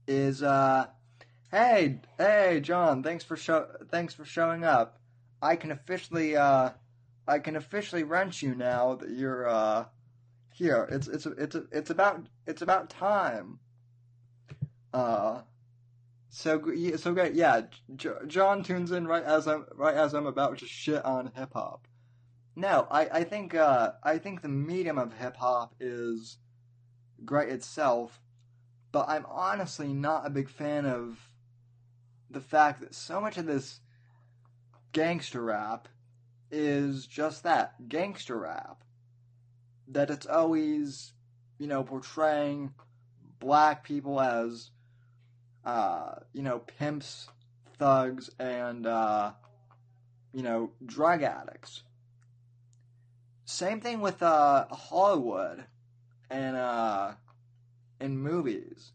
is 0.06 0.42
uh 0.42 0.86
hey 1.50 2.00
hey 2.18 2.60
John 2.62 3.02
thanks 3.02 3.24
for 3.24 3.36
show 3.36 3.66
thanks 3.90 4.14
for 4.14 4.24
showing 4.24 4.64
up. 4.64 5.00
I 5.42 5.56
can 5.56 5.70
officially 5.70 6.36
uh 6.36 6.70
I 7.26 7.38
can 7.40 7.56
officially 7.56 8.04
rent 8.04 8.40
you 8.42 8.54
now 8.54 8.94
that 8.94 9.10
you're 9.10 9.48
uh 9.48 9.86
here. 10.52 10.88
It's 10.90 11.08
it's 11.08 11.26
it's 11.26 11.56
it's 11.72 11.90
about 11.90 12.26
it's 12.46 12.62
about 12.62 12.90
time. 12.90 13.58
Uh 14.92 15.40
so 16.36 16.60
so 16.96 17.14
great 17.14 17.34
yeah 17.34 17.62
John 18.26 18.62
tunes 18.62 18.92
in 18.92 19.06
right 19.06 19.22
as 19.22 19.46
I'm 19.46 19.64
right 19.74 19.94
as 19.94 20.12
I'm 20.12 20.26
about 20.26 20.58
to 20.58 20.66
shit 20.66 21.04
on 21.04 21.32
hip 21.34 21.54
hop 21.54 21.86
no 22.54 22.86
I 22.90 23.08
I 23.20 23.24
think 23.24 23.54
uh 23.54 23.92
I 24.02 24.18
think 24.18 24.42
the 24.42 24.48
medium 24.48 24.98
of 24.98 25.14
hip 25.14 25.36
hop 25.36 25.74
is 25.80 26.38
great 27.24 27.48
itself 27.48 28.20
but 28.92 29.08
I'm 29.08 29.24
honestly 29.26 29.92
not 29.92 30.26
a 30.26 30.30
big 30.30 30.50
fan 30.50 30.84
of 30.84 31.30
the 32.30 32.40
fact 32.40 32.80
that 32.80 32.94
so 32.94 33.20
much 33.20 33.38
of 33.38 33.46
this 33.46 33.80
gangster 34.92 35.42
rap 35.42 35.88
is 36.50 37.06
just 37.06 37.42
that 37.42 37.88
gangster 37.88 38.38
rap. 38.38 38.82
That 39.88 40.10
it's 40.10 40.26
always, 40.26 41.12
you 41.58 41.66
know, 41.66 41.82
portraying 41.82 42.72
black 43.38 43.84
people 43.84 44.20
as, 44.20 44.70
uh, 45.66 46.14
you 46.32 46.42
know, 46.42 46.60
pimps, 46.60 47.28
thugs, 47.78 48.30
and, 48.38 48.86
uh, 48.86 49.32
you 50.32 50.42
know, 50.42 50.70
drug 50.84 51.22
addicts. 51.22 51.82
Same 53.44 53.80
thing 53.80 54.00
with, 54.00 54.22
uh, 54.22 54.66
Hollywood 54.70 55.64
and, 56.30 56.56
uh, 56.56 57.12
in 58.00 58.16
movies. 58.16 58.92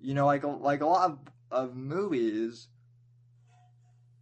You 0.00 0.12
know, 0.12 0.26
like 0.26 0.44
a, 0.44 0.48
like 0.48 0.82
a 0.82 0.86
lot 0.86 1.10
of, 1.10 1.18
of 1.50 1.74
movies, 1.74 2.68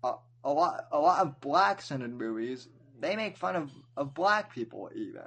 uh, 0.04 0.14
a 0.44 0.52
lot 0.52 0.86
a 0.92 0.98
lot 0.98 1.20
of 1.20 1.40
black 1.40 1.80
centered 1.82 2.16
movies, 2.16 2.68
they 3.00 3.16
make 3.16 3.36
fun 3.36 3.56
of, 3.56 3.70
of 3.96 4.14
black 4.14 4.52
people 4.52 4.90
even. 4.94 5.22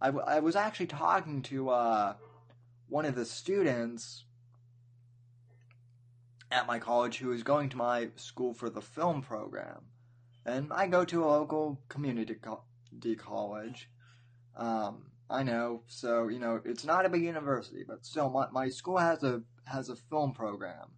I, 0.00 0.06
w- 0.06 0.24
I 0.26 0.40
was 0.40 0.56
actually 0.56 0.86
talking 0.86 1.42
to 1.42 1.70
uh, 1.70 2.14
one 2.88 3.06
of 3.06 3.14
the 3.14 3.24
students 3.24 4.24
at 6.52 6.66
my 6.66 6.78
college 6.78 7.18
who 7.18 7.32
is 7.32 7.42
going 7.42 7.70
to 7.70 7.76
my 7.76 8.10
school 8.16 8.54
for 8.54 8.68
the 8.68 8.82
film 8.82 9.22
program. 9.22 9.86
And 10.44 10.72
I 10.72 10.86
go 10.86 11.04
to 11.04 11.24
a 11.24 11.26
local 11.26 11.80
community 11.88 12.34
co- 12.34 12.64
college. 13.18 13.88
Um, 14.56 15.06
I 15.30 15.42
know. 15.42 15.82
So 15.86 16.28
you 16.28 16.38
know, 16.38 16.60
it's 16.64 16.84
not 16.84 17.06
a 17.06 17.08
big 17.08 17.22
university, 17.22 17.84
but 17.86 18.04
still, 18.04 18.28
my, 18.28 18.46
my 18.52 18.68
school 18.68 18.98
has 18.98 19.22
a 19.22 19.42
has 19.64 19.88
a 19.88 19.96
film 19.96 20.32
program, 20.32 20.90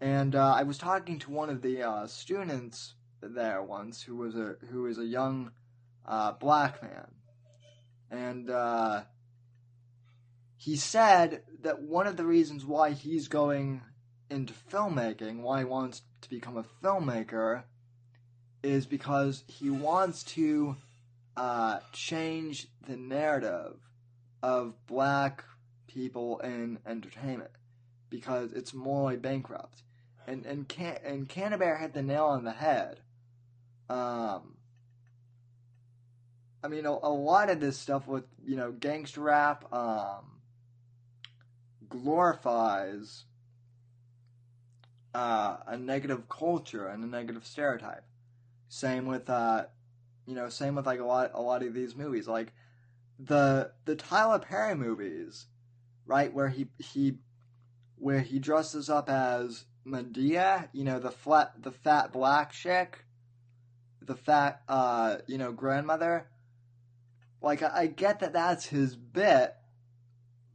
And 0.00 0.34
uh, 0.34 0.52
I 0.54 0.64
was 0.64 0.78
talking 0.78 1.18
to 1.20 1.30
one 1.30 1.48
of 1.48 1.62
the 1.62 1.82
uh, 1.82 2.06
students 2.06 2.94
there 3.22 3.62
once, 3.62 4.02
who 4.02 4.16
was 4.16 4.34
a 4.34 4.56
who 4.70 4.82
was 4.82 4.98
a 4.98 5.06
young 5.06 5.52
uh, 6.04 6.32
black 6.32 6.82
man, 6.82 7.06
and 8.10 8.50
uh, 8.50 9.02
he 10.56 10.76
said 10.76 11.42
that 11.62 11.80
one 11.80 12.06
of 12.06 12.16
the 12.16 12.26
reasons 12.26 12.64
why 12.66 12.90
he's 12.90 13.28
going 13.28 13.82
into 14.32 14.54
filmmaking, 14.54 15.42
why 15.42 15.60
he 15.60 15.64
wants 15.64 16.02
to 16.22 16.30
become 16.30 16.56
a 16.56 16.64
filmmaker, 16.82 17.64
is 18.62 18.86
because 18.86 19.44
he 19.46 19.70
wants 19.70 20.22
to 20.22 20.76
uh, 21.36 21.78
change 21.92 22.68
the 22.88 22.96
narrative 22.96 23.76
of 24.42 24.74
black 24.86 25.44
people 25.86 26.38
in 26.40 26.78
entertainment 26.86 27.50
because 28.08 28.52
it's 28.52 28.72
morally 28.72 29.16
bankrupt. 29.16 29.82
And 30.26 30.46
and 30.46 30.68
Can 30.68 30.98
and 31.04 31.28
Canterbury 31.28 31.78
hit 31.80 31.94
the 31.94 32.02
nail 32.02 32.26
on 32.26 32.44
the 32.44 32.52
head. 32.52 33.00
Um, 33.90 34.54
I 36.62 36.68
mean, 36.68 36.86
a, 36.86 36.90
a 36.90 37.12
lot 37.12 37.50
of 37.50 37.60
this 37.60 37.76
stuff 37.76 38.06
with 38.06 38.24
you 38.44 38.56
know 38.56 38.70
gangster 38.70 39.20
rap 39.20 39.72
um, 39.74 40.40
glorifies 41.88 43.24
uh, 45.14 45.58
a 45.66 45.76
negative 45.76 46.28
culture 46.28 46.86
and 46.86 47.04
a 47.04 47.06
negative 47.06 47.44
stereotype. 47.44 48.04
Same 48.68 49.06
with 49.06 49.28
uh, 49.28 49.64
you 50.26 50.34
know, 50.34 50.48
same 50.48 50.74
with 50.76 50.86
like 50.86 51.00
a 51.00 51.04
lot 51.04 51.32
a 51.34 51.40
lot 51.40 51.62
of 51.62 51.74
these 51.74 51.96
movies, 51.96 52.28
like 52.28 52.52
the 53.18 53.72
the 53.84 53.96
Tyler 53.96 54.38
Perry 54.38 54.74
movies, 54.74 55.46
right, 56.06 56.32
where 56.32 56.48
he 56.48 56.68
he 56.78 57.18
where 57.96 58.20
he 58.20 58.38
dresses 58.38 58.88
up 58.88 59.08
as 59.08 59.66
Madea, 59.86 60.68
you 60.72 60.84
know, 60.84 60.98
the 60.98 61.10
flat 61.10 61.54
the 61.62 61.72
fat 61.72 62.12
black 62.12 62.52
chick, 62.52 63.04
the 64.00 64.16
fat 64.16 64.62
uh, 64.68 65.18
you 65.26 65.38
know, 65.38 65.52
grandmother. 65.52 66.28
Like 67.40 67.62
I, 67.62 67.70
I 67.74 67.86
get 67.86 68.20
that 68.20 68.32
that's 68.32 68.66
his 68.66 68.96
bit, 68.96 69.54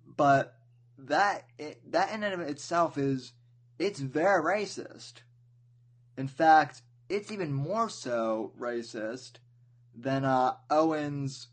but 0.06 0.56
that 0.98 1.46
it, 1.60 1.92
that 1.92 2.14
in 2.14 2.24
and 2.24 2.34
of 2.34 2.40
itself 2.42 2.98
is 2.98 3.34
it's 3.80 4.00
very 4.00 4.42
racist. 4.42 5.22
In 6.18 6.28
fact, 6.28 6.82
it's 7.10 7.32
even 7.32 7.54
more 7.54 7.90
so 7.90 8.52
racist 8.60 9.34
than 9.96 10.26
uh, 10.26 10.56
Owen's 10.70 11.48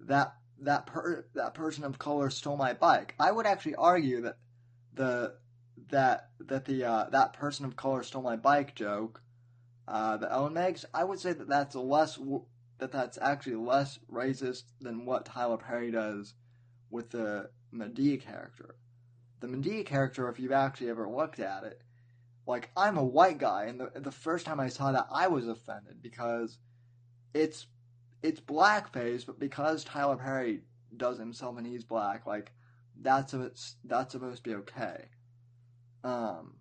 that 0.00 0.34
that 0.60 0.86
per, 0.86 1.24
that 1.34 1.54
person 1.54 1.84
of 1.84 1.98
color 1.98 2.30
stole 2.30 2.56
my 2.56 2.72
bike. 2.72 3.14
I 3.18 3.32
would 3.32 3.46
actually 3.46 3.74
argue 3.76 4.22
that 4.22 4.36
the 4.94 5.34
that 5.90 6.30
that 6.40 6.64
the 6.64 6.84
uh, 6.84 7.10
that 7.10 7.32
person 7.32 7.64
of 7.64 7.76
color 7.76 8.02
stole 8.02 8.22
my 8.22 8.36
bike 8.36 8.74
joke 8.74 9.22
uh, 9.88 10.16
that 10.16 10.34
Owen 10.34 10.54
makes. 10.54 10.84
I 10.94 11.04
would 11.04 11.20
say 11.20 11.32
that 11.32 11.48
that's 11.48 11.74
less 11.74 12.18
that 12.78 12.92
that's 12.92 13.18
actually 13.20 13.56
less 13.56 13.98
racist 14.10 14.64
than 14.80 15.04
what 15.04 15.24
Tyler 15.24 15.56
Perry 15.56 15.90
does 15.90 16.34
with 16.90 17.10
the 17.10 17.50
Madea 17.72 18.20
character. 18.20 18.76
The 19.42 19.48
Madea 19.48 19.84
character, 19.84 20.28
if 20.28 20.38
you've 20.38 20.52
actually 20.52 20.88
ever 20.88 21.08
looked 21.08 21.40
at 21.40 21.64
it, 21.64 21.82
like 22.46 22.70
I'm 22.76 22.96
a 22.96 23.04
white 23.04 23.38
guy, 23.38 23.64
and 23.64 23.80
the 23.80 23.90
the 24.00 24.12
first 24.12 24.46
time 24.46 24.60
I 24.60 24.68
saw 24.68 24.92
that, 24.92 25.08
I 25.10 25.26
was 25.26 25.48
offended 25.48 26.00
because 26.00 26.58
it's 27.34 27.66
it's 28.22 28.40
blackface, 28.40 29.26
but 29.26 29.40
because 29.40 29.82
Tyler 29.82 30.16
Perry 30.16 30.60
does 30.96 31.18
himself 31.18 31.58
and 31.58 31.66
he's 31.66 31.82
black, 31.82 32.24
like 32.24 32.52
that's 33.00 33.34
a, 33.34 33.50
that's 33.84 34.12
supposed 34.12 34.44
to 34.44 34.50
be 34.50 34.54
okay. 34.56 35.06
Um, 36.04 36.54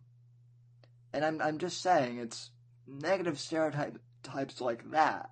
and 1.13 1.23
I'm 1.23 1.39
I'm 1.39 1.59
just 1.59 1.83
saying 1.83 2.17
it's 2.17 2.49
negative 2.87 3.39
stereotypes 3.39 4.59
like 4.59 4.89
that 4.89 5.29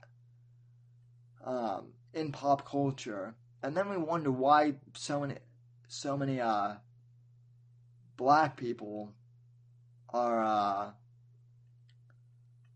um, 1.44 1.94
in 2.14 2.32
pop 2.32 2.70
culture, 2.70 3.34
and 3.64 3.76
then 3.76 3.90
we 3.90 3.98
wonder 3.98 4.30
why 4.30 4.76
so 4.94 5.22
many 5.22 5.38
so 5.88 6.16
many 6.16 6.40
uh, 6.40 6.76
black 8.20 8.58
people 8.58 9.14
are 10.10 10.44
uh, 10.44 10.92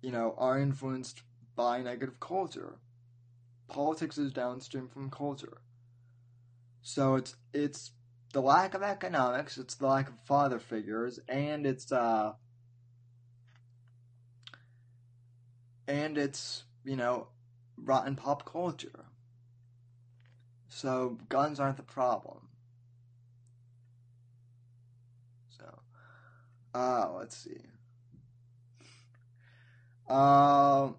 you 0.02 0.11
know 0.11 0.34
are 0.38 0.57
influenced 0.57 1.22
by 1.56 1.82
negative 1.82 2.20
culture 2.20 2.80
politics 3.68 4.18
is 4.18 4.32
downstream 4.32 4.88
from 4.88 5.10
culture. 5.10 5.57
So 6.82 7.15
it's 7.15 7.36
it's 7.53 7.91
the 8.34 8.41
lack 8.41 8.74
of 8.74 8.84
economics, 8.84 9.57
it's 9.57 9.76
the 9.76 9.88
lack 9.88 10.10
of 10.10 10.15
father 10.26 10.60
figures, 10.60 11.20
and 11.28 11.65
it's 11.65 11.91
uh 11.91 12.34
and 15.88 16.18
it's, 16.18 16.64
you 16.86 16.95
know, 16.95 17.28
rotten 17.78 18.15
pop 18.15 18.45
culture. 18.45 19.06
So 20.70 21.18
guns 21.30 21.60
aren't 21.60 21.78
the 21.78 21.84
problem. 21.84 22.48
So 25.49 25.80
uh 26.74 27.12
let's 27.16 27.38
see. 27.38 27.62
Um 30.10 30.95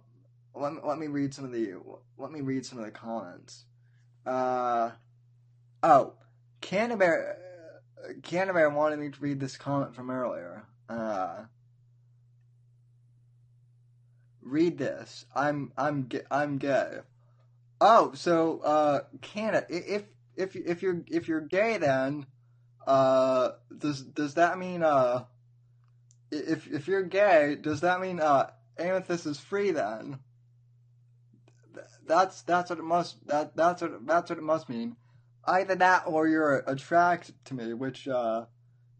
let 0.54 0.72
me, 0.72 0.80
let 0.84 0.98
me 0.98 1.06
read 1.08 1.34
some 1.34 1.44
of 1.44 1.52
the 1.52 1.74
let 2.16 2.30
me 2.30 2.40
read 2.40 2.64
some 2.64 2.78
of 2.78 2.84
the 2.84 2.90
comments. 2.90 3.64
Uh, 4.26 4.92
oh, 5.82 6.14
Canterbury 6.60 7.34
Canterbury 8.22 8.68
wanted 8.68 8.98
me 8.98 9.10
to 9.10 9.20
read 9.20 9.40
this 9.40 9.56
comment 9.56 9.94
from 9.94 10.10
earlier. 10.10 10.64
Uh, 10.88 11.44
read 14.42 14.78
this. 14.78 15.26
I'm 15.34 15.72
I'm 15.76 16.08
I'm 16.30 16.58
gay. 16.58 16.98
Oh, 17.80 18.12
so 18.14 18.60
uh, 18.60 19.00
Canada, 19.20 19.66
if 19.68 20.04
if 20.36 20.54
if 20.54 20.82
you're 20.82 21.02
if 21.08 21.28
you're 21.28 21.40
gay, 21.40 21.78
then 21.78 22.26
uh, 22.86 23.50
does 23.76 24.02
does 24.02 24.34
that 24.34 24.58
mean 24.58 24.82
uh, 24.82 25.24
if 26.34 26.66
if 26.72 26.86
you're 26.88 27.02
gay, 27.02 27.56
does 27.60 27.80
that 27.80 28.00
mean 28.00 28.20
uh, 28.20 28.50
amethyst 28.78 29.26
is 29.26 29.40
free 29.40 29.70
then? 29.70 30.18
that's 32.06 32.42
that's 32.42 32.70
what 32.70 32.78
it 32.78 32.84
must 32.84 33.26
that 33.26 33.56
that's 33.56 33.82
what 33.82 34.06
that's 34.06 34.30
what 34.30 34.38
it 34.38 34.42
must 34.42 34.68
mean. 34.68 34.96
Either 35.46 35.74
that 35.74 36.04
or 36.06 36.26
you're 36.26 36.64
attracted 36.66 37.34
to 37.44 37.54
me, 37.54 37.74
which 37.74 38.08
uh, 38.08 38.44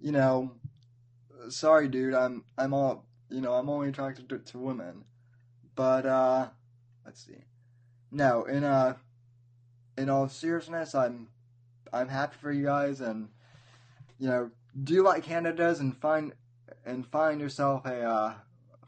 you 0.01 0.13
know, 0.13 0.53
sorry, 1.49 1.89
dude, 1.89 2.15
I'm 2.15 2.45
I'm 2.59 2.75
all 2.75 3.07
you 3.31 3.41
know 3.41 3.55
I'm 3.55 3.69
only 3.69 3.89
attracted 3.89 4.29
to, 4.29 4.39
to 4.39 4.59
women, 4.59 5.05
but 5.75 6.07
uh, 6.07 6.49
let's 7.05 7.25
see. 7.25 7.45
No, 8.11 8.45
in 8.45 8.65
uh, 8.65 8.97
in 9.97 10.11
all 10.11 10.29
seriousness, 10.29 10.95
I'm 10.95 11.29
I'm 11.93 12.09
happy 12.09 12.37
for 12.41 12.53
you 12.53 12.65
guys, 12.65 13.01
and 13.01 13.29
you 14.19 14.29
know, 14.29 14.51
do 14.83 15.03
like 15.03 15.25
Canada 15.25 15.57
does, 15.57 15.81
and 15.81 15.97
find 15.97 16.33
and 16.85 17.07
find 17.07 17.41
yourself 17.41 17.85
a 17.87 18.01
uh, 18.03 18.35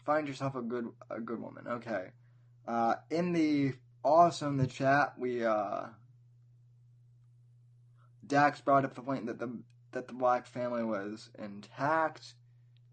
find 0.05 0.29
yourself 0.29 0.55
a 0.55 0.63
good 0.63 0.89
a 1.11 1.21
good 1.21 1.41
woman. 1.41 1.65
Okay. 1.69 2.11
Uh, 2.67 2.95
in 3.11 3.33
the 3.33 3.75
also 4.03 4.49
in 4.49 4.57
the 4.57 4.67
chat, 4.67 5.15
we 5.19 5.45
uh, 5.45 5.87
Dax 8.27 8.61
brought 8.61 8.85
up 8.85 8.95
the 8.95 9.03
point 9.03 9.27
that 9.27 9.39
the 9.39 9.51
that 9.93 10.07
the 10.09 10.15
black 10.15 10.47
family 10.47 10.85
was 10.85 11.31
intact, 11.39 12.35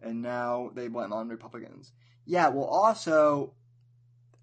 and 0.01 0.21
now 0.21 0.71
they 0.73 0.87
blame 0.87 1.13
on 1.13 1.27
Republicans. 1.27 1.91
Yeah, 2.25 2.47
well, 2.49 2.65
also, 2.65 3.53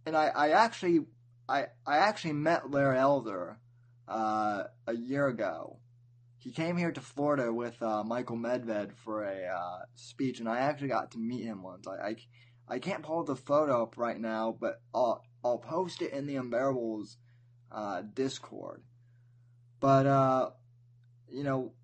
and 0.05 0.15
I, 0.15 0.27
I 0.29 0.51
actually, 0.51 1.07
I, 1.49 1.67
I 1.87 1.99
actually 1.99 2.35
met 2.35 2.71
Larry 2.71 2.99
Elder 2.99 3.57
uh, 4.07 4.65
a 4.87 4.95
year 4.95 5.27
ago. 5.29 5.79
He 6.41 6.53
came 6.53 6.79
here 6.79 6.91
to 6.91 7.01
Florida 7.03 7.53
with 7.53 7.81
uh, 7.83 8.03
Michael 8.03 8.39
Medved 8.39 8.97
for 9.05 9.25
a 9.25 9.45
uh, 9.45 9.85
speech, 9.95 10.41
and 10.41 10.49
I 10.49 10.61
actually 10.61 10.89
got 10.89 11.11
to 11.11 11.19
meet 11.19 11.45
him 11.45 11.63
once. 11.63 11.87
I, 11.87 12.09
I, 12.09 12.17
I 12.67 12.79
can't 12.79 13.03
pull 13.03 13.25
the 13.25 13.37
photo 13.37 13.83
up 13.83 13.99
right 13.99 14.19
now, 14.19 14.57
but 14.59 14.81
I'll, 14.95 15.23
I'll 15.45 15.59
post 15.59 16.01
it 16.01 16.15
in 16.15 16.27
the 16.27 16.37
Unbearables 16.37 17.17
uh, 17.71 18.03
Discord. 18.15 18.83
But, 19.81 20.07
uh, 20.07 20.51
you 21.29 21.45
know, 21.45 21.75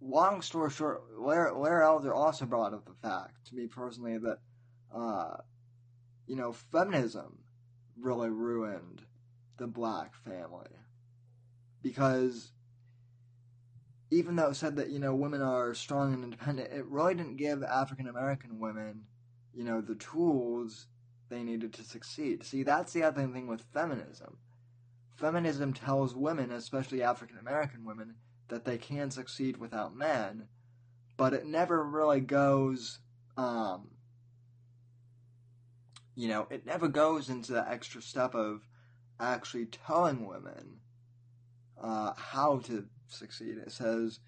long 0.00 0.42
story 0.42 0.70
short, 0.70 1.02
Larry, 1.16 1.52
Larry 1.54 1.84
Elder 1.84 2.12
also 2.12 2.46
brought 2.46 2.74
up 2.74 2.84
the 2.84 3.08
fact, 3.08 3.46
to 3.46 3.54
me 3.54 3.68
personally, 3.68 4.18
that, 4.18 4.38
uh, 4.92 5.36
you 6.26 6.34
know, 6.34 6.50
feminism 6.52 7.38
really 7.96 8.28
ruined 8.28 9.02
the 9.56 9.68
black 9.68 10.16
family. 10.16 10.66
Because 11.82 12.52
even 14.10 14.36
though 14.36 14.48
it 14.48 14.56
said 14.56 14.76
that, 14.76 14.90
you 14.90 14.98
know, 14.98 15.14
women 15.14 15.40
are 15.40 15.74
strong 15.74 16.12
and 16.12 16.24
independent, 16.24 16.72
it 16.72 16.84
really 16.86 17.14
didn't 17.14 17.36
give 17.36 17.62
African 17.62 18.08
American 18.08 18.58
women, 18.58 19.04
you 19.54 19.64
know, 19.64 19.80
the 19.80 19.94
tools 19.94 20.86
they 21.28 21.42
needed 21.42 21.72
to 21.74 21.84
succeed. 21.84 22.44
See, 22.44 22.62
that's 22.62 22.92
the 22.92 23.04
other 23.04 23.26
thing 23.28 23.46
with 23.46 23.62
feminism. 23.72 24.36
Feminism 25.16 25.72
tells 25.72 26.14
women, 26.14 26.50
especially 26.50 27.02
African 27.02 27.38
American 27.38 27.84
women, 27.84 28.16
that 28.48 28.64
they 28.64 28.78
can 28.78 29.10
succeed 29.10 29.56
without 29.56 29.94
men, 29.94 30.48
but 31.16 31.32
it 31.32 31.46
never 31.46 31.84
really 31.84 32.20
goes. 32.20 32.98
Um, 33.36 33.90
you 36.16 36.28
know, 36.28 36.48
it 36.50 36.66
never 36.66 36.88
goes 36.88 37.30
into 37.30 37.52
the 37.52 37.66
extra 37.68 38.02
step 38.02 38.34
of 38.34 38.62
actually 39.20 39.66
telling 39.66 40.26
women 40.26 40.80
uh, 41.80 42.12
how 42.16 42.58
to 42.60 42.86
succeed. 43.08 43.58
It 43.58 43.72
says 43.72 44.20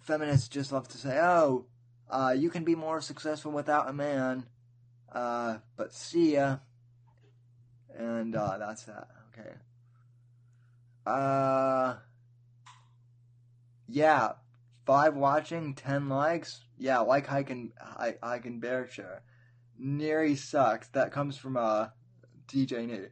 feminists 0.00 0.48
just 0.48 0.72
love 0.72 0.88
to 0.88 0.98
say, 0.98 1.18
"Oh, 1.20 1.66
uh, 2.10 2.34
you 2.36 2.50
can 2.50 2.64
be 2.64 2.74
more 2.74 3.00
successful 3.00 3.52
without 3.52 3.88
a 3.88 3.92
man," 3.92 4.46
uh, 5.12 5.58
but 5.76 5.92
see 5.92 6.34
ya, 6.34 6.58
and 7.96 8.34
uh, 8.34 8.58
that's 8.58 8.84
that. 8.84 9.08
Okay. 9.32 9.54
Uh, 11.06 11.96
yeah, 13.88 14.32
five 14.84 15.14
watching, 15.14 15.74
ten 15.74 16.08
likes. 16.08 16.60
Yeah, 16.78 17.00
like 17.00 17.32
I 17.32 17.42
can, 17.42 17.72
I, 17.80 18.14
I 18.22 18.38
can 18.38 18.60
bear 18.60 18.88
share. 18.88 19.22
Neri 19.78 20.36
sucks. 20.36 20.88
That 20.88 21.12
comes 21.12 21.36
from 21.36 21.56
uh, 21.56 21.88
DJ 22.46 22.86
Nate. 22.86 23.10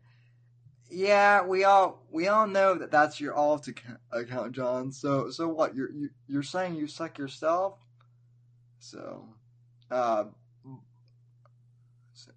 Yeah, 0.89 1.45
we 1.45 1.65
all 1.65 2.07
we 2.11 2.29
all 2.29 2.47
know 2.47 2.75
that 2.75 2.93
that's 2.93 3.21
your 3.21 3.35
alt 3.35 3.69
account, 4.13 4.53
John. 4.53 4.93
So 4.93 5.31
so 5.31 5.49
what? 5.49 5.75
You're 5.75 5.91
you, 5.91 6.11
you're 6.29 6.43
saying 6.45 6.77
you 6.77 6.87
suck 6.87 7.19
yourself? 7.19 7.79
So, 8.79 9.27
uh, 9.91 10.25
so, 12.15 12.31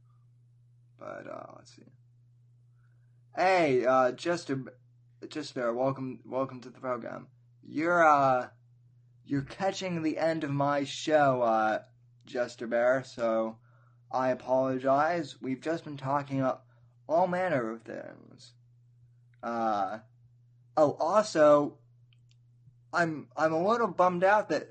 but 0.97 1.27
uh, 1.31 1.45
let's 1.57 1.75
see. 1.75 1.83
Hey, 3.35 3.85
uh, 3.85 4.13
just 4.13 4.47
there. 5.53 5.73
Welcome 5.73 6.21
welcome 6.25 6.59
to 6.61 6.69
the 6.69 6.79
program. 6.79 7.27
You're 7.63 8.03
uh, 8.03 8.47
you're 9.25 9.43
catching 9.43 10.01
the 10.01 10.17
end 10.17 10.43
of 10.43 10.49
my 10.49 10.85
show, 10.85 11.43
uh, 11.43 11.79
Jester 12.25 12.65
Bear. 12.65 13.03
So 13.05 13.57
I 14.11 14.29
apologize. 14.29 15.39
We've 15.39 15.61
just 15.61 15.83
been 15.83 15.97
talking 15.97 16.39
about 16.39 16.63
all 17.09 17.27
manner 17.27 17.71
of 17.71 17.81
things. 17.81 18.53
Uh, 19.41 19.99
oh, 20.77 20.95
also, 20.99 21.77
I'm 22.93 23.27
I'm 23.35 23.53
a 23.53 23.67
little 23.67 23.87
bummed 23.87 24.23
out 24.23 24.49
that 24.49 24.67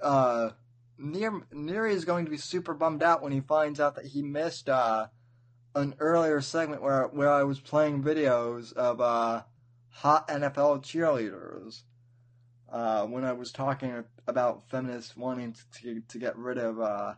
uh, 0.00 0.50
Neri 0.96 1.92
is 1.92 2.04
going 2.04 2.24
to 2.24 2.30
be 2.30 2.36
super 2.36 2.72
bummed 2.72 3.02
out 3.02 3.22
when 3.22 3.32
he 3.32 3.40
finds 3.40 3.80
out 3.80 3.96
that 3.96 4.06
he 4.06 4.22
missed 4.22 4.68
uh, 4.68 5.08
an 5.74 5.94
earlier 5.98 6.40
segment 6.40 6.82
where 6.82 7.08
where 7.08 7.30
I 7.30 7.42
was 7.42 7.60
playing 7.60 8.02
videos 8.02 8.72
of 8.72 9.00
uh, 9.00 9.42
hot 9.88 10.28
NFL 10.28 10.82
cheerleaders. 10.82 11.82
Uh, 12.70 13.04
when 13.04 13.24
I 13.24 13.32
was 13.32 13.50
talking 13.50 14.04
about 14.28 14.70
feminists 14.70 15.16
wanting 15.16 15.56
to, 15.82 16.02
to 16.06 16.18
get 16.18 16.36
rid 16.36 16.56
of 16.56 16.80
uh, 16.80 17.14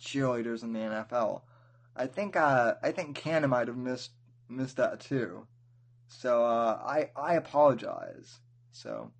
cheerleaders 0.00 0.64
in 0.64 0.72
the 0.72 0.80
NFL. 0.80 1.42
I 1.96 2.06
think 2.06 2.36
uh, 2.36 2.74
I 2.82 2.90
think 2.90 3.16
Cannon 3.16 3.50
might 3.50 3.68
have 3.68 3.76
missed 3.76 4.12
missed 4.48 4.76
that 4.76 5.00
too. 5.00 5.46
So 6.08 6.44
uh, 6.44 6.80
I 6.84 7.10
I 7.16 7.34
apologize. 7.34 8.40
So 8.72 9.10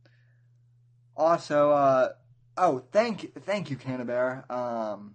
also 1.16 1.70
uh, 1.70 2.08
oh 2.56 2.84
thank 2.92 3.34
thank 3.44 3.70
you 3.70 3.76
Cannabear. 3.76 4.50
Um, 4.50 5.14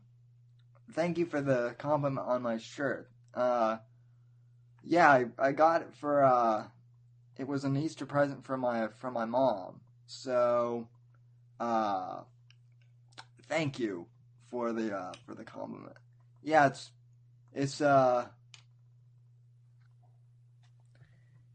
thank 0.94 1.18
you 1.18 1.26
for 1.26 1.41
the 1.41 1.76
compliment 1.77 2.26
on 2.26 2.41
my 2.41 2.57
shirt. 2.57 3.10
Uh, 3.34 3.77
yeah, 4.84 5.10
I, 5.10 5.26
I 5.38 5.52
got 5.52 5.81
it 5.81 5.94
for 5.94 6.23
uh, 6.23 6.65
it 7.38 7.48
was 7.48 7.64
an 7.64 7.77
Easter 7.77 8.06
present 8.06 8.45
from 8.45 8.61
my 8.61 8.88
from 8.98 9.14
my 9.14 9.26
mom. 9.26 9.81
So 10.07 10.88
uh, 11.60 12.22
thank 13.48 13.80
you 13.80 14.07
for 14.49 14.73
the 14.73 14.95
uh, 14.95 15.14
for 15.26 15.36
the 15.36 15.44
compliment. 15.44 15.95
Yeah, 16.41 16.68
it's 16.68 16.91
it's 17.53 17.81
uh 17.81 18.27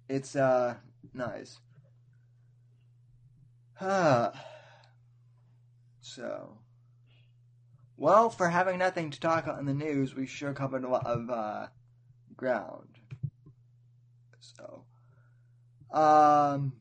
it's 0.09 0.37
uh 0.37 0.75
nice. 1.13 1.59
so 6.01 6.59
well, 7.97 8.29
for 8.29 8.49
having 8.49 8.79
nothing 8.79 9.11
to 9.11 9.21
talk 9.21 9.45
about 9.45 9.61
in 9.61 9.67
the 9.67 9.75
news, 9.75 10.15
we 10.15 10.27
sure 10.27 10.53
covered 10.53 10.85
a 10.85 10.89
lot 10.89 11.07
of 11.07 11.31
uh, 11.31 11.67
ground. 12.37 12.99
So, 14.41 14.85
um, 15.93 16.75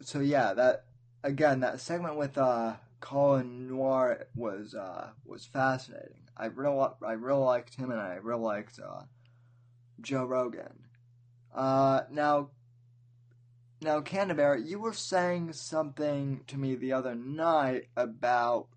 so 0.00 0.20
yeah, 0.20 0.54
that 0.54 0.86
again, 1.22 1.60
that 1.60 1.80
segment 1.80 2.16
with 2.16 2.38
uh, 2.38 2.76
Colin 3.00 3.68
Noir 3.68 4.26
was 4.34 4.74
uh, 4.74 5.10
was 5.24 5.44
fascinating. 5.44 6.25
I 6.36 6.46
really 6.46 6.86
I 7.06 7.12
really 7.12 7.40
liked 7.40 7.74
him, 7.74 7.90
and 7.90 8.00
I 8.00 8.14
really 8.22 8.42
liked 8.42 8.78
uh, 8.78 9.02
Joe 10.00 10.24
Rogan. 10.24 10.84
Uh, 11.54 12.02
now, 12.10 12.50
now, 13.80 14.00
Canterbury, 14.00 14.62
you 14.62 14.78
were 14.78 14.92
saying 14.92 15.52
something 15.54 16.42
to 16.46 16.58
me 16.58 16.74
the 16.74 16.92
other 16.92 17.14
night 17.14 17.88
about 17.96 18.68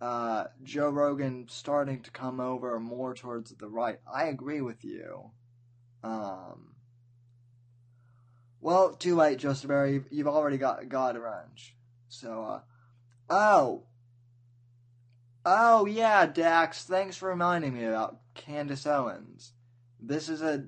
uh, 0.00 0.44
Joe 0.62 0.88
Rogan 0.88 1.46
starting 1.48 2.00
to 2.02 2.10
come 2.10 2.40
over 2.40 2.78
more 2.80 3.14
towards 3.14 3.50
the 3.50 3.68
right. 3.68 3.98
I 4.12 4.24
agree 4.24 4.60
with 4.60 4.84
you. 4.84 5.30
Um, 6.02 6.74
well, 8.60 8.94
too 8.94 9.16
late, 9.16 9.38
Justaberry. 9.38 9.94
You've, 9.94 10.06
you've 10.10 10.28
already 10.28 10.58
got 10.58 10.88
got 10.88 11.16
a 11.16 11.20
wrench. 11.20 11.74
So, 12.08 12.42
uh, 12.42 12.60
oh, 13.28 13.84
oh 15.44 15.86
yeah, 15.86 16.26
Dax. 16.26 16.84
Thanks 16.84 17.16
for 17.16 17.28
reminding 17.28 17.74
me 17.74 17.84
about 17.84 18.20
Candace 18.34 18.86
Owens. 18.86 19.52
This 20.00 20.28
is 20.28 20.42
a. 20.42 20.64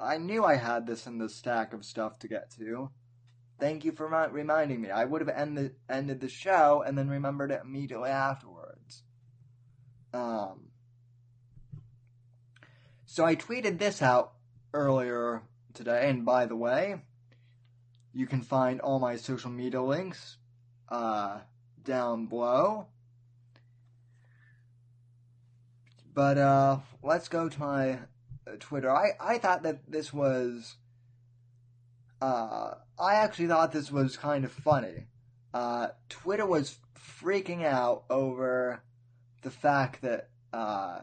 I 0.00 0.18
knew 0.18 0.44
I 0.44 0.56
had 0.56 0.86
this 0.86 1.06
in 1.06 1.18
the 1.18 1.28
stack 1.28 1.72
of 1.72 1.84
stuff 1.84 2.18
to 2.20 2.28
get 2.28 2.50
to. 2.58 2.90
Thank 3.58 3.84
you 3.84 3.92
for 3.92 4.08
mi- 4.08 4.32
reminding 4.32 4.82
me. 4.82 4.90
I 4.90 5.04
would 5.06 5.22
have 5.22 5.30
ended 5.30 5.76
ended 5.88 6.20
the 6.20 6.28
show 6.28 6.82
and 6.86 6.96
then 6.96 7.08
remembered 7.08 7.50
it 7.50 7.62
immediately 7.64 8.10
afterwards. 8.10 9.02
Um. 10.12 10.68
So 13.06 13.24
I 13.24 13.36
tweeted 13.36 13.78
this 13.78 14.02
out 14.02 14.32
earlier 14.74 15.42
today, 15.72 16.08
and 16.10 16.24
by 16.24 16.46
the 16.46 16.56
way, 16.56 16.96
you 18.12 18.26
can 18.26 18.42
find 18.42 18.80
all 18.80 18.98
my 18.98 19.16
social 19.16 19.50
media 19.50 19.80
links 19.80 20.36
uh, 20.88 21.38
down 21.82 22.26
below. 22.26 22.88
But 26.16 26.38
uh, 26.38 26.78
let's 27.02 27.28
go 27.28 27.50
to 27.50 27.60
my 27.60 27.90
uh, 28.46 28.52
Twitter. 28.58 28.90
I, 28.90 29.10
I 29.20 29.36
thought 29.36 29.64
that 29.64 29.82
this 29.86 30.14
was. 30.14 30.76
Uh, 32.22 32.70
I 32.98 33.16
actually 33.16 33.48
thought 33.48 33.70
this 33.70 33.92
was 33.92 34.16
kind 34.16 34.46
of 34.46 34.50
funny. 34.50 35.08
Uh, 35.52 35.88
Twitter 36.08 36.46
was 36.46 36.78
freaking 37.20 37.66
out 37.66 38.04
over 38.08 38.82
the 39.42 39.50
fact 39.50 40.00
that. 40.02 40.30
Uh, 40.54 41.00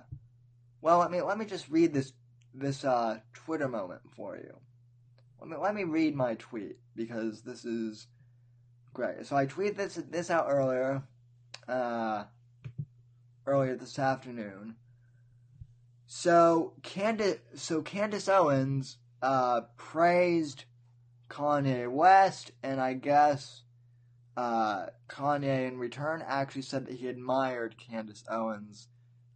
well, 0.82 0.98
let 0.98 1.12
me 1.12 1.22
let 1.22 1.38
me 1.38 1.46
just 1.46 1.70
read 1.70 1.94
this 1.94 2.12
this 2.56 2.84
uh, 2.84 3.20
Twitter 3.34 3.68
moment 3.68 4.02
for 4.16 4.36
you. 4.36 4.58
Let 5.40 5.48
me 5.48 5.58
let 5.58 5.76
me 5.76 5.84
read 5.84 6.16
my 6.16 6.34
tweet 6.36 6.78
because 6.96 7.44
this 7.44 7.66
is 7.66 8.08
great. 8.96 9.28
So 9.28 9.36
I 9.36 9.46
tweeted 9.46 9.76
this 9.76 9.94
this 10.10 10.32
out 10.32 10.48
earlier, 10.50 11.04
uh, 11.68 12.24
earlier 13.46 13.76
this 13.76 14.00
afternoon. 14.00 14.76
So 16.16 16.74
Candace, 16.84 17.40
so 17.56 17.82
Candace 17.82 18.30
Owens 18.30 18.98
uh, 19.24 19.62
praised 19.78 20.66
Kanye 21.28 21.92
West, 21.92 22.52
and 22.62 22.80
I 22.80 22.94
guess 22.94 23.64
uh, 24.38 24.86
Kanye 25.10 25.68
in 25.68 25.80
return 25.80 26.24
actually 26.26 26.62
said 26.62 26.86
that 26.86 26.94
he 26.94 27.08
admired 27.08 27.78
Candace 27.80 28.24
Owens 28.30 28.88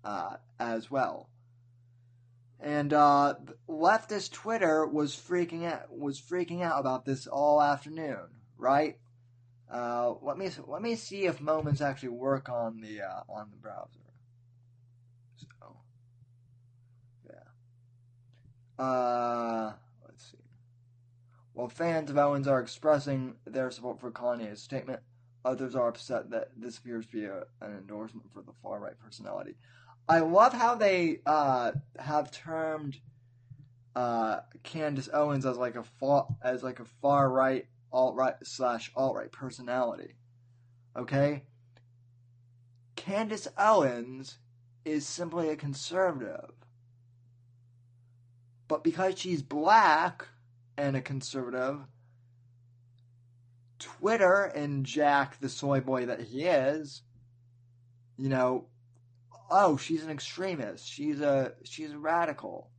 uh, 0.04 0.38
as 0.60 0.92
well. 0.92 1.30
And 2.60 2.94
uh, 2.94 3.34
leftist 3.68 4.32
Twitter 4.32 4.86
was 4.86 5.16
freaking 5.16 5.66
out 5.66 5.92
was 5.92 6.22
freaking 6.22 6.62
out 6.62 6.80
about 6.80 7.06
this 7.06 7.26
all 7.26 7.60
afternoon, 7.60 8.28
right? 8.56 9.00
Uh, 9.72 10.14
let 10.22 10.38
me 10.38 10.50
let 10.68 10.84
me 10.84 10.96
see 10.96 11.26
if 11.26 11.42
moments 11.42 11.82
actually 11.82 12.10
work 12.10 12.50
on 12.50 12.82
the 12.82 13.02
uh, 13.02 13.24
on 13.28 13.50
the 13.50 13.58
browser. 13.58 14.00
So, 15.38 15.78
yeah. 17.26 17.34
Uh, 18.78 19.74
let's 20.06 20.32
see. 20.32 20.38
While 21.54 21.70
fans 21.70 22.10
of 22.10 22.18
Owens 22.18 22.48
are 22.48 22.60
expressing 22.60 23.36
their 23.46 23.72
support 23.72 24.00
for 24.00 24.12
Kanye's 24.12 24.62
statement, 24.62 25.00
others 25.44 25.76
are 25.76 25.88
upset 25.88 26.30
that 26.30 26.50
this 26.56 26.78
appears 26.78 27.06
to 27.08 27.12
be 27.12 27.26
a, 27.26 27.44
an 27.62 27.78
endorsement 27.78 28.32
for 28.34 28.42
the 28.42 28.54
far 28.62 28.80
right 28.80 29.00
personality. 29.00 29.56
I 30.10 30.20
love 30.20 30.54
how 30.54 30.76
they 30.76 31.20
uh, 31.26 31.72
have 32.00 32.32
termed 32.32 33.00
uh, 33.96 34.42
Candace 34.64 35.10
Owens 35.12 35.46
as 35.46 35.58
like 35.58 35.76
a 35.76 35.84
far, 35.84 36.28
as 36.44 36.64
like 36.64 36.80
a 36.80 36.86
far 36.86 37.30
right 37.30 37.66
alt 37.92 38.16
right 38.16 38.36
slash 38.44 38.92
alt 38.96 39.16
right 39.16 39.32
personality. 39.32 40.14
Okay? 40.96 41.44
Candace 42.96 43.48
Owens 43.58 44.38
is 44.86 45.08
simply 45.08 45.50
a 45.50 45.56
conservative. 45.56 46.52
But 48.68 48.84
because 48.84 49.18
she's 49.18 49.42
black 49.42 50.28
and 50.78 50.96
a 50.96 51.02
conservative, 51.02 51.80
Twitter 53.80 54.44
and 54.44 54.86
Jack, 54.86 55.40
the 55.40 55.50
soy 55.50 55.80
boy 55.80 56.06
that 56.08 56.22
he 56.22 56.44
is, 56.44 57.04
you 58.18 58.30
know, 58.30 58.66
oh, 59.50 59.78
she's 59.78 60.04
an 60.04 60.10
extremist. 60.10 60.88
She's 60.88 61.22
a 61.22 61.54
she's 61.64 61.92
a 61.92 61.98
radical. 61.98 62.70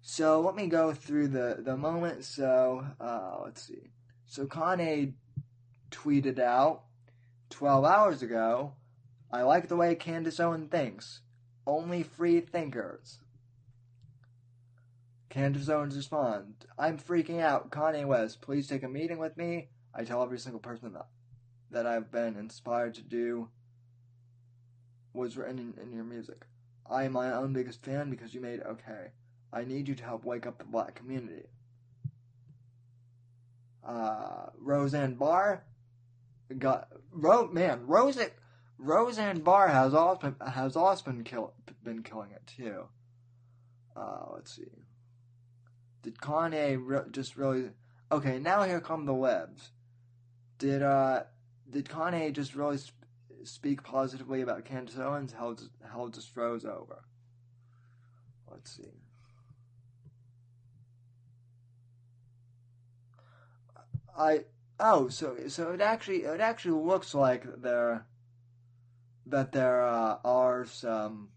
So 0.00 0.40
let 0.40 0.54
me 0.54 0.66
go 0.66 0.92
through 0.92 1.28
the 1.28 1.58
the 1.60 1.76
moment. 1.76 2.24
So 2.24 2.86
uh, 3.00 3.38
let's 3.44 3.62
see. 3.62 3.90
So 4.26 4.46
Kanye 4.46 5.14
tweeted 5.90 6.38
out 6.38 6.84
12 7.50 7.84
hours 7.84 8.22
ago, 8.22 8.72
I 9.30 9.42
like 9.42 9.68
the 9.68 9.76
way 9.76 9.94
Candace 9.94 10.40
Owen 10.40 10.68
thinks. 10.68 11.20
Only 11.66 12.02
free 12.02 12.40
thinkers. 12.40 13.20
Candace 15.34 15.68
Owens 15.68 15.96
responds, 15.96 16.64
I'm 16.78 16.96
freaking 16.96 17.40
out. 17.40 17.72
Kanye 17.72 18.06
West, 18.06 18.40
please 18.40 18.68
take 18.68 18.84
a 18.84 18.88
meeting 18.88 19.18
with 19.18 19.36
me. 19.36 19.66
I 19.92 20.04
tell 20.04 20.22
every 20.22 20.38
single 20.38 20.60
person 20.60 20.92
that, 20.92 21.08
that 21.72 21.86
I've 21.86 22.12
been 22.12 22.36
inspired 22.36 22.94
to 22.94 23.02
do 23.02 23.48
was 25.12 25.36
written 25.36 25.58
in, 25.58 25.82
in 25.82 25.92
your 25.92 26.04
music. 26.04 26.46
I 26.88 27.02
am 27.02 27.14
my 27.14 27.32
own 27.32 27.52
biggest 27.52 27.84
fan 27.84 28.10
because 28.10 28.32
you 28.32 28.40
made 28.40 28.60
okay. 28.62 29.08
I 29.52 29.64
need 29.64 29.88
you 29.88 29.96
to 29.96 30.04
help 30.04 30.24
wake 30.24 30.46
up 30.46 30.58
the 30.58 30.64
black 30.64 30.94
community. 30.94 31.46
Uh, 33.84 34.50
Roseanne 34.56 35.16
Barr 35.16 35.64
got 36.58 36.86
Ro, 37.10 37.48
man 37.48 37.88
Rose 37.88 38.20
Roseanne 38.78 39.40
Barr 39.40 39.66
has 39.66 39.94
also 39.94 40.32
has 40.46 40.76
also 40.76 41.04
been 41.06 41.24
kill, 41.24 41.54
been 41.82 42.04
killing 42.04 42.30
it 42.30 42.46
too. 42.46 42.84
Uh, 43.96 44.26
let's 44.32 44.54
see. 44.54 44.83
Did 46.04 46.18
Kanye 46.18 46.78
re- 46.78 47.10
just 47.10 47.34
really? 47.34 47.70
Okay, 48.12 48.38
now 48.38 48.62
here 48.64 48.78
come 48.78 49.06
the 49.06 49.14
webs. 49.14 49.70
Did 50.58 50.82
uh 50.82 51.22
did 51.68 51.86
Kanye 51.86 52.30
just 52.30 52.54
really 52.54 52.76
sp- 52.76 53.08
speak 53.44 53.82
positively 53.82 54.42
about 54.42 54.66
Candace 54.66 54.98
Owens? 54.98 55.32
Hell, 55.32 55.54
just, 55.54 55.70
hell 55.90 56.08
just 56.08 56.28
froze 56.28 56.66
over. 56.66 57.04
Let's 58.50 58.76
see. 58.76 58.82
I 64.16 64.44
oh 64.78 65.08
so 65.08 65.36
so 65.48 65.72
it 65.72 65.80
actually 65.80 66.24
it 66.24 66.40
actually 66.40 66.84
looks 66.86 67.14
like 67.14 67.62
there 67.62 68.04
that 69.24 69.52
there 69.52 69.82
uh, 69.82 70.18
are 70.22 70.66
some 70.66 71.30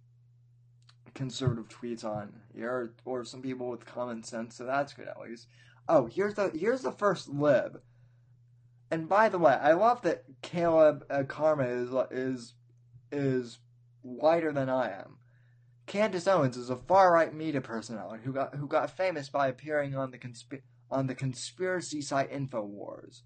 conservative 1.17 1.67
tweets 1.67 2.05
on 2.05 2.31
here 2.53 2.91
or 3.03 3.25
some 3.25 3.41
people 3.41 3.69
with 3.69 3.85
common 3.85 4.23
sense 4.23 4.55
so 4.55 4.65
that's 4.65 4.93
good 4.93 5.07
at 5.07 5.19
least. 5.19 5.47
Oh 5.89 6.05
here's 6.05 6.35
the 6.35 6.51
here's 6.55 6.83
the 6.83 6.91
first 6.91 7.27
lib. 7.27 7.81
And 8.91 9.09
by 9.09 9.27
the 9.27 9.39
way 9.39 9.53
i 9.53 9.73
love 9.73 10.03
that 10.03 10.23
caleb 10.41 11.03
uh, 11.09 11.23
karma 11.23 11.65
is 11.65 11.89
is 12.11 12.53
is 13.11 13.57
whiter 14.03 14.51
than 14.51 14.69
i 14.69 14.91
am. 14.91 15.17
Candace 15.87 16.27
owens 16.27 16.55
is 16.55 16.69
a 16.69 16.75
far 16.75 17.11
right 17.11 17.33
media 17.33 17.61
personality 17.61 18.21
who 18.23 18.31
got 18.33 18.53
who 18.55 18.67
got 18.67 18.95
famous 18.95 19.27
by 19.27 19.47
appearing 19.47 19.95
on 19.95 20.11
the 20.11 20.19
consp- 20.19 20.61
on 20.91 21.07
the 21.07 21.15
conspiracy 21.15 22.01
site 22.01 22.31
infowars 22.31 23.21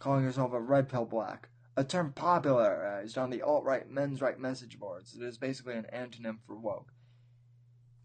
calling 0.00 0.24
herself 0.24 0.52
a 0.52 0.60
red 0.60 0.88
pill 0.88 1.04
black 1.04 1.48
a 1.76 1.84
term 1.84 2.12
popularized 2.12 3.16
uh, 3.16 3.22
on 3.22 3.30
the 3.30 3.42
alt-right 3.42 3.90
men's 3.90 4.20
right 4.20 4.38
message 4.38 4.78
boards. 4.78 5.14
It 5.14 5.22
is 5.22 5.38
basically 5.38 5.74
an 5.74 5.86
antonym 5.92 6.38
for 6.46 6.56
woke. 6.56 6.92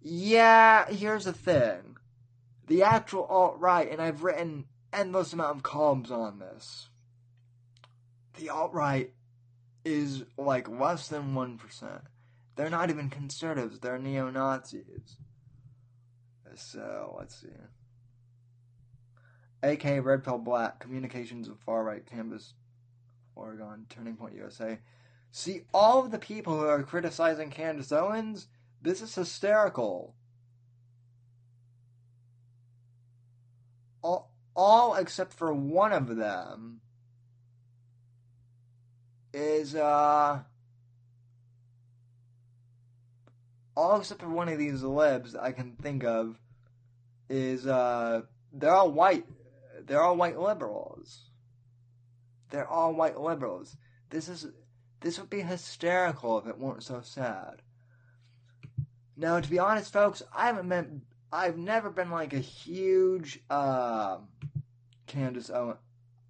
Yeah, 0.02 0.90
here's 0.90 1.26
the 1.26 1.34
thing. 1.34 1.98
The 2.68 2.84
actual 2.84 3.26
alt-right, 3.26 3.92
and 3.92 4.02
I've 4.02 4.24
written 4.24 4.66
endless 4.94 5.34
amount 5.34 5.58
of 5.58 5.64
columns 5.64 6.12
on 6.12 6.40
this. 6.40 6.90
The 8.38 8.50
alt-right 8.50 9.14
is 9.84 10.24
like 10.38 10.70
less 10.70 11.08
than 11.08 11.34
1%. 11.34 12.02
They're 12.56 12.70
not 12.70 12.90
even 12.90 13.10
conservatives, 13.10 13.80
they're 13.80 14.00
neo-Nazis. 14.00 15.18
So, 16.56 17.16
let's 17.20 17.36
see. 17.36 17.50
AK 19.62 20.04
Red 20.04 20.24
Pill 20.24 20.40
Black, 20.40 20.80
Communications 20.80 21.48
of 21.48 21.60
Far 21.60 21.84
Right 21.84 22.04
Canvas 22.04 22.54
Oregon, 23.38 23.86
Turning 23.90 24.16
Point 24.16 24.36
USA. 24.36 24.80
See, 25.32 25.62
all 25.74 26.04
of 26.04 26.12
the 26.12 26.20
people 26.20 26.58
who 26.58 26.66
are 26.66 26.84
criticizing 26.84 27.50
Candace 27.50 27.92
Owens, 27.92 28.48
this 28.82 29.02
is 29.02 29.14
hysterical. 29.14 30.16
All, 34.02 34.32
all 34.56 34.96
except 34.96 35.34
for 35.34 35.54
one 35.54 35.94
of 35.94 36.16
them 36.16 36.82
is, 39.34 39.76
uh, 39.76 40.40
all 43.76 44.00
except 44.00 44.22
for 44.22 44.30
one 44.30 44.50
of 44.50 44.58
these 44.58 44.82
libs 44.82 45.36
I 45.36 45.52
can 45.52 45.74
think 45.74 46.04
of 46.04 46.40
is, 47.30 47.68
uh, 47.68 48.22
they're 48.54 48.74
all 48.74 48.92
white. 48.92 49.26
They're 49.86 50.02
all 50.02 50.18
white 50.18 50.40
liberals. 50.40 51.27
They're 52.50 52.68
all 52.68 52.94
white 52.94 53.20
liberals. 53.20 53.76
This 54.10 54.30
is 54.30 54.48
this 55.02 55.20
would 55.20 55.30
be 55.30 55.42
hysterical 55.42 56.40
if 56.40 56.48
it 56.48 56.58
weren't 56.58 56.84
so 56.84 57.02
sad. 57.02 57.62
Now, 59.16 59.40
to 59.40 59.50
be 59.50 59.60
honest, 59.60 59.94
folks, 59.94 60.24
I 60.34 60.48
haven't 60.48 60.70
been. 60.70 61.02
I've 61.32 61.58
never 61.58 61.90
been 61.90 62.10
like 62.10 62.34
a 62.34 62.40
huge 62.40 63.40
uh, 63.50 64.20
Candace 65.08 65.50
Owen. 65.50 65.78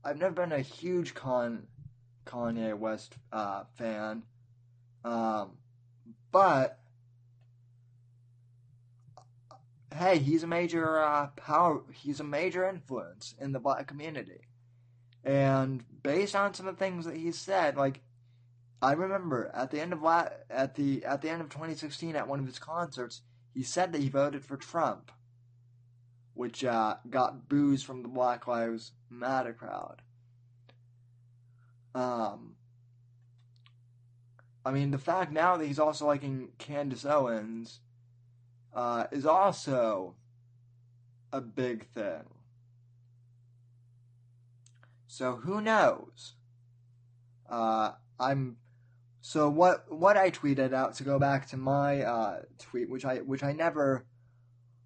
I've 0.04 0.18
never 0.18 0.34
been 0.34 0.52
a 0.52 0.62
huge 0.62 1.14
Con 1.14 1.68
Kanye 2.26 2.78
West 2.78 3.16
uh, 3.32 3.64
fan, 3.78 4.24
um, 5.04 5.52
but 6.32 6.80
hey, 9.94 10.20
he's 10.20 10.44
a 10.44 10.48
major 10.48 11.00
uh, 11.00 11.28
power. 11.36 11.82
He's 11.94 12.20
a 12.20 12.24
major 12.24 12.68
influence 12.68 13.36
in 13.40 13.52
the 13.52 13.60
black 13.60 13.88
community. 13.88 14.42
And 15.24 15.84
based 16.08 16.38
on 16.38 16.54
some 16.54 16.70
of 16.70 16.78
the 16.78 16.80
things 16.80 17.04
that 17.04 17.18
he 17.18 17.34
said, 17.34 17.76
like 17.76 18.00
I 18.82 18.94
remember 18.94 19.52
at 19.54 19.72
the 19.72 19.82
end 19.82 19.92
of 19.92 20.02
la- 20.02 20.30
at 20.50 20.76
the 20.76 21.04
at 21.04 21.22
the 21.22 21.30
end 21.30 21.42
of 21.42 21.50
2016 21.50 22.16
at 22.16 22.30
one 22.30 22.40
of 22.40 22.46
his 22.46 22.60
concerts, 22.60 23.24
he 23.54 23.62
said 23.62 23.92
that 23.92 24.00
he 24.00 24.08
voted 24.08 24.46
for 24.46 24.56
Trump, 24.56 25.12
which 26.34 26.64
uh, 26.64 26.96
got 27.10 27.50
boos 27.50 27.84
from 27.84 28.04
the 28.04 28.08
Black 28.08 28.48
Lives 28.48 28.94
Matter 29.10 29.52
crowd. 29.52 30.02
Um, 31.94 32.56
I 34.66 34.72
mean, 34.72 34.92
the 34.92 34.98
fact 34.98 35.34
now 35.34 35.58
that 35.58 35.66
he's 35.66 35.80
also 35.80 36.06
liking 36.06 36.54
Candace 36.58 37.04
Owens 37.04 37.82
uh, 38.74 39.08
is 39.12 39.26
also 39.26 40.16
a 41.34 41.42
big 41.42 41.86
thing. 41.88 42.37
So 45.08 45.38
who 45.38 45.62
knows? 45.62 46.34
Uh, 47.50 47.92
I'm 48.20 48.58
so 49.22 49.50
what 49.50 49.86
what 49.90 50.18
I 50.18 50.32
tweeted 50.32 50.74
out 50.74 50.96
to 50.96 51.04
go 51.04 51.18
back 51.18 51.48
to 51.50 51.58
my 51.58 52.02
uh, 52.02 52.42
tweet, 52.60 52.90
which 52.90 53.06
I 53.06 53.18
which 53.18 53.44
I 53.44 53.54
never 53.54 54.06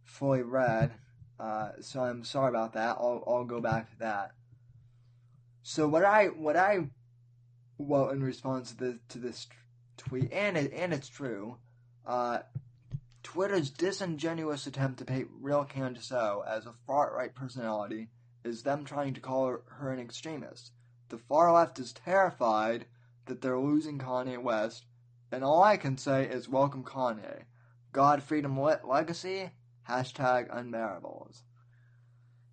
fully 0.04 0.44
read. 0.44 0.92
Uh, 1.40 1.72
so 1.82 2.02
I'm 2.02 2.24
sorry 2.24 2.50
about 2.50 2.74
that. 2.74 2.98
I'll 3.00 3.24
I'll 3.28 3.46
go 3.46 3.62
back 3.62 3.90
to 3.92 4.00
that. 4.00 4.32
So 5.64 5.88
what 5.88 6.06
I 6.06 6.28
what 6.28 6.56
I 6.56 6.88
well 7.78 8.10
in 8.10 8.24
response 8.24 8.72
to 8.72 8.78
this 8.78 8.96
to 9.10 9.18
this 9.18 9.48
tweet, 9.98 10.32
and 10.32 10.56
it 10.56 10.72
and 10.74 10.94
it's 10.94 11.10
true. 11.10 11.58
Uh, 12.06 12.40
Twitter's 13.24 13.70
disingenuous 13.70 14.66
attempt 14.66 15.00
to 15.00 15.06
paint 15.06 15.30
real 15.40 15.64
Candace 15.64 16.12
O 16.12 16.44
as 16.48 16.66
a 16.66 16.74
far 16.88 17.16
right 17.16 17.34
personality 17.34 18.10
is 18.44 18.64
them 18.64 18.84
trying 18.84 19.14
to 19.14 19.22
call 19.22 19.58
her, 19.66 19.92
an 19.92 20.00
extremist. 20.00 20.72
The 21.10 21.18
far 21.18 21.52
left 21.54 21.80
is 21.80 21.94
terrified 21.94 22.86
that 23.26 23.42
they're 23.42 23.60
losing 23.60 24.00
Kanye 24.00 24.42
West, 24.42 24.86
and 25.32 25.44
all 25.44 25.64
I 25.64 25.78
can 25.78 25.98
say 25.98 26.26
is 26.26 26.50
welcome 26.50 26.84
Kanye. 26.84 27.44
God, 27.92 28.24
freedom, 28.24 28.60
le- 28.60 28.80
legacy, 28.84 29.52
hashtag 29.88 30.50
unbearables. 30.50 31.42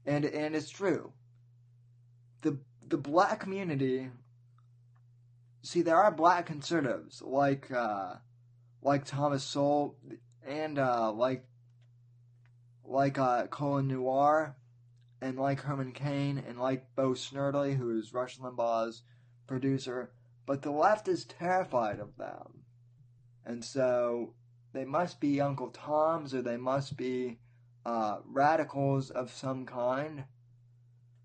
And, 0.04 0.24
and 0.24 0.54
it's 0.54 0.70
true. 0.70 1.12
The, 2.42 2.58
the 2.86 2.96
black 2.98 3.40
community, 3.40 4.10
see, 5.62 5.82
there 5.82 5.96
are 6.02 6.10
black 6.10 6.46
conservatives, 6.46 7.22
like, 7.22 7.70
uh, 7.70 8.14
like 8.82 9.04
Thomas 9.04 9.44
Sowell, 9.44 9.96
and, 10.46 10.78
uh, 10.78 11.12
like, 11.12 11.44
like, 12.84 13.18
uh, 13.18 13.46
Colion 13.48 13.88
Noir, 13.88 14.56
and 15.20 15.38
like 15.38 15.60
Herman 15.60 15.92
Cain 15.92 16.42
and 16.46 16.58
like 16.58 16.94
Bo 16.94 17.10
Snerdley, 17.10 17.76
who 17.76 17.96
is 17.98 18.14
Rush 18.14 18.38
Limbaugh's 18.38 19.02
producer, 19.46 20.12
but 20.46 20.62
the 20.62 20.70
left 20.70 21.08
is 21.08 21.24
terrified 21.24 21.98
of 21.98 22.16
them. 22.16 22.64
And 23.44 23.64
so 23.64 24.34
they 24.72 24.84
must 24.84 25.20
be 25.20 25.40
Uncle 25.40 25.70
Toms 25.70 26.34
or 26.34 26.42
they 26.42 26.56
must 26.56 26.96
be 26.96 27.38
uh, 27.84 28.18
radicals 28.24 29.10
of 29.10 29.32
some 29.32 29.66
kind. 29.66 30.24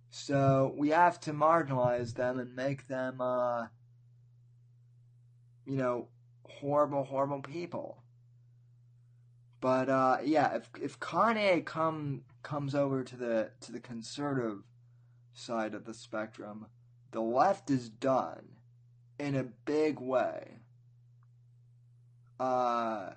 So 0.10 0.74
we 0.78 0.90
have 0.90 1.20
to 1.22 1.34
marginalize 1.34 2.14
them 2.16 2.40
and 2.40 2.56
make 2.56 2.88
them, 2.88 3.20
uh, 3.20 3.68
you 5.66 5.78
know, 5.78 6.08
horrible, 6.48 7.04
horrible 7.04 7.42
people. 7.42 8.04
But 9.60 9.90
uh, 9.90 10.18
yeah, 10.24 10.56
if 10.56 10.70
if 10.82 11.00
Kanye 11.00 11.66
come 11.66 12.24
comes 12.44 12.76
over 12.76 13.04
to 13.04 13.16
the 13.16 13.52
to 13.62 13.72
the 13.72 13.80
conservative 13.80 14.60
side 15.34 15.74
of 15.74 15.86
the 15.86 15.94
spectrum, 15.94 16.68
the 17.12 17.22
left 17.22 17.72
is 17.72 17.90
done 17.90 18.50
in 19.18 19.36
a 19.36 19.44
big 19.44 20.00
way. 20.00 20.60
Uh, 22.40 23.12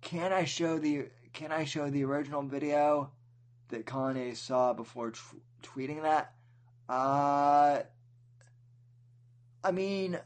can 0.00 0.32
I 0.32 0.44
show 0.44 0.78
the 0.78 1.08
Can 1.32 1.52
I 1.52 1.64
show 1.64 1.90
the 1.90 2.04
original 2.04 2.42
video 2.42 3.10
that 3.68 3.84
Kanye 3.84 4.36
saw 4.36 4.72
before 4.72 5.10
t- 5.10 5.20
tweeting 5.62 6.02
that? 6.02 6.32
Uh, 6.88 7.82
I 9.62 9.72
mean, 9.72 10.18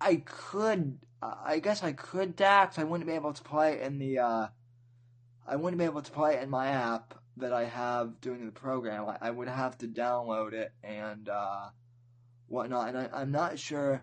I 0.00 0.16
could. 0.16 0.98
I 1.22 1.58
guess 1.58 1.82
I 1.82 1.92
could 1.92 2.34
Dax. 2.34 2.78
I 2.78 2.84
wouldn't 2.84 3.08
be 3.08 3.14
able 3.14 3.32
to 3.32 3.42
play 3.42 3.82
in 3.82 3.98
the. 3.98 4.18
Uh, 4.18 4.46
I 5.46 5.56
wouldn't 5.56 5.78
be 5.78 5.84
able 5.84 6.02
to 6.02 6.10
play 6.12 6.40
in 6.40 6.48
my 6.48 6.68
app 6.68 7.19
that 7.40 7.52
I 7.52 7.64
have 7.64 8.20
doing 8.20 8.46
the 8.46 8.52
program. 8.52 9.08
I, 9.08 9.28
I 9.28 9.30
would 9.30 9.48
have 9.48 9.78
to 9.78 9.88
download 9.88 10.52
it 10.52 10.72
and 10.82 11.28
uh, 11.28 11.68
whatnot. 12.46 12.88
And 12.88 12.98
I, 12.98 13.08
I'm 13.12 13.30
not 13.30 13.58
sure. 13.58 14.02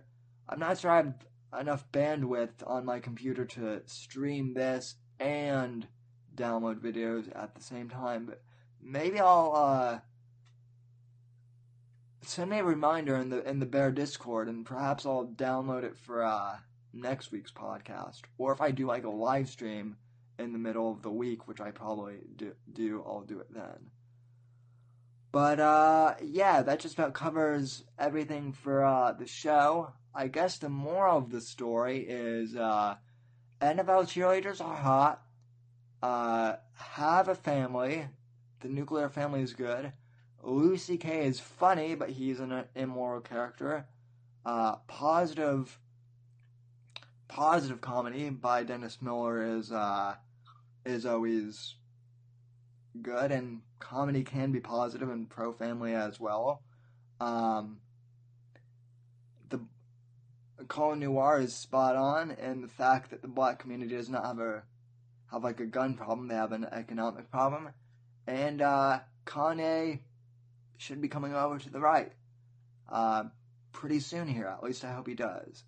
I'm 0.50 0.60
not 0.60 0.80
sure 0.80 0.92
I 0.92 0.98
have 0.98 1.14
enough 1.60 1.92
bandwidth 1.92 2.66
on 2.66 2.86
my 2.86 3.00
computer 3.00 3.46
to 3.46 3.82
stream 3.86 4.54
this 4.54 4.96
and 5.20 5.88
download 6.36 6.80
videos 6.80 7.30
at 7.36 7.56
the 7.56 7.62
same 7.62 7.90
time. 7.90 8.26
But 8.26 8.42
maybe 8.82 9.20
I'll 9.20 9.54
uh, 9.56 10.00
send 12.22 12.50
me 12.50 12.60
a 12.60 12.64
reminder 12.64 13.16
in 13.16 13.30
the 13.30 13.48
in 13.48 13.60
the 13.60 13.66
Bear 13.66 13.92
Discord, 13.92 14.48
and 14.48 14.66
perhaps 14.66 15.06
I'll 15.06 15.28
download 15.28 15.84
it 15.84 15.98
for 15.98 16.24
uh, 16.24 16.58
next 16.94 17.32
week's 17.32 17.52
podcast. 17.52 18.22
Or 18.38 18.52
if 18.52 18.62
I 18.62 18.72
do 18.72 18.86
like 18.86 19.04
a 19.04 19.10
live 19.10 19.50
stream 19.50 19.98
in 20.40 20.54
the 20.54 20.60
middle 20.60 20.92
of 20.92 21.02
the 21.02 21.12
week, 21.12 21.48
which 21.48 21.62
I 21.62 21.72
probably 21.72 22.18
do, 22.36 22.54
do 22.72 23.04
I'll 23.06 23.22
do 23.22 23.40
it 23.40 23.54
then. 23.54 23.92
But 25.32 25.60
uh, 25.60 26.16
yeah, 26.24 26.62
that 26.62 26.80
just 26.80 26.96
about 26.96 27.14
covers 27.14 27.84
everything 28.00 28.54
for 28.54 28.84
uh, 28.84 29.12
the 29.12 29.28
show. 29.28 29.94
I 30.14 30.28
guess 30.28 30.58
the 30.58 30.70
moral 30.70 31.18
of 31.18 31.32
the 31.32 31.42
story 31.42 32.06
is 32.08 32.56
uh, 32.56 32.96
NFL 33.62 34.06
cheerleaders 34.06 34.62
are 34.62 34.76
hot. 34.76 35.22
Uh, 36.02 36.56
have 36.74 37.28
a 37.28 37.36
family. 37.36 38.08
The 38.62 38.68
nuclear 38.70 39.10
family 39.10 39.42
is 39.42 39.54
good. 39.54 39.92
Louis 40.42 40.78
C.K. 40.78 41.26
is 41.26 41.40
funny, 41.40 41.96
but 41.96 42.10
he's 42.10 42.40
an 42.40 42.64
immoral 42.76 43.22
character. 43.22 43.86
Uh, 44.46 44.78
positive, 44.88 45.78
positive 47.28 47.82
comedy 47.82 48.30
by 48.30 48.64
Dennis 48.64 49.02
Miller 49.02 49.58
is 49.58 49.72
uh, 49.72 50.16
is 50.88 51.06
always 51.06 51.76
good, 53.02 53.32
and 53.32 53.62
comedy 53.80 54.24
can 54.24 54.52
be 54.52 54.60
positive 54.60 55.10
and 55.10 55.30
pro 55.30 55.54
family 55.54 55.94
as 55.94 56.20
well. 56.20 56.62
Um, 57.20 57.80
the 59.50 59.60
Colion 60.68 61.00
Noir 61.00 61.42
is 61.42 61.54
spot 61.54 61.96
on, 61.96 62.32
and 62.32 62.64
the 62.64 62.68
fact 62.68 63.12
that 63.12 63.22
the 63.22 63.28
black 63.28 63.60
community 63.60 63.96
does 63.96 64.10
not 64.10 64.26
have 64.26 64.40
a 64.40 64.64
have 65.32 65.44
like 65.44 65.60
a 65.60 65.66
gun 65.66 65.96
problem, 65.96 66.28
they 66.28 66.36
have 66.36 66.54
an 66.54 66.66
economic 66.72 67.30
problem, 67.30 67.70
and 68.26 68.62
uh, 68.62 69.00
Kanye 69.26 70.00
should 70.78 71.02
be 71.02 71.10
coming 71.10 71.34
over 71.34 71.58
to 71.58 71.70
the 71.70 71.80
right 71.80 72.14
uh, 72.90 73.24
pretty 73.72 74.00
soon 74.00 74.28
here. 74.28 74.48
At 74.48 74.64
least 74.64 74.86
I 74.86 74.94
hope 74.94 75.08
he 75.08 75.16
does. 75.16 75.64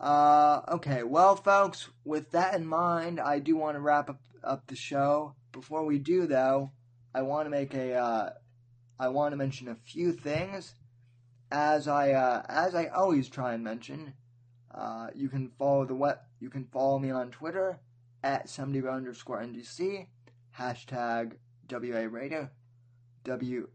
Uh, 0.00 0.60
okay, 0.68 1.02
well, 1.02 1.34
folks, 1.34 1.88
with 2.04 2.30
that 2.30 2.54
in 2.54 2.64
mind, 2.64 3.18
I 3.18 3.40
do 3.40 3.56
want 3.56 3.76
to 3.76 3.80
wrap 3.80 4.08
up, 4.08 4.20
up 4.44 4.66
the 4.68 4.76
show. 4.76 5.34
Before 5.50 5.84
we 5.84 5.98
do, 5.98 6.26
though, 6.26 6.70
I 7.14 7.22
want 7.22 7.46
to 7.46 7.50
make 7.50 7.74
a, 7.74 7.94
uh, 7.94 8.30
I 8.98 9.08
want 9.08 9.32
to 9.32 9.36
mention 9.36 9.68
a 9.68 9.74
few 9.74 10.12
things. 10.12 10.74
As 11.50 11.88
I, 11.88 12.12
uh, 12.12 12.42
as 12.48 12.74
I 12.74 12.86
always 12.86 13.28
try 13.28 13.54
and 13.54 13.64
mention, 13.64 14.12
uh, 14.72 15.08
you 15.14 15.28
can 15.28 15.50
follow 15.58 15.84
the 15.84 15.94
web, 15.94 16.18
you 16.38 16.50
can 16.50 16.66
follow 16.66 16.98
me 16.98 17.10
on 17.10 17.30
Twitter 17.30 17.80
at 18.22 18.48
70 18.48 18.86
underscore 18.86 19.40
NDC, 19.40 20.06
hashtag 20.56 21.32
WA 21.70 22.06
Radio, 22.08 22.50
W, 23.24 23.68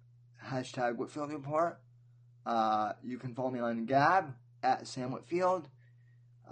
hashtag 0.46 0.96
Whitfield 0.96 1.32
Report. 1.32 1.80
Uh, 2.46 2.94
you 3.04 3.18
can 3.18 3.34
follow 3.34 3.50
me 3.50 3.60
on 3.60 3.86
Gab 3.86 4.36
at 4.62 4.88
Sam 4.88 5.12
Whitfield. 5.12 5.68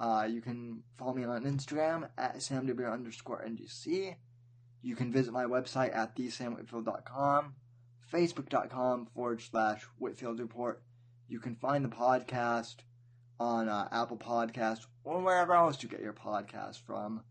Uh, 0.01 0.23
you 0.27 0.41
can 0.41 0.81
follow 0.97 1.13
me 1.13 1.23
on 1.23 1.43
Instagram 1.43 2.09
at 2.17 2.37
samw 2.37 2.91
underscore 2.91 3.45
NGC. 3.47 4.15
You 4.81 4.95
can 4.95 5.11
visit 5.11 5.31
my 5.31 5.43
website 5.43 5.95
at 5.95 6.15
thesamwhitfield.com, 6.15 7.53
facebook.com 8.11 9.05
forward 9.13 9.41
slash 9.43 9.83
Whitfield 9.99 10.39
Report. 10.39 10.81
You 11.27 11.39
can 11.39 11.55
find 11.55 11.85
the 11.85 11.89
podcast 11.89 12.77
on 13.39 13.69
uh, 13.69 13.89
Apple 13.91 14.17
Podcast 14.17 14.87
or 15.03 15.21
wherever 15.21 15.53
else 15.53 15.83
you 15.83 15.87
get 15.89 16.01
your 16.01 16.13
podcast 16.13 16.81
from 16.81 17.21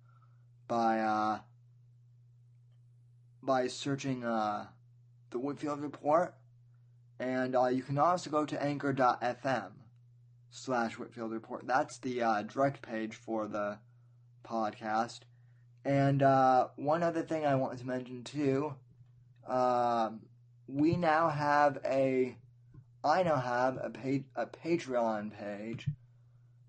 by 0.68 1.00
uh, 1.00 1.38
by 3.42 3.66
searching 3.66 4.22
uh, 4.22 4.66
the 5.30 5.40
Whitfield 5.40 5.80
Report. 5.80 6.36
And 7.18 7.56
uh, 7.56 7.66
you 7.66 7.82
can 7.82 7.98
also 7.98 8.30
go 8.30 8.46
to 8.46 8.62
anchor.fm 8.62 9.72
slash 10.50 10.98
Whitfield 10.98 11.32
Report. 11.32 11.66
That's 11.66 11.98
the 11.98 12.22
uh, 12.22 12.42
direct 12.42 12.82
page 12.82 13.14
for 13.14 13.46
the 13.48 13.78
podcast. 14.44 15.20
And 15.84 16.22
uh, 16.22 16.68
one 16.76 17.02
other 17.02 17.22
thing 17.22 17.46
I 17.46 17.54
want 17.54 17.78
to 17.78 17.86
mention 17.86 18.22
too, 18.22 18.74
um, 19.48 20.20
we 20.66 20.96
now 20.96 21.28
have 21.28 21.78
a, 21.84 22.36
I 23.02 23.22
now 23.22 23.36
have 23.36 23.78
a 23.82 23.90
page, 23.90 24.24
a 24.36 24.46
Patreon 24.46 25.32
page. 25.32 25.86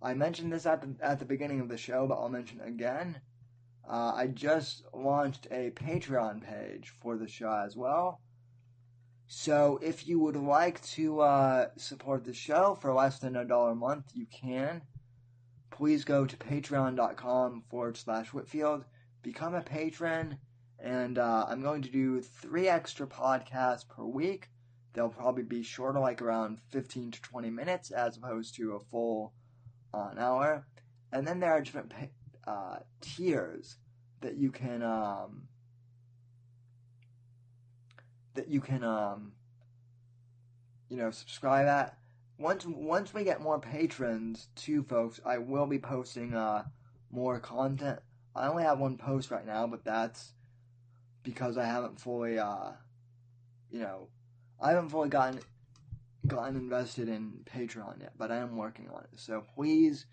I 0.02 0.14
mentioned 0.14 0.52
this 0.52 0.66
at 0.66 0.82
the 0.82 1.06
at 1.06 1.20
the 1.20 1.26
beginning 1.26 1.60
of 1.60 1.70
the 1.70 1.78
show, 1.78 2.08
but 2.08 2.16
I'll 2.16 2.30
mention 2.30 2.62
again. 2.62 3.20
Uh, 3.88 4.14
I 4.16 4.28
just 4.28 4.84
launched 4.94 5.48
a 5.52 5.72
Patreon 5.72 6.42
page 6.42 6.94
for 7.02 7.18
the 7.18 7.28
show 7.28 7.52
as 7.66 7.76
well. 7.76 8.22
So 9.34 9.80
if 9.82 10.10
you 10.10 10.20
would 10.20 10.36
like 10.36 10.82
to 10.88 11.22
uh, 11.22 11.70
support 11.78 12.26
the 12.26 12.34
show 12.34 12.76
for 12.76 12.94
less 12.94 13.18
than 13.20 13.38
a 13.38 13.46
dollar 13.46 13.72
a 13.72 13.76
month, 13.76 14.12
you 14.14 14.26
can. 14.26 14.82
Please 15.70 16.04
go 16.04 16.26
to 16.26 16.36
patreon.com 16.36 17.64
forward 17.70 17.96
slash 17.96 18.34
Whitfield, 18.34 18.84
become 19.24 19.56
a 19.56 19.62
patron, 19.62 20.38
and 20.78 21.18
uh, 21.18 21.46
I'm 21.48 21.62
going 21.62 21.82
to 21.84 21.90
do 21.90 22.20
three 22.20 22.68
extra 22.68 23.08
podcasts 23.08 23.88
per 23.88 24.04
week. 24.04 24.50
They'll 24.92 25.08
probably 25.08 25.44
be 25.44 25.64
shorter, 25.64 26.02
like 26.02 26.22
around 26.22 26.60
15 26.68 27.12
to 27.12 27.22
20 27.22 27.50
minutes, 27.52 27.92
as 27.92 28.18
opposed 28.18 28.56
to 28.56 28.74
a 28.74 28.82
full 28.82 29.32
uh, 29.94 30.10
an 30.12 30.20
hour. 30.20 30.68
And 31.14 31.26
then 31.26 31.40
there 31.40 31.54
are 31.54 31.62
different 31.62 31.94
uh, 32.46 32.80
tiers 33.00 33.78
that 34.20 34.36
you 34.36 34.52
can 34.52 34.84
um, 34.84 35.48
that 38.34 38.48
you 38.48 38.62
can 38.62 38.84
um, 38.84 39.34
you 40.90 40.98
know 40.98 41.12
subscribe 41.12 41.68
at. 41.68 41.98
Once 42.38 42.66
once 42.66 43.14
we 43.14 43.24
get 43.24 43.42
more 43.42 43.60
patrons 43.60 44.48
too, 44.56 44.84
folks, 44.84 45.20
I 45.26 45.38
will 45.38 45.68
be 45.68 45.80
posting 45.80 46.34
uh, 46.34 46.64
more 47.12 47.40
content. 47.40 48.00
I 48.36 48.48
only 48.48 48.64
have 48.64 48.80
one 48.80 48.98
post 48.98 49.32
right 49.32 49.46
now, 49.46 49.68
but 49.68 49.84
that's 49.84 50.34
because 51.24 51.58
I 51.58 51.66
haven't 51.66 52.00
fully 52.00 52.40
uh, 52.40 52.72
you 53.70 53.80
know 53.80 54.08
I 54.60 54.70
haven't 54.70 54.90
fully 54.90 55.10
gotten 55.10 55.40
gotten 56.28 56.56
invested 56.56 57.10
in 57.10 57.44
Patreon 57.46 58.02
yet, 58.02 58.14
but 58.18 58.32
I 58.32 58.38
am 58.38 58.58
working 58.58 58.90
on 58.90 59.04
it. 59.04 59.20
So 59.20 59.44
please 59.56 60.06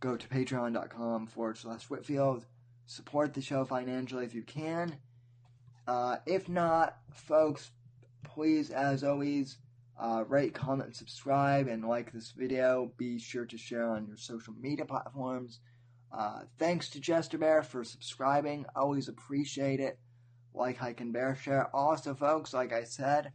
go 0.00 0.16
to 0.16 0.28
patreon.com 0.28 1.26
forward 1.26 1.58
slash 1.58 1.84
Whitfield. 1.84 2.46
Support 2.86 3.34
the 3.34 3.42
show 3.42 3.64
financially 3.64 4.24
if 4.24 4.34
you 4.34 4.42
can. 4.42 4.96
Uh, 5.88 6.16
if 6.26 6.50
not, 6.50 6.98
folks, 7.14 7.70
please, 8.22 8.68
as 8.70 9.02
always, 9.02 9.56
uh, 9.98 10.22
rate, 10.28 10.52
comment, 10.52 10.94
subscribe, 10.94 11.66
and 11.66 11.82
like 11.82 12.12
this 12.12 12.32
video. 12.36 12.92
Be 12.98 13.18
sure 13.18 13.46
to 13.46 13.56
share 13.56 13.88
on 13.88 14.06
your 14.06 14.18
social 14.18 14.52
media 14.60 14.84
platforms. 14.84 15.60
Uh, 16.12 16.40
thanks 16.58 16.90
to 16.90 17.00
Jester 17.00 17.38
Bear 17.38 17.62
for 17.62 17.84
subscribing. 17.84 18.66
Always 18.76 19.08
appreciate 19.08 19.80
it. 19.80 19.98
like, 20.54 20.76
hike, 20.76 21.00
and 21.00 21.12
bear 21.12 21.34
share. 21.34 21.74
Also, 21.74 22.14
folks, 22.14 22.52
like 22.52 22.72
I 22.72 22.84
said, 22.84 23.32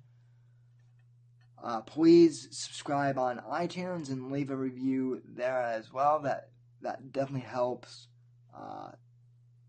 uh, 1.63 1.81
please 1.81 2.49
subscribe 2.51 3.17
on 3.17 3.41
iTunes 3.51 4.09
and 4.09 4.31
leave 4.31 4.51
a 4.51 4.55
review 4.55 5.21
there 5.25 5.61
as 5.61 5.91
well. 5.91 6.19
That 6.19 6.49
that 6.81 7.11
definitely 7.11 7.47
helps 7.47 8.09
uh, 8.55 8.91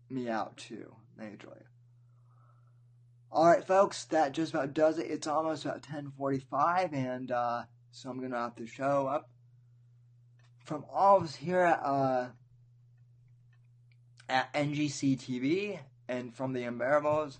me 0.09 0.29
out 0.29 0.57
too, 0.57 0.93
majorly. 1.19 1.63
All 3.35 3.47
right, 3.47 3.67
folks, 3.67 4.05
that 4.05 4.31
just 4.31 4.53
about 4.53 4.73
does 4.73 4.97
it. 4.97 5.11
It's 5.11 5.27
almost 5.27 5.65
about 5.65 5.81
10:45, 5.81 6.93
and 6.93 7.29
uh, 7.29 7.63
so 7.91 8.09
I'm 8.09 8.21
gonna 8.21 8.37
have 8.37 8.55
to 8.55 8.65
show 8.65 9.07
up. 9.07 9.29
From 10.63 10.85
all 10.89 11.17
of 11.17 11.23
us 11.23 11.35
here 11.35 11.59
at, 11.59 11.83
uh, 11.83 12.29
at 14.29 14.53
NGC 14.53 15.17
TV 15.17 15.81
and 16.07 16.33
from 16.33 16.53
the 16.53 16.61
Unbearables, 16.61 17.39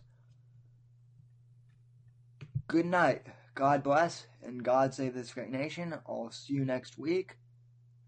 good 2.67 2.85
night. 2.85 3.26
God 3.53 3.81
bless 3.81 4.27
and 4.43 4.65
God 4.65 4.93
save 4.93 5.13
this 5.13 5.34
great 5.34 5.49
nation. 5.49 5.97
I'll 6.05 6.30
see 6.30 6.55
you 6.55 6.65
next 6.65 6.97
week. 6.97 7.38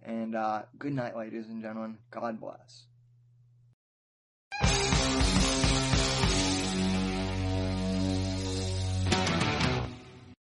And 0.04 0.36
uh, 0.36 0.64
good 0.78 0.94
night, 0.94 1.16
ladies 1.16 1.48
and 1.48 1.62
gentlemen. 1.62 2.00
God 2.12 2.42
bless. 2.42 2.88